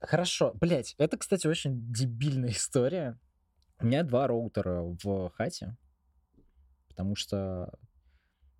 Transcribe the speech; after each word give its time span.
Хорошо, 0.00 0.52
блять, 0.54 0.94
это, 0.98 1.16
кстати, 1.16 1.46
очень 1.46 1.92
дебильная 1.92 2.50
история. 2.50 3.18
У 3.78 3.86
меня 3.86 4.02
два 4.02 4.26
роутера 4.26 4.82
в 4.82 5.30
хате, 5.30 5.76
потому 6.88 7.14
что 7.14 7.72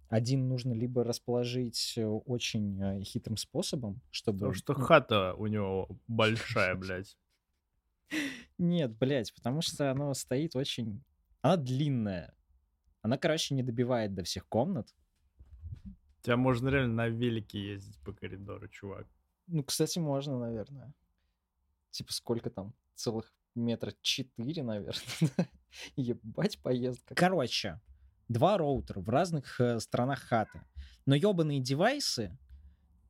один 0.09 0.49
нужно 0.49 0.73
либо 0.73 1.03
расположить 1.03 1.95
э, 1.97 2.07
очень 2.07 2.81
э, 2.81 3.03
хитрым 3.03 3.37
способом, 3.37 4.01
чтобы... 4.11 4.39
Потому 4.39 4.54
что 4.54 4.75
ну, 4.75 4.81
хата 4.81 5.35
у 5.35 5.47
него 5.47 5.89
большая, 6.07 6.75
блядь. 6.77 7.16
Нет, 8.58 8.96
блядь, 8.96 9.34
потому 9.34 9.62
что 9.62 9.90
оно 9.90 10.14
стоит 10.14 10.54
очень... 10.54 11.02
Она 11.43 11.56
длинная. 11.56 12.34
Она, 13.02 13.18
короче, 13.18 13.54
не 13.54 13.62
добивает 13.62 14.14
до 14.14 14.22
всех 14.22 14.46
комнат. 14.48 14.95
Тебя 16.22 16.36
можно 16.36 16.68
реально 16.68 16.95
на 16.95 17.08
велике 17.08 17.72
ездить 17.72 17.98
по 18.00 18.12
коридору, 18.12 18.68
чувак. 18.68 19.06
Ну, 19.46 19.62
кстати, 19.62 19.98
можно, 19.98 20.38
наверное. 20.38 20.93
Типа 21.97 22.13
сколько 22.13 22.50
там? 22.50 22.75
Целых 22.95 23.32
метра 23.55 23.95
четыре, 24.03 24.63
наверное. 24.63 25.49
Ебать 25.96 26.59
поездка. 26.59 27.14
Короче, 27.14 27.81
два 28.29 28.59
роутера 28.59 29.00
в 29.00 29.09
разных 29.09 29.59
э, 29.59 29.81
сторонах 29.81 30.21
хаты. 30.21 30.61
Но 31.07 31.14
ебаные 31.14 31.61
девайсы 31.61 32.37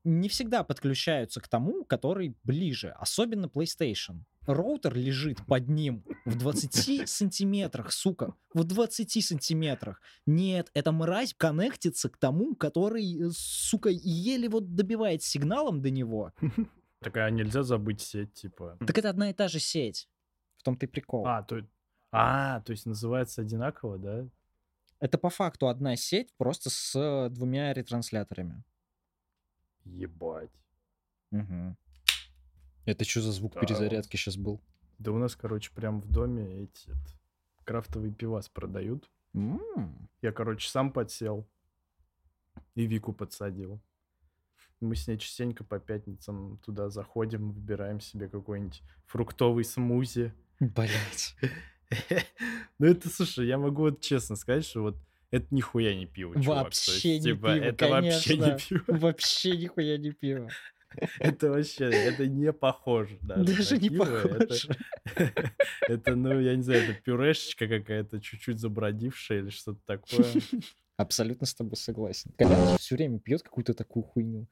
не 0.04 0.28
всегда 0.28 0.62
подключаются 0.62 1.40
к 1.40 1.48
тому, 1.48 1.84
который 1.84 2.36
ближе, 2.44 2.90
особенно 2.90 3.46
PlayStation. 3.46 4.20
Роутер 4.42 4.94
лежит 4.94 5.44
под 5.46 5.68
ним 5.68 6.04
в 6.24 6.38
20 6.38 7.08
сантиметрах, 7.08 7.90
сука, 7.92 8.36
в 8.54 8.62
20 8.62 9.24
сантиметрах. 9.24 10.00
Нет, 10.26 10.70
эта 10.74 10.92
мразь 10.92 11.34
коннектится 11.34 12.08
к 12.08 12.18
тому, 12.18 12.54
который, 12.54 13.02
э, 13.02 13.30
сука, 13.32 13.88
еле 13.90 14.48
вот 14.48 14.76
добивает 14.76 15.24
сигналом 15.24 15.82
до 15.82 15.90
него. 15.90 16.32
Так 17.00 17.16
а 17.18 17.30
нельзя 17.30 17.62
забыть 17.62 18.00
сеть, 18.00 18.32
типа. 18.34 18.78
Так 18.86 18.96
это 18.98 19.10
одна 19.10 19.30
и 19.30 19.32
та 19.32 19.48
же 19.48 19.58
сеть. 19.60 20.08
В 20.56 20.62
том-то 20.62 20.86
и 20.86 20.88
прикол. 20.88 21.26
А, 21.26 21.42
то, 21.42 21.62
а, 22.10 22.60
то 22.60 22.72
есть 22.72 22.86
называется 22.86 23.42
одинаково, 23.42 23.98
да? 23.98 24.28
Это 24.98 25.18
по 25.18 25.28
факту 25.28 25.68
одна 25.68 25.94
сеть, 25.96 26.32
просто 26.38 26.70
с 26.70 27.28
двумя 27.30 27.72
ретрансляторами. 27.74 28.64
Ебать. 29.84 30.50
Мгм. 31.30 31.76
Это 32.86 33.04
что 33.04 33.20
за 33.20 33.32
звук 33.32 33.54
Да 33.54 33.60
перезарядки 33.60 34.16
сейчас 34.16 34.36
был? 34.36 34.60
Да 34.98 35.12
у 35.12 35.18
нас, 35.18 35.36
короче, 35.36 35.70
прям 35.72 36.00
в 36.00 36.10
доме 36.10 36.62
эти 36.64 36.90
крафтовые 37.64 38.12
пивас 38.12 38.48
продают. 38.48 39.10
М, 39.34 40.08
Я, 40.22 40.32
короче, 40.32 40.68
сам 40.68 40.90
подсел 40.92 41.46
и 42.74 42.86
Вику 42.86 43.12
подсадил. 43.12 43.80
Мы 44.80 44.94
с 44.94 45.08
ней 45.08 45.18
частенько 45.18 45.64
по 45.64 45.78
пятницам 45.78 46.58
туда 46.64 46.90
заходим, 46.90 47.52
выбираем 47.52 48.00
себе 48.00 48.28
какой-нибудь 48.28 48.82
фруктовый 49.06 49.64
смузи. 49.64 50.32
Блять. 50.60 51.36
Ну 52.78 52.88
это, 52.88 53.08
слушай, 53.08 53.46
я 53.46 53.58
могу 53.58 53.82
вот 53.82 54.00
честно 54.00 54.34
сказать, 54.34 54.64
что 54.64 54.82
вот 54.82 54.96
это 55.30 55.46
нихуя 55.50 55.94
не 55.94 56.04
пиво, 56.04 56.34
чувак. 56.34 56.64
Вообще 56.64 57.14
есть, 57.14 57.24
не 57.24 57.32
типа, 57.32 57.54
пиво, 57.54 57.64
это 57.64 57.88
вообще 57.88 58.36
не 58.36 58.42
конечно. 58.42 58.78
пиво. 58.78 58.98
Вообще 58.98 59.56
нихуя 59.56 59.96
не 59.96 60.10
пиво. 60.10 60.50
Это 61.18 61.50
вообще, 61.50 61.90
это 61.90 62.26
не 62.26 62.52
похоже 62.52 63.18
даже. 63.20 63.44
Даже 63.44 63.78
не 63.78 63.90
похоже. 63.90 64.68
Это, 65.88 66.16
ну, 66.16 66.40
я 66.40 66.56
не 66.56 66.62
знаю, 66.62 66.84
это 66.84 66.94
пюрешечка 67.02 67.68
какая-то, 67.68 68.20
чуть-чуть 68.20 68.58
забродившая 68.58 69.40
или 69.40 69.50
что-то 69.50 69.80
такое. 69.84 70.24
Абсолютно 70.96 71.46
с 71.46 71.54
тобой 71.54 71.76
согласен. 71.76 72.32
Колян 72.38 72.78
все 72.78 72.94
время 72.94 73.18
пьет 73.18 73.42
какую-то 73.42 73.74
такую 73.74 74.02
хуйню. 74.02 74.48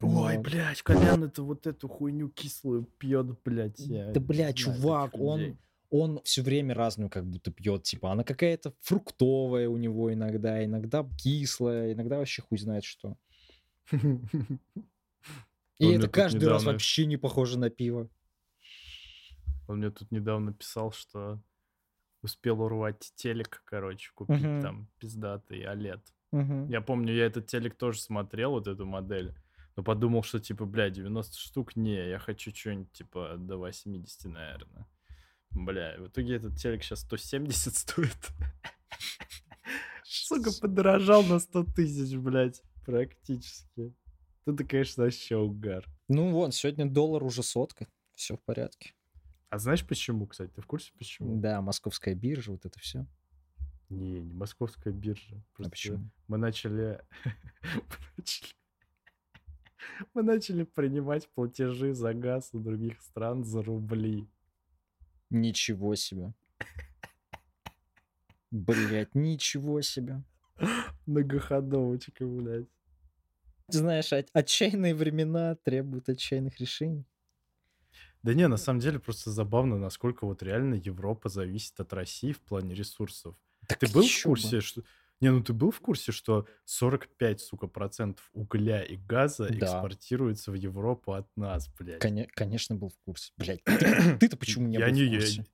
Ой, 0.00 0.36
блядь, 0.38 0.82
Колян 0.82 1.24
это 1.24 1.42
вот 1.42 1.66
эту 1.66 1.88
хуйню 1.88 2.28
кислую 2.28 2.84
пьет, 2.98 3.26
блядь. 3.42 3.78
я 3.78 4.12
Да, 4.12 4.20
не 4.20 4.26
бля, 4.26 4.36
знаю 4.36 4.54
чувак, 4.54 5.18
он, 5.18 5.58
он 5.88 6.20
все 6.24 6.42
время 6.42 6.74
разную 6.74 7.08
как 7.08 7.26
будто 7.26 7.50
пьет. 7.50 7.84
Типа, 7.84 8.12
она 8.12 8.22
какая-то 8.22 8.74
фруктовая 8.82 9.68
у 9.68 9.78
него 9.78 10.12
иногда, 10.12 10.62
иногда 10.62 11.08
кислая, 11.16 11.94
иногда 11.94 12.18
вообще 12.18 12.42
хуй 12.42 12.58
знает 12.58 12.84
что. 12.84 13.16
И 15.78 15.88
это 15.88 16.08
каждый 16.08 16.48
раз 16.48 16.64
вообще 16.64 17.06
не 17.06 17.16
похоже 17.16 17.58
на 17.58 17.70
пиво. 17.70 18.10
Он 19.68 19.78
мне 19.78 19.90
тут 19.90 20.10
недавно 20.12 20.52
писал, 20.52 20.92
что 20.92 21.40
успел 22.26 22.60
урвать 22.60 23.12
телек, 23.14 23.62
короче, 23.64 24.10
купить 24.14 24.42
Мгм. 24.42 24.62
там 24.62 24.88
пиздатый 24.98 25.62
OLED. 25.64 26.02
Мгм. 26.32 26.68
Я 26.68 26.80
помню, 26.80 27.14
я 27.14 27.26
этот 27.26 27.46
телек 27.46 27.76
тоже 27.76 28.00
смотрел, 28.00 28.50
вот 28.52 28.66
эту 28.66 28.84
модель, 28.84 29.34
но 29.76 29.82
подумал, 29.82 30.22
что 30.22 30.38
типа, 30.38 30.64
бля, 30.66 30.90
90 30.90 31.38
штук, 31.38 31.76
не, 31.76 32.08
я 32.08 32.18
хочу 32.18 32.54
что-нибудь 32.54 32.92
типа 32.92 33.36
до 33.38 33.56
80, 33.56 34.24
наверное. 34.26 34.86
Бля, 35.50 35.96
в 35.98 36.08
итоге 36.08 36.34
этот 36.36 36.56
телек 36.56 36.82
сейчас 36.82 37.00
170 37.00 37.74
стоит. 37.74 38.30
Сука, 40.04 40.50
подорожал 40.60 41.22
на 41.24 41.38
100 41.38 41.64
тысяч, 41.74 42.16
блядь, 42.16 42.62
практически. 42.84 43.94
Это, 44.46 44.64
конечно, 44.64 45.04
вообще 45.04 45.36
угар. 45.36 45.84
Ну 46.08 46.30
вон, 46.30 46.52
сегодня 46.52 46.86
доллар 46.86 47.22
уже 47.24 47.42
сотка. 47.42 47.86
Все 48.14 48.36
в 48.36 48.40
порядке. 48.42 48.92
А 49.56 49.58
знаешь 49.58 49.86
почему, 49.86 50.26
кстати? 50.26 50.50
Ты 50.50 50.60
в 50.60 50.66
курсе 50.66 50.92
почему? 50.98 51.40
Да, 51.40 51.62
московская 51.62 52.14
биржа, 52.14 52.52
вот 52.52 52.66
это 52.66 52.78
все. 52.78 53.06
Не, 53.88 54.20
не 54.20 54.34
московская 54.34 54.92
биржа. 54.92 55.34
А 55.34 55.56
Просто 55.56 55.70
почему? 55.70 56.10
мы 56.28 56.36
начали... 56.36 57.00
мы 60.12 60.22
начали... 60.22 60.64
Принимать 60.64 61.26
платежи 61.30 61.94
за 61.94 62.12
газ 62.12 62.50
у 62.52 62.60
других 62.60 63.00
стран 63.00 63.44
за 63.44 63.62
рубли. 63.62 64.28
Ничего 65.30 65.94
себе. 65.94 66.34
Блять, 68.50 69.14
ничего 69.14 69.80
себе. 69.80 70.22
Многоходовочка, 71.06 72.26
блядь. 72.26 72.68
Знаешь, 73.68 74.12
от- 74.12 74.28
отчаянные 74.34 74.94
времена 74.94 75.54
требуют 75.54 76.10
отчаянных 76.10 76.60
решений. 76.60 77.06
Да 78.26 78.34
не, 78.34 78.48
на 78.48 78.56
самом 78.56 78.80
деле 78.80 78.98
просто 78.98 79.30
забавно, 79.30 79.78
насколько 79.78 80.26
вот 80.26 80.42
реально 80.42 80.74
Европа 80.74 81.28
зависит 81.28 81.78
от 81.80 81.92
России 81.92 82.32
в 82.32 82.40
плане 82.40 82.74
ресурсов. 82.74 83.36
Так 83.68 83.78
Ты 83.78 83.86
был 83.92 84.02
в 84.02 84.04
ещё 84.04 84.28
бы. 84.28 84.34
курсе, 84.34 84.60
что... 84.60 84.82
Не, 85.20 85.30
ну 85.30 85.42
ты 85.42 85.52
был 85.54 85.70
в 85.70 85.80
курсе, 85.80 86.12
что 86.12 86.46
45, 86.66 87.40
сука, 87.40 87.68
процентов 87.68 88.28
угля 88.34 88.82
и 88.82 88.96
газа 88.96 89.48
Да. 89.48 89.54
экспортируется 89.66 90.50
в 90.50 90.54
Европу 90.54 91.12
от 91.12 91.26
нас, 91.36 91.68
блядь. 91.78 92.02
Коне- 92.02 92.28
конечно, 92.34 92.74
был 92.74 92.88
в 92.90 92.98
курсе. 93.04 93.32
Блять, 93.38 93.62
ты-то 94.20 94.36
почему 94.36 94.66
не 94.68 94.76
я 94.78 94.86
был 94.88 94.94
не, 94.94 95.02
в 95.04 95.06
я- 95.12 95.18
курсе? 95.20 95.46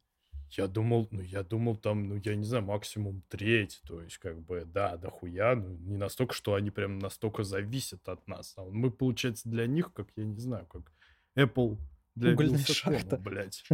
Я, 0.51 0.67
думал, 0.67 1.09
ну 1.11 1.21
я 1.23 1.43
думал 1.43 1.77
там, 1.77 2.09
ну 2.09 2.17
я 2.25 2.35
не 2.37 2.45
знаю, 2.45 2.65
максимум 2.65 3.23
треть, 3.29 3.81
то 3.87 4.03
есть 4.03 4.19
как 4.19 4.41
бы, 4.41 4.65
да, 4.67 4.97
дохуя, 4.97 5.55
ну 5.57 5.69
не 5.77 5.97
настолько, 5.97 6.35
что 6.35 6.55
они 6.55 6.71
прям 6.71 6.99
настолько 6.99 7.43
зависят 7.45 8.07
от 8.09 8.27
нас. 8.29 8.55
А 8.57 8.65
мы, 8.65 8.91
получается, 8.91 9.49
для 9.49 9.67
них, 9.67 9.93
как, 9.93 10.09
я 10.17 10.25
не 10.25 10.39
знаю, 10.41 10.67
как 10.67 10.91
Apple 11.39 11.79
для 12.15 12.33
Угольная 12.33 12.59
Вилсакома, 12.59 12.99
шахта. 12.99 13.17
блядь. 13.17 13.65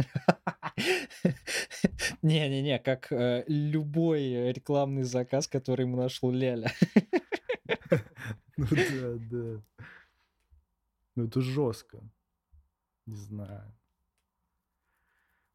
Не-не-не, 2.21 2.79
как 2.79 3.11
э, 3.11 3.43
любой 3.47 4.51
рекламный 4.53 5.03
заказ, 5.03 5.47
который 5.47 5.81
ему 5.85 5.97
нашел 5.97 6.31
Ляля. 6.31 6.71
Ну 8.57 8.65
да, 8.71 9.13
да. 9.31 9.61
Ну 11.15 11.25
это 11.27 11.39
жестко. 11.41 12.01
Не 13.05 13.15
знаю. 13.15 13.73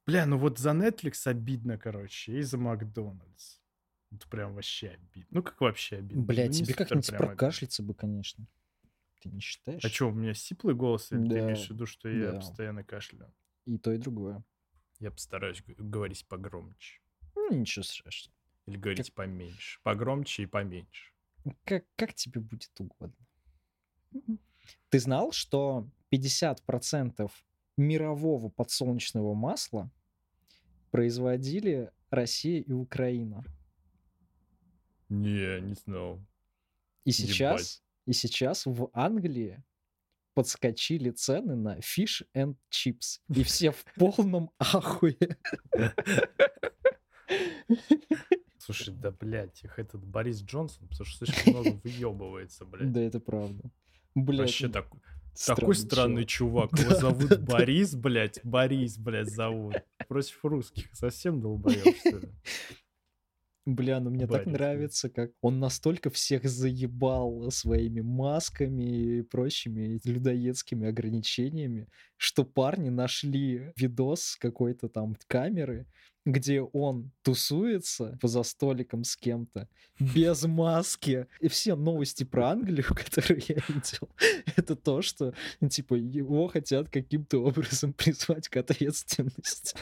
Бля, 0.06 0.25
ну 0.25 0.39
вот 0.39 0.59
за 0.59 0.71
Netflix 0.71 1.27
обидно, 1.27 1.77
короче, 1.77 2.39
и 2.39 2.43
за 2.43 2.56
Макдональдс. 2.56 3.59
Это 4.11 4.27
прям 4.28 4.55
вообще 4.55 4.89
обидно. 4.89 5.27
Ну 5.31 5.43
как 5.43 5.61
вообще 5.61 5.97
обидно? 5.97 6.22
Бля, 6.22 6.47
Ну, 6.47 6.53
тебе 6.53 6.72
как-нибудь 6.72 7.11
прокашляться 7.16 7.83
бы, 7.83 7.93
конечно. 7.95 8.47
Ты 9.24 9.30
не 9.30 9.40
считаешь? 9.40 9.82
А 9.82 9.88
что, 9.88 10.08
у 10.08 10.12
меня 10.12 10.34
сиплый 10.34 10.74
голос, 10.74 11.10
или 11.10 11.22
ты 11.22 11.28
Да, 11.30 11.40
имеешь 11.40 11.66
в 11.66 11.70
виду, 11.70 11.86
что 11.86 12.10
я 12.10 12.32
да. 12.32 12.38
постоянно 12.40 12.84
кашляю? 12.84 13.32
И 13.65 13.78
то, 13.78 13.91
и 13.91 13.97
другое. 13.97 14.44
Я 15.00 15.10
постараюсь 15.10 15.62
говорить 15.66 16.26
погромче. 16.28 17.00
Ну, 17.34 17.50
ничего 17.54 17.82
страшного. 17.84 18.36
Или 18.66 18.76
говорить 18.76 19.15
поменьше. 19.15 19.80
Погромче 19.82 20.42
и 20.42 20.47
поменьше. 20.47 21.12
Как, 21.65 21.86
как 21.97 22.12
тебе 22.12 22.42
будет 22.42 22.78
угодно. 22.78 23.26
Ты 24.91 24.98
знал, 25.00 25.32
что 25.32 25.88
50% 26.12 27.30
мирового 27.78 28.50
подсолнечного 28.50 29.32
масла 29.34 29.91
производили 30.91 31.91
Россия 32.10 32.60
и 32.60 32.72
Украина? 32.72 33.42
Не, 35.09 35.60
не 35.62 35.74
знал. 35.74 36.20
И 37.04 37.12
сейчас. 37.12 37.84
И 38.06 38.12
сейчас 38.12 38.66
в 38.66 38.91
Англии 38.92 39.62
подскочили 40.34 41.10
цены 41.10 41.54
на 41.54 41.78
fish 41.78 42.24
and 42.36 42.56
chips. 42.71 43.21
И 43.28 43.42
все 43.45 43.71
в 43.71 43.84
полном 43.97 44.51
ахуе. 44.59 45.39
Слушай, 48.59 48.95
да, 48.95 49.10
блядь, 49.10 49.62
их 49.62 49.78
этот 49.78 50.04
Борис 50.04 50.42
Джонсон, 50.42 50.89
потому 50.89 51.06
что 51.06 51.27
слишком 51.27 51.53
много 51.53 51.80
выебывается, 51.84 52.65
блядь. 52.65 52.92
Да, 52.92 53.01
это 53.01 53.21
правда. 53.21 53.71
Блядь, 54.15 54.41
Вообще 54.41 54.68
так, 54.68 54.89
Такой 55.47 55.74
странный 55.74 56.24
чувак. 56.24 56.71
Его 56.78 56.95
зовут 56.95 57.41
Борис, 57.41 57.95
блядь. 57.95 58.41
Борис, 58.42 58.97
блядь, 58.97 59.30
зовут. 59.30 59.77
Против 60.09 60.45
русских. 60.45 60.95
Совсем 60.95 61.41
долбоёб, 61.41 61.97
что 61.97 62.18
ли? 62.18 62.28
Бля, 63.66 63.99
ну 63.99 64.11
мне 64.11 64.27
так 64.27 64.45
нравится, 64.45 65.09
как 65.09 65.31
он 65.41 65.59
настолько 65.59 66.11
всех 66.11 66.45
заебал 66.45 67.51
своими 67.51 68.03
масками 68.03 68.83
и 68.83 69.22
прочими 69.22 70.01
людоедскими 70.05 70.89
ограничениями, 70.89 71.89
что 72.19 72.45
парни 72.45 72.91
нашли 72.91 73.72
видос 73.77 74.37
какой-то 74.39 74.89
там 74.89 75.16
камеры, 75.28 75.87
где 76.27 76.61
он 76.61 77.11
тусуется 77.22 78.19
за 78.22 78.43
столиком 78.43 79.05
с 79.05 79.16
кем-то 79.16 79.69
без 79.99 80.45
маски. 80.47 81.27
И 81.41 81.49
все 81.49 81.75
новости 81.75 82.25
про 82.25 82.51
Англию, 82.51 82.87
которые 82.95 83.43
я 83.49 83.57
видел, 83.69 84.11
это 84.57 84.77
то, 84.77 85.03
что, 85.03 85.34
типа, 85.69 85.95
его 85.95 86.49
хотят 86.49 86.89
каким-то 86.91 87.39
образом 87.39 87.93
призвать 87.93 88.49
к 88.49 88.57
ответственности. 88.57 89.77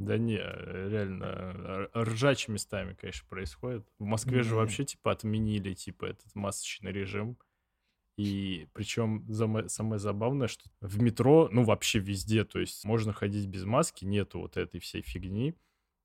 Да 0.00 0.16
не, 0.16 0.38
реально, 0.38 1.90
ржачь 1.94 2.48
местами, 2.48 2.94
конечно, 2.94 3.28
происходит. 3.28 3.86
В 3.98 4.04
Москве 4.04 4.42
же 4.42 4.56
вообще, 4.56 4.84
типа, 4.86 5.12
отменили, 5.12 5.74
типа, 5.74 6.06
этот 6.06 6.34
масочный 6.34 6.90
режим. 6.90 7.36
И 8.16 8.66
причем 8.72 9.26
самое 9.68 9.98
забавное, 9.98 10.48
что 10.48 10.70
в 10.80 11.00
метро, 11.02 11.50
ну, 11.52 11.64
вообще 11.64 11.98
везде, 11.98 12.44
то 12.44 12.58
есть 12.58 12.82
можно 12.84 13.12
ходить 13.12 13.46
без 13.46 13.64
маски, 13.64 14.06
нету 14.06 14.40
вот 14.40 14.56
этой 14.56 14.80
всей 14.80 15.02
фигни. 15.02 15.54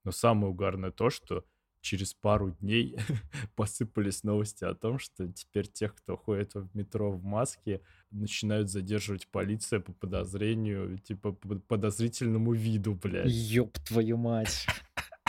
Но 0.03 0.11
самое 0.11 0.51
угарное 0.51 0.91
то, 0.91 1.09
что 1.09 1.45
через 1.85 2.13
пару 2.15 2.49
дней 2.49 2.97
посыпались 3.55 4.23
новости 4.23 4.65
о 4.65 4.73
том, 4.73 4.97
что 4.97 5.31
теперь 5.31 5.67
тех, 5.67 5.95
кто 5.95 6.17
ходит 6.17 6.55
в 6.55 6.75
метро 6.75 7.11
в 7.11 7.23
маске, 7.23 7.81
начинают 8.09 8.69
задерживать 8.69 9.27
полиция 9.27 9.79
по 9.79 9.93
подозрению, 9.93 10.97
типа 10.97 11.33
по 11.33 11.55
подозрительному 11.59 12.53
виду, 12.53 12.95
блядь. 12.95 13.31
Ёб 13.31 13.77
твою 13.79 14.17
мать. 14.17 14.65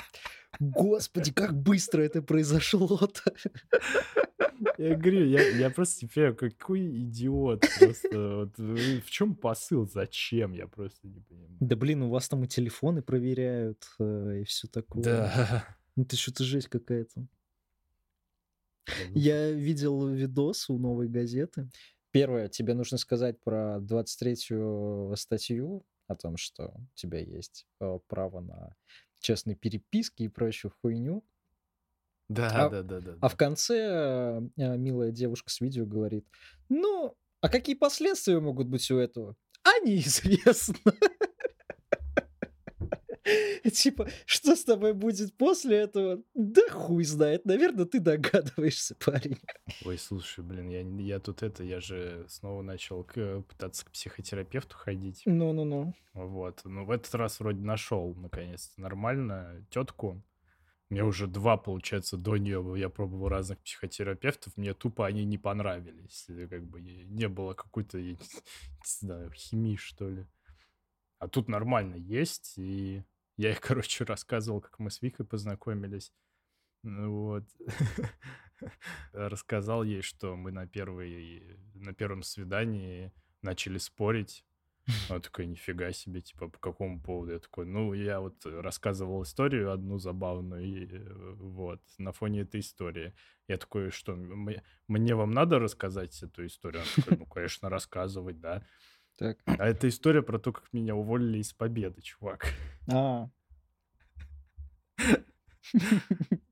Господи, 0.59 1.31
как 1.33 1.55
быстро 1.55 2.01
это 2.01 2.23
произошло-то. 2.23 3.35
Я 4.79 4.95
говорю, 4.95 5.27
я, 5.27 5.43
я 5.57 5.71
просто 5.71 6.07
теперь 6.07 6.35
какой 6.35 6.87
идиот. 6.87 7.65
Просто 7.79 8.37
вот, 8.37 8.59
в 8.59 9.11
чем 9.11 9.35
посыл? 9.35 9.87
Зачем? 9.87 10.53
Я 10.53 10.67
просто 10.67 11.07
не 11.09 11.21
понимаю. 11.21 11.57
Да 11.61 11.77
блин, 11.77 12.03
у 12.03 12.11
вас 12.11 12.29
там 12.29 12.45
и 12.45 12.47
телефоны 12.47 13.03
проверяют 13.03 13.87
э, 13.99 14.41
и 14.41 14.45
все 14.45 14.69
такое. 14.69 15.03
Да. 15.03 15.77
Ну 15.97 16.05
ты 16.05 16.17
что-то 16.17 16.45
жесть 16.45 16.69
какая-то. 16.69 17.27
Я 19.15 19.51
видел 19.51 20.09
видос 20.09 20.71
у 20.71 20.79
новой 20.79 21.09
газеты. 21.09 21.69
Первое, 22.13 22.49
тебе 22.49 22.75
нужно 22.75 22.99
сказать 22.99 23.43
про 23.43 23.79
23-ю 23.81 25.15
статью 25.17 25.85
о 26.07 26.15
том, 26.15 26.37
что 26.37 26.69
у 26.69 26.89
тебя 26.95 27.19
есть 27.19 27.67
э, 27.81 27.99
право 28.07 28.41
на 28.41 28.77
честные 29.21 29.57
переписки 29.57 30.23
и 30.23 30.29
прочую 30.29 30.73
хуйню. 30.81 31.25
Да, 32.29 32.67
а, 32.67 32.71
да, 32.71 32.83
да, 32.83 33.01
да. 33.01 33.19
А 33.21 33.29
в 33.29 33.37
конце 33.37 34.41
э, 34.57 34.77
милая 34.77 35.11
девушка 35.11 35.51
с 35.51 35.61
видео 35.61 35.85
говорит, 35.85 36.27
ну, 36.69 37.17
а 37.41 37.49
какие 37.49 37.75
последствия 37.75 38.41
могут 38.41 38.69
быть 38.69 38.91
у 38.91 38.99
этого? 38.99 39.37
А 39.63 39.79
неизвестно. 39.85 40.77
Типа, 43.73 44.09
что 44.27 44.55
с 44.55 44.65
тобой 44.65 44.93
будет 44.93 45.37
после 45.37 45.79
этого? 45.79 46.23
Да 46.35 46.63
хуй 46.71 47.05
знает. 47.05 47.45
Наверное, 47.45 47.85
ты 47.85 48.01
догадываешься, 48.01 48.95
парень. 48.95 49.39
Ой, 49.85 49.99
слушай, 49.99 50.45
блин, 50.45 50.69
я, 50.69 51.15
я 51.15 51.21
тут 51.21 51.43
это, 51.43 51.65
я 51.65 51.81
же 51.81 52.27
снова 52.29 52.63
начал 52.63 53.05
к, 53.05 53.43
пытаться 53.43 53.85
к 53.85 53.91
психотерапевту 53.91 54.77
ходить. 54.77 55.23
Ну-ну-ну. 55.25 55.95
Вот. 56.15 56.61
Ну, 56.65 56.85
в 56.85 56.91
этот 56.91 57.15
раз 57.15 57.41
вроде 57.41 57.61
нашел, 57.61 58.15
наконец, 58.15 58.73
нормально 58.77 59.67
тетку. 59.71 60.23
Мне 60.89 61.03
уже 61.03 61.27
два, 61.27 61.57
получается, 61.57 62.17
до 62.17 62.37
нее 62.37 62.65
я 62.77 62.89
пробовал 62.89 63.29
разных 63.29 63.59
психотерапевтов, 63.59 64.57
мне 64.57 64.73
тупо 64.73 65.05
они 65.05 65.25
не 65.25 65.37
понравились. 65.37 66.27
Как 66.49 66.65
бы 66.65 66.81
не 66.81 67.29
было 67.29 67.55
какой-то, 67.55 67.99
я 67.99 68.13
не 68.13 68.19
знаю, 68.85 69.33
химии, 69.33 69.75
что 69.75 70.09
ли. 70.09 70.27
А 71.19 71.29
тут 71.29 71.49
нормально 71.49 71.97
есть, 71.97 72.55
и 72.57 73.03
я 73.37 73.51
их, 73.51 73.61
короче, 73.61 74.05
рассказывал, 74.05 74.61
как 74.61 74.79
мы 74.79 74.91
с 74.91 75.03
Викой 75.03 75.27
познакомились. 75.27 76.13
Ну 76.83 77.11
вот. 77.11 77.45
Рассказал 79.13 79.83
ей, 79.83 80.03
что 80.03 80.37
мы 80.37 80.53
на, 80.53 80.67
первой, 80.67 81.59
на 81.75 81.93
первом 81.93 82.23
свидании 82.23 83.13
начали 83.43 83.79
спорить. 83.79 84.45
Она 85.11 85.19
такая, 85.19 85.47
нифига 85.47 85.93
себе, 85.93 86.21
типа, 86.21 86.49
по 86.49 86.59
какому 86.59 87.01
поводу? 87.01 87.33
Я 87.33 87.39
такой, 87.41 87.67
ну, 87.67 87.93
я 87.93 88.21
вот 88.21 88.47
рассказывал 88.47 89.23
историю 89.25 89.73
одну 89.73 89.99
забавную, 89.99 90.65
и 90.65 90.87
э, 90.87 91.35
вот, 91.39 91.81
на 91.99 92.13
фоне 92.13 92.43
этой 92.43 92.61
истории. 92.61 93.13
Я 93.49 93.59
такой, 93.59 93.91
что, 93.91 94.15
мне, 94.15 94.63
мне 94.87 95.15
вам 95.17 95.33
надо 95.33 95.59
рассказать 95.59 96.23
эту 96.23 96.47
историю? 96.47 96.83
Она 96.83 96.91
такая, 96.95 97.19
ну, 97.19 97.27
конечно, 97.27 97.69
рассказывать, 97.69 98.41
да. 98.41 98.65
Так. 99.17 99.39
А 99.47 99.67
это 99.67 99.89
история 99.89 100.23
про 100.23 100.39
то, 100.39 100.53
как 100.53 100.73
меня 100.73 100.95
уволили 100.95 101.39
из 101.39 101.53
победы, 101.53 102.03
чувак. 102.03 102.47
А. 102.93 103.29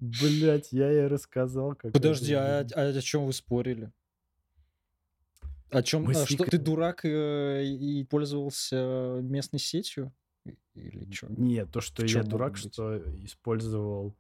Блять, 0.01 0.73
я 0.73 0.91
ей 0.91 1.07
рассказал. 1.07 1.75
Как 1.75 1.93
Подожди, 1.93 2.33
а, 2.35 2.67
а 2.75 2.89
о 2.89 3.01
чем 3.01 3.27
вы 3.27 3.33
спорили? 3.33 3.93
О 5.71 5.83
чем? 5.83 6.09
А, 6.09 6.27
что 6.27 6.45
ты 6.45 6.59
дурак 6.59 7.05
э, 7.05 7.65
и 7.65 8.05
пользовался 8.05 9.21
местной 9.23 9.61
сетью? 9.61 10.13
Или 10.75 11.11
что? 11.13 11.27
Нет, 11.31 11.71
то, 11.71 11.81
что 11.81 12.05
я 12.05 12.23
дурак, 12.23 12.57
что 12.57 12.99
использовал 13.25 14.17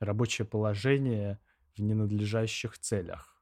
рабочее 0.00 0.46
положение 0.46 1.38
в 1.76 1.80
ненадлежащих 1.80 2.78
целях. 2.78 3.37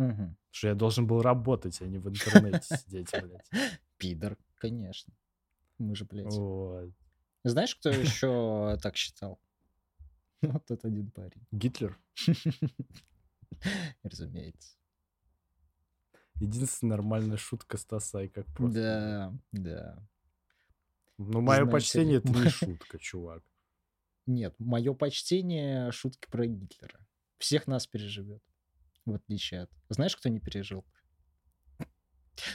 Угу. 0.00 0.34
Что 0.50 0.68
я 0.68 0.74
должен 0.74 1.06
был 1.06 1.20
работать, 1.20 1.80
а 1.82 1.86
не 1.86 1.98
в 1.98 2.08
интернете 2.08 2.76
сидеть, 2.76 3.10
блядь. 3.12 3.50
Пидор, 3.98 4.38
конечно. 4.56 5.12
Мы 5.76 5.94
же, 5.94 6.06
блядь. 6.06 6.32
Вот. 6.32 6.90
Знаешь, 7.44 7.76
кто 7.76 7.90
еще 7.90 8.78
так 8.82 8.96
считал? 8.96 9.38
Вот 10.40 10.64
тот 10.64 10.86
один 10.86 11.10
парень. 11.10 11.46
Гитлер? 11.52 11.98
Разумеется. 14.02 14.78
Единственная 16.36 16.96
нормальная 16.96 17.36
шутка 17.36 17.76
Стаса, 17.76 18.22
и 18.22 18.28
как 18.28 18.46
просто. 18.54 18.80
Да, 18.80 19.38
да. 19.52 20.08
Ну, 21.18 21.42
мое 21.42 21.66
почтение 21.66 22.18
это 22.18 22.28
не 22.30 22.48
шутка, 22.48 22.98
чувак. 22.98 23.44
Нет, 24.24 24.54
мое 24.58 24.94
почтение 24.94 25.92
шутки 25.92 26.26
про 26.30 26.46
Гитлера. 26.46 27.06
Всех 27.36 27.66
нас 27.66 27.86
переживет 27.86 28.42
в 29.10 29.14
отличие 29.14 29.62
от... 29.62 29.70
Знаешь, 29.88 30.16
кто 30.16 30.28
не 30.28 30.40
пережил? 30.40 30.84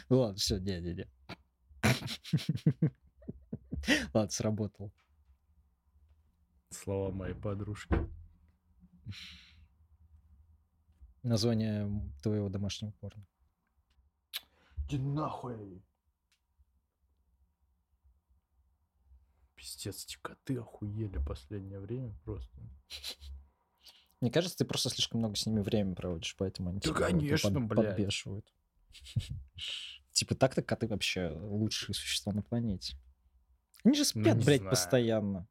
Ну 0.10 0.20
ладно, 0.20 0.38
все, 0.38 0.58
не-не-не. 0.58 1.08
Ладно, 4.14 4.30
сработал. 4.30 4.92
Слова 6.70 7.12
моей 7.12 7.36
подружки. 7.36 7.96
Название 11.24 11.90
твоего 12.22 12.50
домашнего 12.50 12.92
порно. 12.92 13.26
Иди 14.86 14.98
нахуй. 14.98 15.84
Пиздец, 19.56 20.06
эти 20.06 20.18
коты 20.22 20.60
охуели 20.60 21.18
последнее 21.24 21.80
время 21.80 22.14
просто. 22.24 22.62
Мне 24.26 24.32
кажется, 24.32 24.58
ты 24.58 24.66
просто 24.66 24.90
слишком 24.90 25.20
много 25.20 25.36
с 25.36 25.46
ними 25.46 25.60
время 25.60 25.94
проводишь, 25.94 26.36
поэтому 26.36 26.72
они 26.72 26.80
да, 26.80 26.90
тебя 26.90 26.96
конечно, 26.96 27.52
под, 27.52 27.68
блядь. 27.68 27.90
подбешивают. 27.90 28.52
Типа 30.14 30.34
так-то 30.34 30.64
коты 30.64 30.88
вообще 30.88 31.30
лучшие 31.30 31.94
существа 31.94 32.34
на 32.34 32.42
планете. 32.42 32.98
Они 33.84 33.94
же 33.94 34.02
ну, 34.16 34.24
спят, 34.24 34.44
блядь, 34.44 34.68
постоянно. 34.68 35.48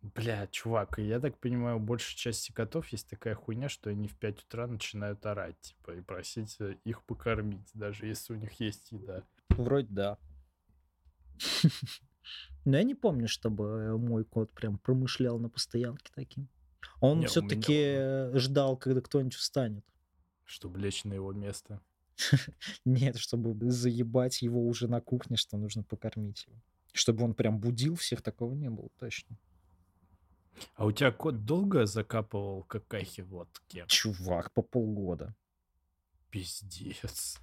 Бля, 0.00 0.46
чувак, 0.46 0.98
я 0.98 1.20
так 1.20 1.36
понимаю, 1.36 1.76
у 1.76 1.80
большей 1.80 2.16
части 2.16 2.52
котов 2.52 2.88
есть 2.88 3.10
такая 3.10 3.34
хуйня, 3.34 3.68
что 3.68 3.90
они 3.90 4.08
в 4.08 4.16
5 4.16 4.44
утра 4.44 4.66
начинают 4.66 5.26
орать, 5.26 5.60
типа, 5.60 5.90
и 5.90 6.00
просить 6.00 6.56
э, 6.60 6.78
их 6.84 7.02
покормить, 7.02 7.68
даже 7.74 8.06
если 8.06 8.32
у 8.32 8.36
них 8.36 8.58
есть 8.60 8.92
еда. 8.92 9.24
Вроде 9.50 9.88
да. 9.90 10.18
Но 12.64 12.78
я 12.78 12.82
не 12.82 12.94
помню, 12.94 13.28
чтобы 13.28 13.98
мой 13.98 14.24
кот 14.24 14.54
прям 14.54 14.78
промышлял 14.78 15.38
на 15.38 15.50
постоянке 15.50 16.10
таким. 16.14 16.48
Он 17.00 17.26
все-таки 17.26 17.72
меня... 17.72 18.38
ждал, 18.38 18.76
когда 18.76 19.00
кто-нибудь 19.00 19.34
встанет. 19.34 19.84
Чтобы 20.44 20.78
лечь 20.78 21.04
на 21.04 21.14
его 21.14 21.32
место. 21.32 21.80
Нет, 22.84 23.16
чтобы 23.16 23.70
заебать 23.70 24.42
его 24.42 24.66
уже 24.66 24.88
на 24.88 25.00
кухне, 25.00 25.36
что 25.36 25.56
нужно 25.56 25.82
покормить 25.82 26.46
его. 26.46 26.56
Чтобы 26.92 27.24
он 27.24 27.34
прям 27.34 27.60
будил 27.60 27.94
всех, 27.94 28.22
такого 28.22 28.54
не 28.54 28.70
было 28.70 28.88
точно. 28.98 29.36
А 30.74 30.86
у 30.86 30.92
тебя 30.92 31.12
кот 31.12 31.44
долго 31.44 31.86
закапывал 31.86 32.64
какахи 32.64 33.20
в 33.20 33.34
лотке? 33.34 33.84
Чувак, 33.86 34.52
по 34.52 34.62
полгода. 34.62 35.34
Пиздец. 36.30 37.38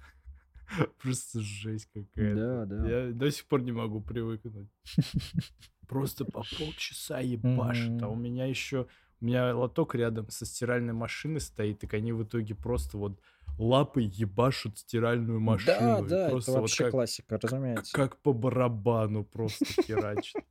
Просто 1.00 1.40
жесть 1.40 1.86
какая-то. 1.86 2.66
Да, 2.66 2.66
да. 2.66 2.88
Я 2.88 3.12
до 3.12 3.30
сих 3.30 3.46
пор 3.46 3.62
не 3.62 3.72
могу 3.72 4.00
привыкнуть. 4.00 4.68
Просто 5.88 6.24
по 6.24 6.42
полчаса 6.58 7.20
ебашит. 7.20 8.02
А 8.02 8.08
у 8.08 8.16
меня 8.16 8.46
еще... 8.46 8.88
У 9.20 9.24
меня 9.24 9.56
лоток 9.56 9.94
рядом 9.94 10.28
со 10.28 10.44
стиральной 10.44 10.92
машиной 10.92 11.40
стоит, 11.40 11.80
так 11.80 11.94
они 11.94 12.12
в 12.12 12.22
итоге 12.24 12.54
просто 12.54 12.98
вот 12.98 13.20
лапой 13.58 14.04
ебашут 14.04 14.78
стиральную 14.78 15.40
машину. 15.40 16.02
Да, 16.02 16.02
да, 16.02 16.28
просто 16.30 16.50
это 16.50 16.60
вот 16.60 16.62
вообще 16.62 16.84
как, 16.84 16.90
классика, 16.90 17.38
разумеется. 17.38 17.92
как 17.94 18.18
по 18.18 18.32
барабану 18.32 19.24
просто 19.24 19.64
херачат. 19.64 20.44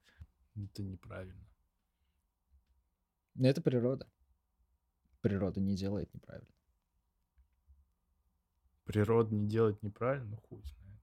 Это 0.55 0.83
неправильно. 0.83 1.45
Это 3.39 3.61
природа. 3.61 4.07
Природа 5.21 5.59
не 5.59 5.75
делает 5.75 6.13
неправильно. 6.13 6.47
Природа 8.85 9.35
не 9.35 9.47
делает 9.47 9.81
неправильно, 9.83 10.29
ну 10.29 10.37
хуй 10.37 10.61
знает. 10.63 11.01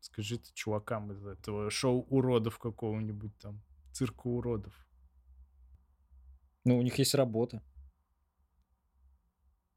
Скажи 0.00 0.38
ты 0.38 0.52
чувакам 0.52 1.10
из 1.12 1.26
этого 1.26 1.70
шоу 1.70 2.06
уродов 2.08 2.58
какого-нибудь 2.58 3.36
там, 3.38 3.60
цирка 3.92 4.26
уродов. 4.28 4.87
Ну, 6.68 6.76
у 6.78 6.82
них 6.82 6.98
есть 6.98 7.14
работа. 7.14 7.62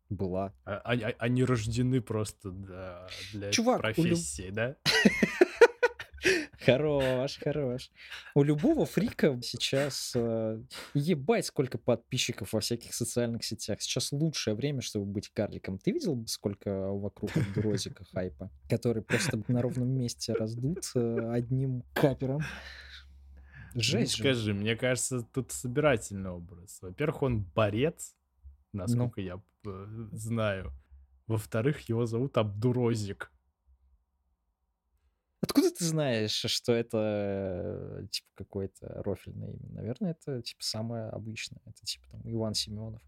Была. 0.10 0.54
А- 0.66 0.80
Они, 0.84 1.04
а- 1.04 1.16
они 1.20 1.46
рождены 1.46 2.02
просто 2.02 2.52
для, 2.52 3.08
для 3.32 3.50
Чувак, 3.52 3.80
у 3.80 3.84
люб- 3.88 3.96
профессии, 3.96 4.50
да? 4.50 4.76
Хорош, 6.66 7.40
хорош. 7.42 7.90
У 8.36 8.44
любого 8.44 8.86
фрика 8.86 9.40
сейчас 9.42 10.12
э, 10.16 10.62
ебать 10.94 11.46
сколько 11.48 11.78
подписчиков 11.80 12.54
во 12.54 12.60
всяких 12.60 12.94
социальных 12.94 13.44
сетях. 13.46 13.82
Сейчас 13.82 14.12
лучшее 14.12 14.54
время, 14.54 14.82
чтобы 14.82 15.06
быть 15.06 15.30
карликом. 15.30 15.80
Ты 15.80 15.92
видел, 15.92 16.24
сколько 16.28 16.90
вокруг 16.92 17.32
Абдурозика 17.38 18.04
хайпа, 18.14 18.52
который 18.70 19.02
просто 19.02 19.42
на 19.48 19.62
ровном 19.62 19.88
месте 19.98 20.34
раздут 20.34 20.84
э, 20.94 21.32
одним 21.32 21.84
капером? 21.94 22.42
Ну, 23.74 23.82
Жесть 23.82 24.16
же. 24.18 24.24
скажи, 24.24 24.54
мне 24.54 24.76
кажется, 24.76 25.22
тут 25.22 25.52
собирательный 25.52 26.30
образ. 26.32 26.80
Во-первых, 26.82 27.22
он 27.24 27.44
борец, 27.44 28.16
Ну. 28.74 28.80
насколько 28.82 29.22
я 29.22 29.42
э, 29.66 30.08
знаю. 30.12 30.72
Во-вторых, 31.28 31.88
его 31.90 32.06
зовут 32.06 32.38
Абдурозик. 32.38 33.32
Откуда 35.42 35.72
ты 35.72 35.84
знаешь, 35.86 36.32
что 36.34 36.72
это 36.74 38.00
э, 38.02 38.08
типа 38.12 38.28
какое-то 38.36 39.02
рофельное 39.04 39.52
имя? 39.54 39.70
Наверное, 39.72 40.12
это 40.12 40.42
типа 40.42 40.64
самое 40.64 41.06
обычное. 41.10 41.60
Это 41.66 41.84
типа 41.84 42.06
там 42.12 42.22
Иван 42.26 42.54
Семенов. 42.54 43.02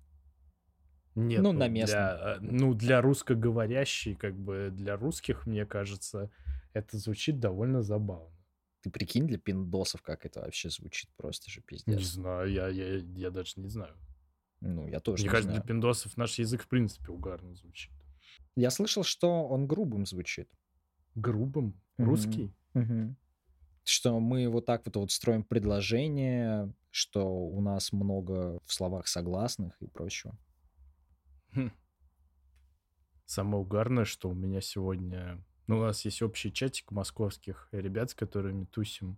Нет, 1.16 1.44
Ну, 1.44 1.52
на 1.52 1.60
для, 1.60 1.68
местном. 1.68 2.00
э, 2.02 2.38
ну, 2.42 2.74
для 2.74 3.02
русскоговорящей, 3.02 4.16
как 4.16 4.36
бы 4.36 4.70
для 4.72 4.96
русских, 4.98 5.46
мне 5.46 5.64
кажется, 5.66 6.32
это 6.74 6.98
звучит 6.98 7.40
довольно 7.40 7.84
забавно. 7.84 8.36
Ты 8.84 8.90
прикинь, 8.90 9.26
для 9.26 9.38
пиндосов, 9.38 10.02
как 10.02 10.26
это 10.26 10.42
вообще 10.42 10.70
звучит, 10.70 11.10
просто 11.16 11.50
же 11.50 11.62
Не 11.62 11.66
пиздец. 11.66 12.02
знаю, 12.02 12.52
я, 12.52 12.68
я, 12.68 12.98
я 12.98 13.32
даже 13.32 13.54
не 13.56 13.70
знаю. 13.70 13.96
Ну, 14.60 14.88
я 14.90 15.00
тоже 15.00 15.22
Мне 15.22 15.30
не 15.30 15.32
кажется, 15.32 15.52
знаю. 15.52 15.62
для 15.64 15.68
пиндосов 15.68 16.18
наш 16.18 16.38
язык 16.38 16.64
в 16.64 16.68
принципе 16.68 17.12
угарно 17.12 17.56
звучит. 17.56 17.94
Я 18.58 18.70
слышал, 18.72 19.04
что 19.04 19.48
он 19.48 19.68
грубым 19.68 20.06
звучит. 20.06 20.50
Грубым? 21.16 21.82
Мгм. 21.98 22.10
Русский? 22.10 22.54
Мгм. 22.74 23.16
Что 23.86 24.20
мы 24.20 24.50
вот 24.50 24.66
так 24.66 24.86
вот, 24.86 24.98
вот 24.98 25.12
строим 25.12 25.44
предложение, 25.44 26.74
что 26.90 27.26
у 27.26 27.62
нас 27.62 27.94
много 27.94 28.60
в 28.66 28.74
словах 28.74 29.08
согласных 29.08 29.82
и 29.82 29.88
прочего. 29.88 30.38
Хм. 31.54 31.72
Самое 33.26 33.64
угарное, 33.64 34.04
что 34.04 34.30
у 34.30 34.34
меня 34.34 34.60
сегодня... 34.60 35.42
Ну, 35.68 35.80
у 35.80 35.82
нас 35.82 36.04
есть 36.06 36.22
общий 36.22 36.52
чатик 36.52 36.92
московских 36.92 37.70
ребят, 37.72 38.10
с 38.10 38.16
которыми 38.16 38.66
тусим. 38.66 39.18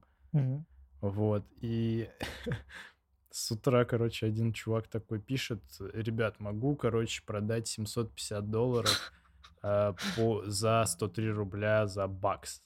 Вот, 1.01 1.45
и 1.61 2.09
с 3.29 3.51
утра, 3.51 3.85
короче, 3.85 4.25
один 4.25 4.53
чувак 4.53 4.87
такой 4.87 5.19
пишет, 5.19 5.61
ребят, 5.93 6.39
могу, 6.39 6.75
короче, 6.75 7.23
продать 7.25 7.67
750 7.67 8.49
долларов 8.49 9.13
а, 9.61 9.93
по, 10.15 10.43
за 10.45 10.83
103 10.87 11.31
рубля 11.31 11.85
за 11.85 12.07
бакс. 12.07 12.63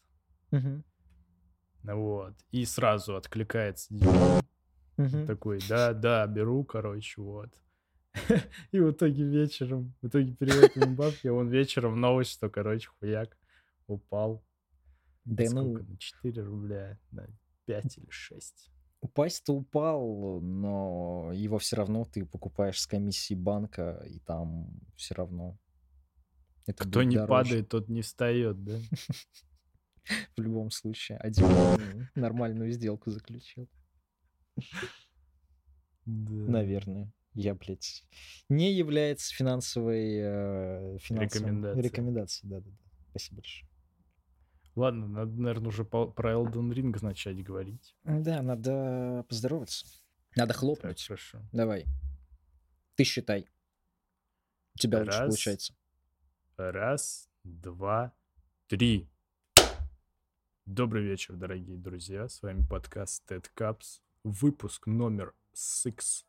Мгм. 0.52 0.84
Вот, 1.84 2.34
и 2.52 2.66
сразу 2.66 3.16
откликается 3.16 3.94
Мгм. 4.98 5.26
такой, 5.26 5.60
да, 5.68 5.94
да, 5.94 6.28
беру, 6.28 6.64
короче, 6.64 7.22
вот. 7.22 7.50
И 8.72 8.80
в 8.80 8.92
итоге 8.92 9.24
вечером, 9.24 9.94
в 10.02 10.08
итоге 10.08 10.34
переводит 10.34 10.76
ему 10.76 10.96
бабки, 10.96 11.28
а 11.28 11.34
он 11.34 11.50
вечером 11.50 12.00
новость, 12.00 12.32
что, 12.32 12.50
короче, 12.50 12.90
хуяк 13.00 13.38
упал. 13.92 14.44
Да 15.26 15.44
На 15.46 15.62
ну, 15.62 15.74
сколько? 15.76 15.84
На 15.92 15.98
4 15.98 16.44
рубля, 16.44 17.00
на 17.12 17.28
5 17.66 17.98
или 17.98 18.10
6. 18.10 18.72
упасть-то 19.02 19.54
упал, 19.54 20.42
но 20.42 21.32
его 21.34 21.58
все 21.60 21.76
равно 21.76 22.06
ты 22.06 22.26
покупаешь 22.26 22.82
с 22.82 22.88
комиссии 22.88 23.36
банка, 23.36 24.04
и 24.10 24.20
там 24.20 24.72
все 24.96 25.16
равно 25.16 25.58
это 26.66 26.88
Кто 26.88 27.04
не 27.04 27.16
дороже. 27.16 27.30
падает, 27.30 27.70
тот 27.70 27.90
не 27.90 28.02
встает, 28.02 28.64
да? 28.64 28.80
В 30.38 30.42
любом 30.42 30.72
случае. 30.72 31.18
Один 31.18 31.48
нормальную 32.16 32.72
сделку 32.72 33.10
заключил. 33.12 33.70
Да. 36.06 36.52
Наверное. 36.52 37.12
Я, 37.34 37.54
блядь, 37.56 38.04
не 38.50 38.74
является 38.74 39.34
финансовой 39.34 40.16
э, 40.18 40.98
Рекомендацией. 41.10 41.84
рекомендацией. 41.84 42.50
Да, 42.50 42.60
да, 42.60 42.70
да. 42.70 42.78
Спасибо 43.12 43.38
большое. 43.38 43.69
Ладно, 44.80 45.08
надо, 45.10 45.32
наверное, 45.34 45.68
уже 45.68 45.84
по- 45.84 46.08
про 46.08 46.32
Elden 46.36 46.72
Ring 46.72 46.98
начать 47.02 47.44
говорить. 47.44 47.94
Да, 48.06 48.42
надо 48.42 49.26
поздороваться. 49.28 49.86
Надо 50.38 50.54
Так, 50.54 50.62
хлопнуть. 50.62 51.06
хорошо. 51.06 51.40
Давай. 51.52 51.86
Ты 52.96 53.04
считай. 53.04 53.46
У 54.76 54.78
тебя 54.78 55.00
лучше 55.00 55.12
Раз. 55.12 55.28
получается. 55.28 55.74
Раз, 56.56 57.30
два, 57.44 58.14
три. 58.68 59.10
Добрый 60.66 61.04
вечер, 61.04 61.36
дорогие 61.36 61.78
друзья. 61.78 62.30
С 62.30 62.42
вами 62.42 62.66
подкаст 62.66 63.30
TED 63.30 63.48
Caps. 63.58 64.00
Выпуск 64.24 64.88
номер 64.88 65.34
6. 65.56 66.26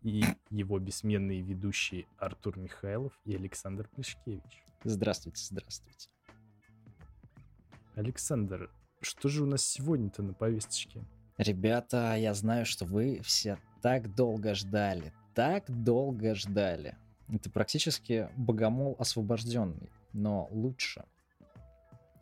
И 0.00 0.24
его 0.48 0.78
бессменные 0.78 1.42
ведущие 1.42 2.06
Артур 2.16 2.56
Михайлов 2.56 3.12
и 3.26 3.34
Александр 3.34 3.86
Плешкевич. 3.88 4.64
Здравствуйте, 4.82 5.44
здравствуйте. 5.44 6.08
Александр, 7.94 8.70
что 9.00 9.28
же 9.28 9.42
у 9.42 9.46
нас 9.46 9.64
сегодня-то 9.64 10.22
на 10.22 10.32
повесточке? 10.32 11.04
Ребята, 11.38 12.14
я 12.16 12.34
знаю, 12.34 12.64
что 12.66 12.84
вы 12.84 13.20
все 13.22 13.58
так 13.82 14.14
долго 14.14 14.54
ждали. 14.54 15.12
Так 15.34 15.64
долго 15.68 16.34
ждали. 16.34 16.96
Это 17.28 17.50
практически 17.50 18.28
богомол 18.36 18.96
освобожденный, 18.98 19.90
но 20.12 20.48
лучше. 20.50 21.04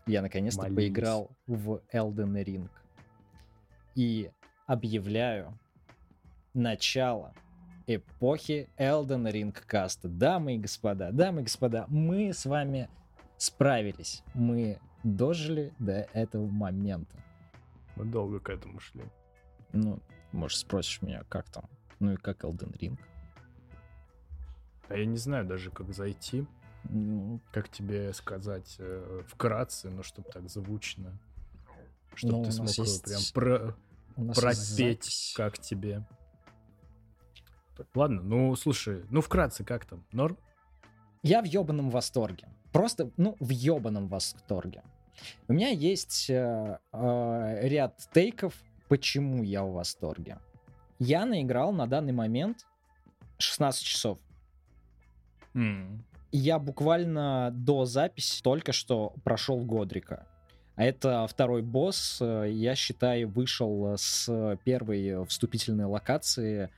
Я 0.07 0.23
наконец-то 0.23 0.62
Молись. 0.62 0.77
поиграл 0.77 1.31
в 1.47 1.83
Elden 1.93 2.45
Ring. 2.45 2.71
И 3.95 4.31
объявляю 4.67 5.59
начало 6.55 7.35
эпохи 7.87 8.69
Elden 8.79 9.31
Ring 9.31 9.53
каста. 9.67 10.09
Дамы 10.09 10.55
и 10.55 10.59
господа, 10.59 11.11
дамы 11.12 11.41
и 11.41 11.45
господа, 11.45 11.87
мы 11.89 12.33
с 12.33 12.47
вами 12.47 12.89
справились. 13.37 14.23
Мы 14.35 14.79
дожили 15.02 15.73
до 15.78 16.02
этого 16.12 16.47
момента. 16.47 17.16
Мы 17.97 18.04
долго 18.04 18.40
к 18.40 18.49
этому 18.50 18.80
шли. 18.80 19.04
Ну, 19.73 20.00
может, 20.33 20.59
спросишь 20.59 21.02
меня, 21.02 21.23
как 21.28 21.49
там? 21.50 21.64
Ну 21.99 22.12
и 22.12 22.16
как 22.16 22.45
Elden 22.45 22.73
Ring? 22.78 22.99
А 24.88 24.97
я 24.97 25.04
не 25.07 25.16
знаю 25.16 25.45
даже, 25.47 25.71
как 25.71 25.92
зайти. 25.92 26.47
Ну, 26.85 27.40
Как 27.52 27.69
тебе 27.69 28.12
сказать 28.14 28.76
э, 28.78 29.23
вкратце, 29.28 29.90
ну, 29.90 30.02
чтобы 30.02 30.28
так 30.30 30.49
звучно. 30.49 31.19
Чтобы 32.14 32.38
Ну, 32.38 32.45
ты 32.45 32.52
смог 32.52 32.69
есть 32.71 33.04
прям 33.04 33.21
про- 33.35 33.76
есть 34.16 34.40
пропеть, 34.40 34.59
запись. 35.04 35.35
как 35.37 35.59
тебе. 35.59 36.04
Ладно, 37.95 38.23
ну, 38.23 38.57
слушай, 38.57 39.04
ну, 39.11 39.21
вкратце, 39.21 39.64
как 39.64 39.85
там? 39.87 40.04
Норм? 40.12 40.38
Я 41.23 41.42
в 41.42 41.45
ебаном 41.45 41.90
восторге. 41.90 42.49
Просто, 42.73 43.11
ну, 43.17 43.37
в 43.41 43.50
ебаном 43.50 44.09
восторге. 44.09 44.83
У 45.49 45.53
меня 45.53 45.69
есть 45.69 46.31
э, 46.31 46.79
э, 46.93 47.69
ряд 47.69 47.97
тейков, 48.12 48.55
почему 48.89 49.43
я 49.43 49.65
в 49.65 49.73
восторге. 49.73 50.39
Я 50.99 51.27
наиграл 51.27 51.73
на 51.73 51.87
данный 51.87 52.12
момент 52.12 52.67
16 53.39 53.83
часов. 53.83 54.19
И 56.33 56.39
Я 56.39 56.59
буквально 56.59 57.50
до 57.53 57.85
записи 57.87 58.43
только 58.43 58.73
что 58.73 59.15
прошел 59.25 59.65
Годрика. 59.65 60.27
А 60.77 60.85
это 60.85 61.27
второй 61.27 61.62
босс, 61.62 62.19
э, 62.21 62.50
я 62.50 62.75
считаю, 62.77 63.29
вышел 63.29 63.95
с 63.97 64.59
первой 64.65 65.27
вступительной 65.27 65.87
локации 65.87 66.71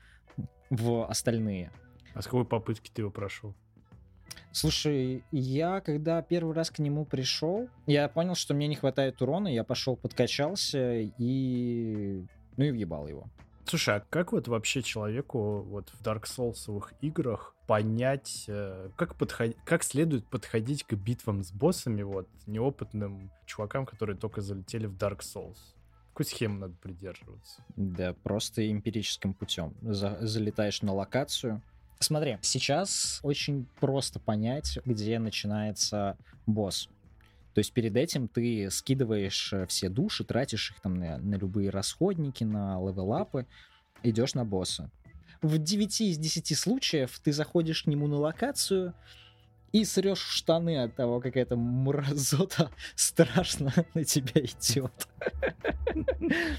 в 0.69 1.07
остальные. 1.07 1.71
А 2.15 2.21
с 2.21 2.25
какой 2.25 2.45
попытки 2.45 2.89
ты 2.89 3.03
его 3.03 3.11
прошел? 3.11 3.53
Слушай, 4.53 5.23
я 5.31 5.81
когда 5.81 6.21
первый 6.21 6.53
раз 6.53 6.69
к 6.69 6.77
нему 6.77 7.05
пришел, 7.05 7.67
я 7.87 8.07
понял, 8.07 8.35
что 8.35 8.53
мне 8.53 8.67
не 8.67 8.75
хватает 8.75 9.21
урона, 9.21 9.47
я 9.47 9.63
пошел 9.63 9.95
подкачался 9.95 10.99
и... 11.17 12.23
Ну 12.55 12.63
и 12.63 12.71
въебал 12.71 13.07
его. 13.07 13.27
Слушай, 13.65 13.95
а 13.95 14.05
как 14.09 14.31
вот 14.31 14.47
вообще 14.47 14.83
человеку 14.83 15.63
вот 15.63 15.89
в 15.89 16.01
Dark 16.03 16.23
Souls 16.23 16.85
играх 17.01 17.55
понять, 17.65 18.45
э, 18.47 18.89
как, 18.95 19.15
подход... 19.15 19.55
как 19.65 19.83
следует 19.83 20.27
подходить 20.27 20.83
к 20.83 20.93
битвам 20.93 21.43
с 21.43 21.51
боссами, 21.51 22.03
вот, 22.03 22.27
неопытным 22.45 23.31
чувакам, 23.45 23.85
которые 23.85 24.17
только 24.17 24.41
залетели 24.41 24.85
в 24.85 24.95
Dark 24.95 25.21
Souls? 25.21 25.57
Какую 26.09 26.27
схему 26.27 26.59
надо 26.59 26.75
придерживаться? 26.75 27.63
Да, 27.75 28.13
просто 28.21 28.69
эмпирическим 28.69 29.33
путем. 29.33 29.73
За... 29.81 30.19
Залетаешь 30.21 30.83
на 30.83 30.93
локацию, 30.93 31.63
Смотри, 32.03 32.37
сейчас 32.41 33.21
очень 33.23 33.65
просто 33.79 34.19
понять, 34.19 34.77
где 34.85 35.19
начинается 35.19 36.17
босс. 36.45 36.89
То 37.53 37.59
есть 37.59 37.71
перед 37.71 37.95
этим 37.95 38.27
ты 38.27 38.69
скидываешь 38.71 39.53
э, 39.53 39.65
все 39.67 39.87
души, 39.87 40.23
тратишь 40.25 40.71
их 40.71 40.81
там 40.81 40.95
на, 40.95 41.17
на 41.17 41.35
любые 41.35 41.69
расходники, 41.69 42.43
на 42.43 42.77
левелапы, 42.77 43.45
идешь 44.01 44.33
на 44.33 44.43
босса. 44.43 44.89
В 45.41 45.57
9 45.57 46.01
из 46.01 46.17
10 46.17 46.57
случаев 46.57 47.19
ты 47.23 47.31
заходишь 47.31 47.83
к 47.83 47.87
нему 47.87 48.07
на 48.07 48.17
локацию 48.17 48.93
и 49.71 49.85
срешь 49.85 50.23
в 50.23 50.31
штаны 50.31 50.83
от 50.83 50.95
того, 50.95 51.21
как 51.21 51.37
эта 51.37 51.55
мразота 51.55 52.69
страшно 52.95 53.73
на 53.93 54.03
тебя 54.03 54.41
идет. 54.41 55.07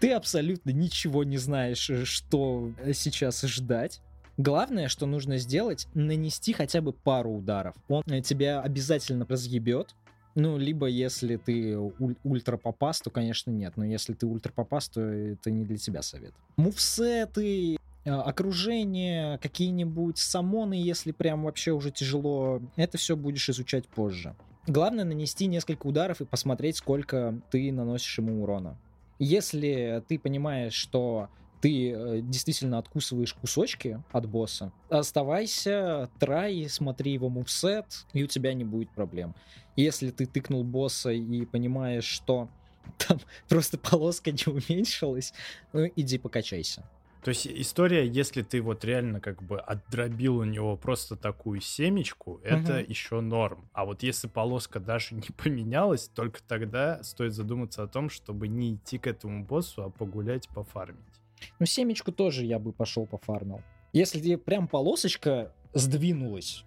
Ты 0.00 0.12
абсолютно 0.12 0.70
ничего 0.70 1.24
не 1.24 1.38
знаешь, 1.38 1.88
э, 1.88 2.04
что 2.04 2.72
сейчас 2.92 3.40
ждать. 3.42 4.02
Главное, 4.36 4.88
что 4.88 5.06
нужно 5.06 5.38
сделать, 5.38 5.86
нанести 5.94 6.52
хотя 6.52 6.80
бы 6.80 6.92
пару 6.92 7.30
ударов. 7.32 7.74
Он 7.88 8.02
э, 8.06 8.20
тебя 8.20 8.60
обязательно 8.60 9.26
разъебет. 9.28 9.94
Ну, 10.34 10.58
либо 10.58 10.86
если 10.86 11.36
ты 11.36 11.78
уль- 11.78 12.16
ультра 12.24 12.56
попас, 12.56 13.00
то, 13.00 13.10
конечно, 13.10 13.50
нет. 13.52 13.74
Но 13.76 13.84
если 13.84 14.14
ты 14.14 14.26
ультра 14.26 14.52
попас, 14.52 14.88
то 14.88 15.00
это 15.00 15.50
не 15.50 15.64
для 15.64 15.76
тебя 15.76 16.02
совет. 16.02 16.34
Мувсеты, 16.56 17.76
э, 18.04 18.10
окружение, 18.10 19.38
какие-нибудь 19.38 20.18
самоны, 20.18 20.74
если 20.74 21.12
прям 21.12 21.44
вообще 21.44 21.70
уже 21.70 21.92
тяжело, 21.92 22.60
это 22.74 22.98
все 22.98 23.16
будешь 23.16 23.48
изучать 23.48 23.86
позже. 23.86 24.34
Главное 24.66 25.04
нанести 25.04 25.46
несколько 25.46 25.86
ударов 25.86 26.20
и 26.20 26.24
посмотреть, 26.24 26.78
сколько 26.78 27.40
ты 27.50 27.70
наносишь 27.70 28.18
ему 28.18 28.42
урона. 28.42 28.76
Если 29.20 30.02
ты 30.08 30.18
понимаешь, 30.18 30.72
что 30.72 31.28
ты 31.64 31.92
э, 31.92 32.20
действительно 32.20 32.76
откусываешь 32.76 33.32
кусочки 33.32 34.02
от 34.12 34.28
босса, 34.28 34.70
оставайся, 34.90 36.10
трай, 36.20 36.66
смотри 36.68 37.14
его 37.14 37.30
мувсет, 37.30 38.04
и 38.12 38.22
у 38.22 38.26
тебя 38.26 38.52
не 38.52 38.64
будет 38.64 38.90
проблем. 38.90 39.34
Если 39.74 40.10
ты 40.10 40.26
тыкнул 40.26 40.62
босса 40.62 41.08
и 41.08 41.46
понимаешь, 41.46 42.04
что 42.04 42.50
там 42.98 43.18
просто 43.48 43.78
полоска 43.78 44.30
не 44.30 44.44
уменьшилась, 44.46 45.32
ну 45.72 45.90
иди 45.96 46.18
покачайся. 46.18 46.84
То 47.22 47.30
есть 47.30 47.46
история, 47.46 48.06
если 48.06 48.42
ты 48.42 48.60
вот 48.60 48.84
реально 48.84 49.22
как 49.22 49.42
бы 49.42 49.58
отдробил 49.58 50.36
у 50.36 50.44
него 50.44 50.76
просто 50.76 51.16
такую 51.16 51.62
семечку, 51.62 52.42
это 52.44 52.80
угу. 52.80 52.90
еще 52.90 53.20
норм. 53.22 53.70
А 53.72 53.86
вот 53.86 54.02
если 54.02 54.28
полоска 54.28 54.80
даже 54.80 55.14
не 55.14 55.30
поменялась, 55.34 56.08
только 56.08 56.42
тогда 56.46 57.02
стоит 57.02 57.32
задуматься 57.32 57.84
о 57.84 57.88
том, 57.88 58.10
чтобы 58.10 58.48
не 58.48 58.74
идти 58.74 58.98
к 58.98 59.06
этому 59.06 59.46
боссу, 59.46 59.82
а 59.82 59.88
погулять, 59.88 60.46
пофармить. 60.50 61.23
Ну, 61.58 61.66
семечку 61.66 62.12
тоже 62.12 62.44
я 62.44 62.58
бы 62.58 62.72
пошел 62.72 63.06
пофармил. 63.06 63.60
Если 63.92 64.20
тебе 64.20 64.38
прям 64.38 64.68
полосочка 64.68 65.52
сдвинулась, 65.72 66.64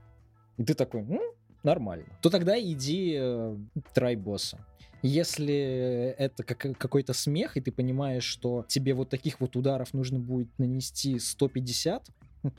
и 0.57 0.63
ты 0.63 0.73
такой, 0.73 1.03
ну, 1.03 1.21
нормально, 1.63 2.05
то 2.21 2.29
тогда 2.29 2.59
иди 2.59 3.15
э, 3.19 3.57
трай 3.93 4.15
босса. 4.15 4.65
Если 5.03 6.15
это 6.17 6.43
как, 6.43 6.77
какой-то 6.77 7.13
смех, 7.13 7.55
и 7.55 7.61
ты 7.61 7.71
понимаешь, 7.71 8.23
что 8.23 8.65
тебе 8.67 8.93
вот 8.93 9.09
таких 9.09 9.39
вот 9.39 9.55
ударов 9.55 9.93
нужно 9.93 10.19
будет 10.19 10.57
нанести 10.57 11.19
150, 11.19 12.09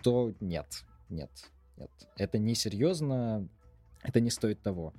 то 0.03 0.33
нет, 0.41 0.85
нет, 1.09 1.31
нет. 1.77 1.91
Это 2.17 2.39
несерьезно, 2.39 3.49
это 4.03 4.21
не 4.21 4.31
стоит 4.31 4.63
того 4.63 4.93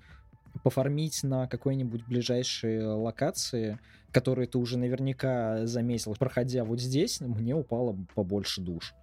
пофармить 0.64 1.24
на 1.24 1.48
какой-нибудь 1.48 2.06
ближайшей 2.06 2.84
локации, 2.86 3.80
которые 4.12 4.48
ты 4.48 4.58
уже 4.58 4.78
наверняка 4.78 5.66
заметил, 5.66 6.16
проходя 6.16 6.64
вот 6.64 6.80
здесь, 6.80 7.22
мне 7.22 7.56
упало 7.56 7.96
побольше 8.16 8.62
душ. 8.62 8.94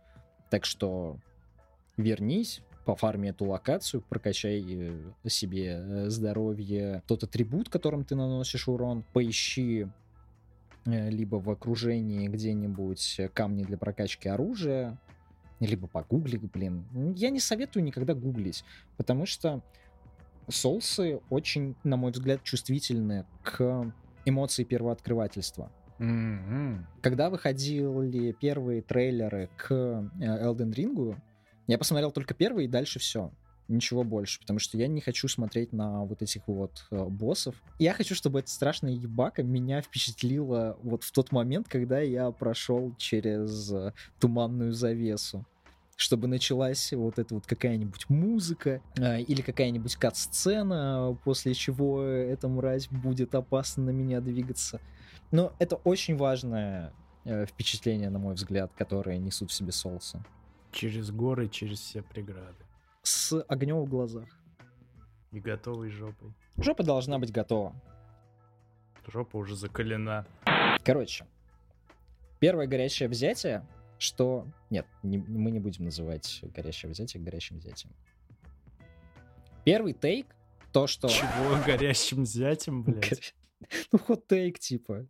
Так 0.51 0.65
что 0.65 1.19
вернись, 1.97 2.63
пофарми 2.85 3.29
эту 3.29 3.45
локацию, 3.45 4.03
прокачай 4.09 4.65
э, 4.65 5.29
себе 5.29 5.77
э, 5.79 6.09
здоровье, 6.09 7.03
тот 7.07 7.25
атрибут, 7.25 7.69
которым 7.69 8.05
ты 8.05 8.15
наносишь 8.15 8.69
урон, 8.69 9.05
поищи 9.13 9.89
э, 10.87 11.11
либо 11.11 11.37
в 11.37 11.51
окружении 11.51 12.29
где-нибудь 12.29 13.21
камни 13.35 13.65
для 13.65 13.77
прокачки 13.77 14.29
оружия, 14.29 14.99
либо 15.59 15.89
погугли, 15.89 16.37
блин. 16.37 16.85
Я 17.17 17.31
не 17.31 17.41
советую 17.41 17.83
никогда 17.83 18.15
гуглить, 18.15 18.65
потому 18.97 19.27
что 19.27 19.63
соусы 20.49 21.21
очень, 21.29 21.75
на 21.83 21.97
мой 21.97 22.13
взгляд, 22.13 22.43
чувствительны 22.45 23.27
к 23.43 23.93
эмоции 24.27 24.65
первооткрывательства. 24.65 25.73
Mm-hmm. 25.99 26.79
Когда 27.01 27.31
выходили 27.31 28.33
первые 28.33 28.83
трейлеры 28.83 29.49
к 29.57 29.73
э, 29.73 30.09
Elden 30.21 30.75
Ring, 30.75 31.17
я 31.67 31.79
посмотрел 31.79 32.13
только 32.13 32.35
первый 32.35 32.67
и 32.67 32.69
дальше 32.69 32.99
все. 32.99 33.33
Ничего 33.69 34.05
больше, 34.05 34.39
потому 34.41 34.61
что 34.61 34.79
я 34.79 34.87
не 34.87 35.01
хочу 35.01 35.27
смотреть 35.27 35.73
на 35.73 36.05
вот 36.05 36.23
этих 36.23 36.47
вот 36.47 36.87
э, 36.91 37.05
боссов. 37.05 37.57
Я 37.79 37.95
хочу, 37.95 38.15
чтобы 38.15 38.41
эта 38.41 38.51
страшная 38.51 38.93
ебака 38.93 39.43
меня 39.43 39.81
впечатлила 39.81 40.79
вот 40.83 41.03
в 41.03 41.11
тот 41.11 41.33
момент, 41.33 41.67
когда 41.67 42.01
я 42.01 42.31
прошел 42.31 42.95
через 42.97 43.73
э, 43.73 43.93
туманную 44.21 44.73
завесу 44.73 45.47
чтобы 45.97 46.29
началась 46.29 46.93
вот 46.93 47.19
эта 47.19 47.35
вот 47.35 47.47
какая-нибудь 47.47 48.09
музыка 48.11 48.83
э, 48.97 49.23
или 49.23 49.41
какая-нибудь 49.41 49.97
кат-сцена, 49.97 51.19
после 51.25 51.55
чего 51.55 52.03
эта 52.03 52.49
мразь 52.49 52.89
будет 52.89 53.35
опасно 53.35 53.85
на 53.85 53.91
меня 53.91 54.21
двигаться. 54.21 54.81
Но 55.31 55.55
это 55.59 55.77
очень 55.77 56.17
важное 56.17 56.93
э, 57.25 57.47
впечатление, 57.47 58.11
на 58.11 58.19
мой 58.19 58.35
взгляд, 58.35 58.73
которое 58.77 59.17
несут 59.17 59.51
в 59.51 59.55
себе 59.55 59.73
соусы. 59.73 60.23
Через 60.71 61.11
горы, 61.11 61.49
через 61.49 61.81
все 61.81 62.03
преграды. 62.03 62.65
С 63.03 63.41
огнем 63.49 63.81
в 63.81 63.89
глазах. 63.89 64.29
И 65.33 65.41
готовой 65.41 65.89
жопой. 65.91 66.35
Жопа 66.59 66.85
должна 66.85 67.19
быть 67.19 67.33
готова. 67.33 67.75
Жопа 69.07 69.39
уже 69.39 69.57
закалена. 69.57 70.27
Короче, 70.85 71.27
первое 72.39 72.67
горячее 72.67 73.09
взятие 73.09 73.67
что... 73.99 74.47
Нет, 74.71 74.87
не, 75.03 75.19
мы 75.19 75.51
не 75.51 75.61
будем 75.61 75.85
называть 75.85 76.41
горящее 76.55 76.91
взятие 76.91 77.23
горящим 77.23 77.59
взятием. 77.59 77.95
Первый 79.65 79.95
тейк, 79.95 80.27
то, 80.73 80.87
что... 80.87 81.09
Чего 81.09 81.63
горящим 81.67 82.23
взятием, 82.23 82.83
блядь? 82.83 83.35
Ну, 83.91 83.99
хот-тейк, 83.99 84.59
типа. 84.59 85.09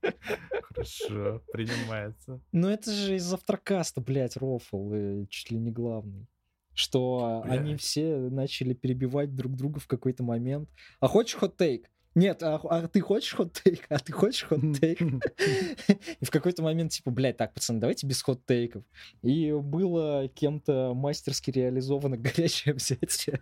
Хорошо, 0.00 1.42
принимается. 1.52 2.40
Ну, 2.52 2.68
это 2.68 2.90
же 2.90 3.16
из 3.16 3.24
завтракаста, 3.24 4.00
блядь, 4.00 4.36
рофл, 4.36 4.94
и 4.94 5.26
чуть 5.28 5.50
ли 5.50 5.58
не 5.58 5.70
главный. 5.70 6.26
Что 6.72 7.42
Бля. 7.44 7.52
они 7.52 7.76
все 7.76 8.16
начали 8.16 8.72
перебивать 8.72 9.34
друг 9.34 9.56
друга 9.56 9.80
в 9.80 9.86
какой-то 9.86 10.22
момент. 10.22 10.70
А 11.00 11.08
хочешь 11.08 11.36
хот-тейк? 11.36 11.90
Нет, 12.16 12.42
а, 12.42 12.56
а 12.56 12.88
ты 12.88 13.00
хочешь 13.00 13.34
хот-тейк? 13.34 13.86
А 13.88 13.98
ты 13.98 14.12
хочешь 14.12 14.44
хот-тейк? 14.48 15.00
И 16.20 16.24
в 16.24 16.30
какой-то 16.30 16.62
момент, 16.62 16.90
типа, 16.90 17.10
блядь, 17.10 17.36
так, 17.36 17.54
пацаны, 17.54 17.78
давайте 17.78 18.06
без 18.06 18.20
хот-тейков. 18.22 18.82
И 19.22 19.52
было 19.52 20.28
кем-то 20.28 20.92
мастерски 20.94 21.50
реализовано 21.52 22.16
горячее 22.18 22.74
взятие. 22.74 23.40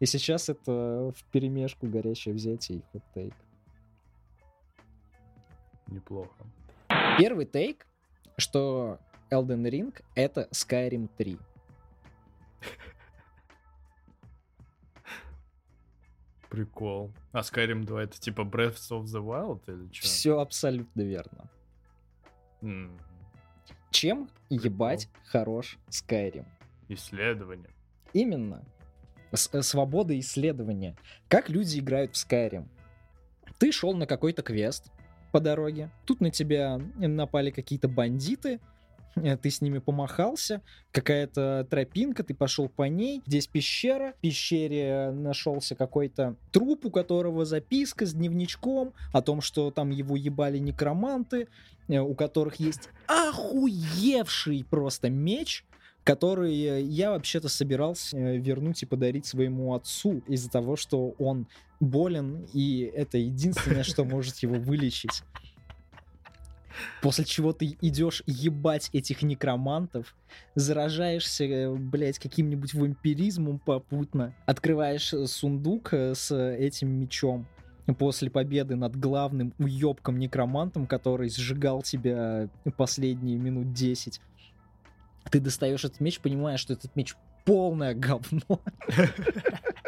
И 0.00 0.06
сейчас 0.06 0.48
это 0.48 1.12
в 1.16 1.24
перемешку 1.32 1.86
горячее 1.86 2.34
взятие 2.34 2.78
и 2.78 2.82
хот-тейк. 2.92 3.34
Неплохо. 5.86 6.46
Первый 7.18 7.46
тейк, 7.46 7.86
что 8.36 8.98
Elden 9.30 9.68
Ring— 9.70 9.94
это 10.14 10.48
Skyrim 10.52 11.08
3. 11.16 11.38
Прикол. 16.48 17.12
А 17.32 17.40
Skyrim 17.40 17.84
2 17.84 18.02
это 18.02 18.18
типа 18.18 18.42
Breath 18.42 18.90
of 18.90 19.04
the 19.04 19.22
Wild 19.22 19.62
или 19.66 19.92
что? 19.92 20.06
Все 20.06 20.38
абсолютно 20.38 21.02
верно. 21.02 21.50
Mm. 22.62 22.98
Чем 23.90 24.30
Прикол. 24.48 24.64
ебать 24.64 25.08
хорош 25.26 25.78
Skyrim? 25.88 26.46
Исследование. 26.88 27.70
Именно. 28.12 28.64
С 29.32 29.50
э, 29.52 29.62
свобода 29.62 30.18
исследования. 30.18 30.96
Как 31.28 31.50
люди 31.50 31.78
играют 31.78 32.16
в 32.16 32.26
Skyrim? 32.26 32.66
Ты 33.58 33.72
шел 33.72 33.94
на 33.94 34.06
какой-то 34.06 34.42
квест 34.42 34.90
по 35.32 35.40
дороге. 35.40 35.90
Тут 36.06 36.20
на 36.20 36.30
тебя 36.30 36.78
напали 36.96 37.50
какие-то 37.50 37.88
бандиты. 37.88 38.60
Э, 39.22 39.36
ты 39.36 39.50
с 39.50 39.60
ними 39.60 39.78
помахался, 39.78 40.62
какая-то 40.92 41.66
тропинка, 41.70 42.22
ты 42.22 42.34
пошел 42.34 42.68
по 42.68 42.84
ней, 42.84 43.22
здесь 43.26 43.46
пещера, 43.46 44.14
в 44.18 44.20
пещере 44.20 45.10
нашелся 45.12 45.74
какой-то 45.74 46.36
труп, 46.52 46.86
у 46.86 46.90
которого 46.90 47.44
записка 47.44 48.06
с 48.06 48.14
дневничком 48.14 48.92
о 49.12 49.22
том, 49.22 49.40
что 49.40 49.70
там 49.70 49.90
его 49.90 50.16
ебали 50.16 50.58
некроманты, 50.58 51.48
э, 51.88 51.98
у 51.98 52.14
которых 52.14 52.56
есть 52.56 52.88
охуевший 53.06 54.64
просто 54.68 55.10
меч, 55.10 55.64
который 56.08 56.54
я 56.84 57.10
вообще-то 57.10 57.50
собирался 57.50 58.16
э, 58.16 58.38
вернуть 58.38 58.82
и 58.82 58.86
подарить 58.86 59.26
своему 59.26 59.74
отцу 59.74 60.22
из-за 60.26 60.48
того, 60.48 60.76
что 60.76 61.14
он 61.18 61.46
болен, 61.80 62.46
и 62.54 62.90
это 62.94 63.18
единственное, 63.18 63.82
что 63.82 64.04
может 64.04 64.38
его 64.38 64.54
вылечить. 64.54 65.22
После 67.02 67.24
чего 67.24 67.52
ты 67.52 67.76
идешь 67.80 68.22
ебать 68.26 68.90
этих 68.92 69.22
некромантов, 69.22 70.14
заражаешься, 70.54 71.44
э, 71.44 71.74
блядь, 71.74 72.18
каким-нибудь 72.18 72.74
вампиризмом 72.74 73.58
попутно, 73.58 74.34
открываешь 74.46 75.12
э, 75.12 75.26
сундук 75.26 75.92
с 75.92 76.34
этим 76.34 76.90
мечом, 76.90 77.46
после 77.98 78.30
победы 78.30 78.76
над 78.76 78.96
главным 78.96 79.54
уебком 79.58 80.18
некромантом, 80.18 80.86
который 80.86 81.30
сжигал 81.30 81.82
тебя 81.82 82.48
последние 82.76 83.38
минут 83.38 83.72
10, 83.72 84.20
ты 85.30 85.40
достаешь 85.40 85.84
этот 85.84 86.00
меч, 86.00 86.20
понимаешь, 86.20 86.60
что 86.60 86.74
этот 86.74 86.94
меч 86.96 87.14
полное 87.44 87.94
говно. 87.94 88.60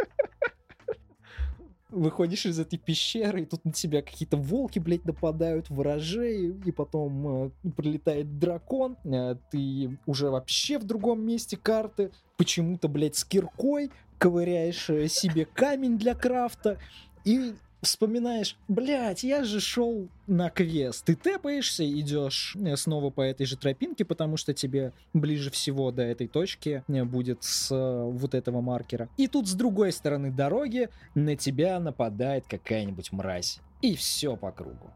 Выходишь 1.91 2.47
из 2.47 2.59
этой 2.59 2.79
пещеры, 2.79 3.43
и 3.43 3.47
тут 3.47 3.65
на 3.65 3.73
тебя 3.73 4.03
какие-то 4.03 4.37
волки, 4.37 4.79
блядь, 4.79 5.05
нападают, 5.05 5.71
ворожей, 5.71 6.55
и 6.65 6.73
потом 6.73 7.47
э, 7.47 7.71
прилетает 7.77 8.39
дракон, 8.39 8.97
э, 9.05 9.37
ты 9.51 9.99
уже 10.07 10.31
вообще 10.31 10.79
в 10.79 10.85
другом 10.85 11.21
месте 11.27 11.57
карты, 11.57 12.13
почему-то, 12.37 12.89
блядь, 12.89 13.17
с 13.17 13.25
киркой 13.25 13.91
ковыряешь 14.19 14.89
э, 14.91 15.09
себе 15.09 15.47
камень 15.47 15.99
для 15.99 16.15
крафта, 16.15 16.79
и 17.25 17.55
вспоминаешь, 17.83 18.57
блядь, 18.69 19.23
я 19.23 19.45
же 19.45 19.61
шел 19.61 20.09
на 20.27 20.51
квест. 20.51 21.05
Ты 21.05 21.17
тэпаешься, 21.17 21.89
идешь 21.89 22.57
э, 22.57 22.77
снова 22.77 23.11
по 23.11 23.23
этой 23.23 23.47
же 23.47 23.57
тропинке, 23.57 24.05
потому 24.05 24.37
что 24.37 24.55
тебе 24.55 24.93
ближе 25.13 25.51
всего 25.51 25.91
до 25.91 26.03
этой 26.03 26.29
точки 26.29 26.85
э, 26.87 27.05
будет 27.05 27.43
с 27.43 27.71
э, 27.75 28.05
вот 28.05 28.35
этого 28.35 28.61
маркера. 28.61 29.09
И 29.17 29.27
тут 29.29 29.49
с 29.49 29.55
другой 29.55 29.93
стороны 29.93 30.31
дороги 30.31 30.89
на 31.15 31.37
тебя 31.37 31.81
нападает 31.81 32.47
какая-нибудь 32.49 33.13
мразь. 33.13 33.61
И 33.83 33.97
все 33.97 34.37
по 34.37 34.53
кругу. 34.53 34.91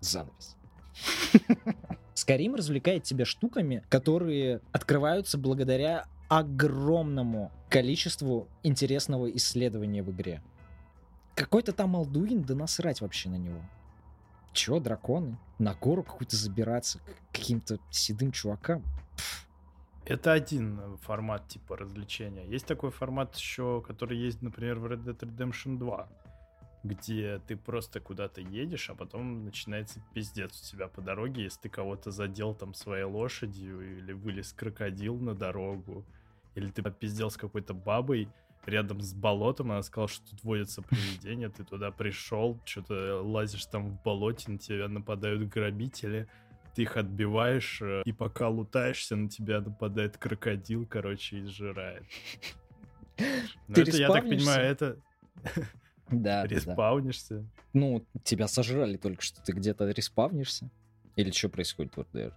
Занавес. 0.00 0.56
Скарим 2.14 2.54
развлекает 2.54 3.04
тебя 3.04 3.24
штуками, 3.24 3.84
которые 3.88 4.60
открываются 4.72 5.38
благодаря 5.38 6.06
огромному 6.28 7.50
количеству 7.68 8.48
интересного 8.62 9.30
исследования 9.36 10.02
в 10.02 10.10
игре. 10.10 10.42
Какой-то 11.34 11.72
там 11.72 11.96
Алдуин, 11.96 12.42
да 12.42 12.54
насрать 12.54 13.00
вообще 13.00 13.28
на 13.28 13.36
него. 13.36 13.60
Чё, 14.52 14.80
драконы? 14.80 15.38
На 15.58 15.74
гору 15.74 16.02
какую-то 16.02 16.36
забираться 16.36 17.00
каким-то 17.32 17.78
седым 17.90 18.32
чувакам? 18.32 18.82
Это 20.04 20.32
один 20.32 20.80
формат 21.02 21.48
типа 21.48 21.76
развлечения. 21.76 22.46
Есть 22.46 22.66
такой 22.66 22.90
формат 22.90 23.36
еще, 23.36 23.82
который 23.86 24.16
есть, 24.16 24.40
например, 24.40 24.78
в 24.78 24.86
Red 24.86 25.04
Dead 25.04 25.18
Redemption 25.18 25.78
2, 25.78 26.08
где 26.82 27.40
ты 27.46 27.56
просто 27.56 28.00
куда-то 28.00 28.40
едешь, 28.40 28.88
а 28.88 28.94
потом 28.94 29.44
начинается 29.44 30.00
пиздец 30.14 30.60
у 30.62 30.64
тебя 30.64 30.88
по 30.88 31.02
дороге, 31.02 31.44
если 31.44 31.60
ты 31.60 31.68
кого-то 31.68 32.10
задел 32.10 32.54
там 32.54 32.72
своей 32.72 33.04
лошадью 33.04 33.98
или 33.98 34.12
вылез 34.12 34.52
крокодил 34.54 35.18
на 35.18 35.34
дорогу, 35.34 36.06
или 36.58 36.70
ты 36.70 36.82
попиздел 36.82 37.30
с 37.30 37.36
какой-то 37.36 37.72
бабой 37.72 38.28
рядом 38.66 39.00
с 39.00 39.14
болотом, 39.14 39.70
она 39.70 39.82
сказала, 39.82 40.08
что 40.08 40.28
тут 40.30 40.42
водятся 40.42 40.82
привидения, 40.82 41.48
ты 41.48 41.64
туда 41.64 41.90
пришел, 41.90 42.60
что-то 42.64 43.22
лазишь 43.22 43.64
там 43.66 43.88
в 43.88 44.02
болоте, 44.02 44.50
на 44.50 44.58
тебя 44.58 44.88
нападают 44.88 45.48
грабители, 45.48 46.28
ты 46.74 46.82
их 46.82 46.96
отбиваешь, 46.96 47.80
э, 47.80 48.02
и 48.04 48.12
пока 48.12 48.48
лутаешься, 48.48 49.16
на 49.16 49.28
тебя 49.28 49.60
нападает 49.60 50.18
крокодил, 50.18 50.86
короче, 50.86 51.38
и 51.38 51.44
сжирает. 51.46 52.04
Ну, 53.66 53.82
это, 53.82 53.96
я 53.96 54.08
так 54.12 54.22
понимаю, 54.22 54.64
это... 54.64 55.00
Да, 56.08 56.46
Респаунишься. 56.46 57.40
Да. 57.40 57.46
Ну, 57.72 58.06
тебя 58.22 58.46
сожрали 58.46 58.96
только 58.96 59.22
что, 59.22 59.42
ты 59.42 59.52
где-то 59.52 59.90
респавнишься? 59.90 60.70
Или 61.16 61.32
что 61.32 61.48
происходит 61.48 61.96
в 61.96 62.00
RDR? 62.00 62.32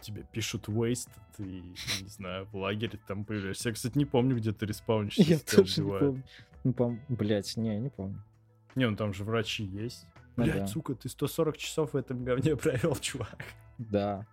Тебе 0.00 0.24
пишут 0.32 0.68
waste, 0.68 1.10
ты, 1.36 1.42
не 1.42 2.08
знаю, 2.08 2.46
в 2.46 2.56
лагере 2.56 2.98
там 3.06 3.24
появляешься. 3.24 3.68
Я, 3.68 3.74
кстати, 3.74 3.98
не 3.98 4.04
помню, 4.04 4.36
где 4.36 4.52
ты 4.52 4.66
респаунишься. 4.66 5.22
Я 5.22 5.38
тоже 5.38 5.82
не 5.82 5.90
помню. 5.90 6.22
Ну, 6.64 6.72
пом... 6.72 7.00
Блять, 7.08 7.56
не, 7.56 7.78
не 7.78 7.90
помню. 7.90 8.22
Не, 8.74 8.88
ну 8.88 8.96
там 8.96 9.12
же 9.12 9.24
врачи 9.24 9.64
есть. 9.64 10.06
Ну, 10.36 10.44
Блять, 10.44 10.58
да. 10.58 10.66
сука, 10.66 10.94
ты 10.94 11.08
140 11.08 11.56
часов 11.56 11.92
в 11.92 11.96
этом 11.96 12.24
говне 12.24 12.56
провел, 12.56 12.94
чувак. 12.96 13.44
Да, 13.78 14.26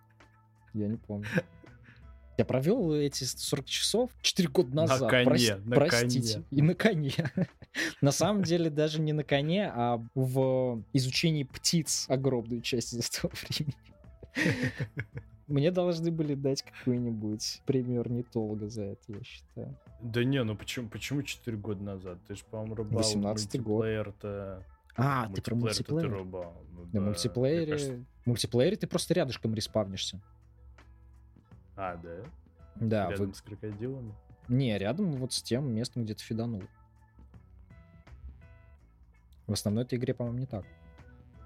я 0.72 0.88
не 0.88 0.96
помню. 0.96 1.26
Я 2.36 2.44
провел 2.44 2.92
эти 2.92 3.22
40 3.22 3.66
часов 3.66 4.10
4 4.20 4.48
года 4.48 4.74
назад. 4.74 5.02
На 5.02 5.08
коне, 5.08 5.24
Прос... 5.24 5.64
на 5.64 5.76
Простите. 5.76 6.34
Коне. 6.34 6.46
И 6.50 6.62
на 6.62 6.74
коне. 6.74 7.12
на 8.00 8.10
самом 8.10 8.42
деле 8.42 8.70
даже 8.70 9.00
не 9.00 9.12
на 9.12 9.22
коне, 9.22 9.70
а 9.72 10.04
в 10.14 10.82
изучении 10.92 11.44
птиц 11.44 12.06
огромную 12.08 12.60
часть 12.60 12.92
из 12.94 13.08
этого 13.08 13.30
времени. 13.48 13.76
Мне 15.46 15.70
должны 15.70 16.10
были 16.10 16.34
дать 16.34 16.62
какую-нибудь 16.62 17.62
премию 17.66 18.00
орнитолога 18.00 18.68
за 18.68 18.82
это, 18.82 19.12
я 19.12 19.22
считаю. 19.22 19.76
Да 20.00 20.24
не, 20.24 20.42
ну 20.42 20.56
почему, 20.56 20.88
почему 20.88 21.22
4 21.22 21.56
года 21.58 21.82
назад? 21.82 22.18
Ты 22.26 22.34
же, 22.34 22.44
по-моему, 22.50 22.74
рубал 22.76 22.98
18 22.98 23.54
мультиплеер-то... 23.54 24.64
А, 24.96 25.28
ты 25.28 25.42
про 25.42 25.54
мультиплеер? 25.54 26.08
Ты 26.08 26.14
рубал. 26.16 26.62
Ну, 26.72 26.84
На 26.84 26.92
да, 26.92 27.00
мультиплеере... 27.00 27.72
Кажется... 27.72 28.04
мультиплеере 28.24 28.76
ты 28.76 28.86
просто 28.86 29.14
рядышком 29.14 29.54
респавнишься. 29.54 30.20
А, 31.76 31.96
да? 31.96 32.24
Да. 32.76 33.10
Рядом 33.10 33.28
вы... 33.28 33.34
с 33.34 33.42
крокодилами? 33.42 34.14
Не, 34.48 34.78
рядом 34.78 35.12
вот 35.12 35.32
с 35.32 35.42
тем 35.42 35.72
местом, 35.74 36.04
где 36.04 36.14
ты 36.14 36.22
фиданул. 36.22 36.62
В 39.46 39.52
основной 39.52 39.84
этой 39.84 39.98
игре, 39.98 40.14
по-моему, 40.14 40.38
не 40.38 40.46
так. 40.46 40.64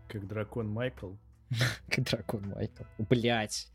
Как 0.09 0.27
дракон 0.27 0.69
Майкл? 0.69 1.13
Как 1.89 2.05
дракон 2.05 2.49
Майкл. 2.55 2.85
Блять. 2.99 3.69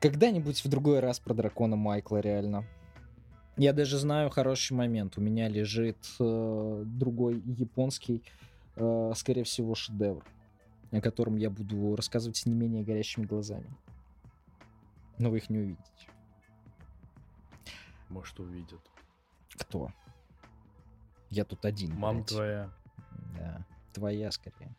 Когда-нибудь 0.00 0.64
в 0.64 0.68
другой 0.68 1.00
раз 1.00 1.20
про 1.20 1.34
дракона 1.34 1.76
Майкла, 1.76 2.18
реально. 2.18 2.64
Я 3.56 3.72
даже 3.72 3.98
знаю 3.98 4.30
хороший 4.30 4.74
момент. 4.74 5.18
У 5.18 5.20
меня 5.20 5.48
лежит 5.48 5.98
э, 6.20 6.82
другой 6.86 7.42
японский, 7.44 8.22
э, 8.76 9.12
скорее 9.16 9.42
всего, 9.42 9.74
шедевр, 9.74 10.24
о 10.92 11.00
котором 11.00 11.36
я 11.36 11.50
буду 11.50 11.96
рассказывать 11.96 12.36
с 12.36 12.46
не 12.46 12.54
менее 12.54 12.84
горящими 12.84 13.24
глазами. 13.24 13.68
Но 15.18 15.30
вы 15.30 15.38
их 15.38 15.50
не 15.50 15.58
увидите. 15.58 15.82
Может, 18.08 18.38
увидят. 18.38 18.80
Кто? 19.56 19.90
Я 21.30 21.44
тут 21.44 21.64
один. 21.64 21.94
Мам 21.96 22.18
блядь. 22.18 22.28
твоя. 22.28 22.70
Да, 23.36 23.66
твоя 23.92 24.30
скорее. 24.30 24.76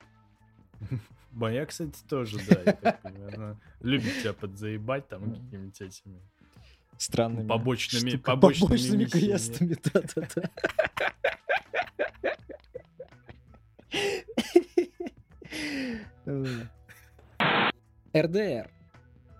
Моя, 1.31 1.65
кстати, 1.65 1.97
тоже, 2.07 2.37
да, 2.47 2.61
я 2.65 2.73
так 2.73 3.01
понимаю. 3.01 3.33
Она 3.35 3.59
любит 3.81 4.19
тебя 4.21 4.33
подзаебать 4.33 5.07
там 5.07 5.33
какими-нибудь 5.33 5.81
этими 5.81 6.19
странными 6.97 7.47
побочными, 7.47 8.17
побочными, 8.17 8.67
побочными 8.67 9.05
квестами, 9.05 9.77
да-да-да. 9.93 10.49
РДР. 18.15 18.69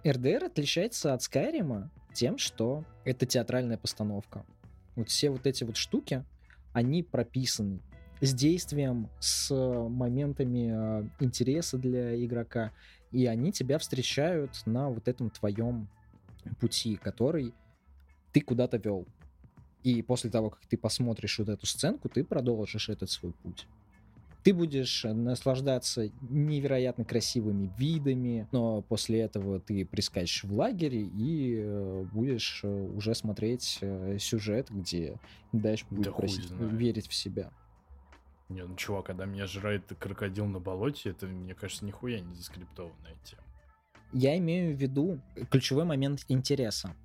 РДР 0.07 0.43
отличается 0.45 1.13
от 1.13 1.21
Скайрима 1.21 1.91
тем, 2.13 2.37
что 2.37 2.85
это 3.03 3.25
театральная 3.25 3.77
постановка. 3.77 4.45
Вот 4.95 5.09
все 5.09 5.29
вот 5.29 5.45
эти 5.45 5.63
вот 5.63 5.77
штуки, 5.77 6.23
они 6.73 7.03
прописаны 7.03 7.81
с 8.21 8.33
действием, 8.33 9.09
с 9.19 9.53
моментами 9.53 10.71
э, 10.71 11.09
интереса 11.19 11.77
для 11.77 12.23
игрока, 12.23 12.71
и 13.11 13.25
они 13.25 13.51
тебя 13.51 13.79
встречают 13.79 14.61
на 14.65 14.89
вот 14.89 15.07
этом 15.07 15.29
твоем 15.29 15.87
пути, 16.59 16.97
который 16.97 17.53
ты 18.33 18.41
куда-то 18.41 18.77
вел. 18.77 19.05
И 19.83 20.01
после 20.01 20.29
того, 20.29 20.49
как 20.49 20.65
ты 20.65 20.77
посмотришь 20.77 21.39
вот 21.39 21.49
эту 21.49 21.65
сценку, 21.65 22.09
ты 22.09 22.23
продолжишь 22.23 22.89
этот 22.89 23.09
свой 23.09 23.31
путь. 23.31 23.65
Ты 24.43 24.53
будешь 24.53 25.03
наслаждаться 25.03 26.09
невероятно 26.21 27.03
красивыми 27.05 27.71
видами, 27.77 28.47
но 28.51 28.81
после 28.81 29.19
этого 29.19 29.59
ты 29.59 29.85
прискачешь 29.85 30.43
в 30.43 30.53
лагере 30.53 31.01
и 31.01 31.59
э, 31.59 32.05
будешь 32.11 32.61
э, 32.63 32.67
уже 32.67 33.15
смотреть 33.15 33.79
сюжет, 34.19 34.67
где 34.69 35.19
дальше 35.51 35.85
будет 35.89 36.05
да 36.05 36.11
просить, 36.11 36.51
верить 36.51 37.07
в 37.07 37.13
себя. 37.13 37.51
Не, 38.49 38.63
ну 38.63 38.75
чувак, 38.75 39.05
когда 39.05 39.25
меня 39.25 39.45
жрает 39.45 39.83
крокодил 39.99 40.45
на 40.47 40.59
болоте, 40.59 41.11
это, 41.11 41.27
мне 41.27 41.53
кажется, 41.53 41.85
нихуя 41.85 42.19
не 42.19 42.33
заскриптованная 42.33 43.15
тема. 43.23 43.43
Я 44.11 44.37
имею 44.39 44.75
в 44.75 44.79
виду 44.79 45.21
ключевой 45.51 45.85
момент 45.85 46.25
интереса. 46.27 46.95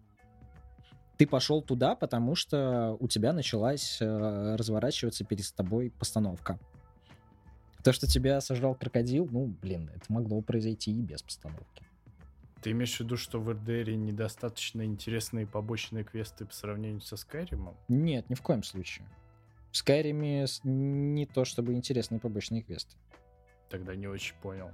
Ты 1.19 1.27
пошел 1.27 1.63
туда, 1.63 1.95
потому 1.95 2.35
что 2.35 2.97
у 2.99 3.09
тебя 3.09 3.33
началась 3.33 3.99
э, 4.01 4.57
разворачиваться 4.57 5.25
перед 5.25 5.47
тобой 5.55 5.91
постановка. 5.91 6.59
То, 7.85 7.93
что 7.93 8.07
тебя 8.07 8.41
сожрал 8.41 8.75
крокодил, 8.75 9.29
ну, 9.31 9.47
блин, 9.47 9.91
это 9.95 10.13
могло 10.13 10.41
произойти 10.41 10.91
и 10.91 11.03
без 11.03 11.23
постановки. 11.23 11.85
Ты 12.63 12.71
имеешь 12.71 12.97
в 12.97 13.01
виду, 13.01 13.19
что 13.19 13.39
в 13.39 13.51
РДР 13.53 13.91
недостаточно 13.91 14.83
интересные 14.87 15.47
побочные 15.47 16.03
квесты 16.03 16.47
по 16.47 16.55
сравнению 16.55 17.03
со 17.03 17.19
Скайримом? 17.19 17.77
Нет, 17.89 18.31
ни 18.31 18.35
в 18.35 18.41
коем 18.41 18.63
случае. 18.63 19.07
В 19.75 19.79
Скайриме 19.79 20.47
не 20.63 21.27
то 21.27 21.45
чтобы 21.45 21.73
интересные 21.75 22.21
побочные 22.21 22.63
квесты. 22.63 22.97
Тогда 23.69 23.97
не 23.97 24.07
очень 24.07 24.37
понял. 24.37 24.71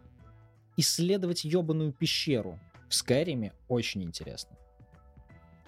Исследовать 0.77 1.43
ебаную 1.43 1.95
пещеру 1.95 2.59
в 2.87 2.95
Скайриме 2.95 3.55
очень 3.67 4.03
интересно. 4.03 4.59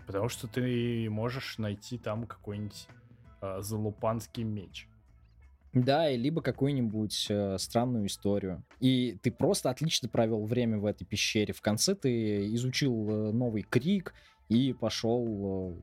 Потому 0.07 0.29
что 0.29 0.49
ты 0.49 1.09
можешь 1.09 1.57
найти 1.57 1.97
там 1.97 2.27
какой-нибудь 2.27 2.87
э, 3.41 3.63
залупанский 3.63 4.43
меч. 4.43 4.87
Да, 5.73 6.11
и 6.11 6.19
либо 6.19 6.43
какую-нибудь 6.43 7.29
э, 7.31 7.57
странную 7.57 8.09
историю. 8.09 8.63
И 8.81 9.17
ты 9.23 9.33
просто 9.33 9.71
отлично 9.71 10.11
провел 10.11 10.45
время 10.45 10.77
в 10.77 10.85
этой 10.85 11.07
пещере. 11.07 11.55
В 11.55 11.63
конце 11.63 11.95
ты 11.95 12.55
изучил 12.55 13.09
э, 13.09 13.33
новый 13.33 13.63
крик 13.63 14.13
и 14.51 14.75
пошел 14.75 15.79
э, 15.79 15.83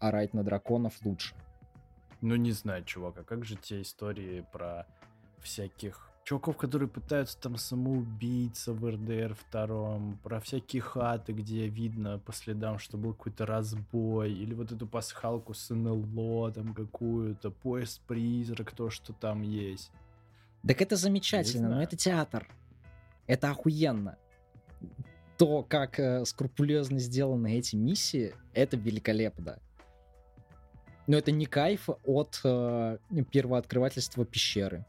орать 0.00 0.34
на 0.34 0.44
драконов 0.44 1.02
лучше. 1.02 1.34
Ну, 2.22 2.36
не 2.36 2.52
знаю, 2.52 2.84
чувак, 2.84 3.18
а 3.18 3.24
как 3.24 3.44
же 3.44 3.56
те 3.56 3.82
истории 3.82 4.46
про 4.52 4.86
всяких 5.40 6.08
чуваков, 6.24 6.56
которые 6.56 6.88
пытаются 6.88 7.36
там 7.36 7.56
самоубийца 7.56 8.72
в 8.72 8.88
РДР 8.88 9.34
втором, 9.34 10.18
про 10.22 10.40
всякие 10.40 10.82
хаты, 10.82 11.32
где 11.32 11.66
видно 11.66 12.20
по 12.20 12.32
следам, 12.32 12.78
что 12.78 12.96
был 12.96 13.12
какой-то 13.12 13.44
разбой, 13.44 14.32
или 14.32 14.54
вот 14.54 14.70
эту 14.70 14.86
пасхалку 14.86 15.52
с 15.52 15.70
НЛО 15.74 16.52
там 16.52 16.74
какую-то, 16.74 17.50
поезд-призрак, 17.50 18.72
то, 18.72 18.88
что 18.88 19.12
там 19.12 19.42
есть. 19.42 19.90
Так 20.66 20.80
это 20.80 20.94
замечательно, 20.94 21.70
но 21.70 21.82
это 21.82 21.96
театр. 21.96 22.48
Это 23.26 23.50
охуенно. 23.50 24.16
То, 25.38 25.64
как 25.64 25.98
э, 25.98 26.24
скрупулезно 26.24 27.00
сделаны 27.00 27.56
эти 27.58 27.74
миссии, 27.74 28.34
это 28.52 28.76
великолепно. 28.76 29.58
Но 31.06 31.16
это 31.16 31.32
не 31.32 31.46
кайф 31.46 31.88
от 32.04 32.40
э, 32.44 32.98
первооткрывательства 33.30 34.24
пещеры. 34.24 34.84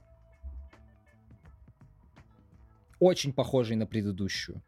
очень 3.04 3.34
похожий 3.34 3.76
на 3.76 3.86
предыдущую. 3.86 4.62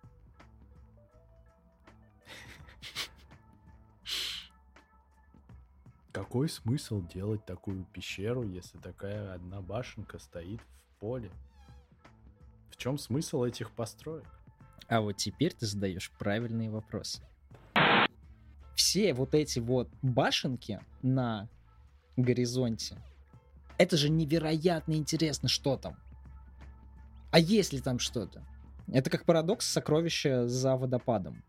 Какой 6.12 6.50
смысл 6.50 7.02
делать 7.02 7.46
такую 7.46 7.86
пещеру, 7.86 8.44
если 8.44 8.78
такая 8.78 9.34
одна 9.34 9.62
башенка 9.62 10.20
стоит 10.20 10.62
в 10.62 11.00
поле? 11.00 11.32
В 12.70 12.78
чем 12.78 12.98
смысл 12.98 13.44
этих 13.44 13.72
построек? 13.72 14.28
А 14.88 15.02
вот 15.02 15.18
теперь 15.18 15.54
ты 15.54 15.66
задаешь 15.66 16.12
правильные 16.12 16.70
вопросы. 16.70 17.22
Все 18.76 19.14
вот 19.14 19.34
эти 19.34 19.60
вот 19.60 19.90
башенки 20.02 20.80
на 21.02 21.50
горизонте, 22.18 22.98
это 23.78 23.98
же 23.98 24.10
невероятно 24.10 24.94
интересно, 24.94 25.50
что 25.50 25.78
там. 25.78 25.98
А 27.32 27.40
есть 27.40 27.74
ли 27.74 27.82
там 27.82 28.00
что-то? 28.00 28.44
Это 28.92 29.10
как 29.10 29.26
парадокс 29.26 29.66
сокровища 29.66 30.48
за 30.48 30.76
водопадом. 30.76 31.44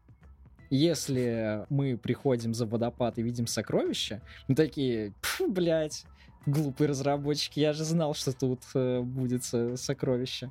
Если 0.71 1.65
мы 1.69 1.97
приходим 1.97 2.55
за 2.55 2.67
водопад 2.67 3.19
и 3.19 3.23
видим 3.23 3.47
сокровища, 3.47 4.21
мы 4.49 4.57
такие, 4.57 5.13
блядь, 5.49 6.05
глупые 6.45 6.89
разработчики, 6.89 7.61
я 7.61 7.73
же 7.73 7.85
знал, 7.85 8.15
что 8.15 8.33
тут 8.33 8.63
э, 8.75 9.01
будет 9.01 9.45
сокровище. 9.45 10.51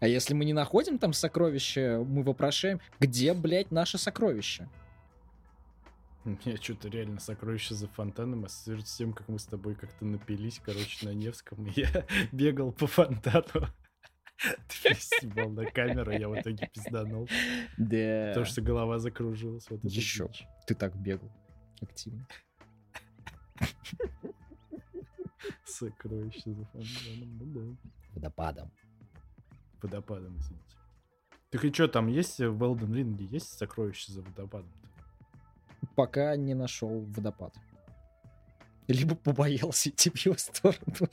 А 0.00 0.08
если 0.08 0.34
мы 0.34 0.44
не 0.44 0.52
находим 0.52 0.98
там 0.98 1.12
сокровище, 1.12 2.04
мы 2.04 2.24
вопрошаем, 2.24 2.80
где, 2.98 3.32
блядь, 3.32 3.70
наше 3.70 3.96
сокровище? 3.96 4.68
Мне 6.44 6.56
что-то 6.56 6.88
реально 6.88 7.20
сокровище 7.20 7.74
за 7.74 7.86
фонтаном 7.88 8.44
ассоциируется 8.44 8.94
с 8.94 8.96
тем, 8.96 9.12
как 9.12 9.28
мы 9.28 9.38
с 9.38 9.44
тобой 9.44 9.74
как-то 9.74 10.04
напились, 10.04 10.60
короче, 10.64 11.06
на 11.06 11.12
Невском, 11.12 11.66
и 11.66 11.72
я 11.80 12.06
бегал 12.32 12.72
по 12.72 12.86
фонтану. 12.86 13.68
Ты 14.82 14.94
снимал 14.94 15.50
на 15.50 15.66
камеру, 15.66 16.10
я 16.12 16.28
в 16.28 16.40
итоге 16.40 16.68
пизданул. 16.72 17.28
Да. 17.76 18.28
Потому 18.28 18.46
что 18.46 18.62
голова 18.62 18.98
закружилась. 18.98 19.68
Вот 19.70 19.84
Еще. 19.84 20.28
Ты 20.66 20.74
так 20.74 20.96
бегал 20.96 21.30
активно. 21.80 22.26
Сокровище 25.66 26.52
за 26.52 26.64
фонтаном, 26.66 27.38
ну 27.38 27.46
да. 27.46 27.90
Водопадом. 28.14 28.72
Водопадом, 29.82 30.38
извините. 30.38 30.76
Так 31.50 31.64
и 31.64 31.72
что, 31.72 31.86
там 31.86 32.08
есть 32.08 32.38
в 32.38 32.62
Elden 32.62 32.90
Ring, 32.90 33.22
есть 33.30 33.58
сокровище 33.58 34.12
за 34.12 34.22
водопадом? 34.22 34.72
Пока 35.94 36.36
не 36.36 36.54
нашел 36.54 37.00
водопад. 37.00 37.54
Либо 38.86 39.14
побоялся 39.14 39.88
идти 39.88 40.10
в 40.10 40.16
его 40.16 40.36
сторону. 40.36 40.78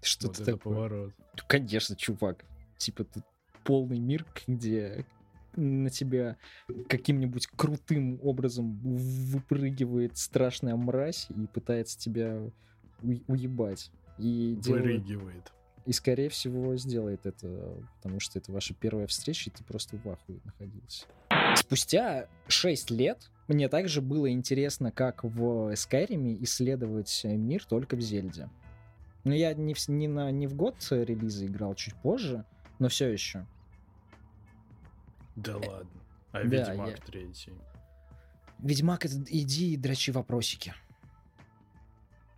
Что 0.00 0.28
вот 0.28 0.36
это 0.36 0.44
такое. 0.44 0.74
поворот. 0.74 1.12
Конечно, 1.46 1.94
чувак. 1.96 2.44
Типа 2.78 3.04
тут 3.04 3.24
полный 3.64 3.98
мир, 3.98 4.24
где 4.46 5.04
на 5.56 5.90
тебя 5.90 6.36
каким-нибудь 6.88 7.48
крутым 7.48 8.18
образом 8.22 8.78
выпрыгивает 8.82 10.16
страшная 10.16 10.76
мразь 10.76 11.26
и 11.30 11.46
пытается 11.46 11.98
тебя 11.98 12.40
уебать. 13.02 13.90
И 14.18 14.58
Вырыгивает. 14.64 15.04
Делает... 15.04 15.52
И, 15.86 15.92
скорее 15.92 16.28
всего, 16.28 16.76
сделает 16.76 17.24
это, 17.24 17.82
потому 17.96 18.20
что 18.20 18.38
это 18.38 18.52
ваша 18.52 18.74
первая 18.74 19.06
встреча, 19.06 19.48
и 19.48 19.52
ты 19.52 19.64
просто 19.64 19.96
в 19.96 20.06
ахуе 20.08 20.38
находился. 20.44 21.06
Спустя 21.56 22.28
6 22.48 22.90
лет 22.90 23.30
мне 23.48 23.68
также 23.68 24.02
было 24.02 24.30
интересно, 24.30 24.92
как 24.92 25.24
в 25.24 25.72
Skyrim 25.72 26.42
исследовать 26.42 27.22
мир 27.24 27.64
только 27.64 27.96
в 27.96 28.00
Зельде. 28.00 28.50
Но 29.24 29.34
я 29.34 29.54
не, 29.54 29.74
в, 29.74 29.88
не, 29.88 30.08
на, 30.08 30.30
не 30.30 30.46
в 30.46 30.54
год 30.54 30.76
релиза 30.90 31.46
играл, 31.46 31.74
чуть 31.74 31.94
позже, 31.94 32.44
но 32.78 32.88
все 32.88 33.08
еще. 33.08 33.46
Да 35.36 35.56
ладно. 35.56 36.00
А 36.32 36.44
да, 36.44 36.70
Ведьмак 36.70 36.90
я... 36.90 36.96
третий? 36.96 37.52
Ведьмак, 38.58 39.06
иди 39.06 39.74
и 39.74 39.76
дрочи 39.76 40.10
вопросики. 40.10 40.74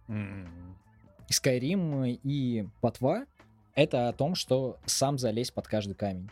Mm-hmm. 0.09 0.49
Skyrim 1.31 2.20
и 2.23 2.68
Потва— 2.81 3.27
это 3.75 4.09
о 4.09 4.12
том, 4.12 4.35
что 4.35 4.79
сам 4.87 5.18
залезь 5.18 5.51
под 5.51 5.66
каждый 5.66 5.94
камень. 5.94 6.31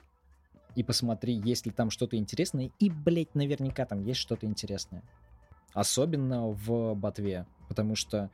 И 0.78 0.84
посмотри, 0.84 1.34
есть 1.34 1.66
ли 1.66 1.72
там 1.72 1.90
что-то 1.90 2.16
интересное. 2.16 2.70
И, 2.78 2.88
блять, 2.88 3.34
наверняка 3.34 3.84
там 3.84 4.04
есть 4.04 4.20
что-то 4.20 4.46
интересное. 4.46 5.02
Особенно 5.72 6.46
в 6.46 6.94
Ботве. 6.94 7.46
Потому 7.66 7.96
что 7.96 8.30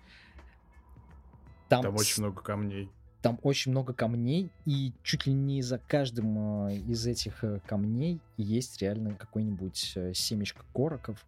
там, 1.70 1.80
там 1.80 1.96
очень 1.96 2.22
много 2.22 2.42
камней. 2.42 2.90
Там 3.22 3.40
очень 3.42 3.70
много 3.70 3.94
камней, 3.94 4.50
и 4.66 4.92
чуть 5.02 5.24
ли 5.24 5.33
не 5.33 5.62
за 5.62 5.78
каждым 5.78 6.68
э, 6.68 6.76
из 6.76 7.07
этих 7.07 7.42
э, 7.42 7.61
камней 7.66 8.20
есть 8.37 8.83
реально 8.83 9.14
какой-нибудь 9.14 9.92
э, 9.96 10.12
семечко 10.12 10.66
короков, 10.74 11.24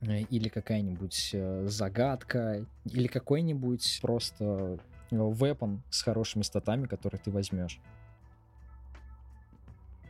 или 0.00 0.48
какая-нибудь 0.48 1.34
загадка, 1.66 2.64
или 2.86 3.06
какой-нибудь 3.06 3.98
просто 4.00 4.78
вепон 5.10 5.82
с 5.90 6.00
хорошими 6.00 6.42
статами, 6.42 6.86
который 6.86 7.18
ты 7.18 7.30
возьмешь. 7.30 7.80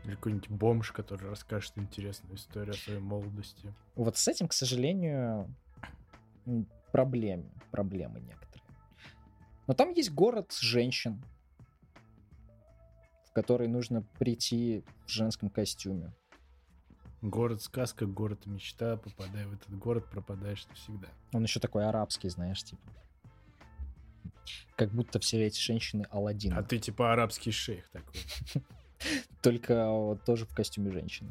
Или 0.04 0.14
какой-нибудь 0.16 0.50
бомж, 0.50 0.92
который 0.92 1.30
расскажет 1.30 1.72
интересную 1.76 2.36
историю 2.36 2.74
о 2.74 2.76
своей 2.76 3.00
молодости. 3.00 3.72
Вот 3.94 4.16
с 4.16 4.28
этим, 4.28 4.48
к 4.48 4.52
сожалению, 4.52 5.48
проблемы, 6.92 7.50
проблемы 7.70 8.20
некоторые. 8.20 8.62
Но 9.66 9.74
там 9.74 9.90
есть 9.92 10.12
город 10.12 10.52
женщин, 10.60 11.22
в 13.26 13.32
который 13.32 13.66
нужно 13.66 14.02
прийти 14.18 14.84
в 15.06 15.08
женском 15.08 15.48
костюме. 15.48 16.12
Город 17.22 17.62
сказка, 17.62 18.04
город 18.04 18.44
мечта. 18.44 18.98
Попадая 18.98 19.48
в 19.48 19.54
этот 19.54 19.74
город, 19.78 20.10
пропадаешь 20.10 20.66
навсегда. 20.66 21.08
Он 21.32 21.42
еще 21.42 21.58
такой 21.58 21.86
арабский, 21.86 22.28
знаешь, 22.28 22.62
типа. 22.62 22.82
Как 24.76 24.90
будто 24.90 25.18
все 25.20 25.42
эти 25.46 25.58
женщины 25.58 26.06
Алладин. 26.10 26.52
А 26.52 26.62
ты 26.62 26.78
типа 26.78 27.14
арабский 27.14 27.50
шейх 27.50 27.88
такой. 27.88 28.20
Только 29.42 30.18
тоже 30.24 30.46
в 30.46 30.54
костюме 30.54 30.90
женщины. 30.90 31.30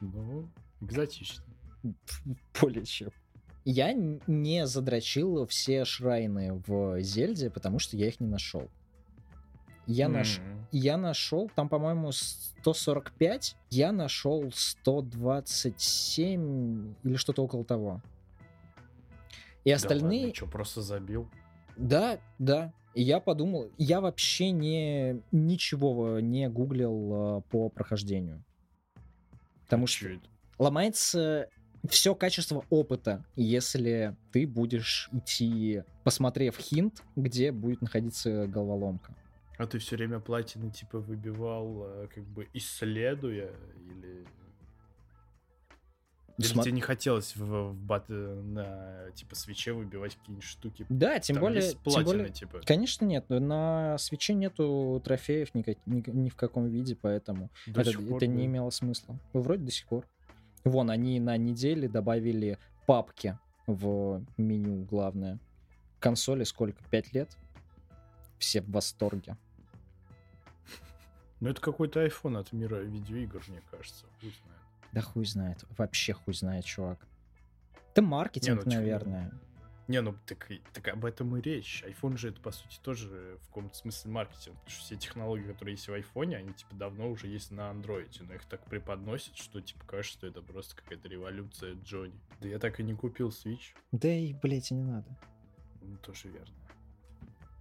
Ну, 0.00 0.48
экзотично. 0.80 1.44
Более 2.60 2.84
чем. 2.84 3.10
я 3.64 3.92
не 3.92 4.66
задрочил 4.66 5.46
все 5.46 5.84
шрайны 5.84 6.62
в 6.66 7.00
Зельде, 7.00 7.50
потому 7.50 7.78
что 7.78 7.96
я 7.96 8.08
их 8.08 8.18
не 8.20 8.26
нашел. 8.26 8.68
Я, 9.86 10.06
mm-hmm. 10.06 10.10
наш... 10.10 10.40
я 10.70 10.98
нашел, 10.98 11.50
там, 11.54 11.70
по-моему, 11.70 12.12
145, 12.12 13.56
я 13.70 13.90
нашел 13.90 14.50
127 14.52 16.94
или 17.04 17.16
что-то 17.16 17.42
около 17.42 17.64
того. 17.64 18.02
И 19.64 19.70
остальные... 19.70 20.20
Да 20.20 20.26
ладно, 20.26 20.34
что, 20.34 20.46
просто 20.46 20.82
забил? 20.82 21.30
Да, 21.76 22.18
да. 22.38 22.74
И 22.98 23.02
я 23.02 23.20
подумал, 23.20 23.70
я 23.78 24.00
вообще 24.00 24.50
не 24.50 25.22
ничего 25.30 26.18
не 26.18 26.48
гуглил 26.48 27.38
э, 27.38 27.42
по 27.48 27.68
прохождению. 27.68 28.42
Потому 29.62 29.84
а 29.84 29.86
что 29.86 30.08
это? 30.08 30.28
ломается 30.58 31.48
все 31.88 32.16
качество 32.16 32.64
опыта, 32.70 33.24
если 33.36 34.16
ты 34.32 34.48
будешь 34.48 35.10
идти, 35.12 35.84
посмотрев 36.02 36.58
хинт, 36.58 37.04
где 37.14 37.52
будет 37.52 37.82
находиться 37.82 38.48
головоломка. 38.48 39.14
А 39.58 39.68
ты 39.68 39.78
все 39.78 39.94
время 39.94 40.18
платины 40.18 40.72
типа 40.72 40.98
выбивал, 40.98 41.84
э, 41.86 42.08
как 42.12 42.24
бы 42.24 42.48
исследуя, 42.52 43.52
или 43.76 44.26
или 46.38 46.46
Сма... 46.46 46.62
тебе 46.62 46.72
не 46.72 46.80
хотелось 46.80 47.34
в, 47.34 47.72
в 47.72 47.74
бат 47.74 48.08
на 48.08 49.10
типа 49.16 49.34
свече 49.34 49.72
выбивать 49.72 50.14
какие-нибудь 50.14 50.44
штуки? 50.44 50.86
Да, 50.88 51.18
тем 51.18 51.34
Там 51.34 51.44
более, 51.44 51.74
платины, 51.74 52.04
тем 52.04 52.04
более, 52.04 52.30
типа. 52.30 52.60
Конечно 52.64 53.04
нет, 53.04 53.28
на 53.28 53.98
свече 53.98 54.34
нету 54.34 55.02
трофеев 55.04 55.52
ни, 55.54 55.64
ни, 55.86 56.08
ни 56.08 56.28
в 56.28 56.36
каком 56.36 56.68
виде, 56.68 56.94
поэтому 56.94 57.50
до 57.66 57.80
это, 57.80 57.92
пор, 57.94 58.18
это 58.18 58.26
да. 58.26 58.26
не 58.26 58.46
имело 58.46 58.70
смысла. 58.70 59.18
Вроде 59.32 59.64
до 59.64 59.72
сих 59.72 59.88
пор. 59.88 60.06
Вон 60.62 60.90
они 60.90 61.18
на 61.18 61.36
неделе 61.36 61.88
добавили 61.88 62.58
папки 62.86 63.36
в 63.66 64.24
меню 64.36 64.84
главное. 64.84 65.40
Консоли 65.98 66.44
сколько? 66.44 66.84
Пять 66.88 67.12
лет? 67.12 67.36
Все 68.38 68.60
в 68.60 68.70
восторге. 68.70 69.36
Ну 71.40 71.50
это 71.50 71.60
какой-то 71.60 72.04
iPhone 72.06 72.38
от 72.38 72.52
мира 72.52 72.76
видеоигр, 72.76 73.42
мне 73.48 73.60
кажется. 73.72 74.06
Знает. 74.20 74.57
Да 75.00 75.02
хуй 75.02 75.24
знает. 75.24 75.64
Вообще 75.76 76.12
хуй 76.12 76.34
знает, 76.34 76.64
чувак. 76.64 77.06
Это 77.92 78.02
маркетинг, 78.02 78.66
не, 78.66 78.76
ну, 78.76 78.80
наверное. 78.80 79.32
Не, 79.88 80.02
ну 80.02 80.14
так, 80.26 80.46
так 80.74 80.88
об 80.88 81.04
этом 81.06 81.36
и 81.36 81.40
речь. 81.40 81.82
iPhone 81.86 82.18
же 82.18 82.28
это, 82.28 82.40
по 82.40 82.50
сути, 82.50 82.78
тоже 82.82 83.38
в 83.42 83.46
каком-то 83.46 83.74
смысле 83.74 84.10
маркетинг. 84.10 84.56
Потому 84.56 84.70
что 84.70 84.84
все 84.84 84.96
технологии, 84.96 85.50
которые 85.50 85.74
есть 85.74 85.88
в 85.88 85.92
iPhone, 85.92 86.34
они, 86.34 86.52
типа, 86.52 86.74
давно 86.74 87.10
уже 87.10 87.26
есть 87.26 87.50
на 87.50 87.70
Android. 87.70 88.10
Но 88.20 88.34
их 88.34 88.44
так 88.44 88.64
преподносят, 88.66 89.36
что, 89.36 89.62
типа, 89.62 89.84
кажется, 89.86 90.18
что 90.18 90.26
это 90.26 90.42
просто 90.42 90.76
какая-то 90.76 91.08
революция 91.08 91.74
Джонни. 91.82 92.20
Да 92.40 92.48
я 92.48 92.58
так 92.58 92.78
и 92.80 92.82
не 92.82 92.94
купил 92.94 93.30
Switch. 93.30 93.72
Да 93.92 94.08
и, 94.08 94.34
блядь, 94.34 94.70
и 94.70 94.74
не 94.74 94.84
надо. 94.84 95.08
Ну, 95.80 95.96
тоже 95.98 96.28
верно. 96.28 96.54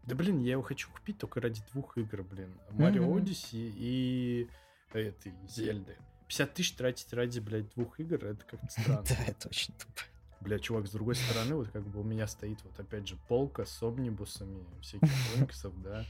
Да, 0.04 0.16
блин, 0.16 0.40
я 0.40 0.52
его 0.52 0.62
хочу 0.62 0.90
купить 0.92 1.18
только 1.18 1.40
ради 1.40 1.62
двух 1.72 1.98
игр, 1.98 2.24
блин. 2.24 2.54
Mario 2.72 3.06
mm-hmm. 3.06 3.24
Odyssey 3.24 3.74
и 3.78 4.50
этой 4.92 5.34
Зельды. 5.48 5.98
50 6.28 6.54
тысяч 6.54 6.74
тратить 6.74 7.12
ради, 7.14 7.40
блядь, 7.40 7.70
двух 7.74 8.00
игр, 8.00 8.26
это 8.26 8.46
как-то 8.46 8.68
странно. 8.70 9.04
Да, 9.08 9.16
это 9.28 9.48
очень 9.48 9.74
тупо. 9.74 10.02
Бля, 10.42 10.60
чувак, 10.60 10.88
с 10.88 10.92
другой 10.92 11.16
стороны, 11.16 11.56
вот 11.56 11.70
как 11.70 11.84
бы 11.88 12.00
у 12.00 12.04
меня 12.04 12.28
стоит 12.28 12.64
вот 12.64 12.80
опять 12.80 13.08
же 13.08 13.18
полка 13.28 13.66
с 13.66 13.82
обнибусами 13.82 14.64
всяких 14.82 15.10
комиксов, 15.34 15.74
да, 15.82 16.06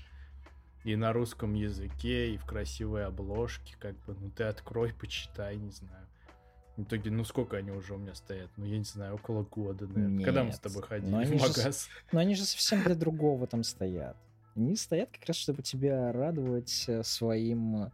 и 0.83 0.95
на 0.95 1.13
русском 1.13 1.53
языке, 1.53 2.33
и 2.33 2.37
в 2.37 2.45
красивой 2.45 3.05
обложке, 3.05 3.75
как 3.79 3.95
бы, 4.05 4.15
ну 4.19 4.29
ты 4.29 4.43
открой, 4.43 4.93
почитай, 4.93 5.55
не 5.57 5.71
знаю. 5.71 6.07
В 6.75 6.83
итоге, 6.83 7.09
ну 7.09 7.23
сколько 7.23 7.57
они 7.57 7.71
уже 7.71 7.95
у 7.95 7.97
меня 7.97 8.13
стоят? 8.13 8.51
Ну, 8.55 8.65
я 8.65 8.77
не 8.77 8.83
знаю, 8.83 9.15
около 9.15 9.43
года, 9.43 9.87
наверное. 9.87 10.17
Нет, 10.17 10.25
Когда 10.25 10.43
мы 10.43 10.53
с 10.53 10.59
тобой 10.59 10.83
ходили 10.83 11.09
в 11.11 11.41
магаз? 11.41 11.85
Же, 11.85 11.91
но 12.11 12.19
они 12.19 12.35
же 12.35 12.45
совсем 12.45 12.83
для 12.83 12.93
другого 12.93 13.47
там 13.47 13.63
стоят. 13.63 14.15
Они 14.55 14.75
стоят 14.75 15.09
как 15.11 15.25
раз, 15.25 15.37
чтобы 15.37 15.63
тебя 15.63 16.11
радовать 16.11 16.85
э, 16.87 17.03
своим 17.03 17.91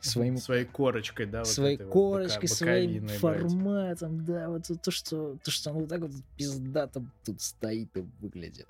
своим... 0.00 0.36
Своей 0.38 0.64
корочкой, 0.64 1.26
да? 1.26 1.44
Своей 1.44 1.78
вот 1.78 1.90
корочкой, 1.90 2.48
бока, 2.48 2.54
своим 2.54 3.08
форматом, 3.08 4.24
да, 4.24 4.48
вот 4.48 4.70
то, 4.82 4.90
что, 4.90 5.36
то, 5.42 5.50
что 5.50 5.70
оно 5.70 5.80
вот 5.80 5.88
так 5.88 6.00
вот 6.00 6.12
пиздато 6.36 7.04
тут 7.24 7.40
стоит 7.40 7.96
и 7.96 8.04
выглядит. 8.20 8.66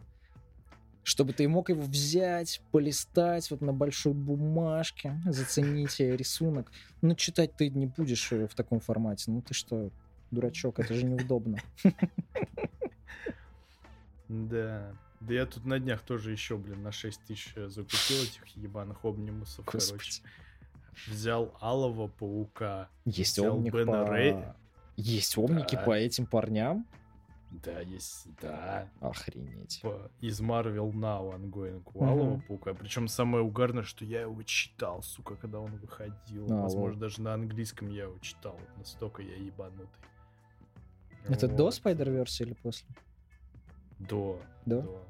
Чтобы 1.03 1.33
ты 1.33 1.49
мог 1.49 1.71
его 1.71 1.83
взять, 1.83 2.61
полистать 2.71 3.51
вот 3.51 3.63
на 3.63 3.73
большой 3.73 4.13
бумажке, 4.13 5.19
заценить 5.25 6.01
рисунок. 6.01 6.71
Но 7.01 7.15
читать 7.15 7.57
ты 7.57 7.71
не 7.71 7.87
будешь 7.87 8.31
э, 8.31 8.47
в 8.47 8.55
таком 8.55 8.81
формате. 8.81 9.31
Ну 9.31 9.41
ты 9.41 9.55
что, 9.55 9.91
дурачок, 10.31 10.79
это 10.79 10.93
же 10.93 11.07
неудобно. 11.07 11.59
Да. 14.29 14.93
Да 15.21 15.35
я 15.35 15.47
тут 15.47 15.65
на 15.65 15.81
днях 15.81 16.03
тоже 16.03 16.31
еще, 16.31 16.59
блин, 16.59 16.83
на 16.83 16.93
6 16.93 17.23
тысяч 17.23 17.53
э, 17.57 17.69
закупил 17.69 18.23
этих 18.23 18.47
ебаных 18.57 19.05
обнимусов, 19.05 19.65
короче 19.65 20.23
взял 21.07 21.55
Алого 21.61 22.09
Паука. 22.09 22.89
Есть 23.05 23.39
омник 23.39 23.73
Бена 23.73 24.05
по... 24.05 24.11
Рэй... 24.11 24.37
Есть 24.97 25.39
омники 25.39 25.77
да. 25.77 25.83
по 25.83 25.93
этим 25.93 26.27
парням? 26.27 26.87
Да, 27.51 27.81
есть, 27.81 28.27
да. 28.43 28.89
Охренеть. 29.01 29.81
По... 29.83 30.11
Из 30.21 30.41
Marvel 30.41 30.93
Now 30.93 31.33
ongoing 31.35 31.83
у 31.95 31.99
угу. 31.99 32.05
Алого 32.05 32.43
Паука. 32.47 32.75
Причем 32.75 33.09
самое 33.09 33.45
угарное, 33.45 33.85
что 33.85 34.05
я 34.05 34.23
его 34.23 34.43
читал, 34.43 35.03
сука, 35.03 35.37
когда 35.37 35.61
он 35.61 35.77
выходил. 35.77 36.47
А, 36.51 36.63
Возможно, 36.63 36.95
вот. 36.95 37.01
даже 37.01 37.23
на 37.23 37.35
английском 37.35 37.91
я 37.91 38.05
его 38.05 38.19
читал. 38.19 38.59
Настолько 38.77 39.23
я 39.23 39.37
ебанутый. 39.37 39.89
Это 41.29 41.47
вот. 41.47 41.57
до 41.57 41.69
Spider-Verse 41.69 42.43
или 42.45 42.55
после? 42.55 42.89
До. 43.99 44.41
До? 44.67 44.83
до. 44.83 45.03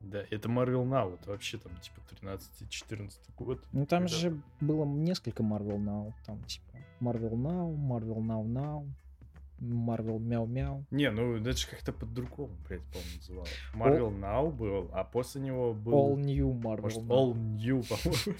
Да, 0.00 0.24
это 0.30 0.48
Marvel 0.48 0.84
Now, 0.84 1.14
это 1.14 1.30
вообще 1.30 1.58
там 1.58 1.72
типа 1.76 2.00
13-14 2.22 3.10
год. 3.36 3.62
Ну 3.72 3.86
там 3.86 4.04
когда... 4.04 4.16
же 4.16 4.40
было 4.60 4.84
несколько 4.84 5.42
Marvel 5.42 5.76
Now, 5.76 6.12
там 6.24 6.42
типа 6.44 6.64
Marvel 7.00 7.34
Now, 7.34 7.74
Marvel 7.74 8.18
Now 8.18 8.44
Now, 8.44 8.88
Marvel 9.60 10.18
Мяу 10.18 10.46
Мяу. 10.46 10.86
Не, 10.90 11.10
ну 11.10 11.36
это 11.36 11.52
же 11.52 11.66
как-то 11.66 11.92
по-другому, 11.92 12.56
блядь, 12.66 12.82
по-моему, 12.84 13.16
называлось. 13.16 13.50
Marvel 13.74 14.10
All... 14.10 14.20
Now 14.20 14.50
был, 14.50 14.90
а 14.94 15.04
после 15.04 15.42
него 15.42 15.74
был... 15.74 15.92
All 15.92 16.16
New 16.16 16.48
Marvel 16.54 16.80
Может, 16.80 17.02
All 17.02 17.34
New, 17.34 17.82
по-моему. 17.82 18.38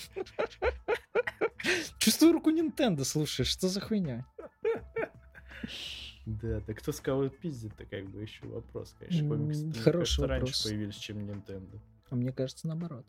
Чувствую 1.99 2.33
руку 2.33 2.51
Nintendo, 2.51 3.05
слушай, 3.05 3.45
что 3.45 3.69
за 3.69 3.81
хуйня? 3.81 4.25
Да, 6.43 6.61
да 6.61 6.75
кто 6.75 6.93
с 6.93 7.01
кого 7.01 7.29
пиздит-то, 7.29 7.85
как 7.87 8.05
бы 8.07 8.23
еще 8.23 8.47
вопрос, 8.47 8.95
конечно. 8.99 9.29
Комиксы 9.29 9.73
Хороший 9.83 10.21
вопрос. 10.21 10.39
раньше 10.39 10.63
появились, 10.65 10.95
чем 10.97 11.19
Nintendo. 11.19 11.81
А 12.11 12.15
мне 12.15 12.33
кажется, 12.33 12.69
наоборот. 12.69 13.05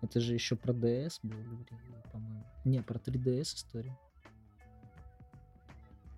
Это 0.00 0.20
же 0.20 0.34
еще 0.34 0.56
про 0.56 0.72
DS 0.72 1.20
был, 1.22 1.36
по-моему. 2.12 2.44
Не, 2.64 2.82
про 2.82 2.98
3DS 2.98 3.42
история. 3.56 3.96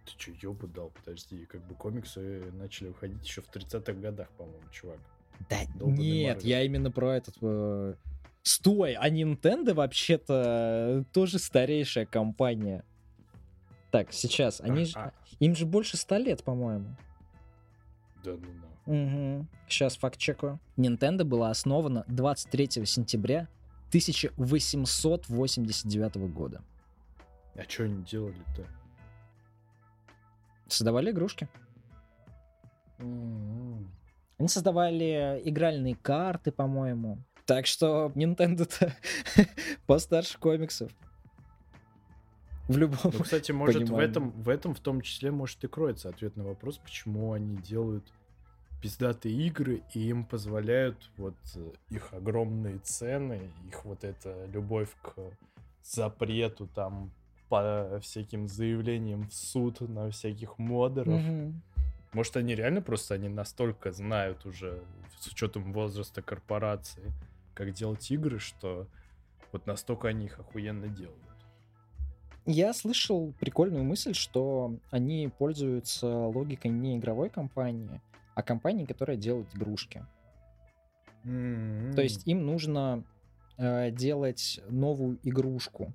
Ты 0.05 0.13
что, 0.17 0.31
ёбу 0.41 0.67
дал? 0.69 0.91
Подожди, 0.91 1.45
как 1.47 1.67
бы 1.67 1.75
комиксы 1.75 2.51
начали 2.53 2.89
выходить 2.89 3.25
еще 3.27 3.43
в 3.43 3.49
30-х 3.49 3.93
годах, 3.95 4.29
по-моему, 4.39 4.63
чувак. 4.71 4.99
Да 5.51 5.57
Долбанный 5.75 6.05
нет, 6.05 6.39
Marvel. 6.39 6.47
я 6.47 6.63
именно 6.63 6.91
про 6.91 7.17
этот... 7.17 7.37
Э... 7.43 7.95
Стой, 8.43 8.93
а 8.93 9.09
Nintendo 9.09 9.73
вообще-то 9.73 11.05
тоже 11.13 11.39
старейшая 11.39 12.05
компания. 12.05 12.85
Так, 13.95 14.13
сейчас, 14.13 14.61
они 14.61 14.91
а. 14.97 15.01
А... 15.01 15.13
Им 15.39 15.55
же 15.55 15.67
больше 15.67 15.97
ста 15.97 16.19
лет, 16.19 16.43
по-моему. 16.43 16.97
Да 18.25 18.33
ну 18.33 18.53
на. 18.53 18.67
Угу. 18.93 19.47
Сейчас 19.69 19.97
факт 19.97 20.19
чекаю. 20.19 20.59
Nintendo 20.77 21.23
была 21.23 21.51
основана 21.51 22.05
23 22.09 22.85
сентября 22.87 23.47
1889 23.91 26.17
года. 26.33 26.61
А 27.55 27.63
что 27.69 27.85
они 27.85 28.03
делали-то? 28.03 28.67
Создавали 30.67 31.13
игрушки. 31.13 31.49
Mm-hmm. 32.99 33.87
Они 34.39 34.49
создавали 34.49 35.41
игральные 35.45 35.95
карты, 35.95 36.51
по-моему. 36.51 37.19
Так 37.47 37.67
что 37.67 38.11
Nintendo-то 38.17 38.93
постарше 39.87 40.37
комиксов. 40.37 40.91
В 42.69 42.79
любом 42.79 42.99
ну, 43.05 43.23
кстати, 43.23 43.53
может 43.53 43.83
понимании. 43.83 44.07
в 44.07 44.11
этом, 44.11 44.31
в 44.31 44.49
этом 44.49 44.75
в 44.75 44.81
том 44.81 45.01
числе 45.03 45.31
может 45.31 45.63
и 45.65 45.69
кроется 45.69 46.09
ответ 46.09 46.37
на 46.37 46.45
вопрос, 46.45 46.79
почему 46.79 47.33
они 47.33 47.57
делают 47.57 48.11
пиздатые 48.81 49.35
игры 49.47 49.83
и 49.93 50.09
им 50.09 50.25
позволяют 50.25 51.11
вот 51.17 51.37
э, 51.57 51.73
их 51.91 52.13
огромные 52.13 52.79
цены, 52.79 53.51
их 53.69 53.85
вот 53.85 54.05
эта 54.05 54.47
любовь 54.47 54.91
к 55.03 55.15
запрету 55.83 56.67
там 56.67 57.11
по 57.49 57.99
всяким 58.03 58.49
заявлениям 58.49 59.29
в 59.29 59.35
суд 59.35 59.81
на 59.81 60.11
всяких 60.11 60.59
модеров. 60.59 61.21
Mm-hmm. 61.21 61.53
Может, 62.13 62.37
они 62.37 62.55
реально 62.55 62.81
просто 62.81 63.15
они 63.15 63.29
настолько 63.29 63.93
знают 63.93 64.47
уже 64.47 64.83
с 65.19 65.27
учетом 65.29 65.73
возраста 65.73 66.23
корпорации, 66.23 67.13
как 67.55 67.73
делать 67.73 68.11
игры, 68.11 68.39
что 68.39 68.87
вот 69.53 69.67
настолько 69.67 70.09
они 70.09 70.27
их 70.27 70.39
охуенно 70.39 70.89
делают. 70.89 71.34
Я 72.47 72.75
слышал 72.75 73.33
прикольную 73.41 73.85
мысль, 73.85 74.13
что 74.13 74.77
они 74.91 75.31
пользуются 75.39 76.07
логикой 76.07 76.71
не 76.71 76.99
игровой 76.99 77.31
компании, 77.31 78.03
а 78.35 78.43
компании, 78.43 78.85
которая 78.85 79.17
делает 79.17 79.55
игрушки. 79.55 80.05
Mm-hmm. 81.25 81.95
То 81.95 82.03
есть 82.03 82.27
им 82.27 82.45
нужно 82.45 83.03
э, 83.57 83.91
делать 83.91 84.61
новую 84.69 85.19
игрушку, 85.23 85.95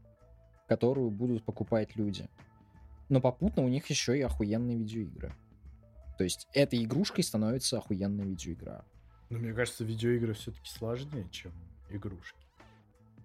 которую 0.67 1.11
будут 1.11 1.43
покупать 1.43 1.95
люди. 1.95 2.27
Но 3.09 3.21
попутно 3.21 3.63
у 3.63 3.67
них 3.67 3.87
еще 3.87 4.17
и 4.17 4.21
охуенные 4.21 4.77
видеоигры. 4.77 5.33
То 6.17 6.23
есть 6.23 6.47
этой 6.53 6.83
игрушкой 6.83 7.23
становится 7.23 7.77
охуенная 7.77 8.25
видеоигра. 8.25 8.83
Но 9.29 9.37
мне 9.37 9.53
кажется, 9.53 9.83
видеоигры 9.83 10.33
все-таки 10.33 10.69
сложнее, 10.69 11.27
чем 11.31 11.51
игрушки. 11.91 12.37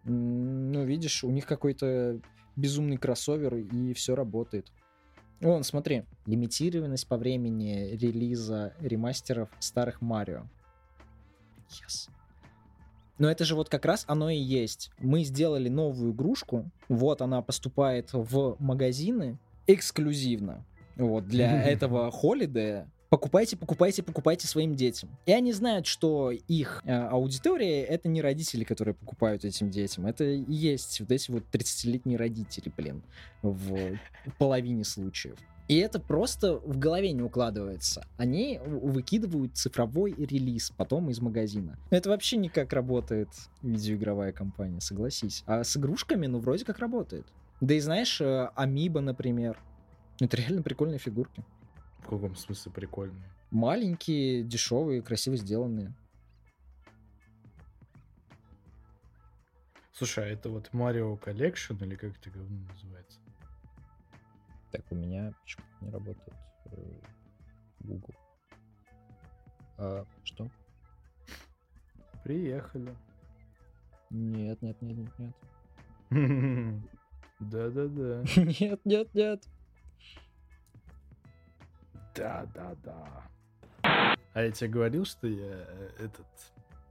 Ну, 0.05 0.85
видишь, 0.85 1.25
у 1.25 1.31
них 1.31 1.47
какой-то 1.47 2.21
безумный 2.57 2.97
кроссовер, 2.97 3.55
и 3.55 3.93
все 3.95 4.15
работает. 4.15 4.73
Вон, 5.41 5.65
смотри, 5.65 6.05
лимитированность 6.27 7.07
по 7.07 7.17
времени 7.17 7.97
релиза 7.97 8.75
ремастеров 8.81 9.51
старых 9.61 10.01
Марио. 10.01 10.45
Yes. 11.69 12.09
Но 13.19 13.31
это 13.31 13.45
же 13.45 13.55
вот 13.55 13.69
как 13.69 13.85
раз 13.85 14.05
оно 14.09 14.31
и 14.31 14.39
есть. 14.39 14.91
Мы 14.99 15.23
сделали 15.25 15.69
новую 15.69 16.13
игрушку, 16.13 16.71
вот 16.89 17.23
она 17.23 17.43
поступает 17.43 18.13
в 18.13 18.57
магазины 18.59 19.39
эксклюзивно. 19.67 20.65
Вот, 20.97 21.27
для 21.27 21.63
этого 21.69 22.11
холидея 22.11 22.91
покупайте, 23.15 23.57
покупайте, 23.57 24.03
покупайте 24.03 24.49
своим 24.49 24.75
детям. 24.75 25.09
И 25.25 25.33
они 25.33 25.53
знают, 25.53 25.87
что 25.87 26.33
их 26.33 26.83
э, 26.85 26.93
аудитория— 26.93 27.85
это 27.85 28.09
не 28.09 28.21
родители, 28.21 28.65
которые 28.65 28.97
покупают 28.97 29.45
этим 29.45 29.71
детям. 29.71 30.07
Это 30.07 30.25
и 30.25 30.53
есть 30.53 30.99
вот 30.99 31.13
эти 31.13 31.31
вот 31.31 31.45
30-летние 31.53 32.19
родители, 32.19 32.73
блин, 32.77 33.05
в 33.43 34.01
половине 34.37 34.83
случаев. 34.83 35.39
И 35.69 35.79
это 35.79 36.01
просто 36.01 36.57
в 36.57 36.77
голове 36.77 37.13
не 37.13 37.23
укладывается. 37.23 38.05
Они 38.17 38.59
выкидывают 38.67 39.57
цифровой 39.57 40.13
релиз 40.19 40.73
потом 40.77 41.09
из 41.09 41.21
магазина. 41.21 41.79
Это 41.91 42.11
вообще 42.11 42.37
не 42.37 42.49
как 42.49 42.73
работает 42.73 43.29
видеоигровая 43.63 44.33
компания, 44.33 44.81
согласись. 44.81 45.45
А 45.47 45.63
с 45.63 45.77
игрушками, 45.77 46.27
ну, 46.27 46.41
вроде 46.41 46.65
как 46.65 46.81
работает. 46.81 47.27
Да 47.61 47.75
и 47.75 47.81
знаешь, 47.81 48.21
Амиба, 48.21 49.01
например, 49.01 49.57
это 50.21 50.37
реально 50.37 50.63
прикольные 50.63 50.99
фигурки. 50.99 51.45
В 52.05 52.11
каком 52.11 52.37
смысле 52.37 52.71
прикольные? 52.71 53.31
Маленькие, 53.51 54.43
дешевые, 54.43 55.01
красиво 55.01 55.37
сделанные. 55.37 55.95
Слушай, 59.93 60.25
а 60.25 60.29
это 60.29 60.51
вот 60.51 60.71
Mario 60.73 61.19
Collection 61.19 61.83
или 61.83 61.95
как 61.97 62.15
это 62.19 62.31
говно 62.31 62.59
называется? 62.69 63.21
Так, 64.71 64.83
у 64.91 64.97
меня 64.97 65.33
почему 65.41 65.65
не 65.81 65.91
работает 65.91 66.37
э, 66.67 67.01
Google. 67.81 68.15
А, 69.79 70.05
что? 70.25 70.51
Приехали. 72.23 72.95
Нет, 74.11 74.61
нет, 74.61 74.83
нет, 74.83 74.99
нет, 74.99 75.35
нет. 76.11 76.83
Да-да-да. 77.41 78.25
Нет, 78.61 78.81
нет, 78.85 79.15
нет. 79.15 79.49
Да, 82.15 82.47
да, 82.55 82.75
да. 82.85 84.17
А 84.33 84.43
я 84.43 84.51
тебе 84.51 84.71
говорил, 84.71 85.05
что 85.05 85.27
я 85.27 85.67
э, 85.69 85.91
этот 85.99 86.27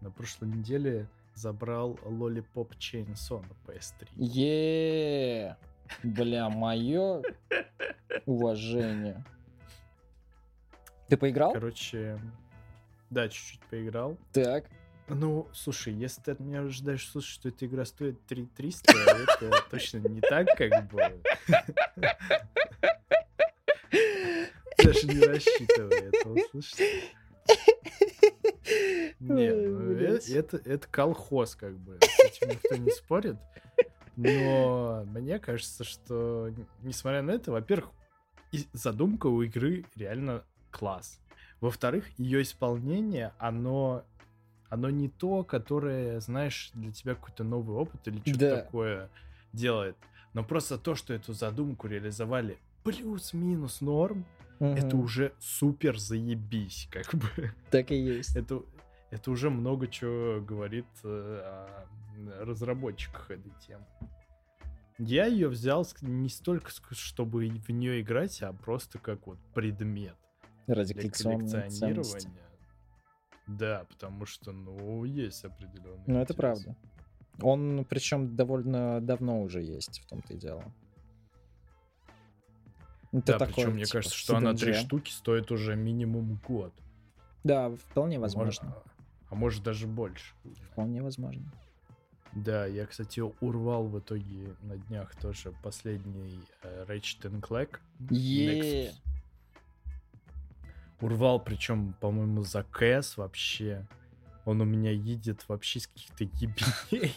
на 0.01 0.11
прошлой 0.11 0.49
неделе 0.49 1.07
забрал 1.33 1.99
Lollipop 2.03 2.71
Chainsaw 2.77 3.41
на 3.41 3.71
PS3. 3.71 4.07
Еее! 4.15 5.57
Бля, 6.03 6.49
мое 6.49 7.21
уважение. 8.25 9.23
Ты 11.07 11.17
поиграл? 11.17 11.53
Короче, 11.53 12.19
да, 13.09 13.29
чуть-чуть 13.29 13.61
поиграл. 13.69 14.17
Так. 14.31 14.65
Ну, 15.09 15.47
слушай, 15.53 15.93
если 15.93 16.21
ты 16.21 16.31
от 16.31 16.39
меня 16.39 16.61
ожидаешь 16.61 17.07
слушать, 17.09 17.31
что 17.31 17.49
эта 17.49 17.65
игра 17.65 17.83
стоит 17.85 18.25
3300, 18.25 18.91
это 18.91 19.63
точно 19.69 19.97
не 19.97 20.21
так, 20.21 20.47
как 20.57 20.87
бы. 20.89 21.21
Даже 24.83 25.07
не 25.07 25.19
рассчитывай 25.19 26.11
это 26.11 26.29
услышать. 26.29 26.79
Не, 29.19 29.51
ну, 29.53 29.91
э, 29.93 30.19
это, 30.33 30.57
это 30.57 30.87
колхоз, 30.87 31.55
как 31.55 31.77
бы. 31.77 31.97
С 32.01 32.19
этим 32.19 32.49
никто 32.49 32.75
не 32.75 32.91
спорит. 32.91 33.37
Но 34.15 35.03
мне 35.07 35.39
кажется, 35.39 35.83
что, 35.83 36.51
несмотря 36.81 37.21
на 37.21 37.31
это, 37.31 37.51
во-первых, 37.51 37.91
задумка 38.73 39.27
у 39.27 39.41
игры 39.41 39.85
реально 39.95 40.43
класс. 40.71 41.19
Во-вторых, 41.61 42.05
ее 42.17 42.41
исполнение, 42.41 43.33
оно, 43.39 44.03
оно 44.69 44.89
не 44.89 45.09
то, 45.09 45.43
которое, 45.43 46.19
знаешь, 46.19 46.71
для 46.73 46.91
тебя 46.91 47.15
какой-то 47.15 47.43
новый 47.43 47.75
опыт 47.75 48.07
или 48.07 48.19
что-то 48.19 48.39
да. 48.39 48.61
такое 48.61 49.09
делает. 49.53 49.95
Но 50.33 50.43
просто 50.43 50.77
то, 50.77 50.95
что 50.95 51.13
эту 51.13 51.33
задумку 51.33 51.87
реализовали 51.87 52.57
плюс-минус 52.83 53.81
норм, 53.81 54.25
угу. 54.63 54.77
это 54.77 54.97
уже 54.97 55.33
супер 55.39 55.97
заебись, 55.97 56.87
как 56.91 57.13
бы. 57.13 57.27
Так 57.71 57.91
и 57.91 57.95
есть. 57.95 58.35
Это, 58.35 58.63
это 59.11 59.31
уже 59.31 59.49
много 59.49 59.87
чего 59.87 60.41
говорит 60.41 60.85
э, 61.03 61.07
о 61.07 62.45
разработчиках 62.45 63.31
этой 63.31 63.51
темы. 63.67 63.85
Я 64.99 65.25
ее 65.25 65.49
взял 65.49 65.85
не 66.01 66.29
столько, 66.29 66.71
чтобы 66.91 67.49
в 67.49 67.69
нее 67.71 68.01
играть, 68.01 68.41
а 68.43 68.53
просто 68.53 68.99
как 68.99 69.25
вот 69.27 69.39
предмет. 69.53 70.15
Ради 70.67 70.93
для 70.93 71.01
коллекционирования. 71.01 71.69
Ценности. 71.69 72.29
Да, 73.47 73.85
потому 73.89 74.25
что, 74.25 74.51
ну, 74.51 75.03
есть 75.03 75.43
определенные. 75.43 76.03
Ну, 76.07 76.19
это 76.19 76.33
правда. 76.33 76.77
Он, 77.41 77.85
причем, 77.89 78.35
довольно 78.35 79.01
давно 79.01 79.41
уже 79.41 79.61
есть, 79.61 79.99
в 79.99 80.05
том-то 80.07 80.35
и 80.35 80.37
дело. 80.37 80.71
Это 83.13 83.33
да, 83.33 83.39
такой, 83.39 83.53
причем, 83.53 83.73
мне 83.73 83.83
типа, 83.85 83.97
кажется, 83.97 84.17
что 84.17 84.37
она 84.37 84.53
три 84.53 84.73
штуки 84.73 85.11
стоит 85.11 85.51
уже 85.51 85.75
минимум 85.75 86.39
год. 86.47 86.73
Да, 87.43 87.69
вполне 87.69 88.19
возможно. 88.19 88.69
Может, 88.69 88.83
а 89.29 89.35
может 89.35 89.63
даже 89.63 89.87
больше. 89.87 90.33
Вполне 90.71 91.01
возможно. 91.03 91.43
Да, 92.31 92.65
я, 92.65 92.87
кстати, 92.87 93.21
урвал 93.41 93.85
в 93.87 93.99
итоге 93.99 94.55
на 94.61 94.77
днях 94.77 95.15
тоже 95.15 95.53
последний 95.61 96.39
э, 96.63 96.85
Ratchet 96.87 97.39
Clank. 97.41 97.79
Yeah. 98.09 98.91
Урвал, 100.99 101.39
причем, 101.39 101.93
по-моему, 101.99 102.43
за 102.43 102.63
КС 102.63 103.17
вообще. 103.17 103.87
Он 104.45 104.61
у 104.61 104.65
меня 104.65 104.89
едет 104.89 105.47
вообще 105.47 105.79
с 105.79 105.87
каких-то 105.87 106.23
ебеней. 106.23 107.15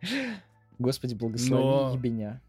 Господи, 0.78 1.14
благослови 1.14 1.62
Но... 1.62 1.94
ебеня. 1.94 2.42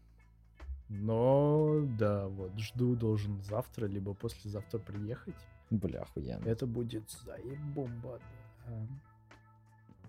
Но, 0.94 1.80
да, 1.98 2.28
вот, 2.28 2.58
жду, 2.58 2.94
должен 2.94 3.42
завтра, 3.42 3.86
либо 3.86 4.12
послезавтра 4.12 4.78
приехать. 4.78 5.34
Бля, 5.70 6.02
охуенно. 6.02 6.46
Это 6.46 6.66
будет 6.66 7.10
заебомба. 7.10 8.20
Да. 8.66 8.86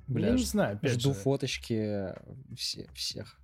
Бля, 0.08 0.28
я 0.28 0.34
не 0.34 0.44
знаю, 0.44 0.76
опять 0.76 1.00
Жду 1.00 1.14
же. 1.14 1.20
фоточки 1.20 2.14
все, 2.56 2.90
всех. 2.94 3.40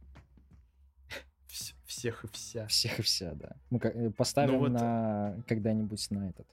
Всех 1.86 2.24
и 2.26 2.28
вся. 2.28 2.68
Всех 2.68 3.00
и 3.00 3.02
вся, 3.02 3.34
да. 3.34 3.56
Мы 3.70 3.80
э, 3.80 4.12
поставим 4.12 4.54
ну, 4.54 4.60
вот... 4.60 4.72
на 4.72 5.42
когда-нибудь 5.48 6.12
на 6.12 6.30
этот 6.30 6.48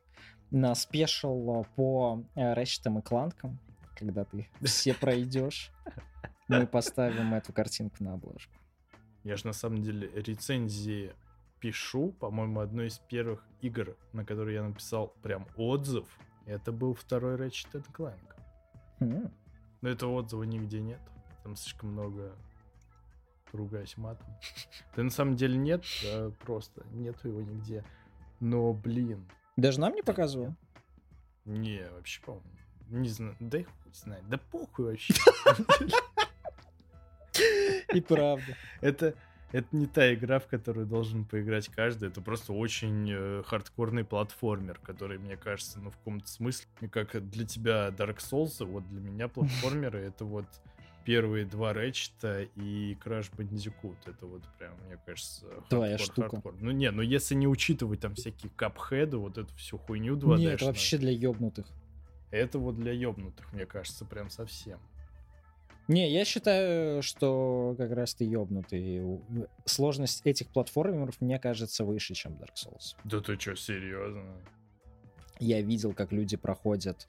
на 0.50 0.74
спешл 0.74 1.64
по 1.74 2.24
Ratchet 2.34 2.98
и 2.98 3.02
Кланкам, 3.02 3.58
когда 3.96 4.24
ты 4.24 4.48
все 4.62 4.94
пройдешь, 4.94 5.72
мы 6.48 6.66
поставим 6.66 7.34
эту 7.34 7.52
картинку 7.52 8.02
на 8.04 8.14
обложку. 8.14 8.54
Я 9.26 9.36
же 9.36 9.44
на 9.48 9.52
самом 9.52 9.82
деле 9.82 10.08
рецензии 10.14 11.12
пишу, 11.58 12.12
по-моему, 12.12 12.60
одной 12.60 12.86
из 12.86 13.00
первых 13.00 13.44
игр, 13.60 13.96
на 14.12 14.24
которой 14.24 14.54
я 14.54 14.62
написал 14.62 15.16
прям 15.20 15.48
отзыв, 15.56 16.06
это 16.44 16.70
был 16.70 16.94
второй 16.94 17.34
Ratchet 17.34 17.84
Clank. 17.92 18.36
Mm. 19.00 19.32
Но 19.80 19.88
этого 19.88 20.12
отзыва 20.12 20.44
нигде 20.44 20.80
нет. 20.80 21.00
Там 21.42 21.56
слишком 21.56 21.90
много 21.90 22.36
ругаюсь 23.52 23.96
матом. 23.96 24.28
Да 24.94 25.02
на 25.02 25.10
самом 25.10 25.34
деле 25.34 25.56
нет, 25.56 25.84
да, 26.04 26.30
просто 26.44 26.86
нету 26.92 27.26
его 27.26 27.40
нигде. 27.40 27.84
Но, 28.38 28.72
блин. 28.74 29.28
Даже 29.56 29.80
нам 29.80 29.92
не 29.92 30.02
показывал? 30.02 30.54
Не, 31.44 31.90
вообще, 31.90 32.22
по-моему. 32.22 32.48
Не 32.90 33.08
знаю, 33.08 33.36
да 33.40 33.58
их 33.58 33.68
знает. 33.92 34.28
Да 34.28 34.38
похуй 34.38 34.84
вообще. 34.84 35.14
И 37.94 38.00
правда. 38.00 38.56
Это, 38.80 39.14
это 39.52 39.68
не 39.72 39.86
та 39.86 40.12
игра, 40.14 40.38
в 40.38 40.46
которую 40.46 40.86
должен 40.86 41.24
поиграть 41.24 41.68
каждый. 41.68 42.08
Это 42.08 42.20
просто 42.20 42.52
очень 42.52 43.08
э, 43.10 43.42
хардкорный 43.46 44.04
платформер, 44.04 44.78
который, 44.82 45.18
мне 45.18 45.36
кажется, 45.36 45.80
ну, 45.80 45.90
в 45.90 45.96
каком-то 45.96 46.28
смысле, 46.28 46.66
как 46.90 47.28
для 47.28 47.46
тебя 47.46 47.88
Dark 47.88 48.18
Souls, 48.18 48.64
вот 48.64 48.88
для 48.88 49.00
меня 49.00 49.28
платформеры— 49.28 49.98
это 50.00 50.24
вот 50.24 50.46
первые 51.06 51.44
два 51.46 51.72
Рэчета 51.72 52.42
и 52.56 52.98
Crash 53.02 53.30
Bandicoot. 53.36 53.96
Это 54.06 54.26
вот 54.26 54.42
прям, 54.58 54.74
мне 54.86 54.98
кажется, 55.06 55.46
Твоя 55.68 55.96
штука. 55.98 56.30
Хардкор. 56.30 56.56
Ну 56.60 56.72
не, 56.72 56.90
ну 56.90 57.00
если 57.00 57.36
не 57.36 57.46
учитывать 57.46 58.00
там 58.00 58.16
всякие 58.16 58.50
капхеды, 58.56 59.16
вот 59.16 59.38
эту 59.38 59.54
всю 59.54 59.78
хуйню 59.78 60.16
2 60.16 60.36
Нет, 60.36 60.54
это 60.54 60.66
вообще 60.66 60.98
для 60.98 61.12
ёбнутых. 61.12 61.66
Это 62.32 62.58
вот 62.58 62.76
для 62.76 62.92
ёбнутых, 62.92 63.50
мне 63.52 63.66
кажется, 63.66 64.04
прям 64.04 64.30
совсем. 64.30 64.80
Не, 65.88 66.10
я 66.10 66.24
считаю, 66.24 67.02
что 67.02 67.74
как 67.78 67.92
раз 67.92 68.14
ты 68.14 68.24
ёбнутый. 68.24 69.20
Сложность 69.64 70.22
этих 70.24 70.48
платформеров, 70.48 71.20
мне 71.20 71.38
кажется, 71.38 71.84
выше, 71.84 72.14
чем 72.14 72.32
Dark 72.32 72.54
Souls. 72.54 72.96
Да 73.04 73.20
ты 73.20 73.38
что, 73.38 73.54
серьезно? 73.54 74.24
Я 75.38 75.60
видел, 75.62 75.92
как 75.92 76.12
люди 76.12 76.36
проходят 76.36 77.06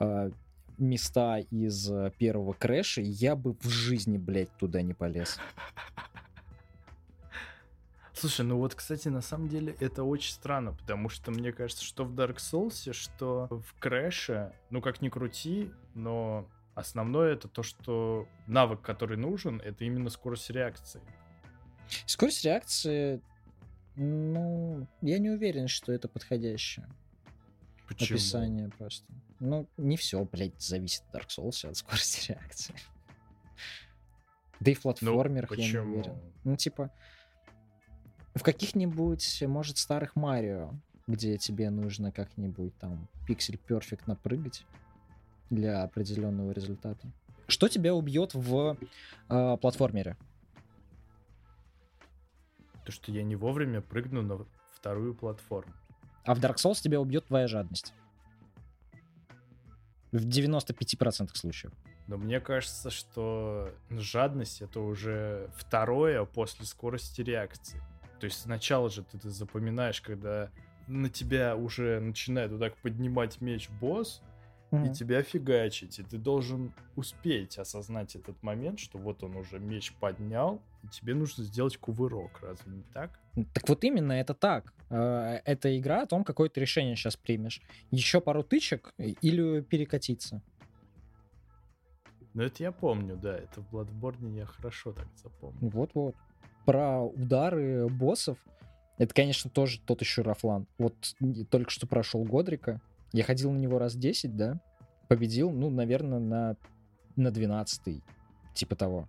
э, 0.00 0.30
места 0.78 1.38
из 1.38 1.90
э, 1.90 2.10
первого 2.18 2.52
Crash 2.54 2.88
а, 2.88 3.02
я 3.02 3.36
бы 3.36 3.54
в 3.60 3.68
жизни, 3.68 4.18
блядь, 4.18 4.50
туда 4.56 4.82
не 4.82 4.94
полез. 4.94 5.38
Слушай, 8.12 8.44
ну 8.44 8.58
вот, 8.58 8.74
кстати, 8.74 9.08
на 9.08 9.22
самом 9.22 9.48
деле 9.48 9.74
это 9.80 10.04
очень 10.04 10.32
странно, 10.32 10.72
потому 10.72 11.08
что 11.08 11.30
мне 11.30 11.52
кажется, 11.52 11.84
что 11.84 12.04
в 12.04 12.12
Dark 12.14 12.36
Souls, 12.36 12.92
что 12.92 13.48
в 13.50 13.78
Crash 13.78 14.31
е, 14.31 14.52
ну 14.68 14.82
как 14.82 15.00
ни 15.00 15.08
крути, 15.08 15.70
но 15.94 16.46
основное 16.80 17.34
это 17.34 17.48
то, 17.48 17.62
что 17.62 18.28
навык, 18.46 18.80
который 18.80 19.16
нужен, 19.16 19.60
это 19.60 19.84
именно 19.84 20.10
скорость 20.10 20.50
реакции. 20.50 21.00
Скорость 22.06 22.44
реакции, 22.44 23.20
ну, 23.96 24.86
я 25.02 25.18
не 25.18 25.30
уверен, 25.30 25.68
что 25.68 25.92
это 25.92 26.08
подходящее. 26.08 26.88
Почему? 27.88 28.16
Описание 28.16 28.68
просто. 28.68 29.06
Ну, 29.40 29.68
не 29.76 29.96
все, 29.96 30.24
блядь, 30.24 30.60
зависит 30.60 31.02
от 31.10 31.22
Dark 31.22 31.28
Souls 31.28 31.68
от 31.68 31.76
скорости 31.76 32.32
реакции. 32.32 32.74
Да 34.60 34.70
и 34.70 34.74
в 34.74 34.78
ну, 34.78 34.82
платформерах 34.82 35.50
ну, 35.50 35.56
я 35.56 35.72
не 35.72 35.78
уверен. 35.78 36.20
Ну, 36.44 36.56
типа, 36.56 36.92
в 38.34 38.42
каких-нибудь, 38.42 39.42
может, 39.46 39.78
старых 39.78 40.14
Марио, 40.16 40.72
где 41.06 41.36
тебе 41.38 41.70
нужно 41.70 42.12
как-нибудь 42.12 42.76
там 42.78 43.08
пиксель 43.26 43.58
перфект 43.58 44.06
напрыгать 44.06 44.64
для 45.50 45.82
определенного 45.82 46.52
результата. 46.52 47.12
Что 47.48 47.68
тебя 47.68 47.94
убьет 47.94 48.32
в 48.34 48.76
э, 49.28 49.56
платформере? 49.60 50.16
То, 52.84 52.92
что 52.92 53.12
я 53.12 53.22
не 53.22 53.36
вовремя 53.36 53.80
прыгну 53.80 54.22
на 54.22 54.46
вторую 54.74 55.14
платформу. 55.14 55.72
А 56.24 56.34
в 56.34 56.38
Dark 56.38 56.56
Souls 56.56 56.80
тебя 56.80 57.00
убьет 57.00 57.26
твоя 57.26 57.48
жадность. 57.48 57.92
В 60.12 60.26
95% 60.26 61.30
случаев. 61.34 61.72
Но 62.06 62.16
мне 62.16 62.40
кажется, 62.40 62.90
что 62.90 63.72
жадность 63.90 64.62
это 64.62 64.80
уже 64.80 65.50
второе 65.54 66.24
после 66.24 66.66
скорости 66.66 67.20
реакции. 67.20 67.80
То 68.18 68.24
есть 68.24 68.40
сначала 68.42 68.90
же 68.90 69.04
ты, 69.04 69.18
ты 69.18 69.30
запоминаешь, 69.30 70.00
когда 70.00 70.50
на 70.88 71.08
тебя 71.08 71.56
уже 71.56 72.00
начинает 72.00 72.50
вот 72.50 72.60
так 72.60 72.76
поднимать 72.78 73.40
меч 73.40 73.70
босс, 73.80 74.22
mm-hmm. 74.70 74.90
и 74.90 74.94
тебя 74.94 75.22
фигачить. 75.22 75.98
И 75.98 76.02
ты 76.02 76.18
должен 76.18 76.72
успеть 76.96 77.58
осознать 77.58 78.16
этот 78.16 78.42
момент, 78.42 78.78
что 78.78 78.98
вот 78.98 79.22
он 79.22 79.36
уже 79.36 79.58
меч 79.58 79.92
поднял, 80.00 80.60
и 80.82 80.88
тебе 80.88 81.14
нужно 81.14 81.44
сделать 81.44 81.76
кувырок, 81.76 82.40
разве 82.42 82.72
не 82.72 82.82
так? 82.94 83.18
Так 83.54 83.68
вот 83.68 83.84
именно 83.84 84.12
это 84.12 84.34
так. 84.34 84.72
Э, 84.90 85.40
это 85.44 85.76
игра 85.78 86.02
о 86.02 86.06
том, 86.06 86.24
какое 86.24 86.48
ты 86.48 86.60
решение 86.60 86.96
сейчас 86.96 87.16
примешь. 87.16 87.60
Еще 87.90 88.20
пару 88.20 88.42
тычек 88.42 88.94
или 88.98 89.60
перекатиться. 89.60 90.42
Ну 92.34 92.42
это 92.42 92.62
я 92.62 92.72
помню, 92.72 93.16
да. 93.16 93.36
Это 93.36 93.60
в 93.60 93.74
Bloodborne 93.74 94.36
я 94.36 94.46
хорошо 94.46 94.92
так 94.92 95.08
запомнил. 95.16 95.70
Вот-вот. 95.70 96.14
Про 96.64 97.02
удары 97.02 97.88
боссов, 97.88 98.38
это, 98.98 99.14
конечно, 99.14 99.50
тоже 99.50 99.80
тот 99.80 100.02
еще 100.02 100.22
рафлан. 100.22 100.66
Вот 100.78 100.94
только 101.50 101.70
что 101.70 101.86
прошел 101.86 102.22
Годрика, 102.24 102.80
я 103.12 103.24
ходил 103.24 103.52
на 103.52 103.58
него 103.58 103.78
раз 103.78 103.94
10, 103.94 104.36
да? 104.36 104.60
Победил, 105.08 105.50
ну, 105.50 105.70
наверное, 105.70 106.18
на, 106.18 106.56
на 107.16 107.30
12 107.30 108.02
типа 108.54 108.76
того. 108.76 109.08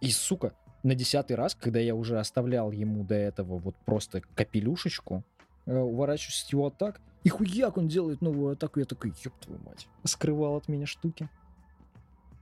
И, 0.00 0.10
сука, 0.10 0.54
на 0.82 0.94
десятый 0.94 1.36
раз, 1.36 1.54
когда 1.54 1.78
я 1.80 1.94
уже 1.94 2.18
оставлял 2.18 2.70
ему 2.70 3.04
до 3.04 3.14
этого 3.14 3.58
вот 3.58 3.76
просто 3.84 4.22
капелюшечку, 4.34 5.24
э, 5.66 5.76
уворачиваюсь 5.76 6.36
с 6.36 6.52
его 6.52 6.66
атак, 6.66 7.00
и 7.22 7.30
хуяк 7.30 7.78
он 7.78 7.88
делает 7.88 8.20
новую 8.20 8.52
атаку, 8.52 8.80
я 8.80 8.86
такой, 8.86 9.12
ёб 9.24 9.34
твою 9.40 9.60
мать. 9.62 9.88
Скрывал 10.04 10.56
от 10.56 10.68
меня 10.68 10.86
штуки. 10.86 11.28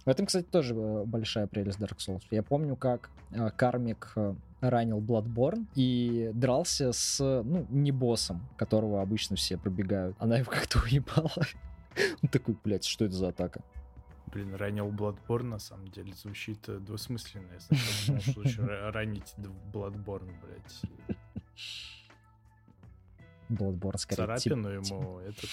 В 0.04 0.08
этом, 0.08 0.26
кстати, 0.26 0.46
тоже 0.46 0.74
э, 0.74 1.04
большая 1.04 1.46
прелесть 1.46 1.78
Dark 1.78 1.98
Souls. 1.98 2.22
Я 2.30 2.42
помню, 2.42 2.74
как 2.74 3.10
э, 3.30 3.50
Кармик 3.50 4.12
э, 4.16 4.34
ранил 4.62 5.00
Bloodborne 5.00 5.66
и 5.74 6.30
дрался 6.34 6.92
с, 6.92 7.18
ну, 7.20 7.66
не 7.68 7.90
боссом, 7.90 8.48
которого 8.56 9.02
обычно 9.02 9.36
все 9.36 9.58
пробегают. 9.58 10.16
Она 10.18 10.38
его 10.38 10.50
как-то 10.50 10.78
уебала. 10.80 11.30
Он 12.22 12.28
такой, 12.28 12.56
блядь, 12.62 12.84
что 12.84 13.04
это 13.04 13.14
за 13.14 13.28
атака? 13.28 13.62
Блин, 14.26 14.54
ранил 14.54 14.88
Bloodborne 14.90 15.42
на 15.42 15.58
самом 15.58 15.88
деле 15.88 16.14
звучит 16.14 16.66
э, 16.68 16.78
двусмысленно. 16.78 17.52
Я 17.52 17.60
сначала 17.60 18.06
думал, 18.06 18.20
что 18.22 18.40
лучше 18.40 18.90
ранить 18.92 19.34
Bloodborne, 19.72 20.32
блядь. 20.40 20.82
Bloodborne 23.50 23.98
скорее. 23.98 24.16
Царапину 24.16 24.68
ему 24.68 25.18
этот... 25.18 25.50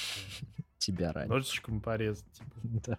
Тебя 0.77 1.11
ранить. 1.11 1.29
Ножичком 1.29 1.81
порезать. 1.81 2.31
Типа. 2.31 2.51
Да. 2.63 2.97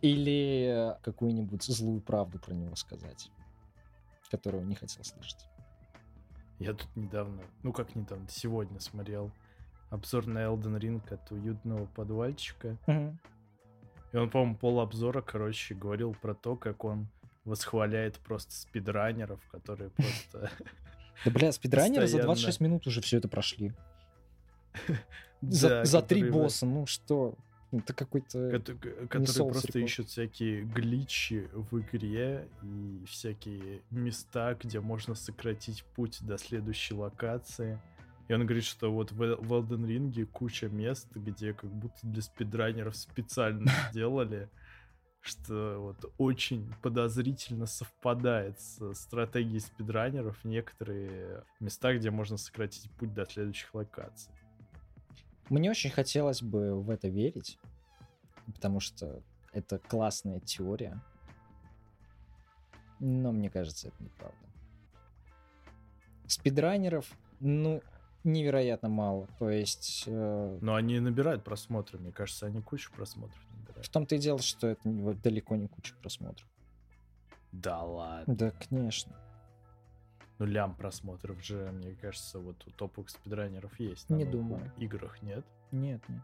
Или 0.00 0.96
какую-нибудь 1.02 1.62
злую 1.62 2.00
правду 2.00 2.38
про 2.38 2.54
него 2.54 2.74
сказать 2.76 3.30
которую 4.30 4.66
не 4.66 4.74
хотел 4.74 5.04
слышать. 5.04 5.48
Я 6.58 6.74
тут 6.74 6.88
недавно, 6.94 7.42
ну 7.62 7.72
как 7.72 7.94
недавно, 7.94 8.28
сегодня 8.28 8.80
смотрел 8.80 9.32
обзор 9.88 10.26
на 10.26 10.38
Elden 10.44 10.78
Ring 10.78 11.12
от 11.12 11.30
уютного 11.32 11.86
подвальчика. 11.86 12.76
Угу. 12.86 13.18
И 14.12 14.16
он, 14.16 14.30
по-моему, 14.30 14.56
пол 14.56 14.80
обзора, 14.80 15.22
короче, 15.22 15.74
говорил 15.74 16.14
про 16.14 16.34
то, 16.34 16.56
как 16.56 16.84
он 16.84 17.08
восхваляет 17.44 18.18
просто 18.18 18.52
спидранеров, 18.52 19.40
которые 19.50 19.90
просто... 19.90 20.50
Да, 21.24 21.30
бля, 21.30 21.52
спидранеры 21.52 22.06
за 22.06 22.22
26 22.22 22.60
минут 22.60 22.86
уже 22.86 23.00
все 23.00 23.18
это 23.18 23.28
прошли. 23.28 23.72
За 25.42 26.02
три 26.02 26.30
босса, 26.30 26.66
ну 26.66 26.86
что? 26.86 27.34
Это 27.72 27.94
какой-то... 27.94 28.60
Которые 29.08 29.50
просто 29.50 29.78
ищут 29.78 30.08
всякие 30.08 30.62
гличи 30.62 31.48
в 31.52 31.80
игре 31.80 32.48
и 32.62 33.04
всякие 33.06 33.82
места, 33.90 34.54
где 34.54 34.80
можно 34.80 35.14
сократить 35.14 35.84
путь 35.94 36.18
до 36.22 36.36
следующей 36.36 36.94
локации. 36.94 37.80
И 38.28 38.32
он 38.32 38.44
говорит, 38.44 38.64
что 38.64 38.92
вот 38.92 39.12
в 39.12 39.22
Elden 39.22 39.86
Ring 39.86 40.24
куча 40.26 40.68
мест, 40.68 41.08
где 41.14 41.52
как 41.52 41.70
будто 41.70 41.98
для 42.02 42.22
спидранеров 42.22 42.96
специально 42.96 43.70
сделали, 43.90 44.48
что 45.20 45.76
вот 45.78 46.12
очень 46.18 46.72
подозрительно 46.82 47.66
совпадает 47.66 48.58
с 48.60 48.94
стратегией 48.94 49.60
спидранеров 49.60 50.44
некоторые 50.44 51.44
места, 51.60 51.94
где 51.94 52.10
можно 52.10 52.36
сократить 52.36 52.90
путь 52.92 53.12
до 53.12 53.26
следующих 53.26 53.74
локаций. 53.74 54.32
Мне 55.50 55.68
очень 55.68 55.90
хотелось 55.90 56.42
бы 56.42 56.80
в 56.80 56.90
это 56.90 57.08
верить, 57.08 57.58
потому 58.46 58.78
что 58.80 59.20
это 59.52 59.78
классная 59.78 60.38
теория. 60.40 61.02
Но 63.00 63.32
мне 63.32 63.50
кажется, 63.50 63.88
это 63.88 64.02
неправда. 64.02 64.38
Спидранеров, 66.28 67.10
ну, 67.40 67.82
невероятно 68.22 68.88
мало. 68.88 69.26
То 69.40 69.50
есть... 69.50 70.04
Э... 70.06 70.58
Но 70.60 70.76
они 70.76 71.00
набирают 71.00 71.42
просмотры, 71.42 71.98
мне 71.98 72.12
кажется, 72.12 72.46
они 72.46 72.62
кучу 72.62 72.92
просмотров 72.92 73.40
набирают. 73.56 73.86
В 73.86 73.90
том-то 73.90 74.14
и 74.14 74.18
дело, 74.18 74.38
что 74.40 74.68
это 74.68 74.88
далеко 75.24 75.56
не 75.56 75.66
куча 75.66 75.94
просмотров. 76.00 76.48
Да 77.50 77.82
ладно. 77.82 78.34
Да, 78.36 78.52
конечно. 78.68 79.16
Ну, 80.40 80.46
лям 80.46 80.74
просмотров 80.74 81.44
же, 81.44 81.70
мне 81.70 81.94
кажется, 81.94 82.38
вот 82.38 82.66
у 82.66 82.70
топовых 82.70 83.10
спидранеров 83.10 83.78
есть. 83.78 84.08
Не 84.08 84.24
думаю. 84.24 84.72
играх 84.78 85.20
нет? 85.20 85.44
Нет, 85.70 86.00
нет. 86.08 86.22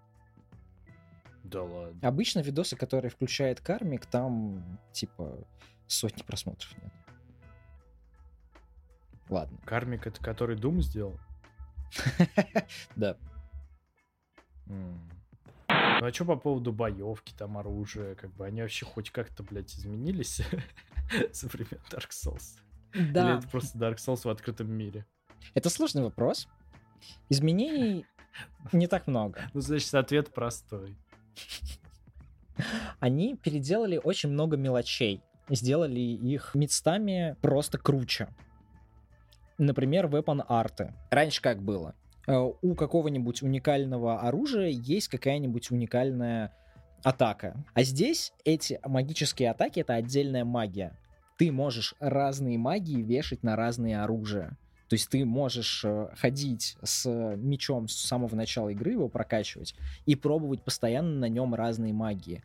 Да 1.44 1.62
ладно. 1.62 2.08
Обычно 2.08 2.40
видосы, 2.40 2.76
которые 2.76 3.10
включает 3.10 3.60
Кармик, 3.60 4.06
там 4.06 4.80
типа 4.92 5.46
сотни 5.86 6.22
просмотров 6.22 6.74
нет. 6.82 6.92
Ладно. 9.28 9.58
Кармик 9.66 10.06
это 10.06 10.24
который 10.24 10.56
Дум 10.56 10.80
сделал? 10.80 11.20
Да. 12.96 13.18
Ну 14.64 14.96
а 15.68 16.10
что 16.10 16.24
по 16.24 16.36
поводу 16.36 16.72
боевки, 16.72 17.34
там 17.36 17.58
оружия, 17.58 18.14
как 18.14 18.32
бы 18.32 18.46
они 18.46 18.62
вообще 18.62 18.86
хоть 18.86 19.10
как-то, 19.10 19.42
блядь, 19.42 19.74
изменились 19.74 20.40
со 21.32 21.48
времен 21.48 21.80
Dark 21.90 22.08
Souls? 22.10 22.58
Да. 23.12 23.30
Или 23.30 23.38
это 23.38 23.48
просто 23.48 23.78
Dark 23.78 23.96
Souls 23.96 24.22
в 24.24 24.28
открытом 24.28 24.70
мире? 24.70 25.06
Это 25.54 25.70
сложный 25.70 26.02
вопрос. 26.02 26.48
Изменений 27.28 28.06
не 28.72 28.86
так 28.86 29.06
много. 29.06 29.42
Ну, 29.54 29.60
значит, 29.60 29.94
ответ 29.94 30.32
простой. 30.32 30.96
Они 33.00 33.36
переделали 33.36 34.00
очень 34.02 34.30
много 34.30 34.56
мелочей. 34.56 35.22
Сделали 35.48 36.00
их 36.00 36.54
местами 36.54 37.36
просто 37.40 37.78
круче. 37.78 38.28
Например, 39.58 40.06
weapon 40.06 40.44
арты. 40.48 40.94
Раньше 41.10 41.40
как 41.40 41.62
было? 41.62 41.94
Э, 42.26 42.50
у 42.60 42.74
какого-нибудь 42.74 43.42
уникального 43.42 44.20
оружия 44.20 44.68
есть 44.68 45.08
какая-нибудь 45.08 45.70
уникальная 45.70 46.52
атака. 47.02 47.64
А 47.74 47.82
здесь 47.82 48.32
эти 48.44 48.80
магические 48.84 49.50
атаки— 49.50 49.80
это 49.80 49.94
отдельная 49.94 50.44
магия. 50.44 50.98
Ты 51.36 51.52
можешь 51.52 51.94
разные 52.00 52.58
магии 52.58 53.02
вешать 53.02 53.42
на 53.42 53.56
разные 53.56 54.02
оружия. 54.02 54.56
То 54.88 54.94
есть 54.94 55.08
ты 55.08 55.24
можешь 55.24 55.84
э, 55.84 56.08
ходить 56.16 56.76
с 56.82 57.08
мечом 57.36 57.88
с 57.88 57.96
самого 57.96 58.36
начала 58.36 58.68
игры, 58.68 58.92
его 58.92 59.08
прокачивать, 59.08 59.74
и 60.06 60.14
пробовать 60.14 60.62
постоянно 60.62 61.18
на 61.18 61.28
нем 61.28 61.54
разные 61.54 61.92
магии. 61.92 62.44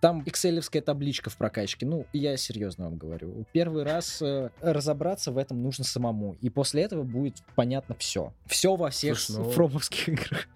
Там 0.00 0.24
экселевская 0.26 0.82
табличка 0.82 1.30
в 1.30 1.36
прокачке. 1.36 1.86
Ну, 1.86 2.06
я 2.12 2.36
серьезно 2.36 2.86
вам 2.86 2.96
говорю. 2.96 3.44
Первый 3.52 3.84
раз 3.84 4.20
э, 4.20 4.50
разобраться 4.60 5.30
в 5.30 5.38
этом 5.38 5.62
нужно 5.62 5.84
самому. 5.84 6.34
И 6.40 6.50
после 6.50 6.82
этого 6.82 7.04
будет 7.04 7.36
понятно 7.54 7.94
все. 7.94 8.32
Все 8.46 8.74
во 8.74 8.90
всех 8.90 9.20
Слушай, 9.20 9.44
ну... 9.44 9.50
фромовских 9.50 10.08
играх. 10.08 10.48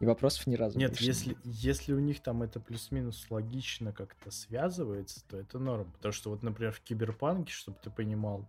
И 0.00 0.06
вопросов 0.06 0.46
ни 0.46 0.56
разу 0.56 0.78
Нет, 0.78 0.96
если, 0.96 1.36
если 1.44 1.92
у 1.92 1.98
них 1.98 2.20
там 2.20 2.42
это 2.42 2.58
плюс-минус 2.58 3.26
логично 3.28 3.92
как-то 3.92 4.30
связывается, 4.30 5.22
то 5.28 5.36
это 5.36 5.58
норм. 5.58 5.92
Потому 5.92 6.12
что 6.12 6.30
вот, 6.30 6.42
например, 6.42 6.72
в 6.72 6.80
Киберпанке, 6.80 7.52
чтобы 7.52 7.76
ты 7.82 7.90
понимал, 7.90 8.48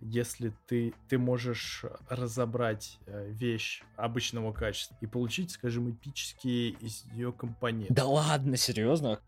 если 0.00 0.54
ты, 0.66 0.94
ты 1.08 1.18
можешь 1.18 1.84
разобрать 2.08 2.98
э, 3.06 3.30
вещь 3.30 3.82
обычного 3.96 4.52
качества 4.52 4.96
и 5.02 5.06
получить, 5.06 5.50
скажем, 5.50 5.90
эпические 5.90 6.70
из 6.70 7.04
ее 7.12 7.32
компоненты. 7.32 7.92
Да 7.92 8.06
ладно, 8.06 8.56
серьезно? 8.56 9.20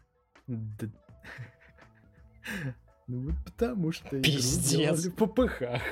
Да... 0.47 0.87
Ну 3.07 3.31
вот 3.31 3.35
потому 3.45 3.91
что 3.91 4.21
Пиздец. 4.21 5.07
в 5.07 5.11
ППХ. 5.11 5.83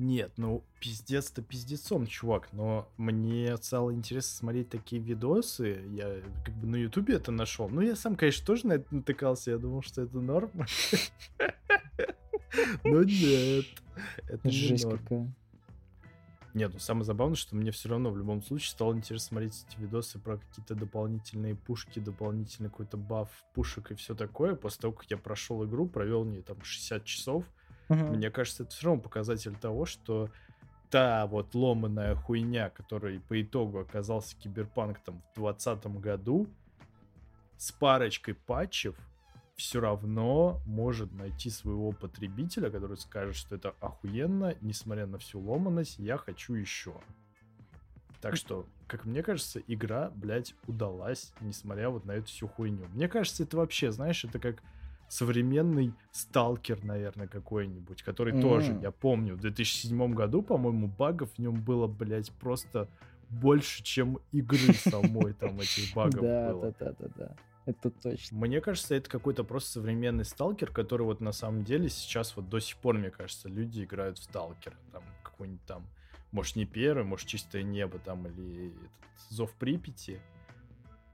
Нет, 0.00 0.32
ну 0.38 0.64
пиздец-то 0.80 1.42
пиздецом, 1.42 2.06
чувак, 2.06 2.48
но 2.54 2.88
мне 2.96 3.54
стало 3.58 3.92
интересно 3.92 4.34
смотреть 4.34 4.70
такие 4.70 5.02
видосы, 5.02 5.84
я 5.90 6.22
как 6.42 6.54
бы 6.54 6.68
на 6.68 6.76
ютубе 6.76 7.16
это 7.16 7.30
нашел, 7.30 7.68
ну 7.68 7.82
я 7.82 7.94
сам, 7.94 8.16
конечно, 8.16 8.46
тоже 8.46 8.66
на 8.66 8.72
это 8.74 8.94
натыкался, 8.94 9.50
я 9.50 9.58
думал, 9.58 9.82
что 9.82 10.00
это 10.00 10.18
норма. 10.18 10.64
Но 12.84 13.02
нет, 13.02 13.66
это 14.26 14.50
Жесть 14.50 14.88
какая. 14.88 15.30
Нет, 16.54 16.72
ну 16.72 16.78
самое 16.78 17.04
забавное, 17.04 17.36
что 17.36 17.54
мне 17.54 17.70
все 17.70 17.90
равно 17.90 18.10
в 18.10 18.16
любом 18.16 18.42
случае 18.42 18.70
стало 18.70 18.94
интересно 18.94 19.28
смотреть 19.28 19.66
эти 19.68 19.78
видосы 19.78 20.18
про 20.18 20.38
какие-то 20.38 20.74
дополнительные 20.76 21.54
пушки, 21.54 21.98
дополнительный 21.98 22.70
какой-то 22.70 22.96
баф 22.96 23.28
пушек 23.52 23.90
и 23.90 23.94
все 23.94 24.14
такое. 24.14 24.54
После 24.54 24.80
того, 24.80 24.94
как 24.94 25.10
я 25.10 25.18
прошел 25.18 25.62
игру, 25.66 25.86
провел 25.86 26.24
не 26.24 26.40
там 26.40 26.62
60 26.62 27.04
часов, 27.04 27.44
Угу. 27.90 28.14
Мне 28.14 28.30
кажется, 28.30 28.62
это 28.62 28.72
все 28.72 28.86
равно 28.86 29.02
показатель 29.02 29.54
того, 29.56 29.84
что 29.84 30.30
та 30.90 31.26
вот 31.26 31.54
ломаная 31.54 32.14
хуйня, 32.14 32.70
которой 32.70 33.20
по 33.20 33.40
итогу 33.42 33.80
оказался 33.80 34.36
киберпанк 34.36 35.00
там 35.00 35.22
в 35.34 35.40
2020 35.40 35.86
году, 36.00 36.46
с 37.58 37.72
парочкой 37.72 38.34
патчев 38.34 38.96
все 39.56 39.80
равно 39.80 40.60
может 40.64 41.12
найти 41.12 41.50
своего 41.50 41.92
потребителя, 41.92 42.70
который 42.70 42.96
скажет, 42.96 43.36
что 43.36 43.56
это 43.56 43.74
охуенно, 43.80 44.54
несмотря 44.62 45.06
на 45.06 45.18
всю 45.18 45.38
ломаность, 45.40 45.98
я 45.98 46.16
хочу 46.16 46.54
еще. 46.54 46.94
Так 48.20 48.36
что, 48.36 48.66
как 48.86 49.04
мне 49.04 49.22
кажется, 49.22 49.60
игра, 49.66 50.10
блядь, 50.14 50.54
удалась, 50.66 51.32
несмотря 51.40 51.90
вот 51.90 52.04
на 52.04 52.12
эту 52.12 52.28
всю 52.28 52.48
хуйню. 52.48 52.86
Мне 52.94 53.08
кажется, 53.08 53.42
это 53.42 53.56
вообще, 53.56 53.90
знаешь, 53.92 54.24
это 54.24 54.38
как 54.38 54.62
современный 55.10 55.92
сталкер, 56.12 56.84
наверное, 56.84 57.26
какой-нибудь, 57.26 58.02
который 58.02 58.32
mm-hmm. 58.32 58.40
тоже, 58.40 58.78
я 58.80 58.92
помню, 58.92 59.34
в 59.34 59.40
2007 59.40 60.14
году, 60.14 60.40
по-моему, 60.40 60.86
багов 60.86 61.32
в 61.32 61.38
нем 61.40 61.60
было, 61.60 61.88
блядь, 61.88 62.30
просто 62.30 62.88
больше, 63.28 63.82
чем 63.82 64.20
игры 64.30 64.72
самой 64.72 65.32
там 65.32 65.58
этих 65.58 65.92
багов 65.94 66.20
было. 66.20 66.74
Да, 66.78 66.86
да, 66.86 66.94
да, 66.98 67.08
да. 67.16 67.36
Это 67.66 67.90
точно. 67.90 68.38
Мне 68.38 68.60
кажется, 68.60 68.94
это 68.94 69.10
какой-то 69.10 69.42
просто 69.42 69.72
современный 69.72 70.24
сталкер, 70.24 70.70
который 70.70 71.02
вот 71.02 71.20
на 71.20 71.32
самом 71.32 71.64
деле 71.64 71.88
сейчас 71.88 72.36
вот 72.36 72.48
до 72.48 72.60
сих 72.60 72.76
пор, 72.76 72.96
мне 72.96 73.10
кажется, 73.10 73.48
люди 73.48 73.82
играют 73.82 74.18
в 74.18 74.22
сталкера. 74.22 74.76
Там 74.92 75.02
какой-нибудь 75.24 75.64
там, 75.66 75.86
может, 76.30 76.54
не 76.54 76.66
первый, 76.66 77.04
может, 77.04 77.26
чистое 77.26 77.64
небо 77.64 77.98
там 77.98 78.28
или 78.28 78.68
этот, 78.68 78.90
зов 79.28 79.52
Припяти 79.54 80.20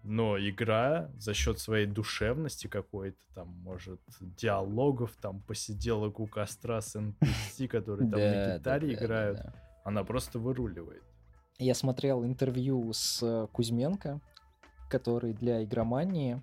но 0.07 0.39
игра 0.39 1.11
за 1.19 1.35
счет 1.35 1.59
своей 1.59 1.87
душевности 1.87 2.69
какой-то, 2.69 3.19
там, 3.35 3.49
может, 3.49 4.01
диалогов, 4.21 5.17
там, 5.21 5.41
посиделок 5.41 6.21
у 6.21 6.27
костра 6.27 6.81
с 6.81 6.95
NPC, 6.95 7.67
которые 7.69 8.09
там 8.09 8.21
на 8.21 8.57
гитаре 8.59 8.95
играют, 8.95 9.41
она 9.85 10.05
просто 10.05 10.39
выруливает. 10.39 11.03
Я 11.59 11.75
смотрел 11.75 12.25
интервью 12.25 12.93
с 12.93 13.21
э, 13.23 13.49
Кузьменко, 13.53 14.21
который 14.91 15.33
для 15.33 15.65
игромании 15.65 16.43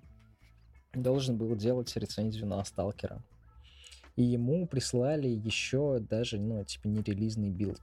должен 0.92 1.38
был 1.38 1.54
делать 1.56 1.96
рецензию 1.96 2.46
на 2.46 2.62
Сталкера. 2.64 3.22
И 4.16 4.22
ему 4.22 4.66
прислали 4.66 5.28
еще 5.28 6.00
даже, 6.00 6.38
ну, 6.38 6.64
типа, 6.64 6.88
нерелизный 6.88 7.50
билд. 7.50 7.80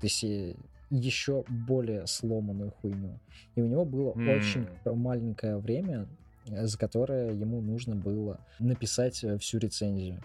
То 0.00 0.06
есть 0.06 0.22
э, 0.24 0.56
еще 0.90 1.44
более 1.48 2.06
сломанную 2.06 2.70
хуйню. 2.70 3.18
И 3.54 3.62
у 3.62 3.66
него 3.66 3.84
было 3.84 4.12
mm. 4.12 4.36
очень 4.36 4.68
маленькое 4.84 5.58
время, 5.58 6.06
э, 6.46 6.66
за 6.66 6.78
которое 6.78 7.32
ему 7.32 7.60
нужно 7.60 7.96
было 7.96 8.40
написать 8.58 9.24
э, 9.24 9.38
всю 9.38 9.58
рецензию. 9.58 10.22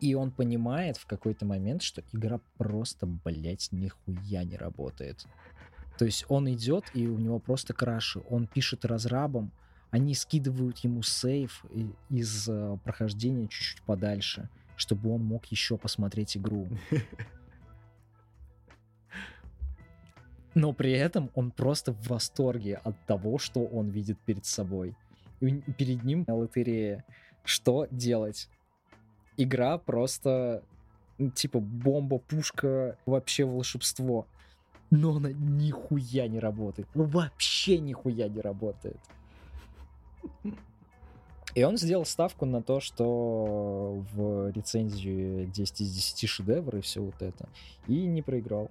И 0.00 0.14
он 0.14 0.30
понимает 0.30 0.96
в 0.98 1.06
какой-то 1.06 1.46
момент, 1.46 1.82
что 1.82 2.02
игра 2.12 2.40
просто, 2.58 3.06
блядь, 3.06 3.68
нихуя 3.72 4.44
не 4.44 4.56
работает. 4.56 5.26
То 5.98 6.04
есть 6.04 6.26
он 6.28 6.50
идет, 6.52 6.84
и 6.92 7.06
у 7.06 7.18
него 7.18 7.38
просто 7.38 7.72
краши. 7.72 8.20
Он 8.28 8.46
пишет 8.46 8.84
разрабам, 8.84 9.50
они 9.90 10.14
скидывают 10.14 10.78
ему 10.78 11.02
сейв 11.02 11.64
из 12.10 12.48
э, 12.48 12.78
прохождения 12.84 13.48
чуть-чуть 13.48 13.82
подальше, 13.82 14.50
чтобы 14.76 15.10
он 15.10 15.24
мог 15.24 15.46
еще 15.46 15.78
посмотреть 15.78 16.36
игру. 16.36 16.68
но 20.56 20.72
при 20.72 20.92
этом 20.92 21.30
он 21.34 21.50
просто 21.50 21.92
в 21.92 22.08
восторге 22.08 22.80
от 22.82 22.98
того, 23.04 23.36
что 23.36 23.60
он 23.66 23.90
видит 23.90 24.18
перед 24.24 24.46
собой. 24.46 24.96
И 25.40 25.60
перед 25.76 26.02
ним 26.02 26.24
лотерея. 26.26 27.04
Что 27.44 27.86
делать? 27.90 28.48
Игра 29.36 29.76
просто 29.76 30.62
типа 31.34 31.60
бомба, 31.60 32.18
пушка, 32.18 32.96
вообще 33.04 33.44
волшебство. 33.44 34.26
Но 34.90 35.16
она 35.16 35.30
нихуя 35.30 36.26
не 36.26 36.38
работает. 36.38 36.88
Ну 36.94 37.04
вообще 37.04 37.78
нихуя 37.78 38.26
не 38.30 38.40
работает. 38.40 38.98
И 41.54 41.64
он 41.64 41.76
сделал 41.76 42.06
ставку 42.06 42.46
на 42.46 42.62
то, 42.62 42.80
что 42.80 44.02
в 44.14 44.50
рецензии 44.52 45.44
10 45.44 45.80
из 45.82 45.94
10 45.94 46.28
шедевр 46.30 46.76
и 46.76 46.80
все 46.80 47.02
вот 47.02 47.20
это. 47.20 47.46
И 47.88 48.06
не 48.06 48.22
проиграл 48.22 48.70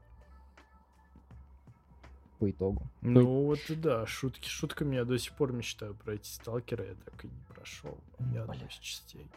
по 2.45 2.51
итогу. 2.51 2.91
Ну 3.01 3.21
по... 3.21 3.45
вот 3.45 3.59
да, 3.81 4.05
шутки 4.05 4.47
шутками 4.47 4.95
я 4.95 5.05
до 5.05 5.17
сих 5.17 5.33
пор 5.33 5.51
мечтаю 5.51 5.95
пройти 5.95 6.29
сталкера, 6.31 6.85
я 6.85 6.93
так 6.93 7.25
и 7.25 7.27
не 7.27 7.41
прошел. 7.49 7.97
Я 8.33 8.43
одну 8.43 8.67
из 8.67 8.73
частей. 8.73 9.27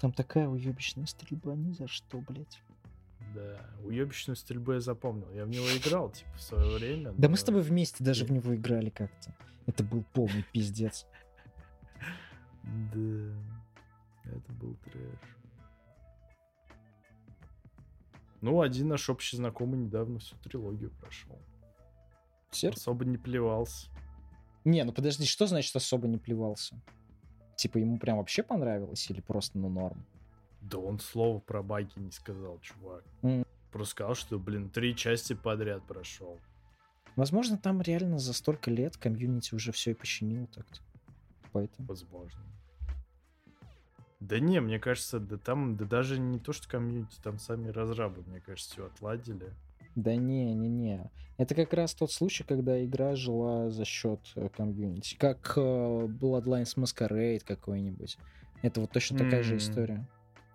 Там 0.00 0.12
такая 0.12 0.48
уебищная 0.48 1.06
стрельба, 1.06 1.54
ни 1.54 1.70
за 1.72 1.86
что, 1.86 2.18
блядь. 2.18 2.60
Да, 3.34 3.60
уебищную 3.84 4.36
стрельбу 4.36 4.72
я 4.72 4.80
запомнил. 4.80 5.30
Я 5.30 5.44
в 5.44 5.48
него 5.48 5.64
играл, 5.76 6.10
типа, 6.10 6.30
в 6.36 6.42
свое 6.42 6.76
время. 6.76 7.12
Да 7.16 7.28
мы 7.28 7.36
с 7.36 7.44
тобой 7.44 7.62
вместе 7.62 8.02
даже 8.02 8.24
в 8.24 8.32
него 8.32 8.54
играли 8.54 8.90
как-то. 8.90 9.34
Это 9.66 9.84
был 9.84 10.04
полный 10.12 10.44
пиздец. 10.52 11.06
Да, 12.64 13.32
это 14.24 14.52
был 14.60 14.76
трэш. 14.84 15.20
Ну, 18.40 18.60
один 18.60 18.88
наш 18.88 19.08
общий 19.08 19.36
знакомый 19.36 19.78
недавно 19.78 20.18
всю 20.18 20.36
трилогию 20.38 20.90
прошел. 21.00 21.38
Сердце? 22.54 22.80
Особо 22.80 23.04
не 23.04 23.18
плевался. 23.18 23.88
Не, 24.64 24.82
ну 24.84 24.92
подожди, 24.92 25.26
что 25.26 25.46
значит 25.46 25.74
особо 25.76 26.08
не 26.08 26.18
плевался? 26.18 26.80
Типа 27.56 27.78
ему 27.78 27.98
прям 27.98 28.18
вообще 28.18 28.42
понравилось 28.42 29.08
или 29.10 29.20
просто 29.20 29.58
ну 29.58 29.68
норм? 29.68 30.04
Да 30.60 30.78
он 30.78 30.98
слова 30.98 31.40
про 31.40 31.62
баги 31.62 31.92
не 31.96 32.10
сказал, 32.10 32.58
чувак. 32.60 33.04
Mm. 33.22 33.46
Просто 33.70 33.90
сказал, 33.90 34.14
что, 34.14 34.38
блин, 34.38 34.70
три 34.70 34.96
части 34.96 35.34
подряд 35.34 35.86
прошел. 35.86 36.38
Возможно, 37.16 37.58
там 37.58 37.82
реально 37.82 38.18
за 38.18 38.32
столько 38.32 38.70
лет 38.70 38.96
комьюнити 38.96 39.54
уже 39.54 39.72
все 39.72 39.92
и 39.92 39.94
починил 39.94 40.46
так-то. 40.46 40.80
Поэтому. 41.52 41.86
Возможно. 41.86 42.40
Да 44.20 44.40
не, 44.40 44.60
мне 44.60 44.78
кажется, 44.78 45.20
да 45.20 45.36
там, 45.36 45.76
да 45.76 45.84
даже 45.84 46.18
не 46.18 46.38
то, 46.38 46.52
что 46.52 46.68
комьюнити, 46.68 47.20
там 47.22 47.38
сами 47.38 47.68
разрабы, 47.68 48.22
мне 48.26 48.40
кажется, 48.40 48.72
все 48.72 48.86
отладили. 48.86 49.52
Да 49.94 50.14
не, 50.16 50.54
не, 50.54 50.68
не. 50.68 51.10
Это 51.36 51.54
как 51.54 51.72
раз 51.72 51.94
тот 51.94 52.12
случай, 52.12 52.44
когда 52.44 52.84
игра 52.84 53.14
жила 53.16 53.70
за 53.70 53.84
счет 53.84 54.20
э, 54.36 54.48
комьюнити. 54.48 55.16
Как 55.16 55.54
э, 55.56 55.60
Bloodlines 55.60 56.76
Masquerade 56.76 57.42
какой-нибудь. 57.44 58.18
Это 58.62 58.80
вот 58.80 58.90
точно 58.90 59.18
такая 59.18 59.40
mm. 59.40 59.44
же 59.44 59.56
история. 59.56 60.08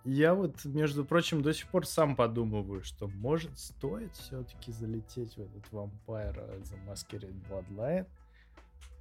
Я 0.05 0.33
вот, 0.33 0.63
между 0.65 1.05
прочим, 1.05 1.41
до 1.41 1.53
сих 1.53 1.67
пор 1.67 1.85
сам 1.85 2.15
подумываю, 2.15 2.83
что 2.83 3.07
может 3.07 3.57
стоит 3.59 4.15
все-таки 4.15 4.71
залететь 4.71 5.35
в 5.35 5.41
этот 5.41 5.63
Vampire 5.71 6.61
The 6.63 6.77
Masquerade 6.87 7.35
Bloodline, 7.49 8.07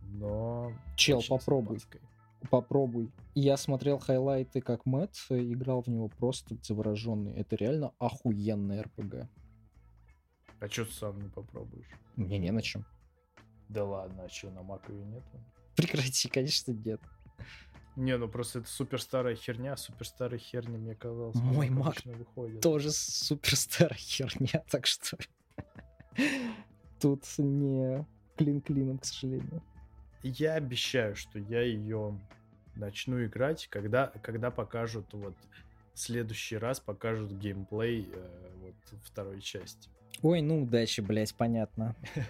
но... 0.03 0.73
Чел, 0.97 1.23
попробуй. 1.29 1.79
Попробуй. 2.51 3.11
Я 3.35 3.57
смотрел 3.57 3.99
хайлайты, 3.99 4.61
как 4.61 4.87
Мэтт 4.87 5.17
играл 5.31 5.83
в 5.83 5.89
него 5.89 6.09
просто 6.09 6.57
завороженный. 6.63 7.33
Это 7.35 7.57
реально 7.57 7.93
охуенный 7.99 8.83
РПГ. 8.83 9.29
А 10.61 10.69
что 10.69 10.85
ты 10.85 10.93
сам 10.93 11.21
не 11.21 11.29
попробуешь? 11.29 11.87
Мне 12.17 12.39
не 12.39 12.51
на 12.51 12.63
чем. 12.63 12.85
Да 13.69 13.85
ладно, 13.85 14.25
а 14.25 14.29
что, 14.29 14.51
на 14.51 14.61
ее 14.89 15.05
нету? 15.05 15.45
Прекрати, 15.77 16.29
конечно, 16.29 16.73
нет. 16.73 17.01
Не, 17.97 18.17
ну 18.17 18.29
просто 18.29 18.61
это 18.61 18.69
супер 18.69 19.01
старая 19.01 19.35
херня, 19.35 19.77
супер 19.77 20.07
старая 20.07 20.39
херня, 20.39 20.79
мне 20.79 20.95
казалось. 20.95 21.35
Мой 21.37 21.69
Mac 21.69 22.01
выходит. 22.17 22.61
тоже 22.61 22.91
супер 22.93 23.57
старая 23.57 23.99
херня, 23.99 24.65
так 24.71 24.87
что 24.87 25.19
тут 27.01 27.25
не 27.39 28.07
клин 28.37 28.61
клином, 28.61 28.99
к 28.99 29.05
сожалению. 29.05 29.63
Я 30.23 30.55
обещаю, 30.55 31.17
что 31.17 31.39
я 31.39 31.63
ее 31.63 32.19
начну 32.77 33.25
играть, 33.25 33.67
когда, 33.69 34.09
когда 34.23 34.51
покажут 34.51 35.13
вот 35.13 35.35
следующий 35.95 36.57
раз 36.57 36.81
покажут 36.81 37.33
геймплей 37.33 38.09
э, 38.13 38.51
вот 38.61 39.01
второй 39.03 39.41
части. 39.41 39.91
Ой, 40.23 40.41
ну 40.43 40.63
удачи, 40.63 41.01
блять, 41.01 41.35
понятно. 41.35 41.95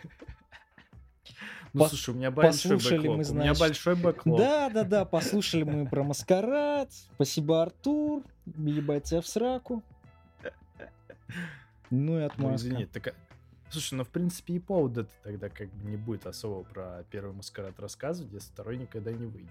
Ну, 1.75 1.85
Пос- 1.85 1.89
слушай, 1.89 2.11
у 2.11 2.15
меня 2.15 2.31
большой 2.31 2.79
послушали 2.79 3.09
Мы, 3.09 3.25
значит... 3.25 3.31
У 3.31 3.39
меня 3.41 3.55
большой 3.55 3.95
бэклог. 3.95 4.39
Да, 4.39 4.71
да, 4.71 4.85
да, 4.85 5.05
послушали 5.05 5.65
мы 5.65 5.87
про 5.87 6.03
маскарад. 6.03 6.91
Спасибо, 7.15 7.63
Артур. 7.63 8.23
Ебать 8.47 9.05
тебя 9.05 9.21
в 9.21 9.27
сраку. 9.27 9.83
Ну 11.91 12.19
и 12.19 12.23
отмазка. 12.23 12.49
Ну, 12.49 12.57
извини, 12.57 12.87
так... 12.87 13.15
Слушай, 13.71 13.95
ну 13.97 14.05
в 14.05 14.09
принципе 14.09 14.55
и 14.55 14.59
повода 14.59 15.07
тогда 15.23 15.51
как 15.51 15.69
бы 15.69 15.91
не 15.91 15.99
будет 15.99 16.27
особо 16.27 16.65
про 16.65 17.05
первый 17.11 17.35
маскарад 17.35 17.79
рассказывать, 17.79 18.33
если 18.33 18.51
второй 18.51 18.79
никогда 18.79 19.13
не 19.13 19.27
выйдет. 19.27 19.51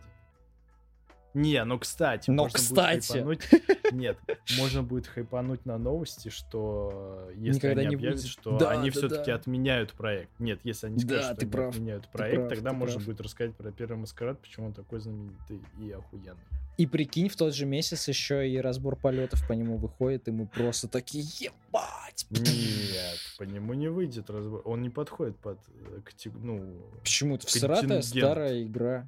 Не, 1.37 1.63
ну 1.65 1.77
кстати. 1.77 2.31
Но 2.31 2.47
кстати. 2.47 3.11
Хайпануть... 3.11 3.47
Нет, 3.91 4.17
можно 4.57 4.81
будет 4.81 5.05
хайпануть 5.05 5.65
на 5.67 5.77
новости, 5.77 6.29
что 6.29 7.29
если 7.35 7.57
Никогда 7.57 7.81
они 7.81 7.89
не 7.89 7.95
объявят, 7.95 8.17
будет. 8.17 8.27
что 8.27 8.57
да, 8.57 8.71
они 8.71 8.89
да, 8.89 8.97
все-таки 8.97 9.31
да. 9.31 9.35
отменяют 9.35 9.93
проект. 9.93 10.31
Нет, 10.39 10.59
если 10.63 10.87
они 10.87 10.99
скажут, 10.99 11.17
да, 11.17 11.23
что 11.23 11.35
ты 11.35 11.45
они 11.45 11.51
прав. 11.51 11.75
отменяют 11.75 12.07
проект, 12.09 12.37
прав, 12.37 12.49
тогда 12.49 12.73
можно 12.73 12.95
прав. 12.95 13.05
будет 13.05 13.21
рассказать 13.21 13.55
про 13.55 13.71
первый 13.71 13.97
маскарад, 13.97 14.39
почему 14.41 14.67
он 14.67 14.73
такой 14.73 14.99
знаменитый 14.99 15.61
и 15.79 15.91
охуенный. 15.91 16.41
И 16.77 16.87
прикинь, 16.87 17.29
в 17.29 17.35
тот 17.35 17.53
же 17.53 17.65
месяц 17.67 18.07
еще 18.07 18.49
и 18.49 18.57
разбор 18.57 18.95
полетов 18.95 19.47
по 19.47 19.53
нему 19.53 19.77
выходит, 19.77 20.27
и 20.27 20.31
мы 20.31 20.47
просто 20.47 20.87
такие, 20.87 21.23
ебать! 21.23 22.25
Нет, 22.31 23.19
по 23.37 23.43
нему 23.43 23.73
не 23.73 23.89
выйдет 23.89 24.29
разбор. 24.31 24.61
Он 24.65 24.81
не 24.81 24.89
подходит 24.89 25.37
под, 25.37 25.59
э, 25.69 26.29
ну... 26.41 26.81
Почему? 27.01 27.35
Это 27.35 27.45
всратая 27.45 28.01
старая 28.01 28.63
игра. 28.63 29.07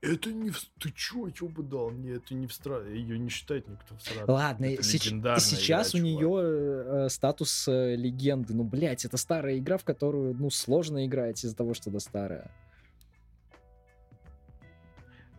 Это 0.00 0.32
не 0.32 0.50
в... 0.50 0.60
Ты 0.78 0.92
чё, 0.92 1.28
чё 1.30 1.48
бы 1.48 1.62
дал? 1.64 1.90
Не, 1.90 2.10
это 2.10 2.32
не 2.34 2.46
в 2.46 2.52
стра... 2.52 2.84
Ее 2.84 3.18
не 3.18 3.28
считает 3.28 3.66
никто 3.66 3.96
в 3.96 4.00
стране. 4.00 4.24
Ладно, 4.28 4.82
сеч... 4.82 5.04
сейчас 5.04 5.94
игра, 5.94 6.00
у 6.00 6.04
нее 6.04 6.40
э, 6.42 7.08
статус 7.08 7.66
э, 7.66 7.96
легенды. 7.96 8.54
Ну, 8.54 8.62
блядь, 8.62 9.04
это 9.04 9.16
старая 9.16 9.58
игра, 9.58 9.76
в 9.76 9.84
которую, 9.84 10.34
ну, 10.34 10.50
сложно 10.50 11.04
играть 11.04 11.44
из-за 11.44 11.56
того, 11.56 11.74
что 11.74 11.90
она 11.90 11.98
старая. 11.98 12.50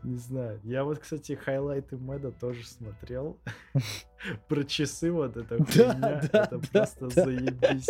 Не 0.03 0.17
знаю. 0.17 0.59
Я 0.63 0.83
вот, 0.83 0.99
кстати, 0.99 1.35
хайлайты 1.35 1.97
Мэда 1.97 2.31
тоже 2.31 2.65
смотрел. 2.65 3.37
Про 4.49 4.63
часы 4.65 5.11
вот 5.11 5.37
это 5.37 5.57
хуйня. 5.63 6.21
Это 6.31 6.59
просто 6.71 7.09
заебись. 7.09 7.87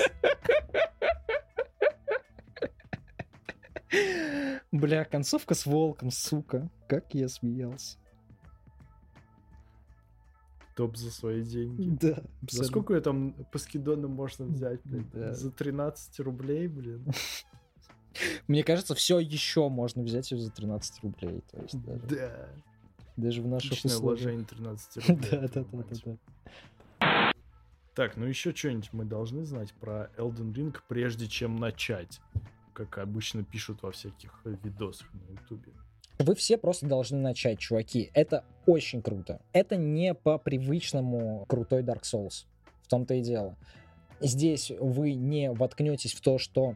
Бля, 4.72 5.06
концовка 5.06 5.56
с 5.56 5.66
волком, 5.66 6.12
сука. 6.12 6.70
Как 6.88 7.14
я 7.14 7.28
смеялся. 7.28 7.98
Топ 10.76 10.96
за 10.96 11.12
свои 11.12 11.44
деньги. 11.44 11.90
Да. 11.90 12.10
Абсолютно. 12.10 12.48
За 12.52 12.64
сколько 12.64 12.94
я 12.94 13.02
там 13.02 13.34
по 13.52 13.58
скидонам 13.58 14.12
можно 14.12 14.46
взять, 14.46 14.80
блин? 14.86 15.10
Да. 15.14 15.34
За 15.34 15.52
13 15.52 16.20
рублей, 16.22 16.68
блин. 16.68 17.06
Мне 18.48 18.64
кажется, 18.64 18.96
все 18.96 19.20
еще 19.20 19.68
можно 19.70 20.04
взять 20.04 20.30
за 20.30 20.52
13 20.52 21.04
рублей. 21.04 21.44
То 21.52 21.62
есть 21.62 21.82
даже, 21.84 22.02
да. 22.08 22.50
Даже 23.18 23.42
в 23.42 23.48
наших 23.48 23.72
Личное 23.72 23.92
условиях. 23.96 24.22
вложение 24.22 24.46
13 24.46 24.98
рублей. 25.10 25.30
да, 25.32 25.40
да, 25.48 25.48
да, 25.48 25.84
да, 25.84 26.18
да. 27.00 27.32
Так, 27.96 28.16
ну 28.16 28.26
еще 28.26 28.54
что-нибудь 28.56 28.94
мы 28.94 29.04
должны 29.04 29.44
знать 29.44 29.74
про 29.74 30.10
Elden 30.18 30.54
Ring, 30.54 30.78
прежде 30.88 31.28
чем 31.28 31.58
начать 31.58 32.22
как 32.74 32.98
обычно 32.98 33.44
пишут 33.44 33.82
во 33.84 33.92
всяких 33.92 34.42
видосах 34.46 35.08
на 35.14 35.34
ютубе. 35.34 35.72
Вы 36.20 36.36
все 36.36 36.58
просто 36.58 36.86
должны 36.86 37.18
начать, 37.18 37.60
чуваки. 37.60 38.12
Это 38.14 38.44
очень 38.66 39.02
круто. 39.02 39.42
Это 39.54 39.78
не 39.78 40.14
по 40.14 40.38
привычному 40.38 41.46
крутой 41.48 41.82
Dark 41.82 42.02
Souls. 42.02 42.46
В 42.84 42.88
том-то 42.90 43.14
и 43.14 43.22
дело. 43.22 43.56
Здесь 44.20 44.72
вы 44.80 45.14
не 45.14 45.52
воткнетесь 45.52 46.14
в 46.14 46.20
то, 46.20 46.38
что 46.38 46.76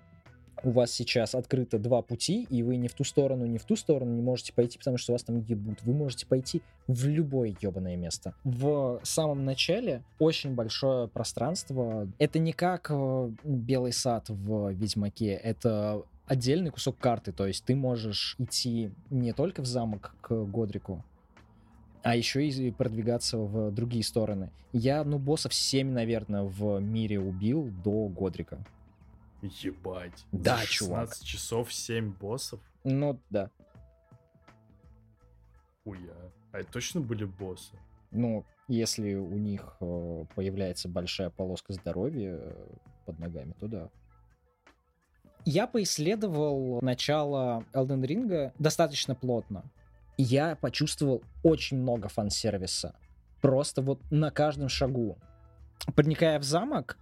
у 0.63 0.71
вас 0.71 0.91
сейчас 0.91 1.35
открыто 1.35 1.77
два 1.77 2.01
пути, 2.01 2.47
и 2.49 2.63
вы 2.63 2.77
ни 2.77 2.87
в 2.87 2.93
ту 2.93 3.03
сторону, 3.03 3.45
ни 3.45 3.57
в 3.57 3.65
ту 3.65 3.75
сторону 3.75 4.13
не 4.13 4.21
можете 4.21 4.53
пойти, 4.53 4.77
потому 4.77 4.97
что 4.97 5.11
вас 5.11 5.23
там 5.23 5.39
ебут. 5.39 5.81
Вы 5.83 5.93
можете 5.93 6.25
пойти 6.25 6.61
в 6.87 7.05
любое 7.07 7.55
ебаное 7.61 7.95
место. 7.95 8.33
В 8.43 8.99
самом 9.03 9.45
начале 9.45 10.03
очень 10.19 10.55
большое 10.55 11.07
пространство. 11.07 12.07
Это 12.19 12.39
не 12.39 12.53
как 12.53 12.87
э, 12.89 13.31
Белый 13.43 13.93
сад 13.93 14.29
в 14.29 14.71
Ведьмаке, 14.71 15.33
это 15.33 16.03
отдельный 16.25 16.71
кусок 16.71 16.97
карты, 16.97 17.31
то 17.31 17.45
есть 17.45 17.65
ты 17.65 17.75
можешь 17.75 18.35
идти 18.39 18.91
не 19.09 19.33
только 19.33 19.61
в 19.61 19.65
замок 19.65 20.15
к 20.21 20.33
Годрику, 20.45 21.03
а 22.01 22.15
еще 22.15 22.47
и 22.47 22.71
продвигаться 22.71 23.37
в 23.37 23.71
другие 23.71 24.03
стороны. 24.03 24.49
Я, 24.71 25.03
ну, 25.03 25.19
боссов 25.19 25.53
7, 25.53 25.91
наверное, 25.91 26.43
в 26.43 26.79
мире 26.79 27.19
убил 27.19 27.69
до 27.83 28.07
Годрика. 28.07 28.59
Ебать. 29.43 30.25
Да, 30.31 30.57
16 30.57 30.71
чувак. 30.71 31.15
часов 31.19 31.73
7 31.73 32.13
боссов? 32.13 32.59
Ну, 32.83 33.19
да. 33.29 33.49
Хуя. 35.83 36.13
А 36.51 36.59
это 36.59 36.71
точно 36.71 37.01
были 37.01 37.25
боссы? 37.25 37.77
Ну, 38.11 38.45
если 38.67 39.15
у 39.15 39.37
них 39.37 39.75
э, 39.81 40.25
появляется 40.35 40.87
большая 40.87 41.29
полоска 41.29 41.73
здоровья 41.73 42.37
э, 42.39 42.67
под 43.05 43.19
ногами, 43.19 43.53
то 43.59 43.67
да. 43.67 43.89
Я 45.45 45.67
поисследовал 45.67 46.79
начало 46.81 47.65
Elden 47.73 48.01
Ring 48.01 48.53
достаточно 48.59 49.13
плотно. 49.13 49.63
Я 50.15 50.55
почувствовал 50.55 51.21
очень 51.43 51.77
много 51.77 52.07
фан-сервиса. 52.07 52.95
Просто 53.41 53.81
вот 53.81 53.99
на 54.09 54.31
каждом 54.31 54.69
шагу. 54.69 55.17
Проникая 55.95 56.39
в 56.39 56.43
замок, 56.43 56.97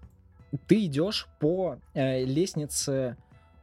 ты 0.67 0.85
идешь 0.85 1.27
по 1.39 1.77
э, 1.93 2.23
лестнице 2.23 3.17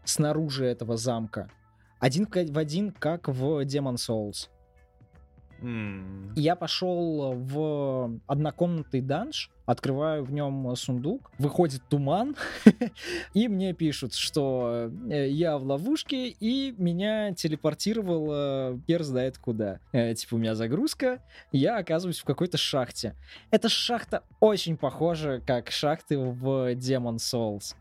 снаружи 0.05 0.65
этого 0.67 0.97
замка. 0.97 1.51
Один 1.99 2.27
в 2.51 2.59
один, 2.59 2.93
как 2.93 3.29
в 3.29 3.65
Demon 3.65 3.97
Souls. 3.97 4.49
Mm. 5.61 6.33
Я 6.37 6.57
пошел 6.57 7.35
в 7.35 8.21
однокомнатный 8.27 9.01
данж, 9.01 9.51
открываю 9.67 10.25
в 10.25 10.33
нем 10.33 10.75
сундук, 10.77 11.31
выходит 11.39 11.83
туман, 11.89 12.37
и 13.35 13.49
мне 13.49 13.73
пишут, 13.73 14.15
что 14.15 14.91
э, 15.11 15.29
я 15.29 15.59
в 15.59 15.65
ловушке, 15.65 16.29
и 16.29 16.75
меня 16.79 17.35
телепортировало 17.35 18.81
хер 18.87 19.03
знает 19.03 19.39
куда. 19.39 19.81
Э, 19.93 20.15
типа 20.15 20.37
у 20.37 20.39
меня 20.39 20.55
загрузка, 20.55 21.21
я 21.53 21.79
оказываюсь 21.79 22.21
в 22.21 22.25
какой-то 22.25 22.57
шахте. 22.57 23.15
Эта 23.51 23.69
шахта 23.69 24.23
очень 24.41 24.77
похожа, 24.77 25.43
как 25.47 25.71
шахты 25.71 26.19
в 26.19 26.73
Demon 26.75 27.17
Souls. 27.17 27.75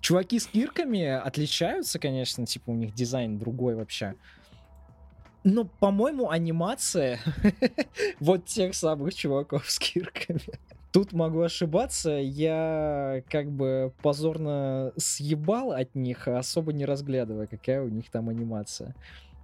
Чуваки 0.00 0.38
с 0.38 0.46
кирками 0.46 1.04
отличаются, 1.04 1.98
конечно, 1.98 2.46
типа 2.46 2.70
у 2.70 2.74
них 2.74 2.94
дизайн 2.94 3.38
другой 3.38 3.74
вообще. 3.74 4.14
Но, 5.42 5.64
по-моему, 5.64 6.28
анимация 6.28 7.18
вот 8.20 8.44
тех 8.44 8.74
самых 8.74 9.14
чуваков 9.14 9.70
с 9.70 9.78
кирками. 9.78 10.40
Тут 10.92 11.12
могу 11.12 11.40
ошибаться, 11.40 12.10
я 12.10 13.22
как 13.30 13.50
бы 13.50 13.92
позорно 14.02 14.92
съебал 14.96 15.72
от 15.72 15.94
них, 15.94 16.26
особо 16.26 16.72
не 16.72 16.84
разглядывая, 16.84 17.46
какая 17.46 17.82
у 17.82 17.88
них 17.88 18.10
там 18.10 18.28
анимация. 18.28 18.94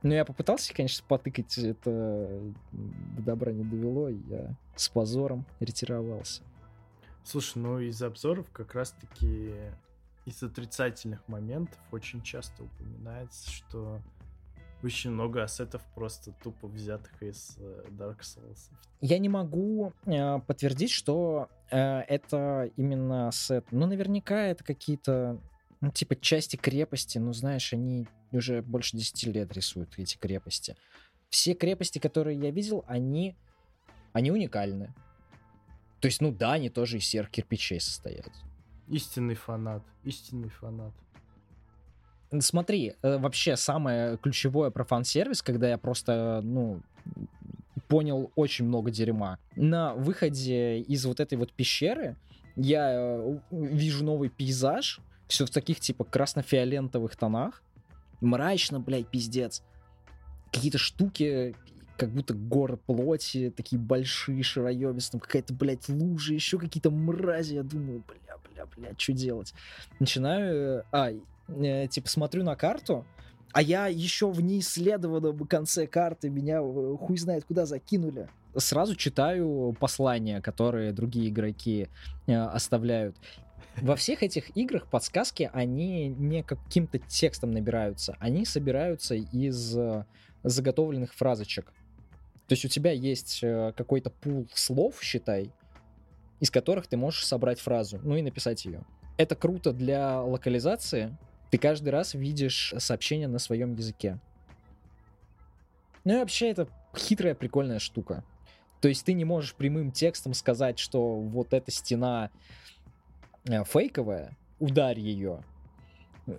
Но 0.02 0.12
я 0.12 0.24
попытался, 0.24 0.74
конечно, 0.74 1.04
потыкать, 1.08 1.56
это 1.56 2.40
добра 2.72 3.52
не 3.52 3.64
довело, 3.64 4.08
и 4.08 4.18
я 4.28 4.56
с 4.74 4.88
позором 4.88 5.46
ретировался. 5.60 6.42
Слушай, 7.24 7.58
ну 7.58 7.78
из 7.78 8.02
обзоров 8.02 8.50
как 8.52 8.74
раз-таки 8.74 9.52
из 10.26 10.42
отрицательных 10.42 11.26
моментов 11.28 11.78
очень 11.92 12.22
часто 12.22 12.64
упоминается, 12.64 13.50
что 13.50 14.00
очень 14.82 15.10
много 15.10 15.42
ассетов 15.42 15.82
просто 15.94 16.32
тупо 16.42 16.68
взятых 16.68 17.22
из 17.22 17.56
э, 17.58 17.86
Dark 17.90 18.20
Souls. 18.20 18.70
Я 19.00 19.18
не 19.18 19.28
могу 19.28 19.92
э, 20.04 20.38
подтвердить, 20.40 20.90
что 20.90 21.48
э, 21.70 21.78
это 21.78 22.70
именно 22.76 23.28
ассет. 23.28 23.66
Но 23.70 23.86
наверняка 23.86 24.46
это 24.46 24.64
какие-то, 24.64 25.40
ну, 25.80 25.90
типа, 25.90 26.16
части 26.16 26.56
крепости. 26.56 27.18
Ну, 27.18 27.32
знаешь, 27.32 27.72
они 27.72 28.06
уже 28.32 28.62
больше 28.62 28.96
10 28.96 29.24
лет 29.34 29.52
рисуют 29.52 29.98
эти 29.98 30.16
крепости. 30.16 30.76
Все 31.30 31.54
крепости, 31.54 31.98
которые 31.98 32.38
я 32.38 32.50
видел, 32.50 32.84
они, 32.86 33.36
они 34.12 34.30
уникальны. 34.30 34.94
То 36.00 36.06
есть, 36.06 36.20
ну 36.20 36.30
да, 36.30 36.52
они 36.52 36.70
тоже 36.70 36.98
из 36.98 37.06
серых 37.06 37.30
кирпичей 37.30 37.80
состоят. 37.80 38.30
Истинный 38.88 39.34
фанат, 39.34 39.82
истинный 40.04 40.50
фанат. 40.50 40.94
Смотри, 42.40 42.94
э, 43.02 43.18
вообще 43.18 43.56
самое 43.56 44.16
ключевое 44.18 44.70
про 44.70 44.84
фан-сервис, 44.84 45.42
когда 45.42 45.68
я 45.68 45.78
просто, 45.78 46.40
ну, 46.42 46.80
понял 47.88 48.30
очень 48.34 48.64
много 48.64 48.90
дерьма. 48.90 49.38
На 49.54 49.94
выходе 49.94 50.80
из 50.80 51.04
вот 51.06 51.20
этой 51.20 51.36
вот 51.38 51.52
пещеры 51.52 52.16
я 52.56 52.90
э, 52.92 53.38
вижу 53.50 54.04
новый 54.04 54.28
пейзаж, 54.28 55.00
все 55.28 55.46
в 55.46 55.50
таких 55.50 55.80
типа 55.80 56.04
красно-фиолентовых 56.04 57.16
тонах. 57.16 57.62
Мрачно, 58.20 58.80
блядь, 58.80 59.08
пиздец. 59.08 59.62
Какие-то 60.52 60.78
штуки, 60.78 61.54
как 61.96 62.10
будто 62.10 62.34
горы 62.34 62.76
плоти, 62.76 63.52
такие 63.54 63.80
большие, 63.80 64.42
шароебистые, 64.42 65.20
какая-то, 65.20 65.52
блядь, 65.54 65.88
лужа, 65.88 66.34
еще 66.34 66.58
какие-то 66.58 66.90
мрази. 66.90 67.54
Я 67.54 67.62
думаю, 67.62 68.02
бля, 68.06 68.36
бля, 68.50 68.66
бля, 68.66 68.94
что 68.96 69.12
делать? 69.12 69.52
Начинаю... 69.98 70.78
Э, 70.78 70.82
а, 70.92 71.12
э, 71.48 71.88
типа, 71.88 72.08
смотрю 72.08 72.44
на 72.44 72.56
карту, 72.56 73.04
а 73.52 73.62
я 73.62 73.86
еще 73.86 74.30
в 74.30 74.40
неисследованном 74.40 75.38
конце 75.46 75.86
карты 75.86 76.28
меня 76.28 76.58
э, 76.58 76.96
хуй 76.98 77.16
знает 77.16 77.44
куда 77.44 77.66
закинули. 77.66 78.28
Сразу 78.54 78.94
читаю 78.96 79.76
послания, 79.78 80.40
которые 80.40 80.92
другие 80.92 81.28
игроки 81.28 81.88
э, 82.26 82.34
оставляют. 82.34 83.16
Во 83.80 83.94
всех 83.94 84.22
этих 84.22 84.56
играх 84.56 84.86
подсказки, 84.86 85.50
они 85.52 86.08
не 86.08 86.42
каким-то 86.42 86.98
текстом 86.98 87.50
набираются, 87.50 88.16
они 88.20 88.46
собираются 88.46 89.14
из 89.14 89.76
э, 89.76 90.04
заготовленных 90.42 91.14
фразочек. 91.14 91.72
То 92.48 92.52
есть 92.52 92.64
у 92.64 92.68
тебя 92.68 92.92
есть 92.92 93.40
э, 93.42 93.72
какой-то 93.76 94.10
пул 94.10 94.48
слов, 94.54 95.02
считай, 95.02 95.52
из 96.40 96.50
которых 96.50 96.86
ты 96.86 96.96
можешь 96.96 97.26
собрать 97.26 97.60
фразу, 97.60 98.00
ну 98.02 98.16
и 98.16 98.22
написать 98.22 98.64
ее. 98.64 98.84
Это 99.18 99.34
круто 99.34 99.72
для 99.72 100.20
локализации, 100.20 101.16
ты 101.56 101.60
каждый 101.60 101.88
раз 101.88 102.12
видишь 102.12 102.74
сообщение 102.76 103.28
на 103.28 103.38
своем 103.38 103.72
языке. 103.72 104.18
Ну 106.04 106.12
и 106.12 106.18
вообще 106.18 106.50
это 106.50 106.68
хитрая, 106.94 107.34
прикольная 107.34 107.78
штука. 107.78 108.24
То 108.82 108.88
есть 108.88 109.06
ты 109.06 109.14
не 109.14 109.24
можешь 109.24 109.54
прямым 109.54 109.90
текстом 109.90 110.34
сказать, 110.34 110.78
что 110.78 111.18
вот 111.18 111.54
эта 111.54 111.70
стена 111.70 112.28
э, 113.48 113.64
фейковая, 113.64 114.36
ударь 114.58 115.00
ее. 115.00 115.42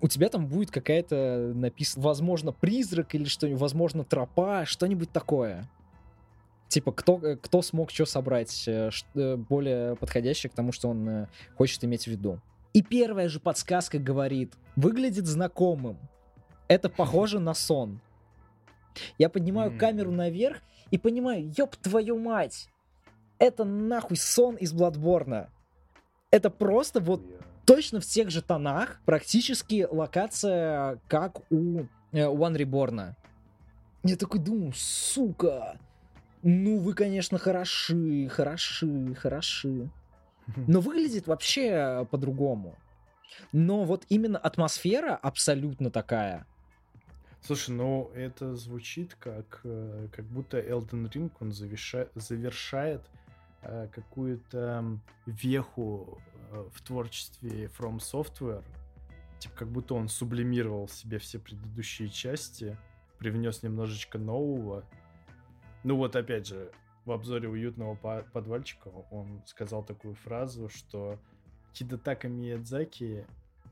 У 0.01 0.07
тебя 0.07 0.29
там 0.29 0.45
будет 0.45 0.69
какая-то 0.69 1.51
написана, 1.55 2.05
возможно, 2.05 2.51
призрак 2.51 3.15
или 3.15 3.25
что-нибудь, 3.25 3.59
возможно, 3.59 4.03
тропа, 4.03 4.65
что-нибудь 4.67 5.11
такое. 5.11 5.67
Типа, 6.67 6.91
кто, 6.91 7.17
э, 7.23 7.37
кто 7.37 7.63
смог 7.63 7.89
что 7.89 8.05
собрать, 8.05 8.67
э, 8.67 8.91
более 9.49 9.95
подходящее 9.95 10.51
к 10.51 10.53
тому, 10.53 10.71
что 10.71 10.89
он 10.89 11.25
хочет 11.55 11.83
иметь 11.83 12.03
в 12.03 12.07
виду. 12.07 12.39
И 12.77 12.83
первая 12.83 13.27
же 13.27 13.39
подсказка 13.39 13.97
говорит, 13.97 14.53
выглядит 14.75 15.25
знакомым. 15.25 15.97
Это 16.67 16.89
похоже 16.89 17.39
на 17.39 17.55
сон. 17.55 17.99
Я 19.17 19.29
поднимаю 19.29 19.71
mm. 19.71 19.77
камеру 19.79 20.11
наверх 20.11 20.57
и 20.91 20.99
понимаю, 20.99 21.51
ёб 21.57 21.75
твою 21.75 22.19
мать, 22.19 22.69
это 23.39 23.63
нахуй 23.63 24.15
сон 24.15 24.57
из 24.57 24.73
Бладборна. 24.73 25.49
Это 26.29 26.51
просто 26.51 26.99
вот 26.99 27.21
yeah. 27.21 27.41
точно 27.65 27.99
в 27.99 28.05
тех 28.05 28.29
же 28.29 28.43
тонах, 28.43 29.01
практически 29.05 29.87
локация, 29.89 31.01
как 31.07 31.39
у 31.51 31.79
э, 32.11 32.25
One 32.27 32.55
Reborn. 32.57 33.15
Я 34.03 34.15
такой 34.17 34.39
думаю, 34.39 34.71
сука, 34.75 35.79
ну 36.43 36.77
вы, 36.77 36.93
конечно, 36.93 37.39
хороши, 37.39 38.29
хороши, 38.29 39.15
хороши. 39.15 39.89
Но 40.55 40.79
выглядит 40.79 41.27
вообще 41.27 42.07
по-другому. 42.09 42.77
Но 43.51 43.83
вот 43.83 44.05
именно 44.09 44.37
атмосфера 44.37 45.15
абсолютно 45.15 45.91
такая. 45.91 46.45
Слушай, 47.41 47.71
ну 47.71 48.11
это 48.13 48.55
звучит 48.55 49.15
как, 49.15 49.61
э, 49.63 50.07
как 50.11 50.25
будто 50.25 50.59
Elden 50.59 51.09
Ring, 51.09 51.31
он 51.39 51.51
завершает, 51.51 52.11
завершает 52.15 53.01
э, 53.61 53.87
какую-то 53.93 54.99
веху 55.25 56.19
э, 56.51 56.65
в 56.73 56.81
творчестве 56.81 57.69
From 57.77 57.99
Software. 57.99 58.63
Типа 59.39 59.55
как 59.55 59.67
будто 59.69 59.93
он 59.93 60.09
сублимировал 60.09 60.87
себе 60.89 61.19
все 61.19 61.39
предыдущие 61.39 62.09
части, 62.09 62.75
привнес 63.19 63.63
немножечко 63.63 64.17
нового. 64.17 64.83
Ну 65.83 65.95
вот 65.95 66.15
опять 66.15 66.47
же, 66.47 66.71
в 67.07 67.11
обзоре 67.11 67.47
уютного 67.47 67.95
подвальчика 68.33 68.89
он 69.11 69.41
сказал 69.45 69.83
такую 69.83 70.15
фразу, 70.15 70.67
что 70.67 71.17
Хидетака 71.73 72.27
Миядзаки 72.27 73.25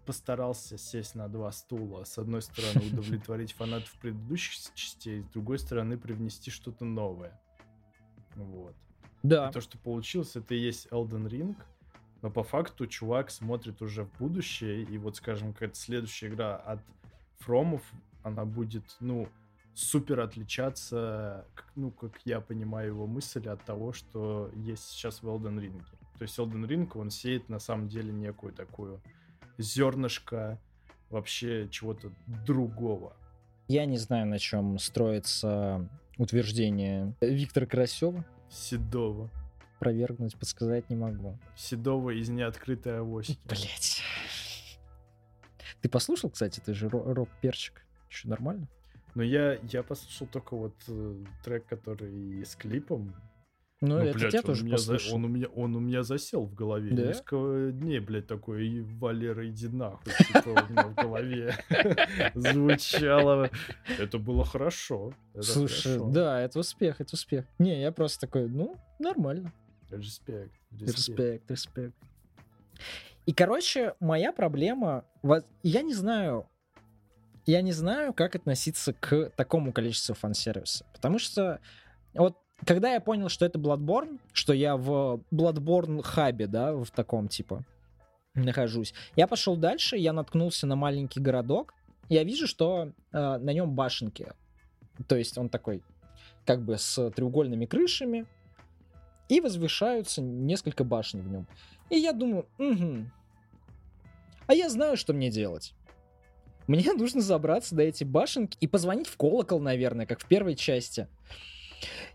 постарался 0.05 0.77
сесть 0.77 1.15
на 1.15 1.27
два 1.27 1.51
стула. 1.51 2.05
С 2.05 2.17
одной 2.17 2.41
стороны, 2.41 2.88
удовлетворить 2.93 3.51
фанатов 3.51 3.91
предыдущих 3.99 4.73
частей, 4.73 5.21
с 5.21 5.25
другой 5.25 5.59
стороны, 5.59 5.97
привнести 5.97 6.49
что-то 6.49 6.86
новое. 6.86 7.38
Вот. 8.36 8.75
Да. 9.21 9.49
И 9.49 9.51
то, 9.51 9.59
что 9.59 9.77
получилось, 9.79 10.38
это 10.38 10.55
и 10.55 10.59
есть 10.59 10.88
Elden 10.91 11.27
Ring, 11.27 11.57
но 12.21 12.31
по 12.31 12.43
факту 12.43 12.88
чувак 12.88 13.31
смотрит 13.31 13.81
уже 13.81 14.05
в 14.05 14.17
будущее, 14.17 14.83
и 14.83 14.97
вот, 14.97 15.17
скажем, 15.17 15.51
какая-то 15.51 15.75
следующая 15.75 16.27
игра 16.27 16.55
от 16.55 16.79
Фромов, 17.39 17.81
она 18.23 18.45
будет, 18.45 18.95
ну, 19.01 19.27
супер 19.76 20.21
отличаться, 20.21 21.45
ну, 21.76 21.91
как 21.91 22.19
я 22.26 22.39
понимаю 22.39 22.88
его 22.88 23.07
мысль, 23.07 23.47
от 23.47 23.63
того, 23.65 23.93
что 23.93 24.49
есть 24.55 24.89
сейчас 24.89 25.21
в 25.21 25.28
Elden 25.28 25.59
Ring. 25.59 25.84
То 26.17 26.23
есть 26.23 26.39
Elden 26.39 26.65
Ring, 26.65 26.89
он 26.95 27.11
сеет 27.11 27.49
на 27.49 27.59
самом 27.59 27.89
деле 27.89 28.11
некую 28.11 28.53
такую 28.53 29.01
зернышко 29.57 30.59
вообще 31.09 31.67
чего-то 31.69 32.11
другого. 32.45 33.15
Я 33.67 33.86
не 33.86 33.97
знаю, 33.97 34.28
на 34.28 34.39
чем 34.39 34.80
строится 34.80 35.89
утверждение 36.17 37.13
Виктора 37.19 37.65
Карасева. 37.65 38.26
Седова. 38.49 39.30
Провергнуть, 39.80 40.38
подсказать 40.38 40.89
не 40.89 40.95
могу. 40.95 41.38
Седова 41.57 42.11
из 42.11 42.30
неоткрытой 42.30 42.99
авоськи. 42.99 43.38
Блять. 43.45 44.01
Ты 45.82 45.89
послушал, 45.89 46.30
кстати, 46.30 46.61
ты 46.61 46.73
же 46.73 46.88
рок-перчик. 46.89 47.86
Еще 48.09 48.30
нормально? 48.30 48.69
Но 49.16 49.24
я, 49.24 49.57
я 49.72 49.82
послушал 49.82 50.28
только 50.28 50.55
вот 50.55 50.76
э, 50.88 51.16
трек, 51.43 51.66
который 51.66 52.43
с 52.45 52.55
клипом. 52.55 53.16
Ну, 53.82 53.97
ну 53.97 53.99
это 53.99 54.18
блядь, 54.18 54.34
я 54.34 54.41
тоже 54.41 54.63
у 54.63 54.66
меня 54.66 54.78
за, 54.78 54.97
он, 55.13 55.26
у 55.26 55.28
меня, 55.28 55.47
он 55.47 55.76
у 55.76 55.80
меня 55.80 56.03
засел 56.03 56.45
в 56.45 56.53
голове. 56.53 56.91
Да? 56.91 57.07
Несколько 57.07 57.72
дней, 57.72 57.99
блядь, 57.99 58.28
такой, 58.28 58.68
и 58.68 58.82
Валера, 58.82 59.47
иди 59.47 59.68
нахуй. 59.68 60.11
Типа 60.28 60.49
у 60.49 60.72
меня 60.72 60.84
в 60.84 60.95
голове 60.95 61.55
звучало. 62.36 63.49
Это 63.99 64.18
было 64.18 64.43
хорошо. 64.43 65.13
Слушай, 65.39 65.99
да, 66.11 66.41
это 66.41 66.59
успех, 66.59 66.99
это 66.99 67.16
успех. 67.16 67.45
Не, 67.57 67.82
я 67.82 67.91
просто 67.91 68.28
такой, 68.28 68.49
ну, 68.49 68.76
нормально. 68.99 69.53
Респект. 69.91 70.53
Респект, 70.72 71.51
респект. 71.51 71.95
И, 73.26 73.34
короче, 73.34 73.95
моя 73.99 74.32
проблема... 74.32 75.05
Я 75.63 75.82
не 75.82 75.93
знаю, 75.93 76.47
я 77.45 77.61
не 77.61 77.71
знаю, 77.71 78.13
как 78.13 78.35
относиться 78.35 78.93
к 78.93 79.31
такому 79.35 79.71
количеству 79.71 80.15
фан-сервиса. 80.15 80.85
Потому 80.93 81.19
что 81.19 81.59
вот 82.13 82.37
когда 82.65 82.93
я 82.93 83.01
понял, 83.01 83.29
что 83.29 83.45
это 83.45 83.59
Bloodborne, 83.59 84.19
что 84.31 84.53
я 84.53 84.77
в 84.77 85.21
Bloodborne 85.31 86.01
хабе, 86.01 86.47
да, 86.47 86.73
в 86.73 86.89
таком 86.91 87.27
типа 87.27 87.63
нахожусь, 88.33 88.93
я 89.15 89.27
пошел 89.27 89.57
дальше, 89.57 89.97
я 89.97 90.13
наткнулся 90.13 90.67
на 90.67 90.75
маленький 90.75 91.19
городок, 91.19 91.73
я 92.09 92.23
вижу, 92.23 92.47
что 92.47 92.91
э, 93.11 93.37
на 93.37 93.51
нем 93.51 93.75
башенки. 93.75 94.31
То 95.07 95.15
есть 95.15 95.37
он 95.37 95.49
такой, 95.49 95.83
как 96.45 96.63
бы 96.63 96.77
с 96.77 97.11
треугольными 97.11 97.65
крышами, 97.65 98.25
и 99.27 99.41
возвышаются 99.41 100.21
несколько 100.21 100.83
башен 100.83 101.21
в 101.21 101.27
нем. 101.27 101.47
И 101.89 101.97
я 101.97 102.13
думаю, 102.13 102.47
угу. 102.57 103.09
А 104.47 104.53
я 104.53 104.69
знаю, 104.69 104.95
что 104.97 105.13
мне 105.13 105.31
делать. 105.31 105.73
Мне 106.68 106.93
нужно 106.93 107.22
забраться 107.22 107.76
до 107.76 107.84
эти 107.84 108.03
башенки 108.03 108.57
и 108.59 108.68
позвонить 108.68 109.07
в 109.07 109.18
колокол, 109.18 109.59
наверное, 109.59 110.05
как 110.05 110.20
в 110.20 110.28
первой 110.28 110.55
части. 110.55 111.07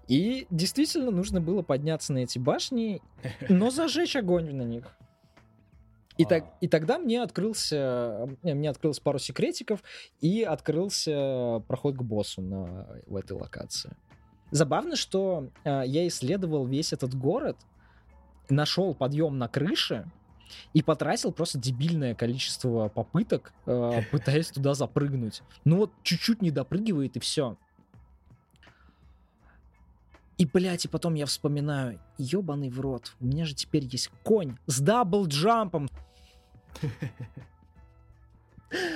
И 0.08 0.46
действительно 0.50 1.10
нужно 1.10 1.40
было 1.40 1.62
подняться 1.62 2.12
на 2.12 2.18
эти 2.18 2.38
башни, 2.38 3.00
но 3.48 3.70
зажечь 3.70 4.16
огонь 4.16 4.52
на 4.52 4.62
них. 4.62 4.96
И, 6.16 6.24
так, 6.24 6.52
и 6.60 6.68
тогда 6.68 6.98
мне 6.98 7.22
открылся, 7.22 8.28
э, 8.42 8.54
мне 8.54 8.68
открылось 8.68 9.00
пару 9.00 9.18
секретиков, 9.18 9.82
и 10.20 10.42
открылся 10.42 11.62
проход 11.66 11.96
к 11.96 12.02
боссу 12.02 12.42
на, 12.42 12.88
в 13.06 13.16
этой 13.16 13.38
локации. 13.38 13.96
Забавно, 14.50 14.96
что 14.96 15.48
э, 15.64 15.84
я 15.86 16.06
исследовал 16.08 16.66
весь 16.66 16.92
этот 16.92 17.14
город, 17.14 17.56
нашел 18.50 18.94
подъем 18.94 19.38
на 19.38 19.48
крыше 19.48 20.10
и 20.72 20.82
потратил 20.82 21.32
просто 21.32 21.58
дебильное 21.58 22.14
количество 22.14 22.88
попыток, 22.88 23.52
э, 23.66 24.02
пытаясь 24.10 24.50
туда 24.50 24.74
запрыгнуть. 24.74 25.42
Ну 25.64 25.76
вот 25.76 25.92
чуть-чуть 26.02 26.42
не 26.42 26.50
допрыгивает 26.50 27.16
и 27.16 27.20
все. 27.20 27.56
И, 30.38 30.46
блядь, 30.46 30.86
и 30.86 30.88
потом 30.88 31.14
я 31.14 31.26
вспоминаю, 31.26 32.00
ебаный 32.16 32.70
в 32.70 32.80
рот, 32.80 33.14
у 33.20 33.26
меня 33.26 33.44
же 33.44 33.54
теперь 33.54 33.84
есть 33.84 34.10
конь 34.22 34.56
с 34.66 34.80
double 34.80 35.31
jump 35.31 35.65
ом. 35.65 35.90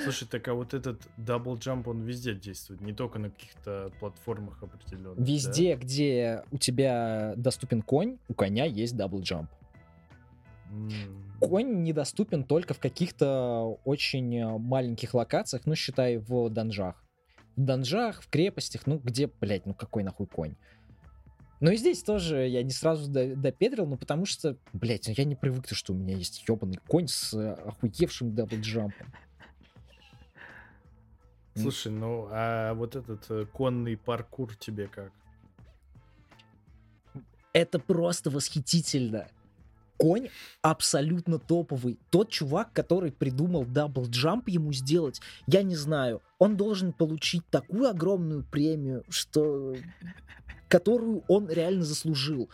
Слушай, 0.03 0.27
так 0.27 0.47
а 0.47 0.53
вот 0.53 0.73
этот 0.73 1.01
double 1.17 1.57
jump, 1.57 1.89
он 1.89 2.01
везде 2.01 2.33
действует, 2.33 2.81
не 2.81 2.93
только 2.93 3.19
на 3.19 3.29
каких-то 3.29 3.91
платформах 3.99 4.63
определенных. 4.63 5.27
Везде, 5.27 5.75
да? 5.75 5.81
где 5.81 6.43
у 6.51 6.57
тебя 6.57 7.33
доступен 7.35 7.81
конь, 7.81 8.17
у 8.29 8.33
коня 8.33 8.65
есть 8.65 8.95
double 8.95 9.19
jump. 9.21 9.49
М-м. 10.71 11.24
Конь 11.39 11.83
недоступен 11.83 12.43
только 12.43 12.73
в 12.73 12.79
каких-то 12.79 13.79
очень 13.83 14.57
маленьких 14.57 15.13
локациях, 15.13 15.65
ну, 15.65 15.75
считай, 15.75 16.17
в 16.17 16.49
данжах. 16.49 16.95
В 17.55 17.61
данжах, 17.61 18.21
в 18.21 18.29
крепостях, 18.29 18.87
ну, 18.87 18.99
где, 19.03 19.27
блядь, 19.27 19.65
ну 19.65 19.73
какой 19.73 20.03
нахуй 20.03 20.27
конь? 20.27 20.55
Ну 21.61 21.71
и 21.71 21.77
здесь 21.77 22.03
тоже 22.03 22.47
я 22.47 22.63
не 22.63 22.71
сразу 22.71 23.09
допедрил, 23.09 23.85
ну 23.87 23.97
потому 23.97 24.25
что, 24.25 24.57
блядь, 24.73 25.07
ну 25.07 25.13
я 25.15 25.23
не 25.23 25.35
привык, 25.35 25.67
что 25.71 25.93
у 25.93 25.95
меня 25.95 26.15
есть 26.15 26.43
ебаный 26.47 26.79
конь 26.87 27.07
с 27.07 27.33
охуевшим 27.33 28.35
double 28.35 28.68
jump 28.68 28.90
ом. 28.90 29.07
Слушай, 31.55 31.93
ну 31.93 32.27
а 32.29 32.73
вот 32.73 32.97
этот 32.97 33.25
э, 33.29 33.45
конный 33.45 33.95
паркур 33.95 34.53
тебе 34.57 34.87
как? 34.87 35.13
Это 37.53 37.79
просто 37.79 38.29
восхитительно. 38.29 39.29
Конь 39.97 40.29
абсолютно 40.61 41.39
топовый. 41.39 41.99
Тот 42.09 42.29
чувак, 42.29 42.73
который 42.73 43.11
придумал 43.11 43.63
double 43.63 44.11
jump 44.11 44.43
ему 44.47 44.73
сделать, 44.73 45.21
я 45.47 45.63
не 45.63 45.75
знаю. 45.75 46.21
Он 46.37 46.57
должен 46.57 46.93
получить 46.93 47.43
такую 47.49 47.89
огромную 47.89 48.43
премию, 48.43 49.03
что... 49.09 49.75
которую 50.67 51.23
он 51.27 51.49
реально 51.49 51.83
заслужил 51.83 52.49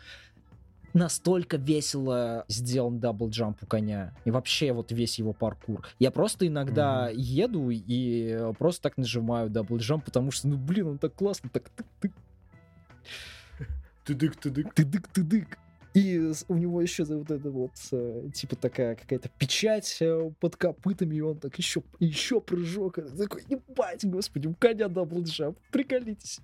настолько 0.93 1.57
весело 1.57 2.45
сделан 2.47 2.99
double 2.99 3.34
jump 3.34 3.57
у 3.61 3.65
коня. 3.65 4.13
И 4.25 4.31
вообще 4.31 4.73
вот 4.73 4.91
весь 4.91 5.19
его 5.19 5.33
паркур. 5.33 5.87
Я 5.99 6.11
просто 6.11 6.47
иногда 6.47 7.11
mm-hmm. 7.11 7.15
еду 7.15 7.69
и 7.69 8.53
просто 8.57 8.83
так 8.83 8.97
нажимаю 8.97 9.49
double 9.49 9.79
jump, 9.79 10.03
потому 10.05 10.31
что, 10.31 10.47
ну, 10.47 10.57
блин, 10.57 10.87
он 10.87 10.97
так 10.97 11.15
классно, 11.15 11.49
так 11.49 11.71
тык-тык. 11.75 12.11
Тыдык-тыдык. 14.05 14.73
Тыдык-тыдык. 14.73 15.57
И 15.93 16.31
у 16.47 16.55
него 16.55 16.81
еще 16.81 17.03
вот 17.03 17.29
это 17.29 17.51
вот, 17.51 17.71
э, 17.91 18.29
типа 18.33 18.55
такая 18.55 18.95
какая-то 18.95 19.29
печать 19.37 19.97
э, 19.99 20.31
под 20.39 20.55
копытами, 20.55 21.15
и 21.15 21.21
он 21.21 21.37
так 21.37 21.57
еще, 21.57 21.83
еще 21.99 22.39
прыжок. 22.39 22.95
Такой, 23.17 23.43
ебать, 23.49 24.05
господи, 24.05 24.47
у 24.47 24.53
коня 24.53 24.87
double 24.87 25.25
jump, 25.25 25.57
приколитесь. 25.71 26.39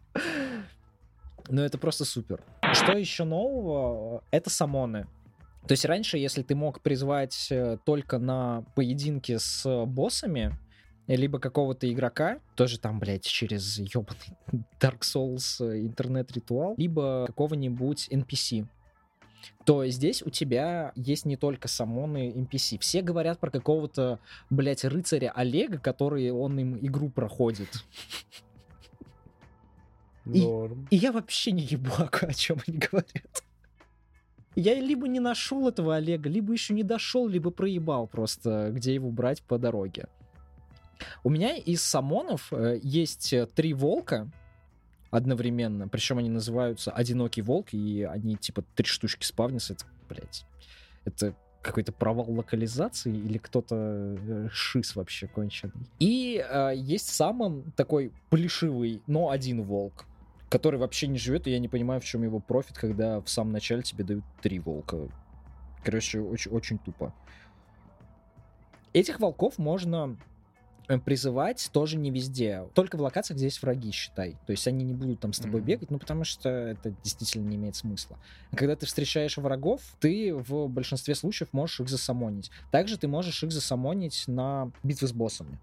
Ну, 1.50 1.62
это 1.62 1.78
просто 1.78 2.04
супер. 2.04 2.44
Что 2.74 2.98
еще 2.98 3.24
нового? 3.24 4.22
Это 4.32 4.50
summon 4.50 4.93
ы. 4.93 5.08
То 5.66 5.74
есть 5.74 5.86
раньше, 5.86 6.18
если 6.18 6.44
ты 6.44 6.54
мог 6.56 6.82
призвать 6.82 7.48
э, 7.50 7.78
только 7.86 8.20
на 8.20 8.64
поединки 8.76 9.38
с 9.38 9.86
боссами, 9.86 10.58
либо 11.08 11.40
какого-то 11.40 11.90
игрока, 11.92 12.40
тоже 12.56 12.80
там, 12.80 13.00
блядь, 13.00 13.24
через 13.24 13.78
ебаный 13.80 14.38
Dark 14.80 15.00
Souls 15.02 15.62
интернет-ритуал, 15.62 16.76
либо 16.78 17.26
какого-нибудь 17.28 18.10
NPC, 18.12 18.68
то 19.66 19.86
здесь 19.88 20.22
у 20.24 20.30
тебя 20.30 20.94
есть 20.96 21.26
не 21.26 21.36
только 21.36 21.68
самоны 21.68 22.32
NPC. 22.32 22.80
Все 22.80 23.02
говорят 23.02 23.40
про 23.40 23.52
какого-то, 23.52 24.20
блядь, 24.50 24.86
рыцаря 24.86 25.32
Олега, 25.32 25.78
который 25.78 26.32
он 26.32 26.58
им 26.60 26.78
игру 26.82 27.10
проходит. 27.10 27.70
И, 30.26 30.40
и 30.90 30.96
я 30.96 31.12
вообще 31.12 31.52
не 31.52 31.64
ебу, 31.64 31.92
о 32.22 32.34
чем 32.34 32.58
они 32.68 32.78
говорят. 32.78 33.44
Я 34.56 34.74
либо 34.74 35.08
не 35.08 35.20
нашел 35.20 35.68
этого 35.68 35.96
Олега, 35.98 36.30
либо 36.30 36.52
еще 36.52 36.74
не 36.74 36.84
дошел, 36.84 37.28
либо 37.28 37.52
проебал 37.52 38.08
просто, 38.08 38.72
где 38.72 38.94
его 38.94 39.12
брать 39.12 39.44
по 39.44 39.58
дороге. 39.58 40.08
У 41.24 41.30
меня 41.30 41.56
из 41.56 41.84
самонов 41.84 42.52
э, 42.52 42.80
есть 42.82 43.34
э, 43.34 43.46
три 43.46 43.74
волка 43.74 44.32
одновременно, 45.12 45.88
причем 45.88 46.18
они 46.18 46.30
называются 46.30 46.92
Одинокий 46.92 47.42
волк, 47.42 47.74
и 47.74 48.04
они 48.04 48.36
типа 48.36 48.64
три 48.76 48.86
штучки 48.86 49.26
спавнятся. 49.26 49.74
Это, 49.74 49.86
блядь, 50.10 50.46
это 51.06 51.36
какой-то 51.62 51.92
провал 51.92 52.32
локализации 52.32 53.14
или 53.14 53.38
кто-то 53.38 53.76
э, 54.18 54.48
шиз 54.52 54.96
вообще 54.96 55.28
конченый. 55.28 55.74
И 56.00 56.44
э, 56.48 56.74
есть 56.76 57.10
самым 57.10 57.72
такой 57.76 58.14
плешивый, 58.30 59.02
но 59.08 59.30
один 59.30 59.64
волк 59.64 60.06
который 60.50 60.80
вообще 60.80 61.08
не 61.08 61.18
живет, 61.18 61.48
и 61.48 61.52
я 61.52 61.60
не 61.60 61.68
понимаю, 61.68 62.00
в 62.00 62.06
чем 62.06 62.24
его 62.24 62.40
профит, 62.40 62.78
когда 62.78 63.20
в 63.20 63.28
самом 63.30 63.52
начале 63.52 63.82
тебе 63.82 64.04
дают 64.04 64.24
три 64.42 64.60
волка. 64.60 65.10
Короче, 65.84 66.20
очень, 66.20 66.52
очень 66.52 66.78
тупо. 66.78 67.14
Этих 68.94 69.20
волков 69.20 69.58
можно 69.58 70.18
призывать 71.04 71.70
тоже 71.74 71.98
не 71.98 72.12
везде. 72.12 72.66
Только 72.74 72.96
в 72.96 73.02
локациях, 73.02 73.38
где 73.38 73.46
есть 73.46 73.62
враги, 73.62 73.92
считай. 73.92 74.38
То 74.46 74.52
есть 74.52 74.68
они 74.68 74.86
не 74.86 74.94
будут 74.94 75.20
там 75.20 75.34
с 75.34 75.40
тобой 75.40 75.62
mm-hmm. 75.62 75.66
бегать, 75.66 75.92
ну 75.92 76.00
потому 76.00 76.24
что 76.24 76.50
это 76.50 76.94
действительно 77.04 77.48
не 77.48 77.58
имеет 77.58 77.76
смысла. 77.76 78.18
когда 78.56 78.76
ты 78.76 78.86
встречаешь 78.86 79.38
врагов, 79.38 79.82
ты 80.00 80.34
в 80.34 80.68
большинстве 80.68 81.16
случаев 81.16 81.50
можешь 81.52 81.80
их 81.82 81.90
засамонить. 81.90 82.52
Также 82.72 82.98
ты 82.98 83.08
можешь 83.08 83.44
их 83.44 83.52
засамонить 83.52 84.24
на 84.28 84.72
битвы 84.84 85.08
с 85.08 85.14
боссами. 85.14 85.60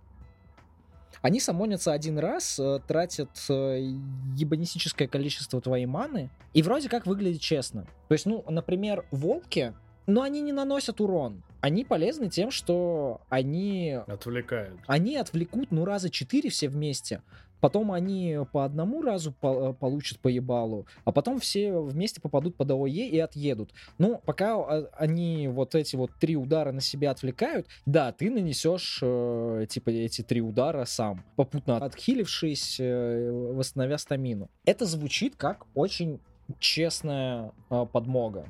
Они 1.23 1.41
самонятся 1.41 1.93
один 1.95 2.19
раз, 2.19 2.59
э, 2.59 2.81
тратят 2.87 3.31
э, 3.49 3.95
ебанистическое 4.37 5.09
количество 5.09 5.59
твоей 5.59 5.87
маны, 5.87 6.29
и 6.53 6.63
вроде 6.63 6.91
как 6.91 7.07
выглядит 7.07 7.41
честно. 7.41 7.87
То 8.09 8.13
есть, 8.13 8.27
ну, 8.27 8.45
например, 8.47 9.07
волки, 9.11 9.73
но 10.07 10.21
они 10.21 10.43
не 10.43 10.53
наносят 10.53 11.01
урон. 11.01 11.43
Они 11.65 11.83
полезны 11.83 12.29
тем, 12.29 12.51
что 12.51 13.23
они... 13.31 13.99
Отвлекают. 14.07 14.79
Они 14.87 15.17
отвлекут, 15.17 15.69
ну, 15.71 15.87
раза 15.87 16.11
четыре 16.11 16.51
все 16.51 16.69
вместе. 16.69 17.23
Потом 17.61 17.91
они 17.91 18.37
по 18.53 18.67
одному 18.67 19.01
разу 19.01 19.33
по 19.33 19.71
э, 19.71 19.73
получат 19.73 20.19
по 20.19 20.29
ебалу, 20.29 20.87
а 21.07 21.11
потом 21.11 21.41
все 21.41 21.81
вместе 21.81 22.21
попадут 22.21 22.57
под 22.57 22.71
АОЕ 22.71 23.09
и 23.09 23.19
отъедут. 23.19 23.71
Ну, 23.97 24.21
пока 24.27 24.57
а, 24.57 24.91
они 24.99 25.49
вот 25.49 25.75
эти 25.75 25.97
вот 25.97 26.11
три 26.21 26.37
удара 26.37 26.71
на 26.71 26.83
себя 26.83 27.13
отвлекают, 27.13 27.67
да, 27.87 28.13
ты 28.13 28.31
нанесешь 28.31 28.99
э, 29.01 29.65
типа 29.67 29.89
эти 29.89 30.21
три 30.21 30.43
удара 30.43 30.85
сам, 30.85 31.25
попутно 31.35 31.79
отхилившись, 31.79 32.77
э, 32.79 33.31
восстановя 33.55 33.97
стамину. 33.97 34.51
Это 34.67 34.85
звучит 34.85 35.35
как 35.37 35.65
очень 35.75 36.21
честная 36.59 37.53
э, 37.71 37.87
подмога. 37.91 38.47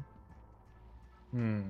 Mm. 1.31 1.63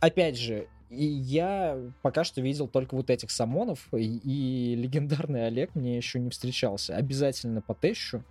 Опять 0.00 0.38
же, 0.38 0.68
и 0.90 1.04
я 1.04 1.78
пока 2.02 2.24
что 2.24 2.40
видел 2.40 2.68
только 2.68 2.94
вот 2.94 3.10
этих 3.10 3.30
самонов, 3.30 3.88
и, 3.92 4.18
и 4.18 4.74
легендарный 4.74 5.46
Олег 5.46 5.74
мне 5.74 5.96
еще 5.96 6.18
не 6.18 6.30
встречался. 6.30 6.96
Обязательно 6.96 7.60
потещу, 7.60 8.24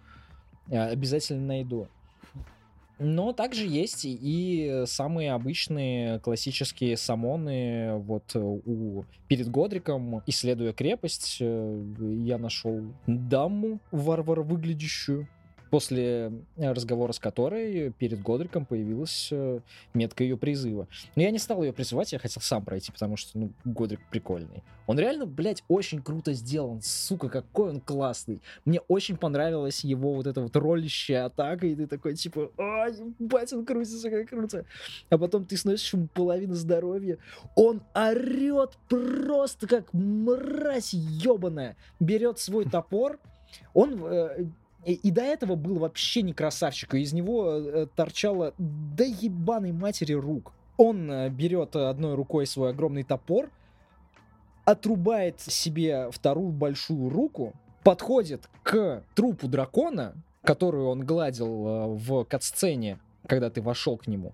э, 0.70 0.80
обязательно 0.80 1.46
найду. 1.46 1.88
Но 3.00 3.32
также 3.32 3.68
есть 3.68 4.02
и 4.06 4.84
самые 4.88 5.34
обычные 5.34 6.20
классические 6.20 6.98
самоны. 6.98 7.98
Вот 7.98 8.36
у 8.36 9.06
перед 9.28 9.50
Годриком, 9.50 10.24
исследуя 10.26 10.74
крепость, 10.74 11.38
э, 11.40 11.84
я 12.24 12.40
нашел 12.40 12.82
даму 13.06 13.80
варвара 13.92 14.42
выглядящую 14.42 15.28
после 15.70 16.32
э, 16.58 16.72
разговора 16.74 17.12
с 17.12 17.20
которой 17.20 17.92
перед 17.92 18.22
Годриком 18.22 18.66
появилась 18.66 19.30
э, 19.32 19.60
метка 19.94 20.24
ее 20.24 20.38
призыва. 20.38 20.88
Но 21.16 21.22
я 21.22 21.32
не 21.32 21.40
стал 21.40 21.64
ее 21.64 21.74
призывать, 21.74 22.14
я 22.14 22.20
хотел 22.20 22.42
сам 22.42 22.64
пройти, 22.64 22.92
потому 22.92 23.18
что, 23.18 23.38
ну, 23.38 23.52
Годрик 23.66 24.02
прикольный. 24.10 24.64
Он 24.86 24.98
реально, 24.98 25.26
блядь, 25.26 25.64
очень 25.68 26.02
круто 26.02 26.34
сделан, 26.34 26.82
сука, 26.82 27.30
какой 27.30 27.70
он 27.70 27.82
классный. 27.82 28.42
Мне 28.66 28.80
очень 28.88 29.18
понравилась 29.18 29.84
его 29.84 30.14
вот 30.14 30.28
эта 30.28 30.42
вот 30.42 30.56
ролищая 30.56 31.26
атака, 31.26 31.68
и 31.68 31.76
ты 31.76 31.88
такой, 31.88 32.16
типа, 32.16 32.52
ай, 32.58 32.94
ебать, 33.20 33.52
он 33.54 33.66
крутится, 33.66 34.10
как 34.10 34.30
круто. 34.30 34.66
А 35.10 35.18
потом 35.18 35.46
ты 35.46 35.58
сносишь 35.58 35.94
ему 35.94 36.08
половину 36.08 36.54
здоровья, 36.54 37.18
он 37.56 37.82
орет 37.94 38.78
просто 38.88 39.68
как 39.68 39.92
мразь 39.94 40.94
ебаная, 40.94 41.76
берет 42.00 42.40
свой 42.40 42.66
топор, 42.66 43.20
он 43.74 44.04
э, 44.06 44.46
и, 44.88 44.94
и 44.94 45.12
до 45.12 45.22
этого 45.22 45.56
был 45.56 45.80
вообще 45.80 46.22
не 46.22 46.32
красавчик, 46.32 46.96
и 46.96 47.02
из 47.02 47.12
него 47.12 47.52
э, 47.52 47.88
торчало 47.94 48.54
до 48.58 49.04
ебаной 49.04 49.74
матери 49.74 50.14
рук. 50.14 50.54
Он 50.78 51.12
э, 51.12 51.30
берет 51.30 51.76
одной 51.76 52.16
рукой 52.16 52.48
свой 52.48 52.70
огромный 52.70 53.04
топор, 53.04 53.52
отрубает 54.64 55.42
себе 55.42 56.10
вторую 56.10 56.54
большую 56.54 57.10
руку, 57.10 57.54
подходит 57.84 58.50
к 58.64 59.04
трупу 59.14 59.50
дракона, 59.50 60.14
которую 60.42 60.88
он 60.88 61.02
гладил 61.02 61.68
э, 61.68 61.88
в 61.88 62.24
катсцене, 62.24 62.98
когда 63.28 63.50
ты 63.50 63.62
вошел 63.62 63.98
к 63.98 64.08
нему, 64.08 64.32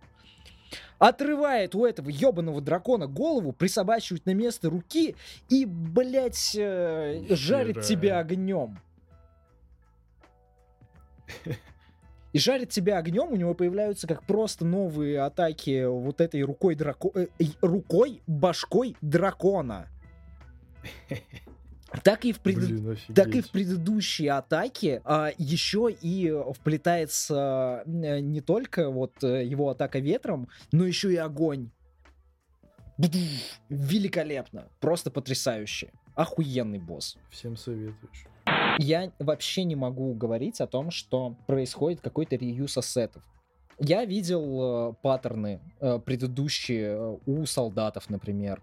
отрывает 1.00 1.74
у 1.74 1.84
этого 1.84 2.10
ебаного 2.10 2.62
дракона 2.62 3.08
голову, 3.08 3.54
присобачивает 3.54 4.28
на 4.28 4.36
место 4.36 4.70
руки 4.70 5.16
и, 5.50 5.66
блядь, 5.66 6.56
э, 6.56 7.26
жарит 7.30 7.82
тебя 7.82 8.20
огнем. 8.20 8.78
И 12.34 12.40
жарит 12.40 12.70
тебя 12.70 12.98
огнем, 12.98 13.32
у 13.32 13.36
него 13.36 13.54
появляются 13.54 14.08
как 14.08 14.24
просто 14.24 14.66
новые 14.66 15.22
атаки 15.22 15.86
вот 15.86 16.20
этой 16.20 16.42
рукой 16.42 16.74
драко... 16.74 17.12
Э, 17.14 17.28
рукой, 17.62 18.22
башкой 18.28 18.98
дракона. 19.02 19.88
Так 22.04 22.26
и 22.26 22.34
в, 22.34 22.40
пред... 22.40 22.58
Блин, 22.58 22.98
так 23.14 23.28
и 23.36 23.42
в 23.42 23.52
предыдущей 23.52 24.28
атаке 24.28 25.04
а, 25.06 25.30
еще 25.38 25.96
и 26.02 26.34
вплетается 26.56 27.84
а, 27.86 27.86
не 27.86 28.42
только 28.42 28.90
вот 28.90 29.24
э, 29.24 29.46
его 29.46 29.70
атака 29.70 30.00
ветром, 30.00 30.50
но 30.72 30.88
еще 30.88 31.14
и 31.14 31.18
огонь. 31.18 31.70
Великолепно. 33.70 34.70
Просто 34.80 35.12
потрясающе. 35.12 35.92
Охуенный 36.16 36.80
босс. 36.80 37.16
Всем 37.30 37.56
советуешь. 37.56 38.26
Я 38.80 39.12
вообще 39.20 39.64
не 39.64 39.76
могу 39.76 40.14
говорить 40.14 40.62
о 40.62 40.68
том, 40.68 40.92
что 40.92 41.36
происходит 41.48 42.02
какой-то 42.02 42.36
реюз 42.36 42.78
ассетов. 42.78 43.24
Я 43.80 44.06
видел 44.06 44.92
э, 44.92 44.94
паттерны 45.02 45.60
э, 45.80 46.00
предыдущие 46.00 46.96
э, 46.96 47.18
у 47.26 47.46
солдатов, 47.46 48.10
например 48.10 48.62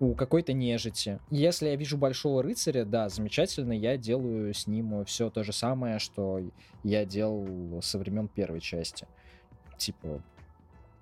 у 0.00 0.14
какой-то 0.14 0.52
нежити. 0.52 1.18
Если 1.30 1.68
я 1.68 1.76
вижу 1.76 1.98
большого 1.98 2.42
рыцаря, 2.42 2.84
да, 2.84 3.08
замечательно, 3.08 3.72
я 3.72 3.96
делаю 3.96 4.54
с 4.54 4.66
ним 4.66 5.04
все 5.04 5.30
то 5.30 5.42
же 5.42 5.52
самое, 5.52 5.98
что 5.98 6.40
я 6.84 7.04
делал 7.04 7.82
со 7.82 7.98
времен 7.98 8.28
первой 8.28 8.60
части. 8.60 9.06
Типа, 9.76 10.22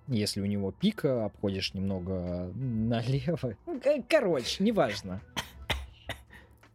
если 0.08 0.40
у 0.40 0.46
него 0.46 0.72
пика, 0.72 1.26
обходишь 1.26 1.74
немного 1.74 2.50
налево. 2.54 3.56
Короче, 4.08 4.64
неважно. 4.64 5.20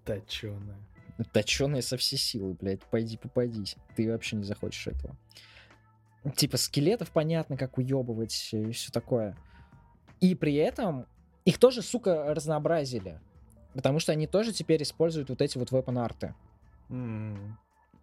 Точеная. 0.05 0.77
Точеная 1.33 1.81
со 1.81 1.97
всей 1.97 2.17
силы, 2.17 2.53
блядь. 2.53 2.83
Пойди 2.85 3.17
попадись. 3.17 3.75
Ты 3.95 4.11
вообще 4.11 4.35
не 4.35 4.43
захочешь 4.43 4.87
этого. 4.87 5.15
Типа 6.35 6.57
скелетов 6.57 7.11
понятно, 7.11 7.57
как 7.57 7.77
уебывать 7.77 8.49
и 8.53 8.71
все 8.71 8.91
такое. 8.91 9.35
И 10.19 10.35
при 10.35 10.55
этом 10.55 11.07
их 11.45 11.57
тоже, 11.57 11.81
сука, 11.81 12.33
разнообразили. 12.33 13.19
Потому 13.73 13.99
что 13.99 14.11
они 14.11 14.27
тоже 14.27 14.51
теперь 14.51 14.83
используют 14.83 15.29
вот 15.29 15.41
эти 15.41 15.57
вот 15.57 15.71
вепон-арты. 15.71 16.35
Mm. 16.89 17.53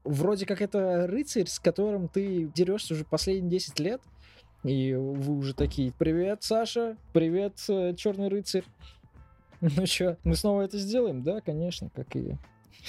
Вроде 0.05 0.47
как 0.47 0.63
это 0.63 1.07
рыцарь, 1.07 1.47
с 1.47 1.59
которым 1.61 2.09
ты 2.09 2.51
дерешься 2.55 2.95
уже 2.95 3.05
последние 3.05 3.51
10 3.51 3.79
лет. 3.81 4.01
И 4.65 4.95
вы 4.95 5.37
уже 5.37 5.55
такие, 5.55 5.93
привет, 5.93 6.43
Саша, 6.43 6.97
привет, 7.13 7.55
э, 7.69 7.95
черный 7.95 8.29
рыцарь. 8.29 8.65
Ну 9.61 9.87
что, 9.87 10.17
мы 10.23 10.37
снова 10.37 10.63
это 10.63 10.79
сделаем? 10.79 11.25
Да, 11.25 11.41
конечно, 11.41 11.91
как 11.91 12.15
и, 12.15 12.37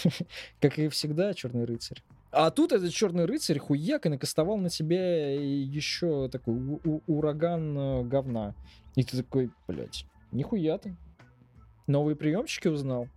как 0.62 0.80
и 0.80 0.90
всегда, 0.90 1.34
черный 1.34 1.66
рыцарь. 1.66 2.02
А 2.32 2.52
тут 2.52 2.72
этот 2.72 2.92
черный 2.92 3.26
рыцарь 3.26 3.58
хуяк 3.58 4.06
и 4.06 4.10
накастовал 4.10 4.58
на 4.58 4.70
тебя 4.70 5.34
еще 5.34 6.30
такой 6.30 6.56
ураган 7.08 7.78
э, 7.78 8.04
говна. 8.04 8.54
И 8.96 9.04
ты 9.04 9.18
такой, 9.18 9.50
блядь, 9.68 10.06
Нихуя 10.32 10.78
ты. 10.78 10.96
Новые 11.88 12.16
приемчики 12.16 12.68
узнал? 12.68 13.08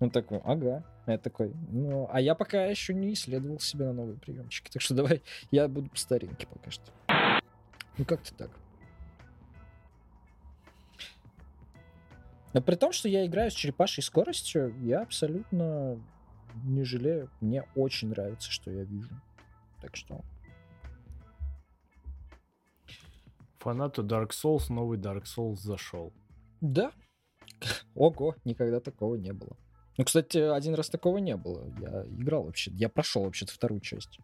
Он 0.00 0.10
такой, 0.10 0.38
ага. 0.44 0.84
Я 1.06 1.18
такой, 1.18 1.52
ну, 1.70 2.08
а 2.10 2.20
я 2.20 2.34
пока 2.34 2.64
еще 2.64 2.94
не 2.94 3.12
исследовал 3.12 3.60
себя 3.60 3.86
на 3.86 3.92
новые 3.92 4.16
приемчики. 4.16 4.70
Так 4.70 4.80
что 4.80 4.94
давай, 4.94 5.22
я 5.50 5.68
буду 5.68 5.90
по 5.90 5.98
старинке 5.98 6.46
пока 6.46 6.70
что. 6.70 6.90
Ну 7.98 8.04
как-то 8.06 8.34
так. 8.34 8.50
Но 12.54 12.62
при 12.62 12.76
том, 12.76 12.92
что 12.92 13.08
я 13.08 13.26
играю 13.26 13.50
с 13.50 13.54
черепашей 13.54 14.02
скоростью, 14.02 14.72
я 14.80 15.02
абсолютно 15.02 16.00
не 16.64 16.84
жалею. 16.84 17.28
Мне 17.40 17.64
очень 17.74 18.08
нравится, 18.08 18.50
что 18.50 18.70
я 18.70 18.84
вижу. 18.84 19.10
Так 19.82 19.96
что... 19.96 20.24
Фанату 23.58 24.04
Dark 24.04 24.30
Souls 24.30 24.72
новый 24.72 24.98
Dark 24.98 25.24
Souls 25.24 25.56
зашел. 25.56 26.12
Да. 26.60 26.92
Ого, 27.94 28.36
никогда 28.44 28.78
такого 28.78 29.16
не 29.16 29.32
было. 29.32 29.56
Ну, 29.96 30.04
кстати, 30.04 30.38
один 30.38 30.74
раз 30.74 30.88
такого 30.88 31.18
не 31.18 31.36
было. 31.36 31.68
Я 31.80 32.04
играл 32.06 32.44
вообще. 32.44 32.70
Я 32.72 32.88
прошел 32.88 33.24
вообще-то 33.24 33.52
вторую 33.52 33.80
часть. 33.80 34.20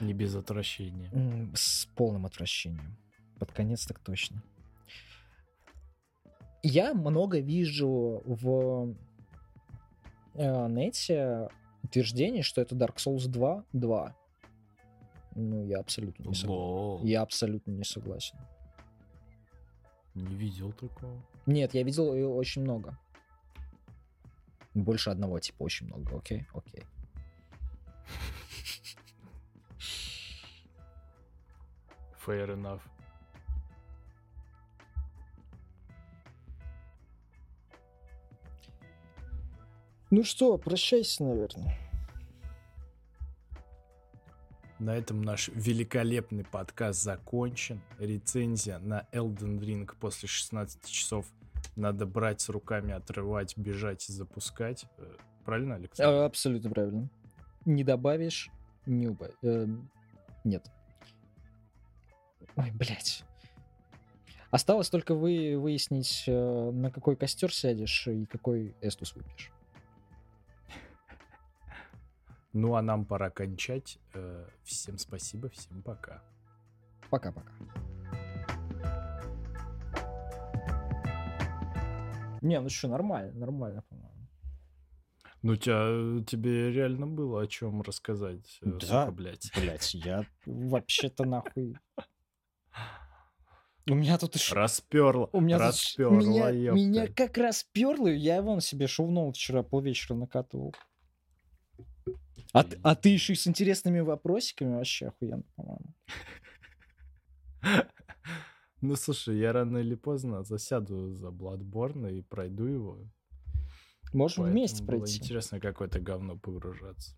Не 0.00 0.12
без 0.12 0.34
отвращения. 0.34 1.52
С 1.54 1.86
полным 1.94 2.26
отвращением. 2.26 2.96
Под 3.38 3.52
конец 3.52 3.86
так 3.86 4.00
точно. 4.00 4.42
Я 6.62 6.94
много 6.94 7.38
вижу 7.40 8.22
в 8.24 8.94
э, 10.34 10.68
нете 10.68 11.48
утверждений, 11.82 12.42
что 12.42 12.60
это 12.60 12.74
Dark 12.74 12.96
Souls 12.96 13.28
2 13.28 13.64
2. 13.72 14.16
Ну, 15.36 15.64
я 15.64 15.80
абсолютно 15.80 16.28
не 16.28 16.34
согласен. 16.34 17.06
Я 17.06 17.22
абсолютно 17.22 17.70
не 17.72 17.84
согласен. 17.84 18.38
Не 20.14 20.34
видел 20.34 20.72
такого. 20.72 21.22
Нет, 21.44 21.74
я 21.74 21.82
видел 21.82 22.14
ее 22.14 22.26
очень 22.26 22.62
много. 22.62 22.98
Больше 24.74 25.10
одного, 25.10 25.38
типа, 25.38 25.62
очень 25.62 25.86
много. 25.86 26.16
Окей, 26.16 26.46
окей. 26.54 26.84
Fair 32.26 32.48
enough. 32.48 32.80
Ну 40.10 40.22
что, 40.22 40.56
прощайся, 40.56 41.24
наверное. 41.24 41.76
На 44.78 44.94
этом 44.96 45.22
наш 45.22 45.48
великолепный 45.48 46.44
подкаст 46.44 47.02
закончен. 47.02 47.80
Рецензия 47.98 48.78
на 48.78 49.06
Elden 49.12 49.58
Ring 49.58 49.90
после 49.98 50.28
16 50.28 50.86
часов 50.86 51.26
надо 51.74 52.06
брать 52.06 52.40
с 52.40 52.48
руками, 52.50 52.92
отрывать, 52.92 53.56
бежать 53.56 54.08
и 54.08 54.12
запускать. 54.12 54.84
Э, 54.98 55.14
правильно, 55.44 55.74
Александр? 55.74 56.22
Абсолютно 56.22 56.70
правильно. 56.70 57.08
Не 57.64 57.82
добавишь, 57.82 58.50
не 58.84 59.08
убавишь. 59.08 59.34
Э, 59.42 59.66
нет. 60.44 60.70
Ой, 62.54 62.70
блядь. 62.70 63.24
Осталось 64.50 64.88
только 64.88 65.14
вы 65.14 65.58
выяснить, 65.58 66.24
э, 66.28 66.70
на 66.70 66.92
какой 66.92 67.16
костер 67.16 67.52
сядешь 67.52 68.06
и 68.06 68.26
какой 68.26 68.76
эстус 68.80 69.16
выпьешь. 69.16 69.50
Ну 72.58 72.74
а 72.74 72.80
нам 72.80 73.04
пора 73.04 73.28
кончать. 73.28 73.98
Э, 74.14 74.46
всем 74.64 74.96
спасибо, 74.96 75.50
всем 75.50 75.82
пока. 75.82 76.22
Пока-пока. 77.10 77.52
Не, 82.40 82.58
ну 82.60 82.70
что, 82.70 82.88
нормально, 82.88 83.38
нормально, 83.38 83.82
по-моему. 83.90 84.28
Ну, 85.42 85.56
тебя, 85.56 86.24
тебе 86.24 86.72
реально 86.72 87.06
было 87.06 87.42
о 87.42 87.46
чем 87.46 87.82
рассказать, 87.82 88.58
э, 88.62 88.70
да, 88.80 89.04
сука, 89.04 89.12
блядь. 89.12 89.52
Блядь, 89.54 89.92
я 89.92 90.24
вообще-то 90.46 91.26
нахуй... 91.26 91.76
У 93.86 93.94
меня 93.94 94.16
тут 94.16 94.34
еще... 94.34 94.54
Расперло. 94.54 95.28
У 95.32 95.40
меня 95.40 95.58
расперло, 95.58 96.20
тут... 96.20 96.28
меня, 96.28 96.72
меня 96.72 97.06
как 97.06 97.36
расперло, 97.36 98.08
я 98.08 98.40
вон 98.40 98.62
себе 98.62 98.86
шоу 98.86 99.30
вчера 99.30 99.62
полвечера 99.62 100.16
накатывал. 100.16 100.74
А, 102.52 102.64
а 102.82 102.94
ты 102.94 103.10
еще 103.10 103.32
и 103.32 103.36
с 103.36 103.46
интересными 103.46 104.00
вопросиками 104.00 104.74
вообще 104.74 105.08
охуенно, 105.08 105.44
по-моему. 105.56 105.94
Ну, 108.82 108.94
слушай, 108.94 109.38
я 109.38 109.52
рано 109.52 109.78
или 109.78 109.94
поздно 109.94 110.44
засяду 110.44 111.10
за 111.14 111.28
Bloodborne 111.28 112.18
и 112.18 112.20
пройду 112.20 112.66
его. 112.66 112.98
Можем 114.12 114.44
Поэтому 114.44 114.52
вместе 114.52 114.84
пройти. 114.84 115.18
интересно 115.18 115.60
какое-то 115.60 115.98
говно 115.98 116.36
погружаться. 116.36 117.16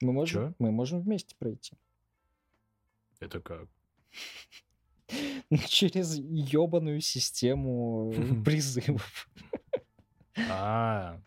Мы 0.00 0.12
можем, 0.12 0.54
мы 0.58 0.72
можем 0.72 1.00
вместе 1.00 1.36
пройти. 1.36 1.76
Это 3.20 3.40
как? 3.40 3.68
Через 5.68 6.16
ебаную 6.16 7.00
систему 7.00 8.12
призывов. 8.44 9.28
А, 10.50 11.20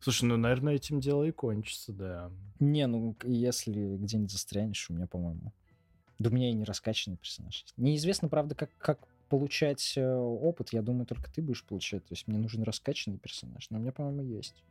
Слушай, 0.00 0.24
ну, 0.24 0.36
наверное, 0.38 0.74
этим 0.74 0.98
дело 1.00 1.24
и 1.24 1.30
кончится, 1.30 1.92
да. 1.92 2.30
Не, 2.58 2.86
ну, 2.86 3.14
если 3.22 3.96
где-нибудь 3.96 4.32
застрянешь, 4.32 4.88
у 4.88 4.94
меня, 4.94 5.06
по-моему, 5.06 5.52
Да 6.18 6.30
у 6.30 6.32
меня 6.32 6.50
и 6.50 6.54
не 6.54 6.64
раскачанный 6.64 7.18
персонаж. 7.18 7.66
Неизвестно, 7.76 8.28
правда, 8.28 8.54
как, 8.54 8.70
как 8.78 8.98
получать 9.28 9.94
э, 9.96 10.14
опыт. 10.14 10.72
Я 10.72 10.82
думаю, 10.82 11.06
только 11.06 11.30
ты 11.30 11.42
будешь 11.42 11.64
получать. 11.64 12.04
То 12.06 12.12
есть 12.12 12.26
мне 12.26 12.38
нужен 12.38 12.62
раскачанный 12.62 13.18
персонаж. 13.18 13.68
Но 13.70 13.78
у 13.78 13.80
меня, 13.80 13.92
по-моему, 13.92 14.22
есть. 14.22 14.64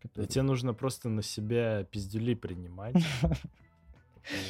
Который... 0.00 0.26
тебе 0.26 0.42
нужно 0.42 0.74
просто 0.74 1.08
на 1.08 1.22
себя 1.22 1.84
пиздюли 1.84 2.34
принимать. 2.34 2.96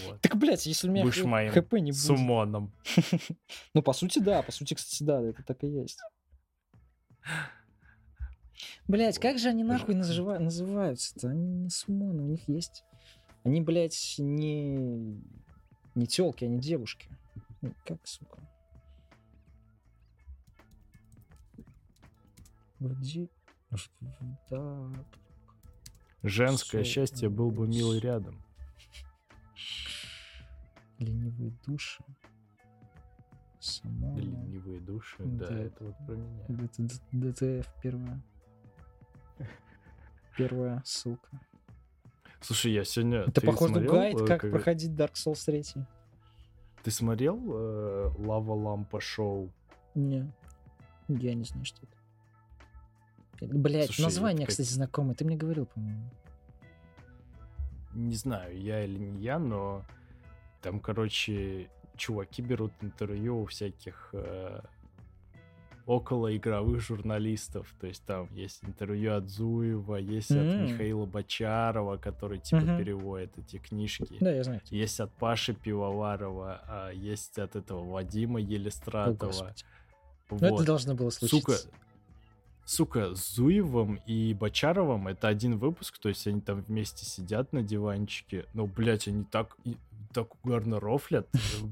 Вот. 0.07 0.21
Так, 0.21 0.37
блядь, 0.37 0.67
если 0.67 0.87
у 0.87 0.93
меня 0.93 1.03
Будешь 1.03 1.25
моим 1.25 1.51
хп 1.51 1.73
не 1.73 1.93
будет. 1.93 1.97
Сумоном. 1.97 2.71
ну, 3.75 3.81
по 3.81 3.95
сути, 3.95 4.19
да. 4.19 4.43
По 4.43 4.53
сути, 4.53 4.75
кстати, 4.75 5.03
да, 5.03 5.23
это 5.23 5.43
так 5.43 5.65
и 5.65 5.67
есть. 5.67 5.99
Блять, 8.89 9.19
как 9.19 9.39
же 9.39 9.49
они 9.49 9.65
нахуй 9.65 9.95
называются-то? 9.95 11.29
Они 11.29 11.47
не 11.47 11.71
сумоны, 11.71 12.23
у 12.23 12.27
них 12.27 12.49
есть... 12.49 12.85
Они, 13.45 13.61
блядь, 13.61 14.17
не... 14.19 15.21
Не 15.95 16.07
телки, 16.07 16.45
они 16.45 16.59
девушки. 16.59 17.09
Ну, 17.61 17.75
как, 17.85 18.07
сука? 18.07 18.39
Вроде... 22.79 23.29
Да. 24.51 24.93
Женское 26.23 26.85
счастье 26.85 27.29
был 27.29 27.51
бы 27.51 27.67
милый 27.67 27.99
рядом. 28.01 28.43
Ленивые 30.99 31.53
души. 31.67 32.05
Само. 33.59 34.19
Ленивые 34.19 34.81
души, 34.81 35.23
да, 35.25 35.47
да, 35.49 35.59
это 35.59 35.85
вот 35.85 35.97
про 36.07 36.17
меня. 36.17 36.47
ДТФ 37.13 37.75
первая. 37.83 38.23
Первая 40.37 40.83
ссылка. 40.85 41.29
Слушай, 42.41 42.73
я 42.73 42.85
сегодня... 42.85 43.21
Это, 43.21 43.41
похоже, 43.41 43.75
смотрел, 43.75 43.93
гайд, 43.93 44.21
э, 44.21 44.27
как, 44.27 44.41
как 44.41 44.51
проходить 44.51 44.91
Dark 44.91 45.13
Souls 45.15 45.45
3. 45.45 45.85
Ты 46.83 46.91
смотрел 46.91 47.39
э, 47.47 48.11
Лава 48.19 48.53
Лампа 48.55 49.01
шоу? 49.01 49.53
Не. 49.95 50.33
Я 51.09 51.35
не 51.35 51.45
знаю, 51.45 51.65
что 51.65 51.81
это. 51.83 51.97
Блять, 53.55 53.97
название, 53.99 54.47
как... 54.47 54.51
кстати, 54.51 54.69
знакомое. 54.69 55.15
Ты 55.15 55.25
мне 55.25 55.37
говорил, 55.37 55.67
по-моему. 55.67 56.11
Не 57.95 58.15
знаю, 58.15 58.59
я 58.59 58.85
или 58.85 58.99
не 58.99 59.23
я, 59.23 59.39
но 59.39 59.85
там, 60.63 60.81
короче, 60.81 61.69
чуваки 61.97 62.41
берут 62.41 62.73
интервью 62.81 63.43
у 63.43 63.47
всяких 63.47 64.11
э, 64.13 64.61
около 65.87 66.35
игровых 66.37 66.81
журналистов. 66.81 67.75
То 67.81 67.87
есть 67.87 68.05
там 68.05 68.29
есть 68.35 68.63
интервью 68.65 69.15
от 69.15 69.29
Зуева, 69.29 69.97
есть 69.97 70.31
mm-hmm. 70.31 70.65
от 70.65 70.71
Михаила 70.71 71.07
Бочарова, 71.07 71.97
который 71.97 72.39
типа 72.39 72.61
mm-hmm. 72.61 72.79
переводит 72.79 73.39
эти 73.39 73.59
книжки. 73.59 74.17
Да, 74.21 74.33
я 74.33 74.45
знаю. 74.45 74.61
Есть 74.71 75.01
от 75.01 75.13
Паши 75.13 75.55
Пивоварова, 75.55 76.61
а 76.67 76.91
есть 76.91 77.39
от 77.39 77.57
этого 77.57 77.85
Вадима 77.91 78.41
Елистратова. 78.41 79.55
О, 80.31 80.35
вот. 80.37 80.43
это 80.43 80.65
должно 80.65 80.95
было 80.95 81.11
случиться. 81.11 81.57
Сука, 81.57 81.77
сука, 82.65 83.15
с 83.15 83.35
Зуевым 83.35 83.97
и 84.07 84.35
Бочаровым 84.35 85.09
это 85.09 85.29
один 85.29 85.59
выпуск, 85.59 85.99
то 85.99 86.09
есть 86.09 86.27
они 86.27 86.41
там 86.41 86.63
вместе 86.63 87.05
сидят 87.05 87.53
на 87.53 87.63
диванчике, 87.63 88.47
но, 88.55 88.67
блядь, 88.67 89.09
они 89.09 89.25
так 89.25 89.57
так 90.13 90.35
угарно 90.45 90.81
рофлят. 90.81 91.29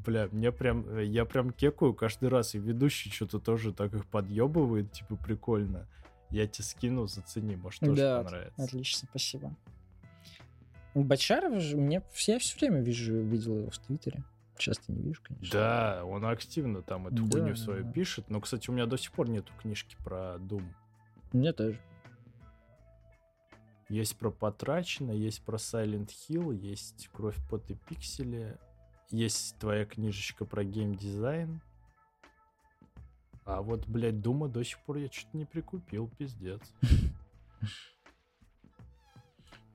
Бля, 0.07 0.29
мне 0.33 0.53
прям, 0.53 0.99
я 0.99 1.25
прям 1.25 1.53
кекаю 1.53 1.95
каждый 1.95 2.29
раз, 2.29 2.55
и 2.55 2.59
ведущий 2.59 3.11
что-то 3.11 3.39
тоже 3.39 3.73
так 3.73 3.95
их 3.95 4.07
подъебывает, 4.07 4.93
типа 4.93 5.17
прикольно. 5.17 5.87
Я 6.31 6.47
тебе 6.47 6.65
скину, 6.65 7.07
зацени, 7.07 7.57
может 7.57 7.81
тоже 7.81 7.97
да, 7.97 8.23
понравится. 8.23 8.62
отлично, 8.62 9.09
спасибо. 9.11 9.55
Бочаров 10.95 11.61
же, 11.61 11.77
мне 11.77 12.03
я 12.27 12.39
все 12.39 12.59
время 12.59 12.81
вижу, 12.81 13.21
видел 13.21 13.59
его 13.59 13.71
в 13.71 13.79
Твиттере. 13.79 14.25
Часто 14.57 14.93
не 14.93 15.01
вижу, 15.03 15.21
конечно. 15.23 15.51
Да, 15.53 16.03
он 16.05 16.25
активно 16.27 16.83
там 16.83 17.07
эту 17.07 17.25
да, 17.25 17.39
хуйню 17.39 17.57
свою 17.57 17.85
да. 17.85 17.93
пишет. 17.93 18.29
Но, 18.29 18.41
кстати, 18.41 18.69
у 18.69 18.75
меня 18.75 18.87
до 18.87 18.99
сих 18.99 19.12
пор 19.12 19.29
нету 19.29 19.53
книжки 19.61 19.97
про 20.05 20.37
Doom. 20.37 20.65
У 21.33 21.39
меня 21.39 21.53
тоже. 21.53 21.79
Есть 23.91 24.17
про 24.17 24.31
Потрачено, 24.31 25.11
есть 25.11 25.43
про 25.43 25.57
Silent 25.57 26.11
Hill, 26.29 26.55
есть 26.55 27.11
Кровь, 27.12 27.37
пот 27.51 27.69
и 27.73 27.75
пиксели, 27.75 28.57
есть 29.11 29.59
твоя 29.59 29.85
книжечка 29.85 30.45
про 30.45 30.62
геймдизайн. 30.62 31.61
А 33.45 33.62
вот, 33.62 33.89
блядь, 33.89 34.21
Дума 34.21 34.47
до 34.49 34.62
сих 34.62 34.79
пор 34.85 34.99
я 34.99 35.11
что-то 35.11 35.37
не 35.37 35.45
прикупил, 35.45 36.09
пиздец. 36.17 36.61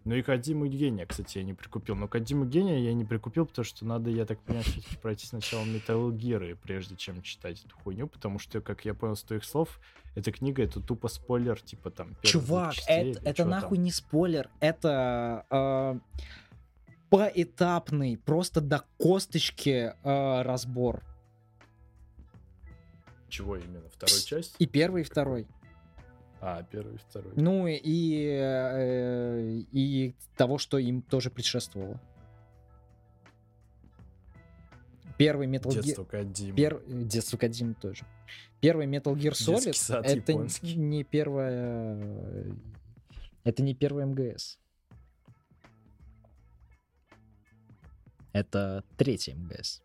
Ну 0.05 0.15
и 0.15 0.21
Кадиму 0.21 0.67
Гения, 0.67 1.05
кстати, 1.05 1.39
я 1.39 1.43
не 1.43 1.53
прикупил. 1.53 1.95
Но 1.95 2.07
Кадиму 2.07 2.45
Гения 2.45 2.77
я 2.77 2.93
не 2.93 3.03
прикупил, 3.03 3.45
потому 3.47 3.65
что 3.65 3.85
надо, 3.85 4.11
я 4.11 4.25
так 4.25 4.39
понимаю, 4.39 4.65
пройти 5.01 5.25
сначала 5.25 5.65
Metal 5.65 6.09
Gear, 6.11 6.55
прежде 6.61 6.95
чем 6.95 7.21
читать 7.21 7.65
эту 7.65 7.75
хуйню, 7.75 8.07
потому 8.07 8.39
что, 8.39 8.61
как 8.61 8.85
я 8.85 8.93
понял 8.93 9.17
с 9.17 9.23
твоих 9.23 9.43
слов, 9.43 9.77
эта 10.15 10.31
книга 10.31 10.63
это 10.63 10.79
тупо 10.79 11.07
спойлер, 11.09 11.61
типа 11.61 11.91
там... 11.91 12.15
Чувак, 12.23 12.75
это, 12.87 13.21
это 13.23 13.45
нахуй 13.45 13.77
там. 13.77 13.83
не 13.83 13.91
спойлер, 13.91 14.49
это... 14.59 15.45
Э, 15.49 15.99
поэтапный, 17.09 18.17
просто 18.17 18.61
до 18.61 18.83
косточки 18.97 19.93
э, 20.03 20.41
разбор. 20.41 21.03
Чего 23.29 23.57
именно? 23.57 23.89
Второй 23.89 24.21
часть? 24.21 24.55
И 24.59 24.65
первый, 24.65 25.01
и 25.01 25.05
второй. 25.05 25.47
А, 26.41 26.63
первый, 26.63 26.97
второй. 26.97 27.33
Ну 27.35 27.67
и, 27.67 28.27
э, 28.27 29.61
и 29.71 30.15
того, 30.37 30.57
что 30.57 30.77
им 30.77 31.01
тоже 31.01 31.29
предшествовало. 31.29 31.99
Первый 35.17 35.47
Metal 35.47 35.71
Gear... 35.71 35.81
Детство 35.81 36.03
Кадима. 36.03 36.55
Пер... 36.55 36.81
Детство 36.87 37.39
тоже. 37.79 38.05
Первый 38.59 38.87
Metal 38.87 39.13
Gear 39.15 39.31
Solid 39.31 40.03
это 40.03 40.31
японский. 40.31 40.75
не 40.75 41.03
первая... 41.03 42.55
Это 43.43 43.63
не 43.63 43.75
первый 43.75 44.05
МГС. 44.05 44.59
Это 48.33 48.83
третий 48.97 49.33
МГС. 49.33 49.81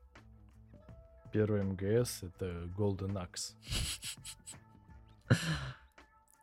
Первый 1.33 1.63
МГС 1.63 2.25
это 2.25 2.65
Golden 2.77 3.15
Axe. 3.15 3.55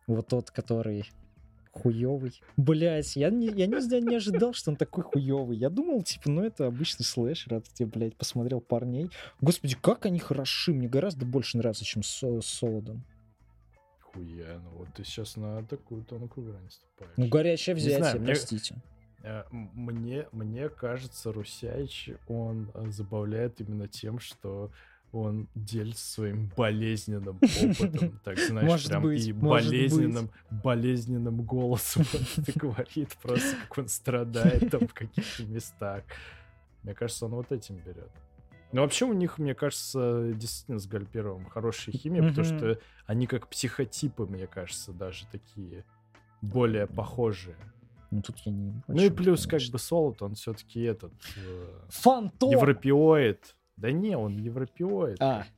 Вот 0.07 0.27
тот, 0.29 0.51
который 0.51 1.03
хуёвый. 1.77 2.41
Блять, 2.57 3.15
я 3.15 3.29
не, 3.29 3.47
я 3.47 3.67
не, 3.67 4.01
не 4.01 4.15
ожидал, 4.15 4.53
что 4.53 4.71
он 4.71 4.77
такой 4.77 5.03
хуёвый. 5.03 5.57
Я 5.57 5.69
думал, 5.69 6.01
типа, 6.03 6.29
ну 6.29 6.43
это 6.43 6.67
обычный 6.67 7.03
слэшер, 7.03 7.55
а 7.55 7.61
ты, 7.61 7.85
блядь, 7.85 8.15
посмотрел 8.15 8.61
парней. 8.61 9.09
Господи, 9.41 9.75
как 9.79 10.05
они 10.05 10.19
хороши, 10.19 10.73
мне 10.73 10.87
гораздо 10.87 11.25
больше 11.25 11.57
нравится, 11.57 11.85
чем 11.85 12.03
с, 12.03 12.21
с 12.21 12.45
Солодом. 12.45 13.03
Хуя, 13.99 14.59
ну 14.63 14.69
вот 14.77 14.87
ты 14.95 15.03
сейчас 15.03 15.35
на 15.35 15.63
такую 15.65 16.03
тонкую 16.03 16.51
грань 16.51 16.69
ступаешь. 16.69 17.13
Ну 17.17 17.27
горячее 17.27 17.75
взятие, 17.75 17.99
знаю, 17.99 18.23
простите. 18.23 18.75
Э, 19.23 19.43
мне, 19.51 20.27
мне 20.31 20.69
кажется, 20.69 21.31
Русяич, 21.31 22.11
он 22.27 22.71
э, 22.73 22.89
забавляет 22.89 23.59
именно 23.61 23.87
тем, 23.87 24.19
что 24.19 24.71
он 25.21 25.47
делится 25.55 26.05
своим 26.05 26.51
болезненным 26.55 27.37
опытом, 27.41 28.19
так 28.23 28.39
знаешь, 28.39 28.67
может 28.67 28.89
прям 28.89 29.03
быть, 29.03 29.27
и 29.27 29.33
болезненным, 29.33 30.25
быть. 30.25 30.61
болезненным 30.63 31.41
голосом 31.41 32.05
он 32.13 32.43
говорит 32.55 33.15
просто, 33.21 33.55
как 33.67 33.77
он 33.77 33.87
страдает 33.87 34.69
там 34.71 34.87
в 34.87 34.93
каких-то 34.93 35.43
местах. 35.43 36.03
Мне 36.83 36.93
кажется, 36.93 37.25
он 37.25 37.31
вот 37.31 37.51
этим 37.51 37.77
берет. 37.77 38.11
Но 38.71 38.81
вообще 38.81 39.05
у 39.05 39.13
них, 39.13 39.37
мне 39.37 39.55
кажется, 39.55 40.31
действительно 40.33 40.79
с 40.79 40.87
Гальперовым 40.87 41.45
хорошая 41.45 41.95
химия, 41.95 42.27
потому 42.27 42.45
что 42.45 42.79
они 43.05 43.27
как 43.27 43.47
психотипы, 43.47 44.25
мне 44.25 44.47
кажется, 44.47 44.91
даже 44.91 45.25
такие 45.27 45.85
более 46.41 46.87
похожие. 46.87 47.55
Ну 48.11 48.21
тут 48.21 48.37
я 48.39 48.51
не. 48.51 48.73
Ну 48.87 49.01
и 49.01 49.09
плюс, 49.09 49.45
конечно. 49.45 49.67
как 49.67 49.73
бы 49.73 49.79
Солод, 49.79 50.21
он 50.21 50.35
все-таки 50.35 50.81
этот. 50.81 51.11
Э, 51.35 51.79
Фантом! 51.89 52.51
Европеоид. 52.51 53.56
Да 53.77 53.91
не, 53.91 54.17
он 54.17 54.37
европеоид. 54.37 55.21
А. 55.21 55.45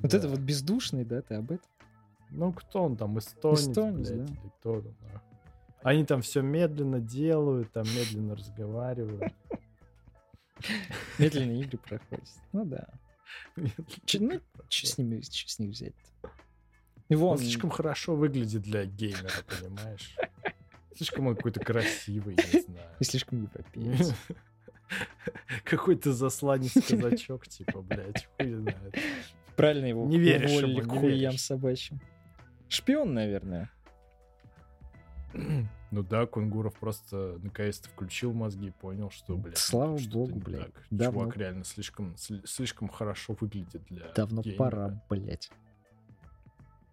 Вот 0.00 0.14
это 0.14 0.28
вот 0.28 0.38
бездушный, 0.38 1.04
да, 1.04 1.22
ты 1.22 1.34
об 1.34 1.50
этом? 1.50 1.68
Ну, 2.30 2.52
кто 2.52 2.84
он 2.84 2.96
там, 2.96 3.18
эстонец, 3.18 3.68
эстонец 3.68 4.08
блядь, 4.08 4.24
да. 4.24 4.32
или 4.32 4.48
кто 4.60 4.80
там, 4.80 4.94
Они 5.82 6.04
там 6.04 6.22
все 6.22 6.40
медленно 6.40 7.00
делают, 7.00 7.72
там 7.72 7.84
медленно 7.84 8.36
разговаривают. 8.36 9.34
Медленные 11.18 11.60
игры 11.62 11.78
проходят. 11.78 12.28
Ну 12.52 12.64
да. 12.64 12.88
Ну, 13.56 13.68
че 13.98 14.86
с 14.86 14.98
ними, 14.98 15.20
че 15.20 15.48
с 15.48 15.58
них 15.58 15.70
взять 15.70 15.94
Он 17.10 17.38
слишком 17.38 17.70
хорошо 17.70 18.14
выглядит 18.14 18.62
для 18.62 18.86
геймера, 18.86 19.30
понимаешь? 19.60 20.16
Слишком 20.94 21.26
он 21.26 21.36
какой-то 21.36 21.60
красивый, 21.60 22.36
не 22.36 22.60
знаю. 22.66 22.90
И 23.00 23.04
слишком 23.04 23.42
европеец. 23.42 24.14
Какой-то 25.64 26.12
засланец 26.12 26.72
казачок, 26.88 27.46
типа, 27.48 27.82
блядь, 27.82 28.28
хуй 28.36 28.54
знает. 28.54 28.96
Правильно 29.56 29.86
его 29.86 30.06
не 30.06 30.18
веришь 30.18 30.50
уволили 30.50 30.80
ему, 30.80 30.88
к 30.88 30.98
хуям 30.98 31.38
собачьим. 31.38 32.00
Шпион, 32.68 33.14
наверное. 33.14 33.70
Ну 35.92 36.02
да, 36.02 36.24
Кунгуров 36.24 36.74
просто 36.78 37.38
наконец-то 37.42 37.86
включил 37.90 38.32
мозги 38.32 38.68
и 38.68 38.70
понял, 38.70 39.10
что, 39.10 39.36
блядь, 39.36 39.58
Слава 39.58 39.98
богу, 40.10 40.38
блядь. 40.38 40.72
Так. 40.72 40.82
Давно... 40.90 41.20
Чувак 41.20 41.36
реально 41.36 41.64
слишком, 41.64 42.16
слишком 42.16 42.88
хорошо 42.88 43.36
выглядит 43.38 43.84
для 43.90 44.08
Давно 44.14 44.40
геймера. 44.40 44.58
пора, 44.58 45.04
блядь. 45.10 45.50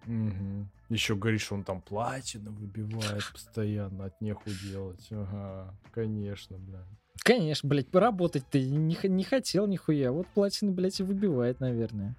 Угу. 0.06 0.68
Еще 0.90 1.16
говоришь, 1.16 1.50
он 1.50 1.64
там 1.64 1.82
платину 1.82 2.52
выбивает 2.52 3.24
постоянно, 3.32 4.06
от 4.06 4.20
неху 4.20 4.50
делать. 4.50 5.08
Ага, 5.12 5.74
конечно, 5.94 6.58
блядь. 6.58 6.84
Конечно, 7.22 7.68
блядь, 7.70 7.88
поработать 7.88 8.44
ты 8.50 8.62
не, 8.70 8.98
не 9.04 9.24
хотел 9.24 9.68
нихуя. 9.68 10.12
Вот 10.12 10.28
платину, 10.28 10.72
блядь, 10.72 11.00
и 11.00 11.04
выбивает, 11.04 11.60
наверное. 11.60 12.16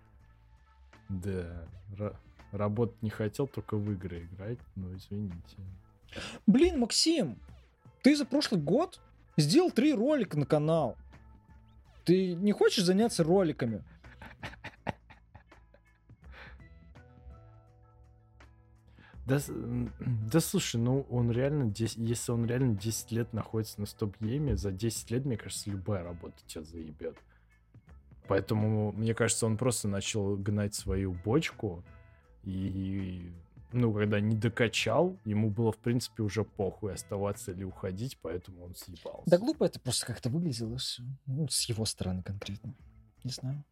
Да, 1.09 1.67
работать 2.53 3.03
не 3.03 3.11
хотел, 3.11 3.47
только 3.47 3.77
в 3.77 3.91
игры 3.93 4.25
играть. 4.25 4.59
Ну, 4.77 4.95
извините. 4.95 5.57
Блин, 6.47 6.81
Максим, 6.81 7.39
ты 8.03 8.17
за 8.17 8.25
прошлый 8.25 8.61
год 8.61 9.01
сделал 9.37 9.71
три 9.71 9.93
ролика 9.95 10.39
на 10.39 10.47
канал. 10.47 10.97
Ты 12.05 12.35
не 12.35 12.53
хочешь 12.53 12.85
заняться 12.85 13.23
роликами? 13.25 13.83
Да, 19.27 19.39
да 20.29 20.41
слушай, 20.41 20.77
ну 20.77 21.07
он 21.11 21.31
реально, 21.31 21.71
10, 21.71 21.99
если 21.99 22.33
он 22.33 22.47
реально 22.47 22.75
10 22.77 23.13
лет 23.13 23.33
находится 23.33 23.81
на 23.81 23.87
стоп-гейме, 23.87 24.57
за 24.57 24.73
10 24.73 25.11
лет, 25.11 25.25
мне 25.25 25.37
кажется, 25.37 25.71
любая 25.71 26.03
работа 26.03 26.35
тебя 26.47 26.63
заебет. 26.65 27.17
Поэтому, 28.27 28.93
мне 28.93 29.15
кажется, 29.15 29.47
он 29.47 29.57
просто 29.57 29.89
начал 29.89 30.37
гнать 30.37 30.75
свою 30.75 31.13
бочку, 31.13 31.85
и, 32.45 33.31
ну, 33.73 33.93
когда 33.93 34.21
не 34.21 34.37
докачал, 34.37 35.17
ему 35.25 35.51
было, 35.51 35.73
в 35.73 35.79
принципе, 35.79 36.23
уже 36.23 36.45
похуй, 36.45 36.95
оставаться 36.95 37.53
или 37.53 37.65
уходить, 37.65 38.19
поэтому 38.23 38.65
он 38.65 38.75
съебался. 38.75 39.29
Да 39.29 39.39
глупо 39.39 39.65
это 39.65 39.81
просто 39.81 40.07
как-то 40.07 40.31
выглядело 40.31 40.79
все. 40.79 41.03
Ну, 41.27 41.49
с 41.49 41.63
его 41.69 41.85
стороны 41.85 42.23
конкретно. 42.23 42.75
Не 43.25 43.31
знаю. 43.33 43.65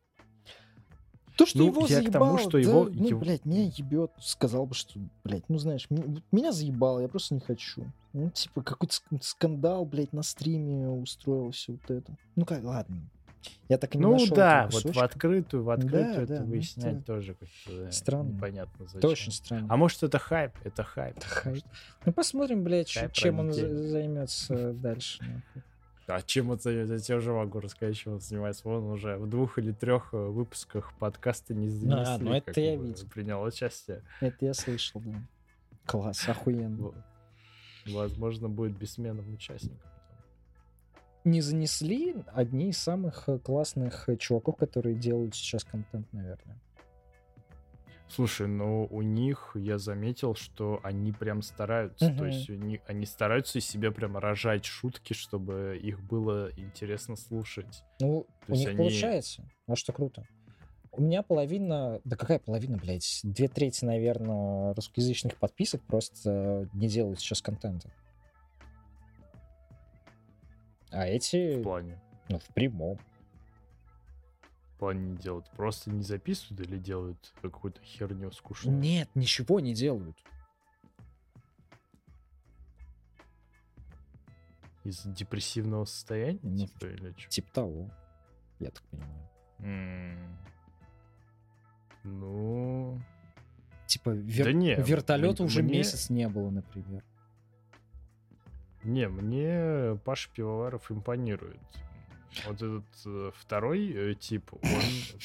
То, 1.39 1.47
что 1.47 1.59
ну, 1.59 1.66
его 1.66 1.82
я 1.82 1.86
заебало, 1.86 2.10
к 2.10 2.12
тому, 2.12 2.39
что 2.39 2.51
да, 2.51 2.59
его... 2.59 2.85
ну, 2.93 3.09
его... 3.09 3.20
блядь, 3.20 3.44
меня 3.44 3.62
ебет, 3.62 4.10
сказал 4.19 4.66
бы, 4.66 4.74
что, 4.74 4.98
блядь, 5.23 5.48
ну, 5.48 5.56
знаешь, 5.59 5.86
меня, 6.32 6.51
заебало, 6.51 6.98
я 6.98 7.06
просто 7.06 7.35
не 7.35 7.40
хочу. 7.40 7.86
Ну, 8.12 8.28
типа, 8.31 8.62
какой-то 8.62 8.97
скандал, 9.20 9.85
блядь, 9.85 10.12
на 10.12 10.24
стриме 10.24 10.89
устроил 10.89 11.52
все 11.52 11.74
вот 11.74 11.90
это. 11.93 12.16
Ну, 12.35 12.44
как, 12.44 12.65
ладно, 12.65 13.09
я 13.69 13.78
так 13.78 13.94
и 13.94 13.98
не 13.98 14.05
Ну 14.05 14.19
да, 14.35 14.69
вот 14.73 14.97
в 14.97 14.98
открытую, 14.98 15.62
в 15.62 15.70
открытую 15.70 16.15
да, 16.15 16.23
это 16.23 16.35
да, 16.39 16.40
ну, 16.40 16.47
выяснять 16.47 16.97
это 16.97 17.05
тоже 17.05 17.35
как-то 17.35 17.93
странно. 17.93 18.31
непонятно 18.31 18.86
зачем. 18.86 18.98
Это 18.98 19.09
очень 19.09 19.31
странно. 19.31 19.66
А 19.70 19.77
может 19.77 20.02
это 20.02 20.19
хайп? 20.19 20.52
Это 20.65 20.82
хайп. 20.82 21.19
Это 21.19 21.27
хайп. 21.27 21.65
Ну 22.05 22.12
посмотрим, 22.12 22.65
блядь, 22.65 22.93
хайп 22.93 23.12
чем 23.12 23.39
он 23.39 23.52
займется 23.52 24.73
дальше. 24.73 25.23
А 26.09 26.22
чем 26.22 26.59
займется? 26.59 26.94
Я 26.94 26.98
тебе 26.98 27.18
уже 27.18 27.32
могу 27.32 27.60
рассказать, 27.60 27.97
чем 27.97 28.14
он 28.14 28.20
занимается. 28.20 28.68
Он 28.68 28.85
уже 28.90 29.16
в 29.16 29.28
двух 29.28 29.59
или 29.59 29.72
трех 29.72 30.12
э, 30.12 30.16
выпусках 30.16 30.93
подкаста 30.98 31.55
не 31.55 31.68
занесли. 31.68 32.14
А, 32.14 32.18
ну 32.18 32.32
это 32.32 32.60
я 32.60 32.76
видел. 32.76 33.06
Принял 33.09 33.43
участие. 33.43 34.02
Это 34.20 34.47
я 34.47 34.55
слышал, 34.55 35.01
да. 35.05 35.20
Класс, 35.86 36.28
охуенно. 36.28 36.93
Возможно, 37.86 38.48
будет 38.48 38.76
бессменным 38.76 39.32
участником 39.32 39.89
не 41.28 41.40
занесли 41.40 42.16
одни 42.32 42.70
из 42.70 42.78
самых 42.78 43.24
э, 43.28 43.39
классных 43.39 44.09
э, 44.09 44.16
чуваков, 44.16 44.56
которые 44.56 44.94
делают 44.94 45.35
сейчас 45.35 45.64
контент, 45.64 46.12
наверное. 46.12 46.59
Слушай, 48.09 48.48
но 48.48 48.86
у 48.86 49.02
них 49.02 49.52
я 49.55 49.78
заметил, 49.78 50.35
что 50.35 50.80
они 50.82 51.12
прям 51.12 51.43
стараются. 51.43 52.06
Uh-huh. 52.06 52.18
То 52.18 52.26
есть 52.26 52.48
они, 52.48 52.80
они 52.86 53.05
стараются 53.05 53.59
из 53.59 53.66
себя 53.66 53.90
прям 53.90 54.16
рожать 54.16 54.64
шутки, 54.64 55.12
чтобы 55.12 55.78
их 55.80 56.01
было 56.01 56.51
интересно 56.56 57.16
слушать. 57.16 57.85
Ну, 58.01 58.26
То 58.47 58.52
у 58.52 58.56
них 58.56 58.68
они... 58.68 58.78
получается. 58.78 59.48
А 59.66 59.76
что 59.76 59.93
круто. 59.93 60.26
У 60.90 61.02
меня 61.02 61.22
половина, 61.22 62.01
да 62.05 62.16
какая 62.16 62.39
половина, 62.39 62.78
блядь, 62.78 63.20
две 63.22 63.47
трети, 63.47 63.85
наверное, 63.85 64.74
русскоязычных 64.74 65.36
подписок 65.36 65.82
просто 65.82 66.68
не 66.72 66.89
делают 66.89 67.20
сейчас 67.20 67.43
контента. 67.43 67.90
А 70.90 71.06
эти... 71.06 71.60
В 71.60 71.62
плане? 71.62 72.01
Ну, 72.30 72.39
в 72.39 72.47
прямом. 72.55 72.98
Плане 74.78 75.10
не 75.10 75.16
делают? 75.16 75.50
Просто 75.50 75.90
не 75.90 76.02
записывают 76.02 76.68
или 76.68 76.78
делают 76.78 77.32
какую-то 77.42 77.80
херню 77.82 78.30
скучную? 78.30 78.78
Нет, 78.78 79.10
ничего 79.14 79.59
не 79.59 79.74
делают. 79.74 80.16
Из 84.84 85.02
депрессивного 85.02 85.84
состояния? 85.84 86.38
Ну, 86.42 86.66
типа, 86.66 86.86
или 86.86 87.14
что? 87.18 87.28
Типа 87.28 87.52
того. 87.52 87.90
Я 88.60 88.70
так 88.70 88.82
понимаю. 88.84 89.28
Mm. 89.59 90.36
Ну... 92.05 93.00
Типа 93.86 94.10
вер... 94.10 94.44
да 94.44 94.52
не, 94.52 94.74
вертолета 94.76 95.42
уже 95.42 95.62
мне... 95.62 95.78
месяц 95.78 96.10
не 96.10 96.28
было, 96.28 96.50
например. 96.50 97.02
Не, 98.84 99.09
мне 99.09 99.98
Паша 100.05 100.30
Пивоваров 100.30 100.92
импонирует. 100.92 101.60
Вот 102.46 102.56
этот 102.56 102.84
э, 103.06 103.30
второй 103.34 103.90
э, 103.90 104.14
тип, 104.14 104.52
он 104.52 104.82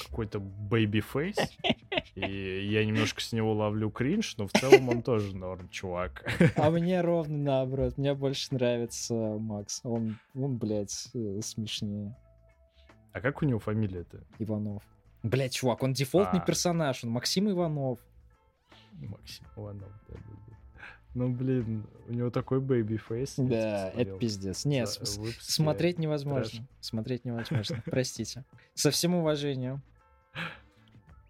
какой-то 0.08 0.40
baby 0.40 0.82
face, 0.82 1.36
и 2.16 2.68
я 2.68 2.86
немножко 2.86 3.22
с 3.22 3.34
него 3.34 3.54
ловлю 3.54 3.90
кринж, 3.92 4.38
но 4.38 4.48
в 4.48 4.52
целом 4.52 4.90
он 4.90 5.02
тоже 5.02 5.36
норм, 5.36 5.70
чувак. 5.70 6.26
А 6.56 6.70
мне 6.70 7.02
ровно 7.02 7.38
наоборот, 7.38 7.98
мне 7.98 8.14
больше 8.14 8.54
нравится 8.54 9.14
Макс, 9.14 9.82
он, 9.84 10.18
он 10.34 10.58
блядь, 10.58 11.10
э, 11.14 11.42
смешнее. 11.42 12.16
А 13.12 13.22
как 13.22 13.42
у 13.42 13.46
него 13.46 13.60
фамилия-то? 13.60 14.24
Иванов. 14.40 14.84
Блядь, 15.22 15.54
чувак, 15.54 15.84
он 15.84 15.94
дефолтный 15.94 16.40
а. 16.40 16.46
персонаж, 16.46 17.04
он 17.04 17.12
Максим 17.12 17.50
Иванов. 17.50 18.00
Максим 18.94 19.46
Иванов, 19.56 19.92
да, 20.08 20.16
да, 20.16 20.38
да. 20.48 20.53
Ну, 21.14 21.30
блин, 21.30 21.86
у 22.08 22.14
него 22.14 22.32
такой 22.32 22.60
baby 22.60 22.98
face. 22.98 23.36
Да, 23.38 23.90
это 23.90 24.18
пиздец. 24.18 24.66
Нет, 24.66 24.90
смотреть 24.90 26.00
невозможно. 26.00 26.68
Смотреть 26.80 27.26
невозможно. 27.26 27.84
Простите. 27.86 28.46
Со 28.74 28.92
всем 28.92 29.16
уважением. 29.16 29.82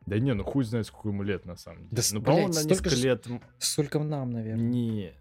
Да 0.05 0.19
не, 0.19 0.33
ну 0.33 0.43
хуй 0.43 0.65
знает, 0.65 0.85
сколько 0.87 1.09
ему 1.09 1.23
лет 1.23 1.45
на 1.45 1.55
самом 1.55 1.87
деле. 1.87 1.89
Да, 1.91 2.01
ну, 2.11 2.21
по-моему, 2.21 2.53
на 2.53 2.63
несколько 2.63 2.95
лет... 2.95 3.25
Сколько 3.57 3.99
нам, 3.99 4.31
наверное. 4.31 4.63
Не. 4.63 5.13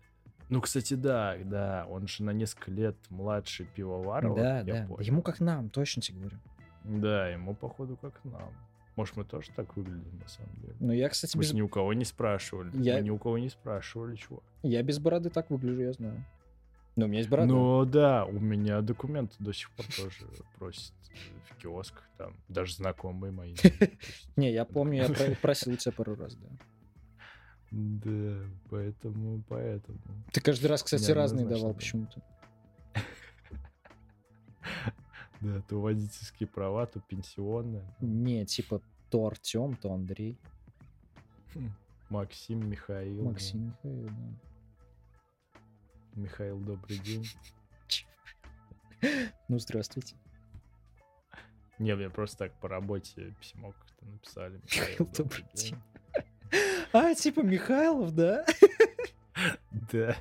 Ну, 0.48 0.60
кстати, 0.60 0.94
да, 0.94 1.36
да, 1.44 1.86
он 1.88 2.08
же 2.08 2.24
на 2.24 2.30
несколько 2.30 2.70
лет 2.70 2.96
младше 3.08 3.64
Пивоварова. 3.64 4.36
Да, 4.36 4.62
да. 4.64 4.88
Ему 5.00 5.22
как 5.22 5.40
нам, 5.40 5.70
точно 5.70 6.02
тебе 6.02 6.18
говорю. 6.18 6.38
Да, 6.84 7.28
ему, 7.28 7.54
походу, 7.54 7.96
как 7.96 8.20
нам. 8.24 8.52
Может, 8.96 9.16
мы 9.16 9.24
тоже 9.24 9.50
так 9.56 9.74
выглядим, 9.76 10.18
на 10.18 10.28
самом 10.28 10.54
деле. 10.56 10.76
Ну, 10.80 10.92
я, 10.92 11.08
кстати... 11.08 11.36
Мы 11.36 11.42
без... 11.42 11.52
ни 11.54 11.62
у 11.62 11.68
кого 11.68 11.94
не 11.94 12.04
спрашивали. 12.04 12.70
Я... 12.74 12.96
Мы 12.96 13.02
ни 13.02 13.10
у 13.10 13.18
кого 13.18 13.38
не 13.38 13.48
спрашивали, 13.48 14.16
чего. 14.16 14.42
Я 14.62 14.82
без 14.82 14.98
бороды 14.98 15.30
так 15.30 15.50
выгляжу, 15.50 15.80
я 15.80 15.92
знаю. 15.92 16.24
Но 16.96 17.06
у 17.06 17.08
меня 17.08 17.18
есть 17.18 17.30
борода. 17.30 17.48
Ну, 17.48 17.84
да, 17.86 18.26
у 18.26 18.38
меня 18.38 18.82
документы 18.82 19.34
до 19.38 19.52
сих 19.54 19.70
пор 19.70 19.86
тоже 19.86 20.26
просят 20.58 20.92
в 21.48 21.56
киосках, 21.56 22.06
там, 22.18 22.36
даже 22.48 22.74
знакомые 22.74 23.32
мои. 23.32 23.54
Не, 24.36 24.52
я 24.52 24.64
помню, 24.64 25.06
я 25.08 25.36
просил 25.42 25.76
тебя 25.76 25.92
пару 25.92 26.14
раз, 26.14 26.36
да. 26.36 26.48
Да, 27.70 28.36
поэтому, 28.68 29.42
поэтому. 29.48 29.98
Ты 30.30 30.42
каждый 30.42 30.66
раз, 30.66 30.82
кстати, 30.82 31.10
разные 31.10 31.46
давал 31.46 31.72
почему-то. 31.72 32.20
Да, 35.42 35.60
то 35.62 35.80
водительские 35.80 36.48
права, 36.48 36.86
то 36.86 37.00
пенсионные. 37.00 37.84
Не, 38.00 38.46
типа 38.46 38.80
то 39.10 39.26
Артем, 39.26 39.76
то 39.76 39.92
Андрей. 39.92 40.38
Хм, 41.52 41.70
Максим, 42.10 42.68
Михаил. 42.70 43.24
Максим, 43.24 43.74
да. 43.82 43.88
Михаил, 43.90 44.08
да. 44.08 44.14
Михаил, 46.14 46.58
добрый 46.60 46.98
день. 46.98 47.26
Ну, 49.48 49.58
здравствуйте. 49.58 50.14
Не, 51.80 51.96
мне 51.96 52.08
просто 52.08 52.38
так 52.38 52.52
по 52.60 52.68
работе 52.68 53.34
письмо 53.40 53.72
как-то 53.72 54.06
написали. 54.06 54.60
Михаил, 54.62 55.08
добрый 55.12 55.44
день. 55.54 55.76
А, 56.92 57.14
типа 57.14 57.40
Михайлов, 57.40 58.14
да? 58.14 58.44
Да. 59.90 60.16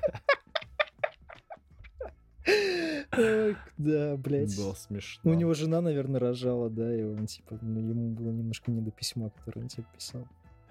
Да, 3.78 4.16
блядь. 4.16 4.56
Было 4.56 4.74
смешно. 4.74 5.30
У 5.30 5.34
него 5.34 5.54
жена, 5.54 5.80
наверное, 5.80 6.20
рожала, 6.20 6.70
да, 6.70 6.94
и 6.94 7.02
он, 7.02 7.26
типа, 7.26 7.58
ну, 7.60 7.80
ему 7.80 8.10
было 8.14 8.30
немножко 8.30 8.70
не 8.70 8.80
до 8.80 8.90
письма, 8.90 9.30
которое 9.30 9.62
он 9.62 9.68
тебе 9.68 9.84
писал. 9.94 10.26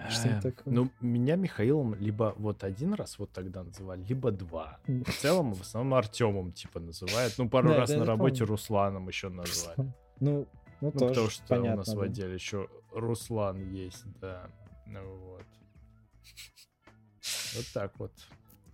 Что 0.10 0.41
такое? 0.41 0.73
Ну, 0.73 0.89
меня 0.99 1.35
Михаилом 1.35 1.93
либо 1.95 2.34
вот 2.38 2.64
один 2.64 2.93
раз 2.93 3.19
вот 3.19 3.31
тогда 3.31 3.64
называли, 3.64 4.03
либо 4.03 4.31
два. 4.31 4.80
В 4.88 5.11
целом, 5.11 5.53
в 5.53 5.61
основном 5.61 5.93
Артемом, 5.93 6.52
типа, 6.52 6.80
называют. 6.80 7.35
Ну, 7.38 7.48
пару 7.49 7.69
раз 7.69 7.89
на 7.91 8.06
работе 8.06 8.43
Русланом 8.43 9.07
еще 9.07 9.30
назвали. 9.30 9.76
Ну, 9.77 9.93
ну, 10.19 10.48
ну 10.81 10.91
потому 10.91 11.30
что 11.30 11.61
у 11.61 11.76
нас 11.76 11.93
в 11.93 12.02
отделе 12.02 12.34
еще 12.34 12.68
Руслан 12.91 13.72
есть, 13.72 14.03
да. 14.19 14.49
Ну 14.88 14.99
вот. 15.18 15.45
Вот 17.56 17.65
так 17.73 17.99
вот. 17.99 18.11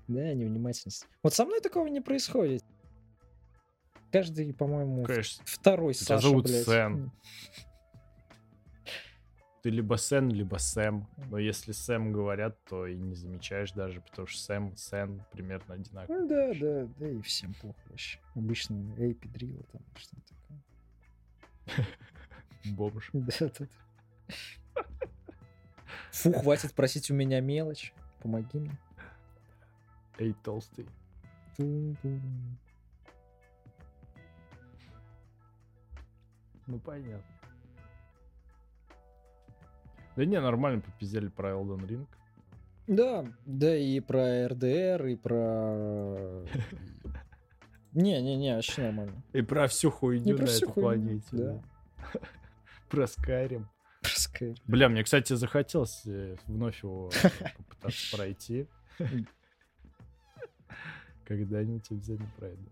Да, 0.08 0.34
невнимательность. 0.34 1.06
Вот 1.22 1.34
со 1.34 1.46
мной 1.46 1.60
такого 1.60 1.88
не 1.88 2.00
происходит. 2.00 2.64
Каждый, 4.12 4.54
по-моему, 4.54 5.04
Конечно. 5.04 5.44
второй 5.46 5.94
Тебя 5.94 6.06
Саша, 6.06 6.28
зовут 6.28 6.46
блядь. 6.46 6.66
Сэн. 6.66 7.12
Ты 9.64 9.70
либо 9.72 9.98
Сен, 9.98 10.30
либо 10.30 10.58
Сэм. 10.58 11.08
Но 11.30 11.38
если 11.38 11.74
Сэм 11.74 12.14
говорят, 12.14 12.58
то 12.66 12.88
и 12.88 12.96
не 12.96 13.16
замечаешь 13.16 13.72
даже, 13.74 14.00
потому 14.02 14.28
что 14.28 14.40
Сэм, 14.40 14.78
Сен 14.78 15.24
примерно 15.32 15.74
одинаково. 15.74 16.16
Ну 16.16 16.28
да, 16.28 16.54
да, 16.54 16.88
да, 16.98 17.10
и 17.10 17.22
всем 17.22 17.54
плохо 17.56 17.80
вообще. 17.90 18.20
Обычно 18.36 18.96
эй, 18.98 19.14
педрила 19.14 19.64
там, 19.72 19.82
что-то 19.96 20.22
такое. 21.66 21.88
Бомж. 22.76 23.10
Да, 23.14 23.34
да, 23.40 23.50
да. 23.60 24.84
Фу, 26.12 26.32
хватит 26.40 26.74
просить 26.74 27.12
у 27.12 27.14
меня 27.14 27.42
мелочь. 27.42 27.94
Помоги 28.22 28.60
мне. 28.60 28.78
Эй, 30.18 30.34
толстый. 30.44 30.88
Тун-тун. 31.58 32.22
Ну, 36.68 36.80
понятно. 36.80 37.24
Да 40.16 40.26
не, 40.26 40.40
нормально 40.42 40.82
попиздели 40.82 41.28
про 41.28 41.52
Elden 41.52 41.88
Ring. 41.88 42.08
Да, 42.88 43.26
да 43.46 43.76
и 43.76 44.00
про 44.00 44.48
РДР, 44.48 45.06
и 45.06 45.16
про... 45.16 46.46
Не-не-не, 47.94 48.56
вообще 48.56 48.84
нормально. 48.84 49.24
И 49.34 49.42
про 49.42 49.68
всю 49.68 49.92
хуйню 49.92 50.38
на 50.38 50.44
этой 50.44 50.70
планете. 50.70 51.28
да. 51.32 51.62
да. 52.14 52.20
Про 52.90 53.04
Skyrim. 53.04 53.66
Про 54.02 54.10
Skyrim. 54.10 54.58
Бля, 54.66 54.88
мне, 54.88 55.04
кстати, 55.04 55.34
захотелось 55.34 56.04
э, 56.06 56.38
вновь 56.46 56.84
его 56.84 57.12
э, 57.22 57.30
попытаться 57.58 58.16
пройти. 58.16 58.68
Когда-нибудь 61.26 61.92
обязательно 61.92 62.32
пройду. 62.38 62.70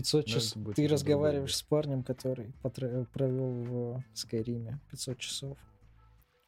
500 0.00 0.26
Но 0.26 0.32
часов. 0.32 0.74
Ты 0.74 0.88
разговариваешь 0.88 1.56
с 1.56 1.62
парнем, 1.62 2.02
который 2.02 2.54
потра- 2.62 3.04
провел 3.12 3.50
в 3.50 4.04
Скайриме 4.14 4.80
500 4.90 5.18
часов. 5.18 5.58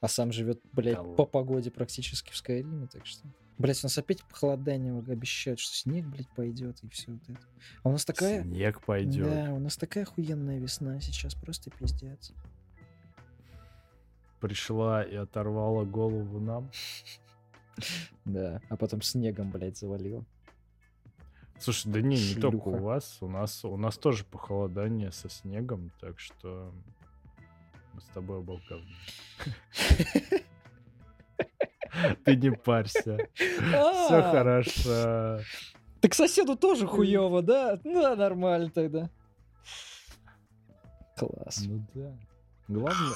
А 0.01 0.09
сам 0.09 0.33
живет, 0.33 0.61
блядь, 0.73 0.97
Да 0.97 1.03
по 1.03 1.27
погоде 1.27 1.71
практически 1.71 2.33
в 2.33 2.37
Скайриме, 2.37 2.89
так 2.89 3.07
что... 3.07 3.29
Блять, 3.59 3.85
у 3.85 3.87
нас 3.87 3.97
опять 3.99 4.25
похолодание 4.25 4.99
обещают, 4.99 5.61
что 5.61 5.77
снег, 5.77 6.07
блядь, 6.07 6.29
пойдет 6.31 6.83
и 6.83 6.89
все 6.89 7.13
вот 7.13 7.23
это. 7.29 7.41
А 7.83 7.89
у 7.91 7.93
нас 7.93 8.05
такая... 8.05 8.43
Снег 8.43 8.83
пойдет. 8.85 9.29
Да, 9.29 9.53
у 9.53 9.59
нас 9.59 9.77
такая 9.77 10.05
охуенная 10.05 10.59
весна 10.59 11.01
сейчас, 11.01 11.35
просто 11.35 11.71
пиздец. 11.71 12.33
Пришла 14.41 15.05
и 15.05 15.15
оторвала 15.15 15.85
голову 15.85 16.41
нам. 16.41 16.71
Да, 18.25 18.61
а 18.69 18.77
потом 18.77 19.03
снегом, 19.03 19.51
блядь, 19.51 19.79
завалило. 19.79 20.25
Слушай, 21.63 21.93
да 21.93 22.01
не, 22.01 22.17
не 22.17 22.41
только 22.41 22.69
у 22.69 22.73
Шлюха. 22.73 22.83
вас. 22.83 23.19
У 23.21 23.29
нас, 23.29 23.65
у 23.65 23.77
нас 23.77 23.97
тоже 23.97 24.25
похолодание 24.25 25.13
со 25.13 25.29
снегом, 25.29 25.93
так 26.01 26.19
что 26.19 26.73
мы 27.95 28.01
с 28.01 28.07
тобой 28.07 28.43
говне. 28.43 28.97
Ты 32.25 32.37
не 32.37 32.51
парься. 32.51 33.29
Все 33.35 34.17
А, 34.17 34.33
хорошо. 34.33 35.41
Так 36.01 36.15
соседу 36.15 36.57
тоже 36.57 36.87
хуево, 36.87 37.43
да? 37.43 37.79
Ну, 37.85 38.03
да, 38.03 38.17
нормально 38.17 38.71
тогда. 38.71 39.09
Класс. 41.17 41.63
Ну 41.65 41.87
да. 41.95 42.13
Главное... 42.67 43.15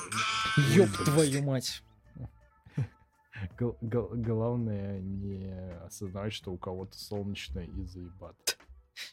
Ёб 0.75 0.89
твою 1.05 1.43
мать. 1.43 1.83
Гл- 3.59 3.77
гл- 3.81 4.11
Главное 4.15 5.01
не 5.01 5.51
осознавать, 5.85 6.33
что 6.33 6.53
у 6.53 6.59
кого-то 6.59 6.99
солнечно 6.99 7.61
и 7.61 7.85
заебат. 7.85 8.59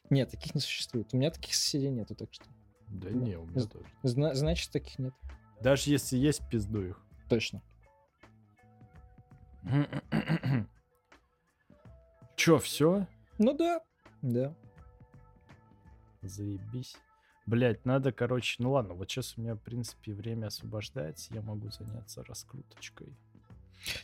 Нет, 0.10 0.32
таких 0.32 0.56
не 0.56 0.62
существует. 0.62 1.14
У 1.14 1.18
меня 1.18 1.30
таких 1.32 1.56
соседей 1.56 1.90
нету, 1.90 2.16
так 2.16 2.34
что. 2.34 2.46
Да 2.88 3.10
не, 3.10 3.38
у 3.38 3.46
меня 3.46 3.66
тоже. 3.66 3.86
Зна- 4.04 4.34
значит, 4.34 4.72
таких 4.72 5.00
нет. 5.00 5.14
Даже 5.62 5.90
если 5.90 6.18
есть, 6.18 6.48
пизду 6.50 6.82
их. 6.82 7.06
Точно. 7.30 7.62
Чё, 12.36 12.60
все? 12.60 13.08
Ну 13.38 13.54
да. 13.58 13.82
Да. 14.22 14.56
Заебись. 16.22 16.96
Блять, 17.46 17.86
надо, 17.86 18.12
короче, 18.14 18.56
ну 18.64 18.72
ладно, 18.72 18.94
вот 18.94 19.10
сейчас 19.12 19.38
у 19.38 19.42
меня, 19.42 19.56
в 19.56 19.60
принципе, 19.60 20.14
время 20.14 20.48
освобождается, 20.48 21.34
я 21.34 21.42
могу 21.42 21.70
заняться 21.72 22.24
раскруточкой. 22.24 23.18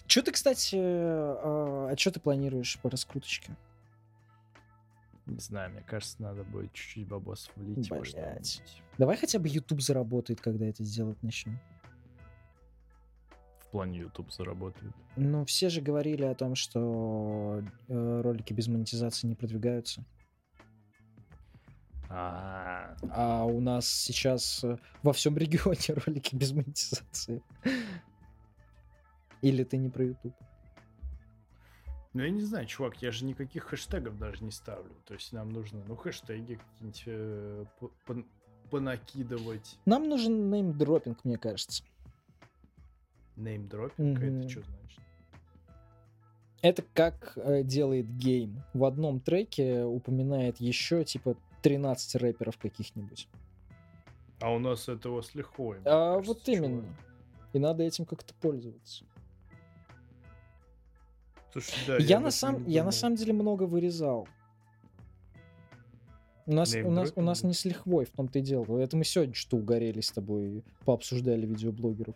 Че 0.07 0.21
ты, 0.21 0.31
кстати, 0.31 0.75
а, 0.77 1.89
а 1.91 1.97
что 1.97 2.11
ты 2.11 2.19
планируешь 2.19 2.79
по 2.81 2.89
раскруточке? 2.89 3.55
Не 5.25 5.39
знаю, 5.39 5.71
мне 5.71 5.81
кажется, 5.81 6.21
надо 6.21 6.43
будет 6.43 6.73
чуть-чуть 6.73 7.07
бабосов 7.07 7.55
влить 7.55 7.85
что-нибудь. 7.85 8.61
Давай 8.97 9.15
хотя 9.15 9.37
бы 9.39 9.47
YouTube 9.47 9.81
заработает, 9.81 10.41
когда 10.41 10.65
это 10.65 10.83
сделать 10.83 11.21
начнем. 11.21 11.59
В 13.59 13.71
плане 13.71 13.99
YouTube 13.99 14.31
заработает. 14.33 14.91
Ну, 15.15 15.45
все 15.45 15.69
же 15.69 15.81
говорили 15.81 16.23
о 16.23 16.33
том, 16.33 16.55
что 16.55 17.61
э, 17.87 18.21
ролики 18.23 18.51
без 18.51 18.67
монетизации 18.67 19.27
не 19.27 19.35
продвигаются. 19.35 20.03
А, 22.09 22.95
А 23.11 23.45
у 23.45 23.61
нас 23.61 23.87
сейчас 23.87 24.63
э, 24.63 24.77
во 25.03 25.13
всем 25.13 25.37
регионе 25.37 25.77
ролики 26.05 26.35
без 26.35 26.51
монетизации. 26.51 27.43
Или 29.41 29.63
ты 29.63 29.77
не 29.77 29.89
про 29.89 30.03
YouTube? 30.05 30.33
Ну, 32.13 32.23
я 32.23 32.29
не 32.31 32.41
знаю, 32.41 32.65
чувак, 32.65 33.01
я 33.01 33.11
же 33.11 33.23
никаких 33.23 33.65
хэштегов 33.65 34.17
даже 34.17 34.43
не 34.43 34.51
ставлю. 34.51 34.91
То 35.05 35.13
есть 35.13 35.31
нам 35.31 35.49
нужно, 35.49 35.81
ну, 35.87 35.95
хэштеги 35.95 36.55
какие-нибудь 36.55 37.03
э, 37.05 37.65
по- 37.79 37.91
пон- 38.07 38.25
понакидывать. 38.71 39.77
Нам 39.85 40.09
нужен 40.09 40.49
неймдропинг, 40.49 41.23
мне 41.23 41.37
кажется. 41.37 41.83
Неймдропинг, 43.35 44.17
Мгм. 44.19 44.39
это 44.41 44.49
что 44.49 44.61
значит? 44.63 44.99
Это 46.61 46.83
как 46.93 47.33
э, 47.37 47.63
делает 47.63 48.09
гейм. 48.17 48.63
В 48.73 48.83
одном 48.83 49.21
треке 49.21 49.83
упоминает 49.83 50.57
еще 50.59 51.05
типа 51.05 51.37
13 51.61 52.15
рэперов 52.15 52.57
каких-нибудь. 52.57 53.29
А 54.41 54.51
у 54.51 54.59
нас 54.59 54.89
этого 54.89 55.21
с 55.21 55.35
лихвой. 55.35 55.77
мне 55.79 55.85
А 55.85 56.15
кажется, 56.15 56.33
вот 56.33 56.47
именно. 56.49 56.81
чувак. 56.81 56.95
И 57.53 57.59
надо 57.59 57.83
этим 57.83 58.05
как-то 58.05 58.33
пользоваться. 58.35 59.05
Слушай, 61.51 61.73
да, 61.87 61.97
я, 61.97 62.17
об 62.17 62.23
на 62.23 62.31
сам, 62.31 62.65
я 62.67 62.83
на 62.83 62.91
самом 62.91 63.15
деле 63.15 63.33
много 63.33 63.63
вырезал. 63.63 64.27
У 66.45 66.53
нас, 66.53 66.73
у, 66.73 66.89
нас, 66.89 67.13
у 67.15 67.21
нас 67.21 67.43
не 67.43 67.53
с 67.53 67.63
лихвой, 67.65 68.05
в 68.05 68.11
том-то 68.11 68.39
и 68.39 68.41
дело. 68.41 68.79
Это 68.79 68.97
мы 68.97 69.03
сегодня 69.03 69.35
что 69.35 69.57
угорели 69.57 70.01
с 70.01 70.11
тобой, 70.11 70.63
пообсуждали 70.83 71.45
видеоблогеров. 71.45 72.15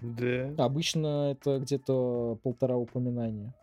Да. 0.00 0.54
Обычно 0.56 1.32
это 1.32 1.58
где-то 1.58 2.38
полтора 2.42 2.76
упоминания. 2.76 3.54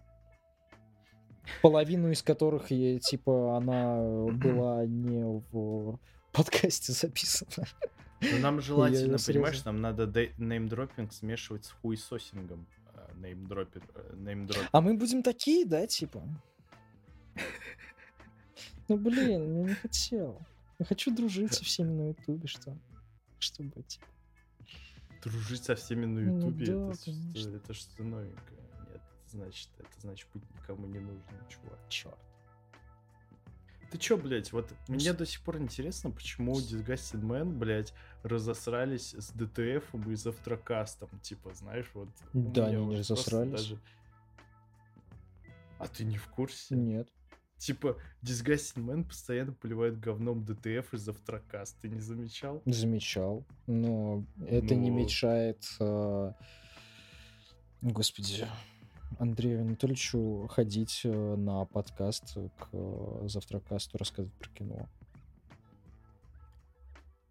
Половину 1.63 2.11
из 2.11 2.21
которых, 2.21 2.69
е- 2.69 2.99
типа, 2.99 3.57
она 3.57 3.97
была 4.33 4.85
не 4.85 5.23
в 5.51 5.99
подкасте 6.31 6.93
записана. 6.93 7.65
Но 8.21 8.37
нам 8.39 8.55
Я 8.55 8.61
желательно, 8.61 9.17
понимаешь, 9.25 9.63
нам 9.65 9.81
надо 9.81 10.05
неймдропинг 10.37 11.11
смешивать 11.11 11.65
с 11.65 11.71
хуесосингом. 11.71 12.67
Неймдропинг. 13.21 13.83
э, 13.95 14.13
неймдроп- 14.15 14.69
А 14.71 14.81
мы 14.81 14.95
будем 14.95 15.23
такие, 15.23 15.65
да, 15.65 15.87
типа? 15.87 16.23
Ну, 18.87 18.97
блин, 18.97 19.29
я 19.29 19.63
не 19.69 19.73
хотел. 19.73 20.39
Я 20.79 20.85
хочу 20.85 21.13
дружить 21.13 21.53
со 21.53 21.63
всеми 21.65 21.91
на 21.91 22.07
ютубе, 22.09 22.47
что? 22.47 22.77
Чтобы, 23.39 23.81
типа... 23.83 24.05
Дружить 25.23 25.63
со 25.63 25.75
всеми 25.75 26.05
на 26.05 26.19
Ну 26.19 26.37
ютубе, 26.37 26.65
да, 26.67 26.91
это, 26.91 27.39
что, 27.39 27.49
это 27.49 27.73
что-то 27.73 28.03
новенькое. 28.03 28.61
Нет, 28.91 29.01
значит, 29.27 29.69
это 29.79 29.89
значит 30.01 30.27
быть 30.33 30.43
никому 30.55 30.87
не 30.87 30.99
нужным, 30.99 31.47
чувак. 31.49 31.79
Черт. 31.89 32.17
Ты 33.91 33.97
чё, 33.97 34.17
блядь, 34.17 34.51
вот 34.51 34.73
мне 34.89 35.13
до 35.13 35.25
сих 35.25 35.41
пор 35.41 35.57
интересно, 35.59 36.11
почему 36.11 36.53
Disgusted 36.55 37.21
Man, 37.21 37.53
блядь, 37.53 37.93
разосрались 38.23 39.13
с 39.13 39.31
ДТФом 39.31 40.11
и 40.11 40.15
с 40.15 40.27
Автрокастом, 40.27 41.09
типа, 41.21 41.53
знаешь, 41.53 41.89
вот... 41.93 42.09
Да, 42.33 42.67
они 42.67 42.85
не 42.85 42.97
разосрались. 42.97 43.73
А 45.79 45.87
ты 45.87 46.03
не 46.03 46.17
в 46.17 46.27
курсе? 46.27 46.75
Нет. 46.75 47.07
Типа, 47.57 47.97
Disgusting 48.21 48.85
Man 48.85 49.03
постоянно 49.03 49.53
поливает 49.53 49.99
говном 49.99 50.43
ДТФ 50.43 50.93
из 50.93 51.07
Автрокаст, 51.07 51.79
ты 51.81 51.87
не 51.89 52.01
замечал? 52.01 52.61
Замечал. 52.65 53.45
Но 53.67 54.25
это 54.45 54.75
не 54.75 54.91
Ну. 54.91 54.97
мешает... 54.99 55.65
э, 55.79 56.33
Господи, 57.81 58.45
Андрею 59.19 59.61
Анатольевичу 59.61 60.47
ходить 60.51 61.01
э, 61.03 61.35
на 61.35 61.65
подкаст 61.65 62.33
к 62.57 62.67
э, 62.71 63.27
Завтракасту 63.27 63.97
рассказывать 63.97 64.33
про 64.35 64.49
кино. 64.49 64.89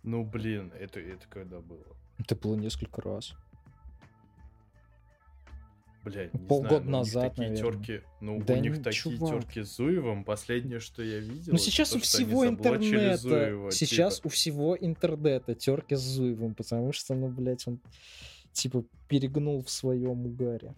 Ну, 0.02 0.24
блин, 0.24 0.72
это, 0.78 1.00
это 1.00 1.26
когда 1.28 1.60
было? 1.60 1.84
Это 2.18 2.34
было 2.36 2.54
несколько 2.56 3.02
раз. 3.02 3.34
блядь, 6.04 6.32
не 6.34 6.46
Полгода 6.46 6.76
знаю, 6.78 6.90
назад, 6.90 7.34
такие 7.34 7.48
наверное. 7.50 7.72
терки, 7.72 8.00
ну, 8.20 8.42
Да 8.44 8.54
у 8.54 8.56
них 8.58 8.82
такие 8.82 8.92
чувак. 9.18 9.42
терки 9.42 9.62
с 9.64 9.76
Зуевым, 9.76 10.24
последнее, 10.24 10.78
что 10.78 11.02
я 11.02 11.18
видел, 11.18 11.52
Ну 11.52 11.58
сейчас 11.58 11.90
то, 11.90 11.96
у 11.98 12.00
всего 12.00 12.46
интернета, 12.46 13.16
Зуева, 13.18 13.70
сейчас 13.72 14.16
типа. 14.16 14.26
у 14.26 14.30
всего 14.30 14.76
интернета 14.78 15.54
терки 15.56 15.96
с 15.96 16.00
Зуевым, 16.00 16.54
потому 16.54 16.92
что, 16.92 17.14
ну, 17.14 17.28
блядь, 17.28 17.66
он 17.66 17.80
типа 18.52 18.84
перегнул 19.08 19.62
в 19.64 19.70
своем 19.70 20.24
угаре. 20.26 20.74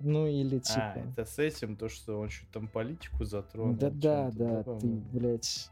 Ну 0.00 0.26
или 0.26 0.56
А, 0.56 0.60
типа... 0.60 1.06
это 1.10 1.24
с 1.24 1.38
этим, 1.38 1.76
то, 1.76 1.88
что 1.88 2.18
он 2.20 2.28
чуть 2.28 2.50
там 2.50 2.68
политику 2.68 3.24
затронул. 3.24 3.74
Да, 3.74 3.90
да, 3.90 4.30
да, 4.32 4.62
ты, 4.62 4.86
блядь. 4.86 5.70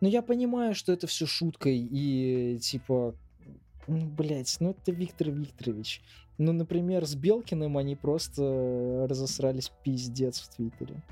Ну 0.00 0.08
я 0.08 0.22
понимаю, 0.22 0.74
что 0.74 0.92
это 0.92 1.06
все 1.06 1.26
шуткой 1.26 1.78
и 1.78 2.58
типа, 2.60 3.14
ну, 3.86 4.06
блядь, 4.06 4.56
ну 4.60 4.70
это 4.70 4.92
Виктор 4.92 5.30
Викторович. 5.30 6.02
Ну, 6.36 6.52
например, 6.52 7.04
с 7.04 7.16
Белкиным 7.16 7.76
они 7.78 7.96
просто 7.96 9.06
разосрались 9.08 9.72
пиздец 9.82 10.38
в 10.40 10.54
Твиттере. 10.54 11.02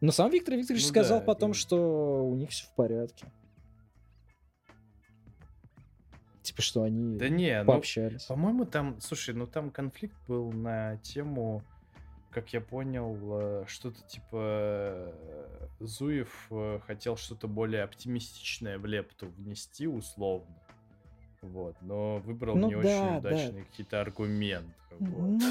Но 0.00 0.12
сам 0.12 0.30
Виктор 0.30 0.54
Викторович 0.54 0.84
Ну 0.84 0.88
сказал 0.88 1.18
да, 1.20 1.24
потом, 1.24 1.50
это- 1.50 1.58
что 1.58 2.24
у 2.24 2.34
них 2.36 2.50
все 2.50 2.66
в 2.66 2.70
порядке. 2.74 3.26
Типа, 6.44 6.60
что 6.60 6.82
они 6.82 7.16
Да 7.16 7.30
не, 7.30 7.58
ну, 7.62 7.66
пообщались. 7.66 8.24
По-моему, 8.24 8.66
там, 8.66 9.00
слушай, 9.00 9.34
ну 9.34 9.46
там 9.46 9.70
конфликт 9.70 10.14
был 10.28 10.52
на 10.52 10.98
тему, 10.98 11.62
как 12.30 12.52
я 12.52 12.60
понял, 12.60 13.16
э, 13.40 13.64
что-то 13.66 14.02
типа 14.02 14.28
э, 14.34 15.66
Зуев 15.80 16.28
э, 16.50 16.80
хотел 16.86 17.16
что-то 17.16 17.48
более 17.48 17.82
оптимистичное 17.82 18.78
в 18.78 18.84
лепту 18.84 19.28
внести 19.38 19.86
условно. 19.86 20.54
Вот, 21.40 21.76
но 21.80 22.18
выбрал 22.18 22.56
Ну 22.56 22.68
не 22.68 22.74
да, 22.74 22.78
очень 22.78 22.88
да. 22.90 23.18
удачные 23.18 23.64
какие-то 23.64 24.02
аргументы. 24.02 24.74
Ну, 25.00 25.38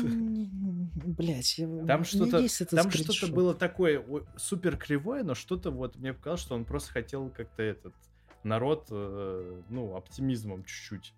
Вот. 1.03 1.15
блять, 1.17 1.59
Там 1.87 2.03
что-то, 2.03 2.47
там 2.67 2.91
что-то 2.91 3.33
было 3.33 3.55
такое 3.55 4.05
супер 4.37 4.77
кривое, 4.77 5.23
но 5.23 5.33
что-то 5.33 5.71
вот 5.71 5.95
мне 5.95 6.13
показалось, 6.13 6.41
что 6.41 6.53
он 6.53 6.65
просто 6.65 6.91
хотел 6.91 7.29
как-то 7.29 7.63
этот 7.63 7.95
народ, 8.43 8.87
э, 8.89 9.61
ну, 9.69 9.95
оптимизмом 9.95 10.63
чуть-чуть 10.63 11.13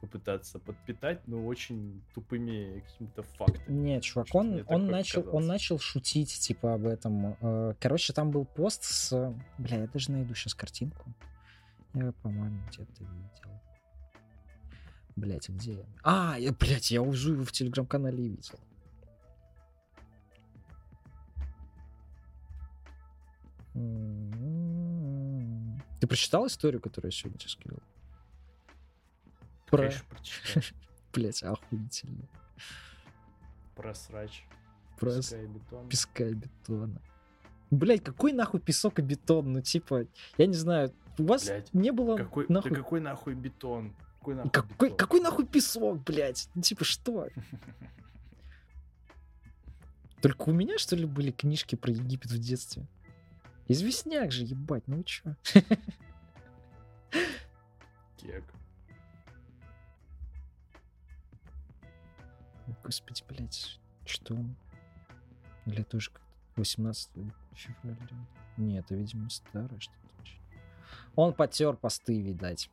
попытаться 0.00 0.58
подпитать, 0.58 1.20
но 1.26 1.44
очень 1.44 2.02
тупыми 2.14 2.80
какими-то 2.80 3.22
фактами. 3.22 3.76
Не, 3.76 4.00
чувак, 4.00 4.28
он, 4.32 4.64
он, 4.66 4.86
начал, 4.86 5.24
он 5.30 5.46
начал 5.46 5.78
шутить, 5.78 6.32
типа, 6.32 6.74
об 6.74 6.86
этом. 6.86 7.36
Э, 7.40 7.74
Короче, 7.78 8.12
там 8.12 8.30
был 8.30 8.46
пост 8.46 8.84
с... 8.84 9.34
Бля, 9.58 9.82
я 9.82 9.86
даже 9.88 10.10
найду 10.10 10.34
сейчас 10.34 10.54
картинку. 10.54 11.12
Я, 11.92 12.12
по-моему, 12.22 12.60
где-то 12.68 13.04
видел. 13.04 13.60
Блять, 15.16 15.48
где 15.50 15.72
я? 15.74 15.86
А, 16.02 16.36
я, 16.38 16.52
блядь, 16.52 16.90
я 16.90 17.02
уже 17.02 17.32
его 17.32 17.44
в 17.44 17.52
телеграм-канале 17.52 18.22
видел. 18.22 18.58
М-м-м. 23.74 24.79
Ты 26.00 26.06
прочитал 26.06 26.46
историю, 26.46 26.80
которую 26.80 27.12
я 27.12 27.16
сегодня 27.16 27.38
тебе 27.38 27.50
скинул? 27.50 27.78
Про... 29.66 29.90
Блять, 31.12 31.42
охуительно. 31.42 32.28
Про 33.76 33.94
срач. 33.94 34.44
Про 34.98 35.12
песка 35.12 35.40
и 35.40 35.46
бетон. 35.46 35.88
песка 35.88 36.26
и 36.26 36.34
бетона. 36.34 37.00
Блять, 37.70 38.02
какой 38.02 38.32
нахуй 38.32 38.60
песок 38.60 38.98
и 38.98 39.02
бетон? 39.02 39.52
Ну, 39.52 39.60
типа, 39.60 40.06
я 40.38 40.46
не 40.46 40.54
знаю, 40.54 40.92
у 41.18 41.24
вас 41.24 41.44
Блядь, 41.46 41.72
не 41.72 41.92
было 41.92 42.16
Какой, 42.16 42.46
да 42.48 42.54
нахуй... 42.54 42.74
какой 42.74 43.00
нахуй 43.00 43.34
бетон? 43.34 43.94
Какой 44.18 44.34
нахуй 44.34 44.50
Какой, 44.50 44.88
бетон? 44.88 44.98
какой 44.98 45.20
нахуй 45.20 45.46
песок, 45.46 46.02
блядь? 46.02 46.48
Ну, 46.54 46.62
типа, 46.62 46.84
что? 46.84 47.28
Только 50.22 50.48
у 50.48 50.52
меня, 50.52 50.78
что 50.78 50.96
ли, 50.96 51.04
были 51.06 51.30
книжки 51.30 51.76
про 51.76 51.92
Египет 51.92 52.30
в 52.30 52.38
детстве? 52.38 52.86
Известняк 53.70 54.32
же, 54.32 54.42
ебать, 54.42 54.82
ну 54.88 54.96
вы 54.96 55.04
чё? 55.04 55.36
Кек. 58.16 58.42
Господи, 62.82 63.22
блядь, 63.28 63.78
что 64.04 64.34
он? 64.34 64.56
Или 65.66 65.84
тоже 65.84 66.10
как 66.10 66.20
18 66.56 67.10
февраля? 67.54 67.96
Нет, 68.56 68.86
это, 68.86 68.96
видимо, 68.96 69.30
старое 69.30 69.78
что-то. 69.78 69.98
Он 71.14 71.32
потер 71.32 71.76
посты, 71.76 72.20
видать. 72.20 72.68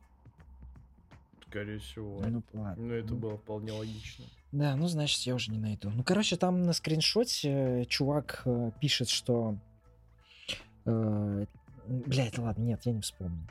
Скорее 1.48 1.78
всего. 1.78 2.20
Ну, 2.26 2.42
ладно. 2.54 2.84
Ну, 2.84 2.92
это 2.92 3.14
Ну, 3.14 3.20
было 3.20 3.38
вполне 3.38 3.70
логично. 3.70 4.24
Да, 4.50 4.74
ну, 4.74 4.88
значит, 4.88 5.20
я 5.20 5.36
уже 5.36 5.52
не 5.52 5.58
найду. 5.58 5.90
Ну, 5.90 6.02
короче, 6.02 6.36
там 6.36 6.64
на 6.64 6.72
скриншоте 6.72 7.82
э, 7.82 7.84
чувак 7.84 8.42
э, 8.46 8.72
пишет, 8.80 9.08
что... 9.08 9.56
Э, 10.88 11.44
блядь, 11.86 12.38
ладно, 12.38 12.62
нет, 12.62 12.80
я 12.84 12.92
не 12.92 13.02
вспомню. 13.02 13.46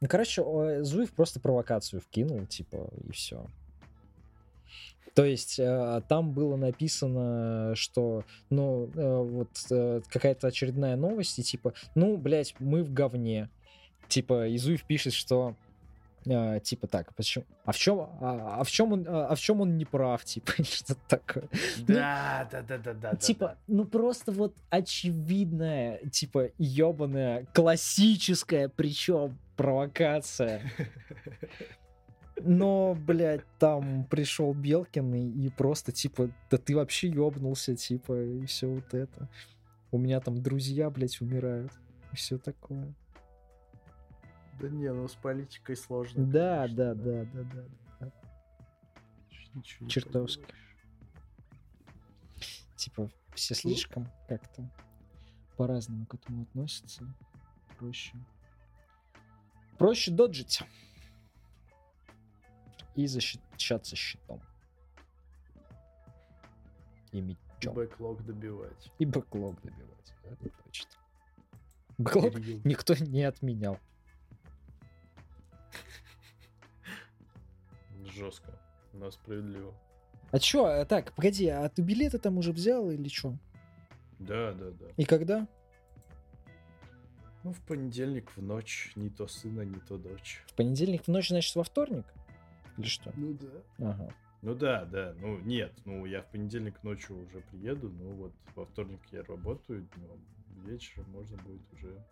Ну, 0.00 0.08
короче, 0.08 0.42
Зуев 0.82 1.12
просто 1.12 1.40
провокацию 1.40 2.00
вкинул, 2.00 2.44
типа, 2.46 2.90
и 3.06 3.12
все. 3.12 3.46
То 5.14 5.24
есть 5.24 5.58
э, 5.58 6.02
там 6.08 6.32
было 6.32 6.56
написано, 6.56 7.72
что, 7.74 8.24
ну, 8.50 8.90
э, 8.94 9.22
вот 9.22 9.48
какая-то 10.08 10.48
очередная 10.48 10.96
новость, 10.96 11.38
и 11.38 11.42
типа, 11.42 11.72
ну, 11.94 12.16
блядь, 12.16 12.54
мы 12.58 12.82
в 12.82 12.92
говне. 12.92 13.48
Типа, 14.08 14.48
и 14.48 14.58
Зуев 14.58 14.84
пишет, 14.84 15.14
что 15.14 15.54
э, 16.24 16.60
типа 16.60 16.86
так, 16.86 17.14
почему? 17.14 17.44
А 17.64 17.72
в 17.72 17.76
чем, 17.76 18.00
а, 18.00 18.58
а 18.60 18.64
в 18.64 18.70
чем 18.70 18.92
он, 18.92 19.06
а, 19.08 19.26
а 19.28 19.34
в 19.34 19.40
чем 19.40 19.60
он 19.60 19.76
не 19.76 19.84
прав, 19.84 20.24
типа, 20.24 20.52
или 20.58 20.66
что-то 20.66 21.00
такое. 21.08 21.48
Да, 21.78 22.48
да, 22.50 22.62
да, 22.62 22.78
да, 22.78 22.92
да. 22.92 23.16
типа, 23.16 23.56
ну 23.66 23.84
просто 23.84 24.32
вот 24.32 24.54
очевидная, 24.70 25.98
типа, 26.10 26.50
ебаная, 26.58 27.46
классическая, 27.52 28.68
причем 28.68 29.38
провокация. 29.56 30.62
Но, 32.42 32.94
блядь, 32.94 33.44
там 33.58 34.04
пришел 34.04 34.52
Белкин 34.54 35.14
и, 35.14 35.46
и 35.46 35.50
просто, 35.50 35.92
типа, 35.92 36.30
да 36.50 36.58
ты 36.58 36.74
вообще 36.74 37.08
ебнулся, 37.08 37.76
типа, 37.76 38.20
и 38.20 38.46
все 38.46 38.66
вот 38.66 38.92
это. 38.92 39.28
У 39.92 39.98
меня 39.98 40.20
там 40.20 40.42
друзья, 40.42 40.90
блядь, 40.90 41.20
умирают. 41.20 41.72
И 42.12 42.16
все 42.16 42.38
такое. 42.38 42.92
Да 44.60 44.68
не, 44.68 44.92
ну 44.92 45.08
с 45.08 45.14
политикой 45.14 45.76
сложно. 45.76 46.26
Да, 46.26 46.62
конечно, 46.62 46.76
да, 46.76 46.94
да, 46.94 47.24
да, 47.24 47.42
да. 47.42 47.64
да. 48.00 48.12
Ничего 49.54 49.88
Чертовски. 49.88 50.54
Типа, 52.76 53.10
все 53.34 53.54
слишком 53.54 54.10
как-то 54.28 54.68
по-разному 55.56 56.06
к 56.06 56.14
этому 56.14 56.42
относятся. 56.42 57.06
Проще. 57.78 58.16
Проще 59.78 60.10
доджить. 60.10 60.62
И 62.94 63.06
защищаться 63.06 63.96
щитом. 63.96 64.40
И 67.12 67.20
мечом. 67.20 67.74
Бэклог 67.74 68.24
добивать. 68.24 68.92
И 68.98 69.06
бэклог 69.06 69.60
добивать. 69.62 70.14
Это 70.24 70.48
точно. 70.64 70.90
Бэклог 71.98 72.34
никто 72.64 72.94
не 72.94 73.22
отменял. 73.22 73.78
Жестко, 78.14 78.52
но 78.92 79.10
справедливо. 79.10 79.74
А 80.30 80.38
чё, 80.38 80.64
а 80.66 80.84
так, 80.84 81.12
погоди, 81.14 81.48
а 81.48 81.68
ты 81.68 81.82
билеты 81.82 82.18
там 82.18 82.38
уже 82.38 82.52
взял 82.52 82.90
или 82.90 83.08
чё? 83.08 83.36
Да, 84.18 84.52
да, 84.52 84.70
да. 84.70 84.86
И 84.96 85.04
когда? 85.04 85.46
Ну, 87.42 87.52
в 87.52 87.60
понедельник 87.60 88.30
в 88.36 88.42
ночь 88.42 88.92
не 88.96 89.10
то 89.10 89.26
сына, 89.26 89.62
не 89.62 89.78
то 89.80 89.98
дочь. 89.98 90.42
В 90.46 90.54
понедельник 90.54 91.04
в 91.04 91.08
ночь, 91.08 91.28
значит, 91.28 91.54
во 91.56 91.64
вторник? 91.64 92.06
Или 92.78 92.86
что? 92.86 93.12
Ну 93.16 93.34
да. 93.34 93.90
Ага. 93.90 94.14
Ну 94.42 94.54
да, 94.54 94.84
да. 94.84 95.14
Ну 95.20 95.38
нет, 95.40 95.72
ну 95.84 96.04
я 96.06 96.22
в 96.22 96.30
понедельник 96.30 96.82
ночью 96.82 97.18
уже 97.18 97.40
приеду, 97.40 97.90
ну 97.90 98.12
вот 98.14 98.32
во 98.54 98.64
вторник 98.66 99.00
я 99.10 99.22
работаю 99.22 99.88
днем, 99.94 100.24
вечером 100.64 101.10
можно 101.10 101.36
будет 101.38 101.62
уже 101.72 102.02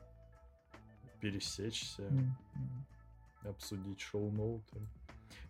пересечься, 1.21 2.03
М, 2.05 2.37
обсудить 3.45 4.01
шоу-ноуты. 4.01 4.81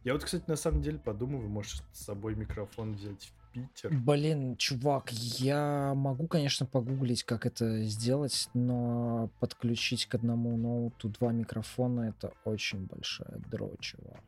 Я 0.04 0.14
вот, 0.14 0.24
кстати, 0.24 0.44
на 0.48 0.56
самом 0.56 0.82
деле 0.82 0.98
подумываю, 0.98 1.48
может, 1.48 1.82
с 1.92 2.04
собой 2.04 2.34
микрофон 2.34 2.94
взять 2.94 3.26
в 3.26 3.52
Питер. 3.52 3.90
Блин, 3.92 4.56
чувак, 4.56 5.12
я 5.12 5.92
могу, 5.94 6.26
конечно, 6.26 6.66
погуглить, 6.66 7.22
как 7.22 7.46
это 7.46 7.82
сделать, 7.84 8.48
но 8.54 9.30
подключить 9.40 10.06
к 10.06 10.14
одному 10.14 10.56
ноуту 10.56 11.08
два 11.08 11.32
микрофона 11.32 12.08
это 12.08 12.32
очень 12.44 12.86
большая 12.86 13.38
дрочь, 13.50 13.94
чувак. 13.96 14.22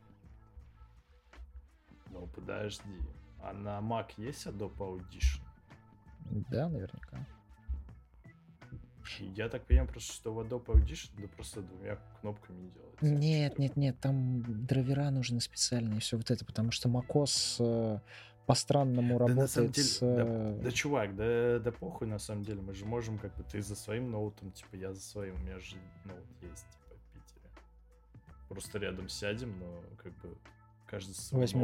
Ну 2.11 2.27
подожди, 2.27 2.99
а 3.41 3.53
на 3.53 3.79
Mac 3.79 4.11
есть 4.17 4.45
Adobe 4.45 4.77
Audition? 4.77 5.41
Да, 6.49 6.69
наверняка. 6.69 7.25
Я 9.35 9.49
так 9.49 9.65
понимаю, 9.65 9.89
просто 9.89 10.13
что 10.13 10.33
в 10.33 10.39
Adobe 10.39 10.65
Audition 10.65 11.09
да 11.17 11.27
просто 11.27 11.61
двумя 11.61 11.97
кнопками 12.21 12.69
делается. 12.69 13.05
Нет, 13.05 13.59
нет, 13.59 13.75
нет, 13.75 13.99
там 13.99 14.65
драйвера 14.65 15.09
нужны 15.09 15.41
специальные, 15.41 15.99
все 15.99 16.17
вот 16.17 16.31
это, 16.31 16.45
потому 16.45 16.71
что 16.71 16.89
macOS 16.89 17.57
э, 17.59 17.99
по-странному 18.45 19.17
работает 19.17 19.35
да, 19.35 19.41
на 19.41 19.47
самом 19.47 19.71
деле, 19.71 19.87
с... 19.87 19.99
Да, 19.99 20.23
э, 20.25 20.59
да, 20.63 20.71
чувак, 20.71 21.15
да, 21.15 21.59
да 21.59 21.71
похуй 21.71 22.07
на 22.07 22.19
самом 22.19 22.43
деле. 22.43 22.61
Мы 22.61 22.73
же 22.73 22.85
можем, 22.85 23.17
как 23.17 23.35
бы, 23.35 23.43
ты 23.43 23.61
за 23.61 23.75
своим 23.75 24.11
ноутом, 24.11 24.51
типа, 24.51 24.75
я 24.75 24.93
за 24.93 25.01
своим. 25.01 25.35
У 25.35 25.39
меня 25.39 25.59
же 25.59 25.75
ноут 26.05 26.25
есть, 26.41 26.67
типа, 26.69 26.95
в 26.95 27.13
Питере. 27.13 27.49
Просто 28.49 28.77
рядом 28.79 29.09
сядем, 29.09 29.57
но, 29.59 29.83
как 29.97 30.13
бы, 30.17 30.37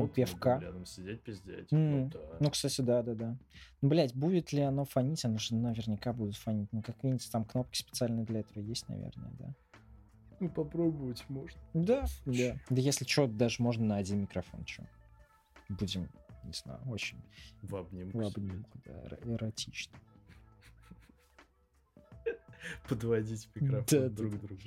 и 0.06 0.10
пивка. 0.10 0.56
будем 0.56 0.68
рядом 0.68 0.86
сидеть, 0.86 1.22
пиздеть. 1.22 1.72
М, 1.72 2.04
Ну, 2.04 2.10
да. 2.10 2.20
Ну, 2.40 2.50
кстати, 2.52 2.82
да, 2.82 3.02
да, 3.04 3.14
да. 3.16 3.38
Ну, 3.82 3.90
блять, 3.90 4.16
будет 4.16 4.52
ли 4.54 4.62
оно 4.62 4.86
фонить? 4.86 5.24
Оно 5.26 5.38
же 5.38 5.56
наверняка 5.56 6.14
будет 6.14 6.36
фонить. 6.36 6.70
Ну, 6.72 6.82
как 6.82 7.04
видите, 7.04 7.30
там 7.32 7.46
кнопки 7.46 7.78
специальные 7.80 8.26
для 8.26 8.42
этого 8.42 8.60
есть, 8.64 8.88
наверное, 8.90 9.32
да. 9.40 9.54
Ну, 10.40 10.50
попробовать 10.50 11.24
можно. 11.30 11.60
Да, 11.74 12.06
да. 12.26 12.58
Да 12.70 12.82
если 12.82 13.06
что, 13.06 13.28
даже 13.28 13.62
можно 13.62 13.86
на 13.86 13.98
один 13.98 14.22
микрофон, 14.22 14.66
что. 14.66 14.84
Будем, 15.70 16.10
не 16.44 16.54
знаю, 16.54 16.82
очень 16.90 17.22
В 17.62 17.76
обнимку. 17.76 18.18
в 18.20 18.26
обнимку, 18.26 18.80
да, 18.86 18.92
эро- 18.92 19.34
эротично. 19.36 19.98
Подводить 22.88 23.50
микрофон 23.56 23.86
Да, 23.90 24.10
друг 24.10 24.32
да. 24.34 24.38
другу. 24.48 24.62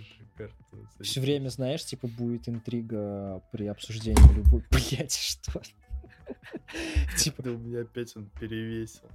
с 1.01 1.07
Все 1.07 1.21
время, 1.21 1.49
знаешь, 1.49 1.85
типа 1.85 2.09
будет 2.09 2.49
интрига 2.49 3.43
при 3.53 3.67
обсуждении 3.67 4.35
любой, 4.35 4.65
блять, 4.71 5.15
что? 5.15 5.63
Типа 7.19 7.43
Да 7.43 7.51
у 7.53 7.59
меня 7.59 7.83
опять 7.83 8.17
он 8.17 8.29
перевесил. 8.41 9.09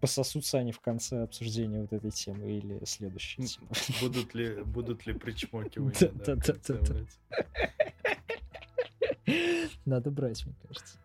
пососутся 0.00 0.58
они 0.58 0.72
в 0.72 0.80
конце 0.80 1.22
обсуждения 1.22 1.80
вот 1.82 1.92
этой 1.92 2.10
темы 2.10 2.50
или 2.58 2.84
следующей, 2.84 3.42
М, 3.42 3.46
типа. 3.46 3.74
Будут 4.00 4.34
ли, 4.34 4.62
будут 4.64 5.06
ли 5.06 5.12
причмокивания, 5.14 6.10
Да, 6.26 6.34
да, 6.36 6.54
да, 6.66 6.78
да. 6.78 7.06
Надо 9.84 10.10
брать, 10.10 10.44
мне 10.46 10.54
кажется. 10.66 10.98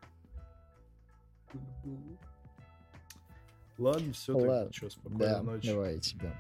Ладно, 3.80 4.14
все, 4.14 4.38
Ладно. 4.38 4.74
что, 4.74 4.90
спокойной 4.90 5.26
Да, 5.26 5.42
ночи. 5.42 5.68
давай 5.68 6.00
тебя. 6.00 6.34